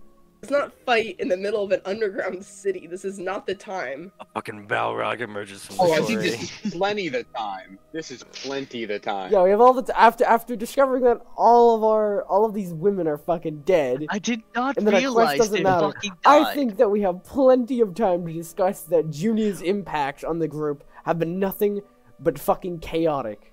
Let's 0.42 0.50
not 0.50 0.72
fight 0.84 1.20
in 1.20 1.28
the 1.28 1.36
middle 1.36 1.62
of 1.62 1.70
an 1.70 1.80
underground 1.84 2.44
city. 2.44 2.88
This 2.88 3.04
is 3.04 3.16
not 3.16 3.46
the 3.46 3.54
time. 3.54 4.10
A 4.18 4.24
fucking 4.34 4.66
Balrog 4.66 5.20
emerges 5.20 5.64
from 5.64 5.76
Oh, 5.78 5.86
the 5.94 6.02
I 6.02 6.04
think 6.04 6.20
this 6.20 6.42
is 6.64 6.72
plenty 6.72 7.08
the 7.08 7.22
time. 7.36 7.78
This 7.92 8.10
is 8.10 8.24
plenty 8.24 8.84
the 8.84 8.98
time. 8.98 9.30
Yeah, 9.32 9.44
we 9.44 9.50
have 9.50 9.60
all 9.60 9.72
the 9.72 9.84
t- 9.84 9.92
after 9.94 10.24
after 10.24 10.56
discovering 10.56 11.04
that 11.04 11.20
all 11.36 11.76
of 11.76 11.84
our 11.84 12.24
all 12.24 12.44
of 12.44 12.54
these 12.54 12.74
women 12.74 13.06
are 13.06 13.18
fucking 13.18 13.60
dead. 13.60 14.04
I 14.10 14.18
did 14.18 14.42
not 14.52 14.76
And 14.76 14.84
then 14.84 14.94
our 14.94 15.00
quest 15.00 15.14
realize 15.14 15.38
doesn't 15.38 15.54
they 15.54 15.62
matter. 15.62 15.92
fucking 15.92 16.12
died. 16.24 16.42
I 16.48 16.54
think 16.54 16.76
that 16.78 16.88
we 16.90 17.02
have 17.02 17.22
plenty 17.22 17.80
of 17.80 17.94
time 17.94 18.26
to 18.26 18.32
discuss 18.32 18.82
that 18.82 19.10
Junia's 19.10 19.62
impact 19.62 20.24
on 20.24 20.40
the 20.40 20.48
group 20.48 20.82
have 21.04 21.20
been 21.20 21.38
nothing 21.38 21.82
but 22.18 22.36
fucking 22.36 22.80
chaotic. 22.80 23.52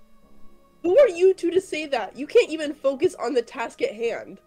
Who 0.81 0.97
are 0.97 1.09
you 1.09 1.35
two 1.35 1.51
to 1.51 1.61
say 1.61 1.85
that? 1.85 2.17
You 2.17 2.25
can't 2.25 2.49
even 2.49 2.73
focus 2.73 3.13
on 3.13 3.35
the 3.35 3.43
task 3.43 3.83
at 3.83 3.93
hand. 3.93 4.39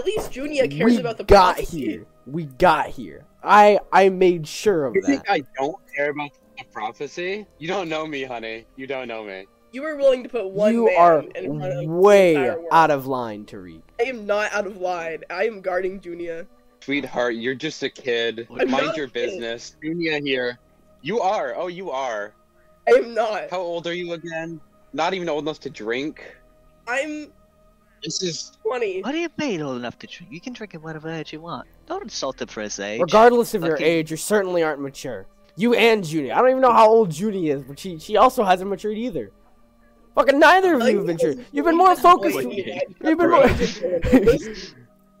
At 0.00 0.06
least 0.06 0.32
Junia 0.32 0.66
cares 0.66 0.94
we 0.94 1.00
about 1.00 1.18
the 1.18 1.24
got 1.24 1.56
prophecy. 1.56 1.78
here. 1.86 2.06
We 2.26 2.44
got 2.46 2.88
here. 2.88 3.26
I 3.44 3.78
I 3.92 4.08
made 4.08 4.48
sure 4.48 4.86
of 4.86 4.94
that. 4.94 5.00
You 5.00 5.06
think. 5.06 5.24
I 5.28 5.42
don't 5.58 5.76
care 5.94 6.10
about 6.10 6.30
the 6.58 6.64
prophecy? 6.72 7.46
You 7.58 7.68
don't 7.68 7.90
know 7.90 8.06
me, 8.06 8.22
honey. 8.24 8.64
You 8.76 8.86
don't 8.86 9.08
know 9.08 9.24
me. 9.24 9.44
You 9.72 9.82
were 9.82 9.96
willing 9.96 10.22
to 10.22 10.28
put 10.30 10.50
one 10.50 10.72
You 10.72 10.86
man 10.86 10.96
are 10.98 11.20
in 11.34 11.58
front 11.58 11.84
of 11.84 11.90
way 11.90 12.32
the 12.34 12.40
world. 12.40 12.66
out 12.72 12.90
of 12.90 13.06
line, 13.06 13.44
Tariq. 13.44 13.82
I 14.00 14.04
am 14.04 14.24
not 14.24 14.50
out 14.54 14.66
of 14.66 14.78
line. 14.78 15.22
I 15.28 15.44
am 15.46 15.60
guarding 15.60 16.00
Junia. 16.00 16.46
Sweetheart, 16.80 17.34
you're 17.34 17.54
just 17.54 17.82
a 17.82 17.90
kid. 17.90 18.48
I'm 18.50 18.70
Mind 18.70 18.86
not 18.86 18.96
your 18.96 19.06
a 19.06 19.10
kid. 19.10 19.12
business. 19.12 19.76
Junia 19.82 20.18
here. 20.24 20.58
You 21.02 21.20
are. 21.20 21.54
Oh, 21.56 21.66
you 21.66 21.90
are. 21.90 22.32
I 22.88 22.92
am 22.92 23.12
not. 23.12 23.50
How 23.50 23.60
old 23.60 23.86
are 23.86 23.92
you 23.94 24.14
again? 24.14 24.62
Not 24.94 25.12
even 25.12 25.28
old 25.28 25.44
enough 25.44 25.60
to 25.60 25.70
drink. 25.70 26.36
I'm 26.88 27.30
This 28.02 28.22
is 28.22 28.52
20. 28.62 29.02
What 29.02 29.12
do 29.12 29.18
you 29.18 29.28
mean 29.36 29.62
old 29.62 29.76
enough 29.76 29.98
to 29.98 30.06
drink? 30.06 30.32
You 30.32 30.40
can 30.40 30.52
drink 30.52 30.74
at 30.74 30.82
whatever 30.82 31.10
age 31.10 31.32
you 31.32 31.40
want. 31.40 31.68
Don't 31.86 32.02
insult 32.02 32.40
him 32.40 32.48
for 32.48 32.62
his 32.62 32.78
age. 32.80 33.00
Regardless 33.00 33.54
of 33.54 33.62
your 33.62 33.76
age, 33.76 34.10
you 34.10 34.16
certainly 34.16 34.62
aren't 34.62 34.80
mature. 34.80 35.26
You 35.56 35.74
and 35.74 36.02
Judy. 36.04 36.32
I 36.32 36.38
don't 36.38 36.50
even 36.50 36.62
know 36.62 36.72
how 36.72 36.88
old 36.88 37.10
Judy 37.10 37.50
is, 37.50 37.62
but 37.62 37.78
she 37.78 37.98
she 37.98 38.16
also 38.16 38.44
hasn't 38.44 38.70
matured 38.70 38.96
either. 38.96 39.30
Fucking 40.14 40.38
neither 40.38 40.74
of 40.74 40.88
you 40.88 40.98
have 40.98 41.06
matured. 41.06 41.44
You've 41.52 41.66
been 41.66 41.76
more 41.76 41.94
focused. 41.96 42.40
You've 42.40 43.18
been 43.18 43.30
more. 43.30 43.46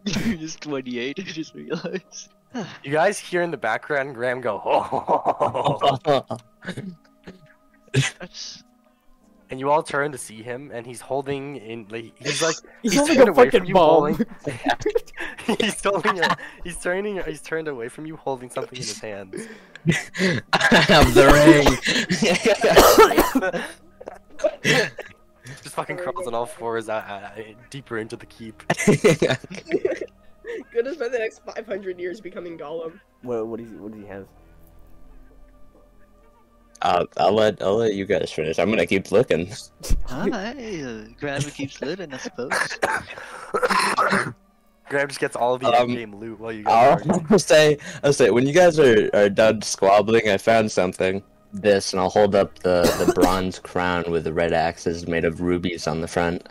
You're 0.04 0.36
just 0.36 0.60
28, 0.62 1.18
I 1.18 1.22
just 1.22 1.54
realized. 1.54 2.30
You 2.82 2.90
guys 2.90 3.16
hear 3.16 3.42
in 3.42 3.52
the 3.52 3.56
background 3.56 4.16
Graham 4.16 4.40
go, 4.40 4.60
oh, 4.64 6.36
That's... 7.92 8.64
and 9.50 9.58
you 9.60 9.70
all 9.70 9.82
turn 9.82 10.12
to 10.12 10.18
see 10.18 10.42
him, 10.42 10.70
and 10.72 10.86
he's 10.86 11.00
holding 11.00 11.56
in, 11.56 11.86
like, 11.90 12.12
he's 12.16 12.40
like, 12.42 12.54
He's 12.82 12.92
He's 12.92 12.98
holding 13.00 13.18
a 13.18 13.22
away 13.30 13.50
from 13.50 13.60
fucking 13.60 13.66
you, 13.66 13.74
bomb. 13.74 14.14
holding- 14.14 14.26
he's 15.60 15.82
holding, 15.82 16.20
a, 16.20 16.36
he's 16.64 16.76
turning, 16.78 17.20
he's 17.24 17.40
turned 17.42 17.68
away 17.68 17.88
from 17.88 18.06
you, 18.06 18.16
holding 18.16 18.48
something 18.50 18.76
in 18.78 18.84
his 18.84 19.00
hands. 19.00 19.48
I 20.52 20.84
have 20.88 21.14
the 21.14 21.26
ring. 21.32 21.66
Just 25.62 25.74
fucking 25.74 25.96
crawls 25.96 26.26
on 26.26 26.34
all 26.34 26.46
fours 26.46 26.88
uh, 26.88 26.94
uh, 26.94 27.30
deeper 27.70 27.98
into 27.98 28.16
the 28.16 28.26
keep. 28.26 28.62
ring. 28.86 28.96
Good 30.72 30.86
as 30.86 30.96
by 30.96 31.08
the 31.08 31.18
next 31.18 31.40
500 31.44 31.98
years 31.98 32.20
becoming 32.20 32.56
Gollum. 32.58 33.00
What 33.22 33.46
what 33.46 33.58
does 33.60 33.70
he 33.70 33.76
what 33.76 33.92
does 33.92 34.00
he 34.00 34.06
have? 34.08 34.26
Uh, 36.82 37.04
I'll 37.16 37.32
let 37.34 37.62
I'll 37.62 37.76
let 37.76 37.94
you 37.94 38.04
guys 38.06 38.30
finish. 38.32 38.58
I'm 38.58 38.70
gonna 38.70 38.86
keep 38.86 39.10
looking. 39.12 39.52
Alright, 40.10 40.56
uh, 40.82 41.02
Grandma 41.18 41.48
keeps 41.50 41.80
living, 41.80 42.12
I 42.12 42.16
suppose. 42.18 42.50
Graham 44.88 45.06
just 45.06 45.20
gets 45.20 45.36
all 45.36 45.54
of 45.54 45.60
the 45.60 45.68
Um, 45.72 45.94
game 45.94 46.16
loot 46.16 46.40
while 46.40 46.52
you 46.52 46.64
guys 46.64 46.74
I'll, 46.74 46.90
argue. 47.12 47.26
I'll 47.30 47.38
say 47.38 47.78
I'll 48.02 48.12
say 48.12 48.30
when 48.30 48.46
you 48.46 48.52
guys 48.52 48.78
are, 48.78 49.08
are 49.14 49.28
done 49.28 49.62
squabbling, 49.62 50.28
I 50.28 50.36
found 50.38 50.70
something. 50.72 51.22
This, 51.52 51.92
and 51.92 52.00
I'll 52.00 52.10
hold 52.10 52.36
up 52.36 52.60
the, 52.60 52.82
the 53.04 53.12
bronze 53.20 53.58
crown 53.58 54.04
with 54.08 54.22
the 54.24 54.32
red 54.32 54.52
axes 54.52 55.08
made 55.08 55.24
of 55.24 55.40
rubies 55.40 55.88
on 55.88 56.00
the 56.00 56.06
front. 56.06 56.48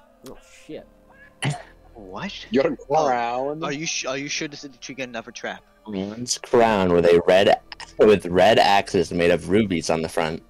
Oh. 2.10 2.14
What? 2.14 2.45
your 2.52 2.76
crown. 2.76 3.64
Are 3.64 3.72
you 3.72 3.86
sh- 3.86 4.06
are 4.06 4.18
you 4.18 4.27
sure 4.27 4.48
this 4.48 4.64
is 4.64 4.72
the 4.72 4.77
trigger 4.77 5.03
enough 5.03 5.27
a 5.27 5.31
trap? 5.31 5.64
Bronze 5.86 6.38
crown 6.40 6.91
with 6.94 7.06
a 7.06 7.22
red 7.27 7.60
with 7.99 8.26
red 8.26 8.60
axes 8.60 9.11
made 9.11 9.31
of 9.31 9.49
rubies 9.49 9.90
on 9.90 10.02
the 10.02 10.10
front. 10.10 10.41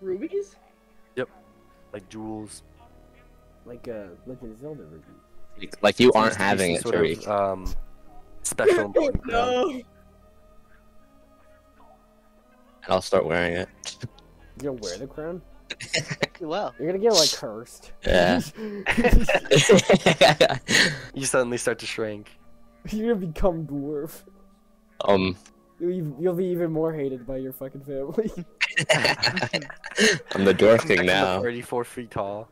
Rubies? 0.00 0.56
Yep. 1.16 1.28
Like 1.92 2.08
jewels. 2.08 2.62
Like 3.66 3.86
uh 3.88 4.08
Legend 4.26 4.52
of 4.52 4.58
Zelda 4.60 4.82
rupee. 4.84 5.04
Like, 5.58 5.76
like 5.82 6.00
you 6.00 6.12
aren't 6.12 6.34
Seems 6.34 6.36
to 6.36 6.38
be 6.40 6.44
having 6.44 6.78
some 6.78 6.92
it, 6.94 6.94
sort 6.94 6.94
Tariq. 6.94 7.26
of, 7.26 7.52
um, 7.58 7.74
special 8.42 8.80
important 8.86 9.22
crown. 9.22 9.50
no. 9.52 9.70
And 12.84 12.92
I'll 12.92 13.00
start 13.02 13.24
wearing 13.24 13.54
it. 13.54 13.68
You'll 14.62 14.76
wear 14.76 14.98
the 14.98 15.06
crown? 15.06 15.40
Well, 16.40 16.74
You're 16.78 16.88
gonna 16.88 16.98
get 16.98 17.12
like 17.12 17.32
cursed. 17.32 17.92
Yeah. 18.06 18.40
You 21.14 21.24
suddenly 21.26 21.58
start 21.58 21.78
to 21.80 21.86
shrink. 21.86 22.30
You're 22.90 23.14
gonna 23.14 23.26
become 23.26 23.66
dwarf. 23.66 24.22
um, 25.04 25.36
You'll, 25.80 26.16
you'll 26.20 26.34
be 26.34 26.46
even 26.46 26.70
more 26.72 26.92
hated 26.92 27.26
by 27.26 27.36
your 27.38 27.52
fucking 27.52 27.82
family. 27.82 28.30
I'm 30.34 30.44
the 30.44 30.54
dwarf 30.54 30.78
Come 30.78 30.78
back 30.78 30.86
king 30.88 30.96
to 30.98 31.04
now. 31.04 31.40
34 31.42 31.84
feet 31.84 32.10
tall. 32.10 32.48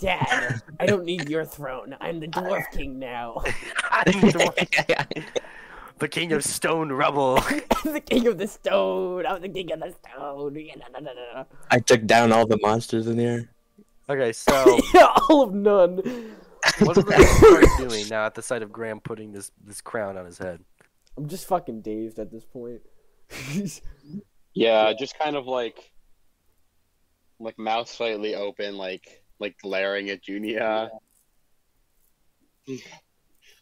Dad, 0.00 0.60
I 0.80 0.86
don't 0.86 1.04
need 1.04 1.28
your 1.28 1.44
throne. 1.44 1.96
I'm 2.00 2.18
the 2.20 2.28
dwarf 2.28 2.64
king 2.72 2.98
now. 2.98 3.42
I'm 3.90 4.20
the 4.20 4.28
dwarf- 4.28 5.24
the 5.98 6.08
king 6.08 6.32
of 6.32 6.44
stone 6.44 6.92
rubble. 6.92 7.40
The 7.84 8.00
king 8.00 8.26
of 8.26 8.38
the 8.38 8.46
stone. 8.46 9.26
I'm 9.26 9.42
the 9.42 9.48
king 9.50 9.70
of 9.70 9.80
the 9.80 9.92
stone. 9.92 10.54
Yeah, 10.56 10.76
no, 10.76 11.00
no, 11.00 11.12
no, 11.12 11.12
no. 11.34 11.46
I 11.70 11.80
took 11.80 12.06
down 12.06 12.32
all 12.32 12.46
the 12.46 12.58
monsters 12.62 13.06
in 13.08 13.18
here. 13.18 13.50
Okay, 14.08 14.32
so 14.32 14.80
yeah, 14.94 15.12
all 15.28 15.42
of 15.42 15.52
none. 15.52 15.96
what 16.78 16.96
are 16.96 17.02
the 17.02 17.58
rest 17.60 17.78
doing 17.78 18.08
now 18.08 18.24
at 18.24 18.34
the 18.34 18.40
sight 18.40 18.62
of 18.62 18.72
Graham 18.72 19.00
putting 19.00 19.32
this 19.32 19.50
this 19.62 19.82
crown 19.82 20.16
on 20.16 20.24
his 20.24 20.38
head? 20.38 20.60
I'm 21.18 21.28
just 21.28 21.46
fucking 21.46 21.82
dazed 21.82 22.18
at 22.18 22.30
this 22.32 22.44
point. 22.44 22.80
Yeah, 24.54 24.92
just 24.96 25.18
kind 25.18 25.34
of 25.34 25.46
like, 25.48 25.90
like 27.40 27.58
mouth 27.58 27.88
slightly 27.88 28.36
open, 28.36 28.76
like 28.76 29.24
like 29.40 29.58
glaring 29.60 30.10
at 30.10 30.22
Junia. 30.22 30.90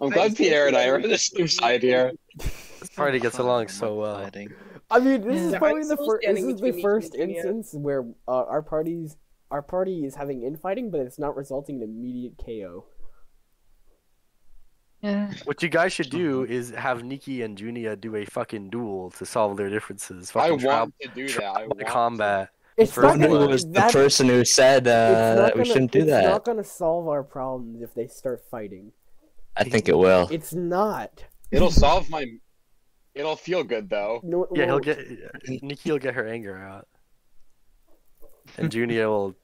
I'm 0.03 0.11
glad 0.11 0.29
just 0.29 0.39
Pierre 0.39 0.67
and 0.69 0.77
I 0.77 0.89
are 0.89 0.97
on 0.97 1.03
the 1.03 1.17
same 1.19 1.49
side 1.49 1.83
here. 1.83 2.13
This 2.37 2.91
party 2.97 3.19
gets 3.21 3.39
along 3.39 3.69
so 3.69 3.95
well. 3.95 4.17
Fighting. 4.23 4.53
I 4.91 4.99
mean, 4.99 5.21
this 5.27 5.41
is 5.41 5.55
probably 5.57 5.83
the 5.83 5.95
still 5.95 6.07
first. 6.07 6.27
This 6.27 6.43
is 6.45 6.61
the 6.61 6.83
first 6.83 7.15
and 7.15 7.31
Junia. 7.31 7.37
instance 7.37 7.75
where 7.75 8.03
uh, 8.29 8.45
our 8.45 8.61
parties, 8.63 9.17
our 9.51 9.63
party 9.63 10.05
is 10.05 10.15
having 10.15 10.43
infighting, 10.43 10.91
but 10.91 11.01
it's 11.01 11.19
not 11.19 11.37
resulting 11.37 11.77
in 11.77 11.83
immediate 11.85 12.35
KO. 12.45 12.85
Yeah. 15.01 15.33
What 15.45 15.63
you 15.63 15.69
guys 15.69 15.93
should 15.93 16.11
do 16.11 16.45
is 16.45 16.71
have 16.71 17.03
Nikki 17.03 17.43
and 17.43 17.59
Junia 17.59 17.97
do 17.97 18.15
a 18.17 18.25
fucking 18.25 18.71
duel 18.71 19.11
to 19.13 19.27
solve 19.27 19.57
their 19.57 19.69
differences. 19.69 20.31
I 20.31 20.49
Fucking 20.51 20.65
want 20.67 20.95
to 21.01 21.09
do 21.09 21.29
that. 21.29 21.43
I 21.45 21.67
want 21.67 21.79
the 21.79 21.85
to. 21.85 21.91
combat. 21.91 22.49
It's 22.77 22.93
First 22.93 23.19
not 23.19 23.29
gonna. 23.29 23.47
was 23.49 23.65
the 23.67 23.81
person 23.93 24.29
who 24.29 24.45
said 24.45 24.87
uh, 24.87 25.35
that 25.37 25.55
we 25.55 25.59
gonna- 25.63 25.65
shouldn't 25.65 25.91
do 25.93 26.05
that. 26.05 26.19
it's 26.19 26.27
that? 26.27 26.31
not 26.31 26.45
gonna 26.45 26.65
solve 26.65 27.09
our 27.09 27.23
problems 27.25 27.83
if 27.83 27.93
they 27.95 28.07
start 28.07 28.43
fighting. 28.51 28.93
I 29.57 29.65
think 29.65 29.89
it 29.89 29.97
will. 29.97 30.29
It's 30.31 30.53
not. 30.55 31.25
It'll 31.51 31.71
solve 31.85 32.09
my. 32.11 32.25
It'll 33.15 33.37
feel 33.37 33.63
good 33.65 33.91
though. 33.91 34.21
No, 34.25 34.45
it 34.45 34.51
Yeah, 34.55 34.65
he'll 34.67 34.79
get 34.79 34.99
Nikki 35.63 35.91
will 35.93 35.99
get 35.99 36.15
her 36.15 36.27
anger 36.27 36.57
out, 36.57 36.89
and 38.57 38.73
Junia 38.73 39.07
will, 39.09 39.35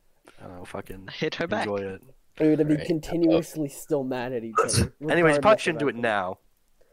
I 0.43 0.47
don't 0.47 0.57
know, 0.59 0.65
fucking 0.65 1.09
Hit 1.13 1.35
her 1.37 1.47
back. 1.47 1.67
enjoy 1.67 1.85
it. 1.85 2.03
We're 2.41 2.57
gonna 2.57 2.69
be 2.69 2.77
Right. 2.77 2.87
continuously 2.87 3.69
still 3.69 4.05
mad 4.05 4.33
at 4.33 4.45
each 4.45 4.55
other. 4.63 4.95
Anyways, 5.11 5.37
you 5.37 5.41
probably 5.43 5.61
shouldn't 5.61 5.81
do 5.81 5.89
it 5.89 5.97
now, 5.97 6.39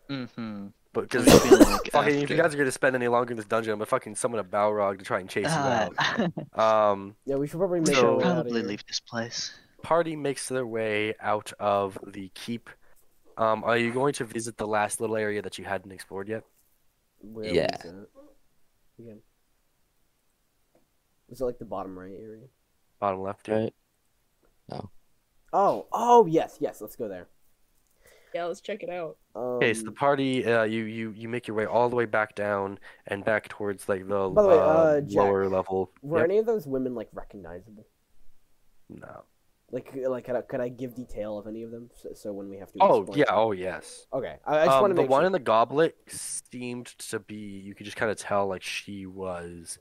Mm-hmm. 0.09 0.67
but 0.91 1.01
because 1.09 1.27
like, 1.27 1.91
fucking 1.91 2.19
if 2.21 2.29
you 2.29 2.35
guys 2.35 2.53
are 2.53 2.57
gonna 2.57 2.71
spend 2.71 2.95
any 2.95 3.07
longer 3.07 3.31
in 3.31 3.37
this 3.37 3.45
dungeon, 3.45 3.71
I'm 3.71 3.77
gonna 3.79 3.85
fucking 3.85 4.15
summon 4.15 4.39
a 4.39 4.43
Balrog 4.43 4.97
to 4.99 5.05
try 5.05 5.19
and 5.19 5.29
chase 5.29 5.45
Uh, 5.47 5.89
you 6.17 6.25
out. 6.57 6.91
Um, 6.91 7.15
Yeah, 7.25 7.35
we 7.35 7.47
should 7.47 7.59
probably 7.59 7.79
we 7.81 7.85
make 7.87 7.95
So- 7.95 8.01
our 8.01 8.07
should 8.11 8.17
way 8.17 8.23
out 8.25 8.29
of 8.31 8.43
probably 8.43 8.59
here. 8.61 8.69
leave 8.69 8.85
this 8.87 8.99
place. 8.99 9.53
party 9.83 10.15
makes 10.15 10.49
their 10.49 10.65
way 10.65 11.13
out 11.21 11.53
of 11.59 11.97
the 12.05 12.29
keep. 12.33 12.69
Um, 13.37 13.63
are 13.63 13.77
you 13.77 13.91
going 13.91 14.13
to 14.13 14.25
visit 14.25 14.57
the 14.57 14.67
last 14.67 15.01
little 15.01 15.17
area 15.17 15.41
that 15.41 15.57
you 15.57 15.65
hadn't 15.65 15.91
explored 15.91 16.29
yet? 16.29 16.43
Where 17.19 17.53
Yeah. 17.53 17.67
was? 17.83 18.05
Again. 18.99 19.19
Was 21.27 21.41
it 21.41 21.45
like 21.45 21.59
the 21.59 21.65
bottom 21.65 21.97
right 21.97 22.13
area? 22.17 22.47
Bottom 22.99 23.21
left. 23.21 23.47
yeah. 23.47 23.55
Right. 23.55 23.73
Oh, 25.53 25.87
oh 25.93 26.25
yes, 26.25 26.57
yes. 26.59 26.81
Let's 26.81 26.95
go 26.95 27.07
there. 27.07 27.27
Yeah, 28.33 28.45
let's 28.45 28.59
check 28.59 28.83
it 28.83 28.89
out. 28.89 29.17
Okay, 29.33 29.73
so 29.73 29.83
the 29.83 29.89
Um, 29.89 29.95
party, 29.95 30.45
uh, 30.45 30.63
you 30.63 30.83
you 30.83 31.11
you 31.11 31.29
make 31.29 31.47
your 31.47 31.55
way 31.55 31.65
all 31.65 31.87
the 31.89 31.95
way 31.95 32.05
back 32.05 32.35
down 32.35 32.77
and 33.07 33.23
back 33.23 33.47
towards 33.47 33.87
like 33.87 34.05
the 34.07 34.29
By 34.29 34.41
the 34.41 34.47
way, 34.49 34.55
uh, 34.55 34.59
uh, 34.59 35.01
Jack, 35.01 35.15
lower 35.23 35.47
level. 35.47 35.93
were 36.01 36.19
Yep. 36.19 36.25
any 36.25 36.37
of 36.39 36.45
those 36.45 36.67
women 36.67 36.93
like 36.95 37.07
recognizable? 37.13 37.87
No. 38.89 39.23
Like, 39.71 39.93
like 40.07 40.25
could 40.25 40.61
I, 40.61 40.63
I 40.65 40.69
give 40.69 40.95
detail 40.95 41.37
of 41.37 41.47
any 41.47 41.63
of 41.63 41.71
them? 41.71 41.89
So, 41.95 42.09
so 42.13 42.31
when 42.33 42.49
we 42.49 42.57
have 42.57 42.71
to. 42.73 42.79
Oh 42.79 43.07
yeah. 43.13 43.25
Oh 43.29 43.51
yes. 43.51 44.05
Okay, 44.13 44.37
I, 44.45 44.59
I 44.59 44.65
just 44.65 44.75
Um, 44.75 44.81
want 44.81 44.91
to 44.91 44.95
the 44.95 45.01
make 45.01 45.09
one 45.09 45.21
sure. 45.21 45.25
in 45.25 45.31
the 45.31 45.39
goblet 45.39 45.95
seemed 46.07 46.87
to 47.09 47.19
be. 47.19 47.35
You 47.35 47.75
could 47.75 47.85
just 47.85 47.97
kind 47.97 48.11
of 48.11 48.17
tell 48.17 48.47
like 48.47 48.61
she 48.63 49.05
was, 49.05 49.77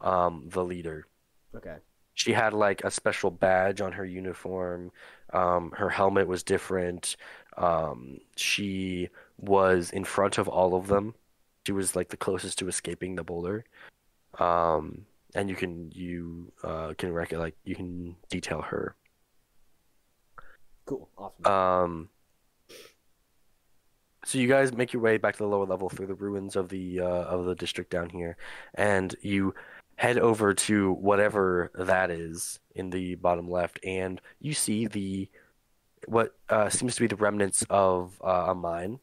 um, 0.00 0.48
the 0.48 0.64
leader. 0.64 1.06
Okay. 1.54 1.76
She 2.14 2.32
had 2.32 2.54
like 2.54 2.82
a 2.84 2.90
special 2.90 3.30
badge 3.30 3.80
on 3.80 3.92
her 3.92 4.04
uniform. 4.04 4.90
Um, 5.32 5.72
her 5.72 5.90
helmet 5.90 6.26
was 6.26 6.42
different. 6.42 7.16
Um, 7.56 8.18
she 8.36 9.10
was 9.38 9.90
in 9.90 10.04
front 10.04 10.38
of 10.38 10.48
all 10.48 10.74
of 10.74 10.86
them. 10.88 11.14
She 11.66 11.72
was 11.72 11.94
like 11.96 12.08
the 12.08 12.16
closest 12.16 12.58
to 12.60 12.68
escaping 12.68 13.16
the 13.16 13.24
boulder. 13.24 13.64
Um, 14.38 15.06
and 15.34 15.50
you 15.50 15.56
can 15.56 15.90
you 15.92 16.52
uh 16.62 16.94
can 16.98 17.12
rec 17.12 17.32
like 17.32 17.56
you 17.64 17.74
can 17.76 18.16
detail 18.30 18.62
her. 18.62 18.96
Cool. 20.86 21.08
Awesome. 21.18 21.52
Um, 21.52 22.08
so 24.24 24.38
you 24.38 24.48
guys 24.48 24.72
make 24.72 24.92
your 24.92 25.02
way 25.02 25.18
back 25.18 25.36
to 25.36 25.42
the 25.42 25.48
lower 25.48 25.66
level 25.66 25.88
through 25.88 26.06
the 26.06 26.14
ruins 26.14 26.56
of 26.56 26.68
the 26.68 27.00
uh, 27.00 27.04
of 27.04 27.44
the 27.44 27.54
district 27.54 27.90
down 27.90 28.08
here, 28.08 28.36
and 28.74 29.14
you 29.20 29.54
head 29.96 30.18
over 30.18 30.52
to 30.54 30.92
whatever 30.94 31.70
that 31.74 32.10
is 32.10 32.60
in 32.74 32.90
the 32.90 33.14
bottom 33.16 33.50
left, 33.50 33.78
and 33.84 34.20
you 34.40 34.54
see 34.54 34.86
the 34.86 35.28
what 36.06 36.36
uh, 36.48 36.68
seems 36.68 36.94
to 36.94 37.00
be 37.00 37.06
the 37.06 37.16
remnants 37.16 37.64
of 37.70 38.20
uh, 38.24 38.46
a 38.48 38.54
mine 38.54 38.98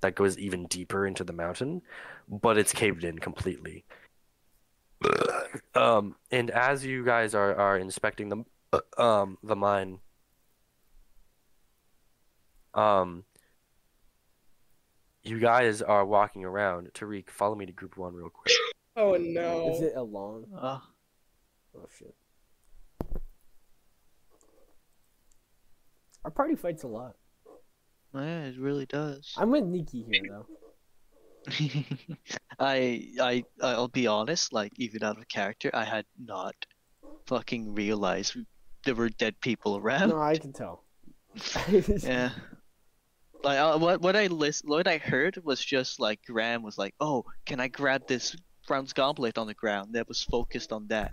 that 0.00 0.14
goes 0.14 0.38
even 0.38 0.66
deeper 0.66 1.06
into 1.06 1.24
the 1.24 1.32
mountain, 1.32 1.82
but 2.28 2.58
it's 2.58 2.72
caved 2.72 3.04
in 3.04 3.18
completely. 3.18 3.84
Um, 5.74 6.16
and 6.30 6.50
as 6.50 6.84
you 6.84 7.04
guys 7.04 7.34
are, 7.34 7.54
are 7.54 7.78
inspecting 7.78 8.28
the 8.28 8.82
um 9.02 9.38
the 9.42 9.56
mine, 9.56 10.00
um, 12.76 13.24
you 15.22 15.38
guys 15.40 15.82
are 15.82 16.04
walking 16.06 16.44
around. 16.44 16.88
Tariq, 16.94 17.30
follow 17.30 17.54
me 17.56 17.66
to 17.66 17.72
group 17.72 17.96
one 17.96 18.14
real 18.14 18.30
quick. 18.30 18.54
Oh 18.96 19.16
no! 19.16 19.74
Is 19.74 19.80
it 19.82 19.92
a 19.96 20.02
long? 20.02 20.44
Uh, 20.56 20.78
Oh 21.76 21.86
shit. 21.98 22.14
Our 26.24 26.30
party 26.30 26.54
fights 26.56 26.82
a 26.82 26.88
lot. 26.88 27.14
yeah, 28.14 28.44
it 28.46 28.58
really 28.58 28.86
does. 28.86 29.34
I'm 29.36 29.50
with 29.50 29.64
Nikki 29.64 30.02
here 30.02 30.22
though. 30.28 30.46
I 32.58 33.08
I 33.20 33.44
I'll 33.62 33.88
be 33.88 34.06
honest, 34.06 34.52
like 34.52 34.72
even 34.76 35.02
out 35.04 35.18
of 35.18 35.28
character, 35.28 35.70
I 35.72 35.84
had 35.84 36.04
not 36.18 36.54
fucking 37.26 37.74
realized 37.74 38.36
there 38.84 38.94
were 38.94 39.10
dead 39.10 39.38
people 39.40 39.76
around. 39.76 40.08
No, 40.10 40.20
I 40.20 40.36
can 40.36 40.52
tell. 40.52 40.84
Yeah. 42.02 42.30
Like 43.44 43.58
uh, 43.58 43.78
what 43.78 44.00
what 44.00 44.16
I 44.16 44.26
list 44.26 44.62
what 44.66 44.88
I 44.88 44.98
heard 44.98 45.38
was 45.44 45.64
just 45.64 46.00
like 46.00 46.20
Graham 46.26 46.62
was 46.62 46.78
like, 46.78 46.94
"Oh, 47.00 47.24
can 47.44 47.60
I 47.60 47.68
grab 47.68 48.06
this 48.06 48.34
bronze 48.66 48.92
goblet 48.92 49.38
on 49.38 49.46
the 49.46 49.54
ground?" 49.54 49.94
That 49.94 50.08
was 50.08 50.22
focused 50.22 50.72
on 50.72 50.88
that. 50.88 51.12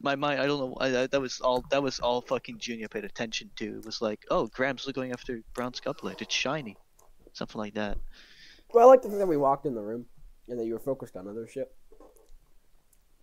My 0.00 0.16
mind, 0.16 0.40
I 0.40 0.46
don't 0.46 0.58
know. 0.58 0.76
I, 0.80 1.02
I- 1.02 1.06
that 1.06 1.20
was 1.20 1.40
all. 1.40 1.64
That 1.70 1.82
was 1.82 1.98
all 2.00 2.20
fucking 2.22 2.58
Junior 2.58 2.88
paid 2.88 3.04
attention 3.04 3.50
to. 3.56 3.78
It 3.78 3.86
was 3.86 4.02
like, 4.02 4.24
"Oh, 4.30 4.48
Graham's 4.48 4.84
going 4.92 5.12
after 5.12 5.40
bronze 5.54 5.80
goblet. 5.80 6.20
It's 6.20 6.34
shiny," 6.34 6.76
something 7.32 7.58
like 7.58 7.74
that. 7.74 7.96
Well, 8.74 8.86
I 8.86 8.90
like 8.90 9.02
the 9.02 9.08
fact 9.08 9.20
that 9.20 9.26
we 9.28 9.36
walked 9.36 9.64
in 9.66 9.74
the 9.74 9.82
room 9.82 10.06
and 10.48 10.58
that 10.58 10.64
you 10.66 10.72
were 10.74 10.80
focused 10.80 11.16
on 11.16 11.28
other 11.28 11.46
shit. 11.46 11.70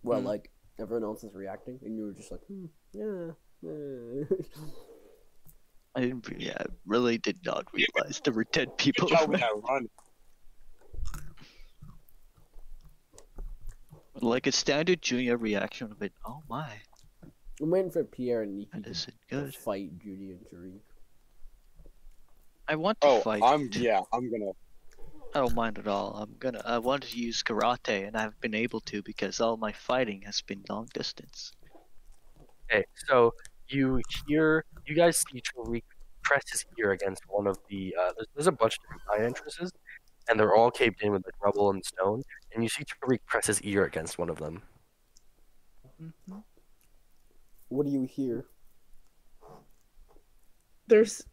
Well, 0.02 0.20
Hmm. 0.20 0.26
like 0.26 0.50
everyone 0.80 1.04
else 1.04 1.22
is 1.22 1.34
reacting, 1.34 1.78
and 1.84 1.96
you 1.96 2.04
were 2.06 2.12
just 2.12 2.32
like, 2.32 2.40
hmm, 2.46 2.66
yeah. 2.92 3.32
eh." 3.68 4.24
I 5.94 6.00
didn't. 6.02 6.28
Yeah, 6.38 6.56
I 6.58 6.64
really 6.86 7.18
did 7.18 7.38
not 7.44 7.66
realize 7.72 8.20
there 8.24 8.32
were 8.32 8.46
dead 8.52 8.76
people. 8.78 9.08
Good 9.08 9.18
job 9.18 9.30
with 9.30 9.40
around. 9.40 9.62
that 9.64 9.68
run. 9.68 9.88
Like 14.20 14.46
a 14.46 14.52
standard 14.52 15.02
Junior 15.02 15.36
reaction 15.36 15.90
of 15.90 16.02
it. 16.02 16.12
Oh 16.26 16.42
my, 16.48 16.68
I'm 17.60 17.70
waiting 17.70 17.90
for 17.90 18.04
Pierre 18.04 18.42
and 18.42 18.56
Nikki 18.58 18.70
that 18.74 18.84
to, 18.84 18.90
isn't 18.90 19.14
to 19.30 19.52
fight 19.52 19.98
Judy 19.98 20.30
and 20.32 20.40
Tariq. 20.52 20.80
I 22.68 22.76
want 22.76 23.00
to 23.00 23.06
Oh, 23.06 23.20
fight. 23.20 23.42
I'm 23.42 23.68
yeah. 23.72 24.00
I'm 24.12 24.30
gonna. 24.30 24.52
I 25.34 25.38
don't 25.40 25.54
mind 25.54 25.78
at 25.78 25.86
all. 25.88 26.14
I'm 26.16 26.34
gonna. 26.38 26.62
I 26.64 26.78
wanted 26.78 27.10
to 27.10 27.18
use 27.18 27.42
karate, 27.42 28.06
and 28.06 28.16
I've 28.16 28.38
been 28.40 28.54
able 28.54 28.80
to 28.82 29.02
because 29.02 29.40
all 29.40 29.56
my 29.56 29.72
fighting 29.72 30.22
has 30.22 30.40
been 30.42 30.62
long 30.68 30.88
distance. 30.92 31.52
Okay, 32.70 32.84
so 33.08 33.32
you 33.68 34.00
hear, 34.26 34.64
you 34.90 34.96
guys 34.96 35.18
see 35.18 35.40
Tariq 35.40 35.82
press 36.22 36.42
his 36.50 36.64
ear 36.78 36.92
against 36.92 37.22
one 37.28 37.46
of 37.46 37.58
the. 37.68 37.94
Uh, 37.98 38.12
there's, 38.16 38.26
there's 38.34 38.46
a 38.46 38.52
bunch 38.52 38.76
of 38.76 38.82
different 38.82 39.02
mine 39.08 39.26
entrances, 39.26 39.72
and 40.28 40.38
they're 40.38 40.54
all 40.54 40.70
caved 40.70 41.02
in 41.02 41.12
with 41.12 41.24
like 41.24 41.34
rubble 41.42 41.70
and 41.70 41.84
stone. 41.84 42.22
And 42.54 42.62
you 42.62 42.68
see 42.68 42.84
Tariq 42.84 43.20
press 43.26 43.46
his 43.46 43.62
ear 43.62 43.84
against 43.84 44.18
one 44.18 44.28
of 44.28 44.38
them. 44.38 44.62
What 47.68 47.86
do 47.86 47.92
you 47.92 48.04
hear? 48.04 48.46
There's 50.88 51.24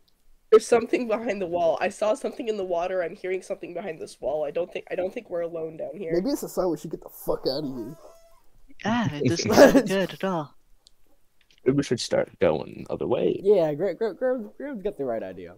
there's 0.52 0.68
something 0.68 1.08
behind 1.08 1.42
the 1.42 1.48
wall. 1.48 1.78
I 1.82 1.90
saw 1.90 2.14
something 2.14 2.48
in 2.48 2.58
the 2.58 2.64
water. 2.64 3.04
I'm 3.04 3.16
hearing 3.16 3.42
something 3.42 3.74
behind 3.74 4.00
this 4.00 4.22
wall. 4.22 4.46
I 4.46 4.52
don't 4.52 4.72
think 4.72 4.86
I 4.92 4.96
don't 4.96 5.14
think 5.14 5.30
we're 5.30 5.42
alone 5.42 5.78
down 5.78 5.98
here. 5.98 6.12
Maybe 6.14 6.30
it's 6.30 6.44
a 6.44 6.50
sign 6.50 6.70
we 6.70 6.78
should 6.78 6.92
get 6.92 7.02
the 7.02 7.10
fuck 7.10 7.42
out 7.48 7.64
of 7.64 7.76
here. 7.76 7.98
Ah, 8.86 9.10
it 9.12 9.30
doesn't 9.30 9.54
sound 9.54 9.88
good 9.88 10.14
at 10.14 10.24
all. 10.24 10.57
Maybe 11.68 11.76
we 11.78 11.84
should 11.84 12.00
start 12.00 12.30
going 12.40 12.86
the 12.88 12.94
other 12.94 13.06
way. 13.08 13.42
Yeah, 13.44 13.74
Graham, 13.74 13.98
Graham, 13.98 14.16
Graham, 14.16 14.52
Graham's 14.58 14.82
got 14.82 14.98
the 14.98 15.04
right 15.04 15.22
idea. 15.22 15.56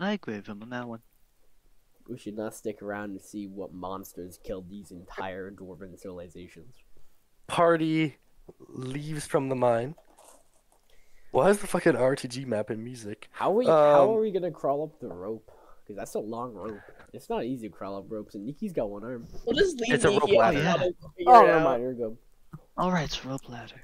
I 0.00 0.12
agree 0.14 0.34
with 0.34 0.48
him 0.48 0.60
on 0.62 0.70
that 0.70 0.88
one. 0.88 0.98
We 2.08 2.18
should 2.18 2.36
not 2.36 2.56
stick 2.56 2.82
around 2.82 3.14
to 3.14 3.20
see 3.24 3.46
what 3.46 3.72
monsters 3.72 4.40
killed 4.42 4.68
these 4.68 4.90
entire 4.90 5.52
dwarven 5.52 5.96
civilizations. 5.96 6.74
Party 7.46 8.16
leaves 8.68 9.26
from 9.26 9.48
the 9.48 9.54
mine. 9.54 9.94
Why 11.30 11.50
is 11.50 11.58
the 11.60 11.68
fucking 11.68 11.92
RTG 11.92 12.44
map 12.44 12.70
in 12.72 12.82
music? 12.82 13.28
How 13.30 13.52
we 13.52 13.66
how 13.66 14.04
Um, 14.10 14.16
are 14.16 14.20
we 14.20 14.32
gonna 14.32 14.50
crawl 14.50 14.82
up 14.82 14.98
the 14.98 15.06
rope? 15.06 15.52
Because 15.84 15.96
that's 15.96 16.14
a 16.14 16.18
long 16.18 16.52
rope. 16.52 16.80
It's 17.12 17.28
not 17.30 17.44
easy 17.44 17.68
to 17.68 17.72
crawl 17.74 17.96
up 17.96 18.06
ropes, 18.08 18.34
and 18.34 18.44
Nikki's 18.44 18.72
got 18.72 18.90
one 18.90 19.04
arm. 19.04 19.28
We'll 19.46 19.56
just 19.56 19.78
leave 19.78 19.94
It's 19.94 20.04
a 20.04 20.10
rope 20.10 20.28
ladder. 20.32 20.58
to 20.58 20.94
figure 21.16 21.32
Oh, 21.32 21.44
it 21.44 21.46
never 21.46 21.60
mind. 21.60 21.82
You're 21.82 21.94
good. 21.94 22.16
All 22.76 22.90
right, 22.90 23.04
it's 23.04 23.24
rope 23.24 23.48
ladder. 23.48 23.80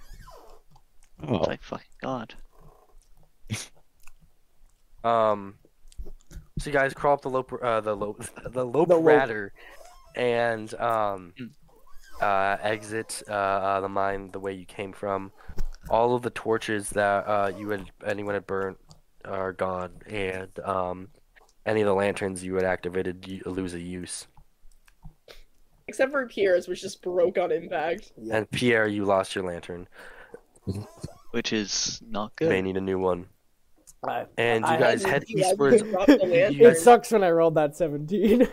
Oh, 1.27 1.37
It's 1.39 1.47
like 1.49 1.63
fucking 1.63 1.87
god. 2.01 2.35
Um, 5.03 5.57
so 6.59 6.71
you 6.71 6.73
guys 6.73 6.95
crawl 6.95 7.15
up 7.15 7.23
the 7.23 7.29
lope, 7.31 7.53
uh, 7.63 7.81
the 7.81 7.95
lope, 7.95 8.25
the 8.53 8.65
lope 8.65 8.89
The 8.89 8.95
lope. 8.97 9.05
ladder, 9.05 9.53
and 10.17 10.73
um, 10.75 11.35
Mm. 11.39 11.51
uh, 12.23 12.57
exit 12.63 13.23
uh, 13.29 13.33
uh, 13.33 13.81
the 13.81 13.89
mine 13.89 14.31
the 14.33 14.41
way 14.41 14.53
you 14.55 14.65
came 14.65 14.93
from. 14.93 15.33
All 15.91 16.15
of 16.15 16.23
the 16.23 16.31
torches 16.31 16.89
that 16.91 17.27
uh, 17.27 17.53
you 17.55 17.69
had 17.69 17.85
anyone 18.07 18.35
had 18.35 18.47
burnt 18.47 18.79
are 19.27 19.53
gone, 19.53 19.93
and 20.07 20.49
um, 20.61 21.09
any 21.67 21.83
of 21.83 21.87
the 21.87 21.95
lanterns 21.95 22.43
you 22.43 22.55
had 22.55 22.65
activated 22.65 23.27
you 23.29 23.43
lose 23.45 23.75
a 23.75 23.81
use. 23.81 24.27
Except 25.87 26.11
for 26.13 26.27
Pierre's, 26.27 26.67
which 26.67 26.81
just 26.81 27.03
broke 27.03 27.37
on 27.37 27.53
impact. 27.53 28.13
And 28.33 28.51
Pierre, 28.51 28.87
you 28.89 29.05
lost 29.05 29.35
your 29.35 29.45
lantern. 29.45 29.87
Which 31.31 31.53
is 31.53 32.01
not 32.09 32.35
good. 32.37 32.49
may 32.49 32.57
good. 32.59 32.63
need 32.65 32.77
a 32.77 32.81
new 32.81 32.99
one. 32.99 33.27
I- 34.07 34.27
And 34.39 34.65
you 34.65 34.71
I- 34.71 34.79
guys 34.79 35.03
head 35.05 35.25
yeah, 35.29 35.49
eastwards. 35.51 35.83
you 35.83 35.91
dropped 35.91 36.07
the 36.09 36.13
you 36.23 36.31
lantern. 36.31 36.61
It 36.61 36.63
guys 36.63 36.83
sucks 36.83 37.11
when 37.11 37.25
I 37.25 37.31
rolled 37.31 37.55
that 37.57 37.77
17. 37.77 38.49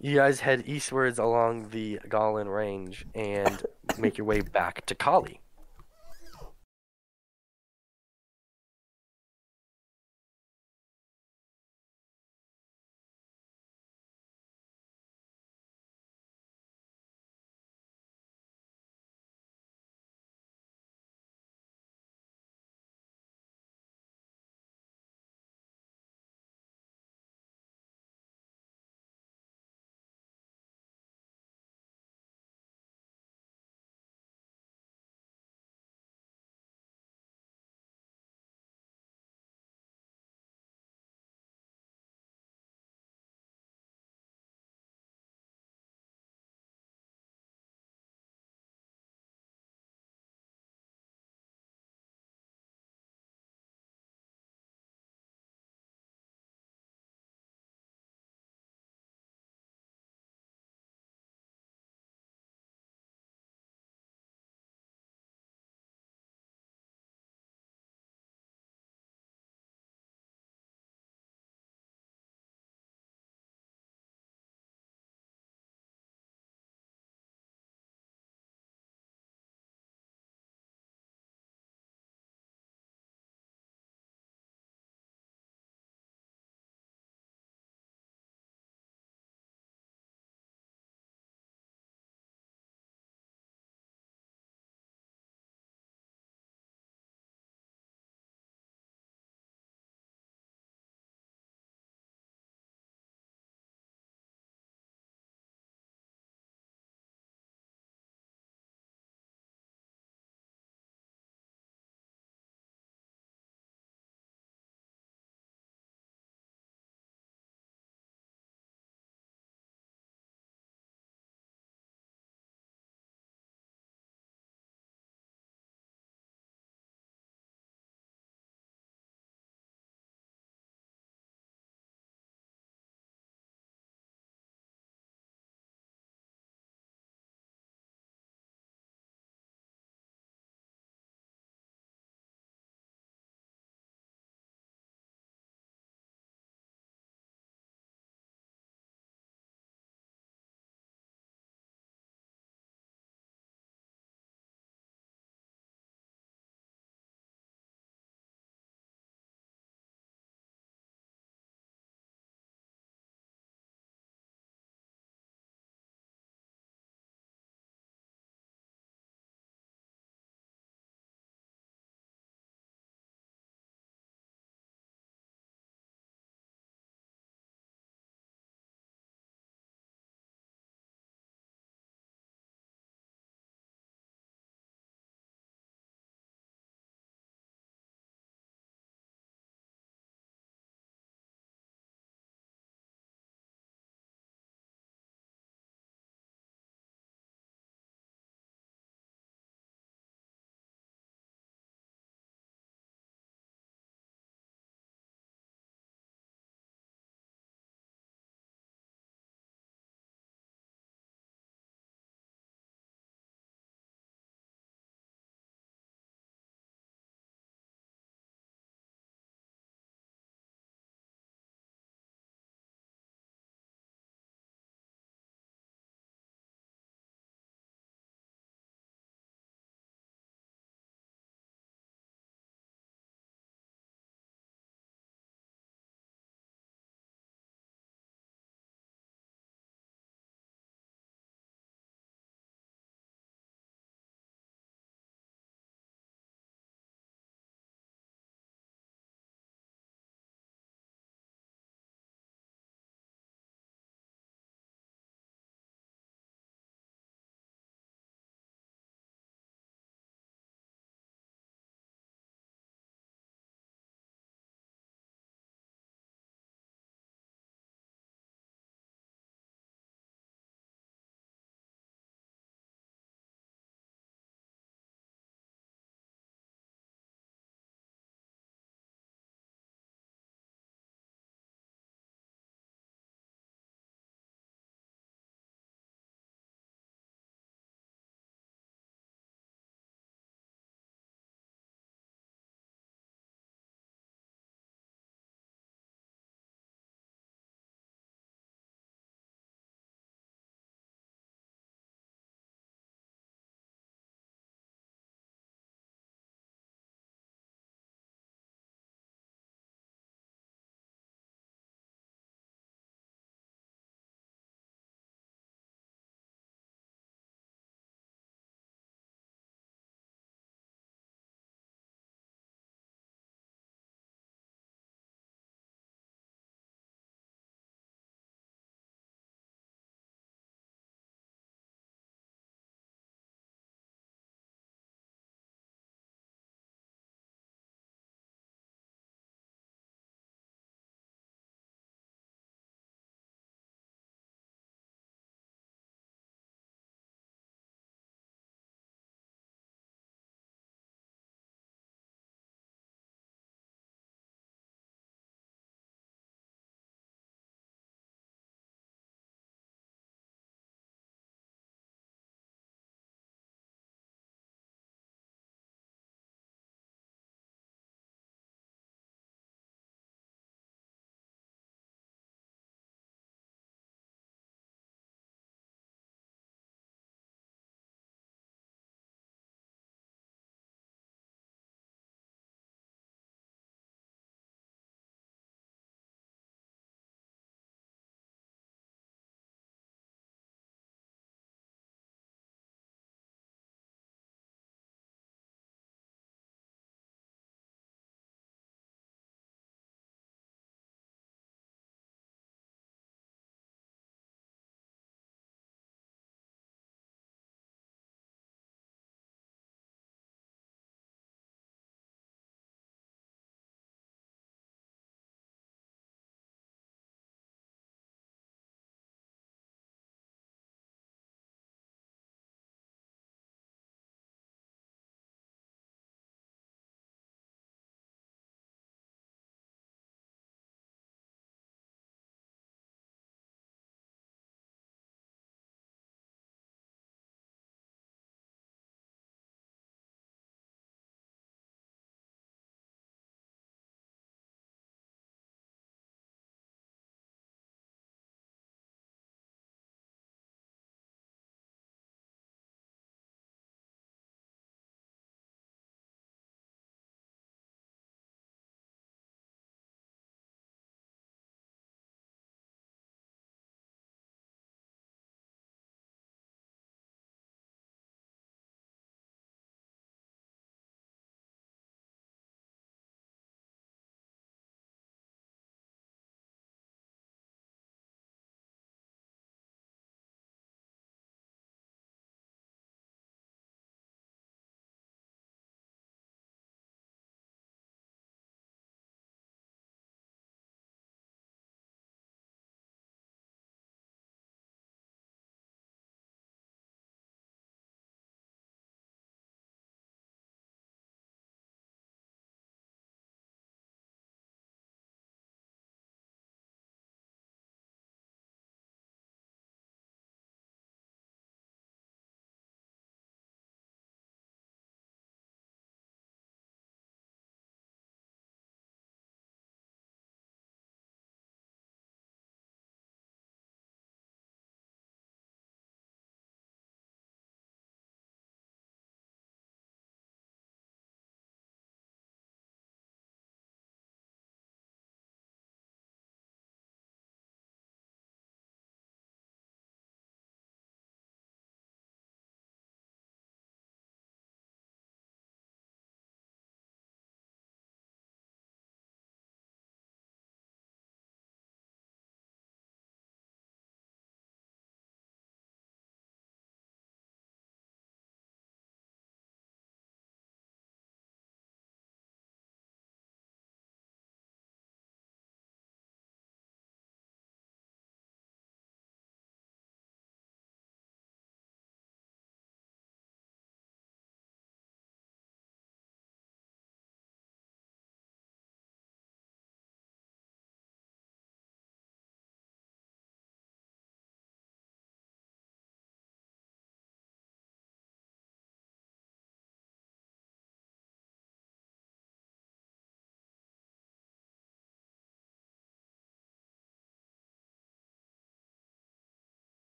You 0.00 0.14
guys 0.16 0.40
head 0.40 0.64
eastwards 0.66 1.18
along 1.18 1.70
the 1.70 1.98
Gollin 2.08 2.52
Range 2.54 3.06
and 3.14 3.62
make 3.98 4.18
your 4.18 4.26
way 4.26 4.40
back 4.42 4.84
to 4.86 4.94
Kali. 4.94 5.40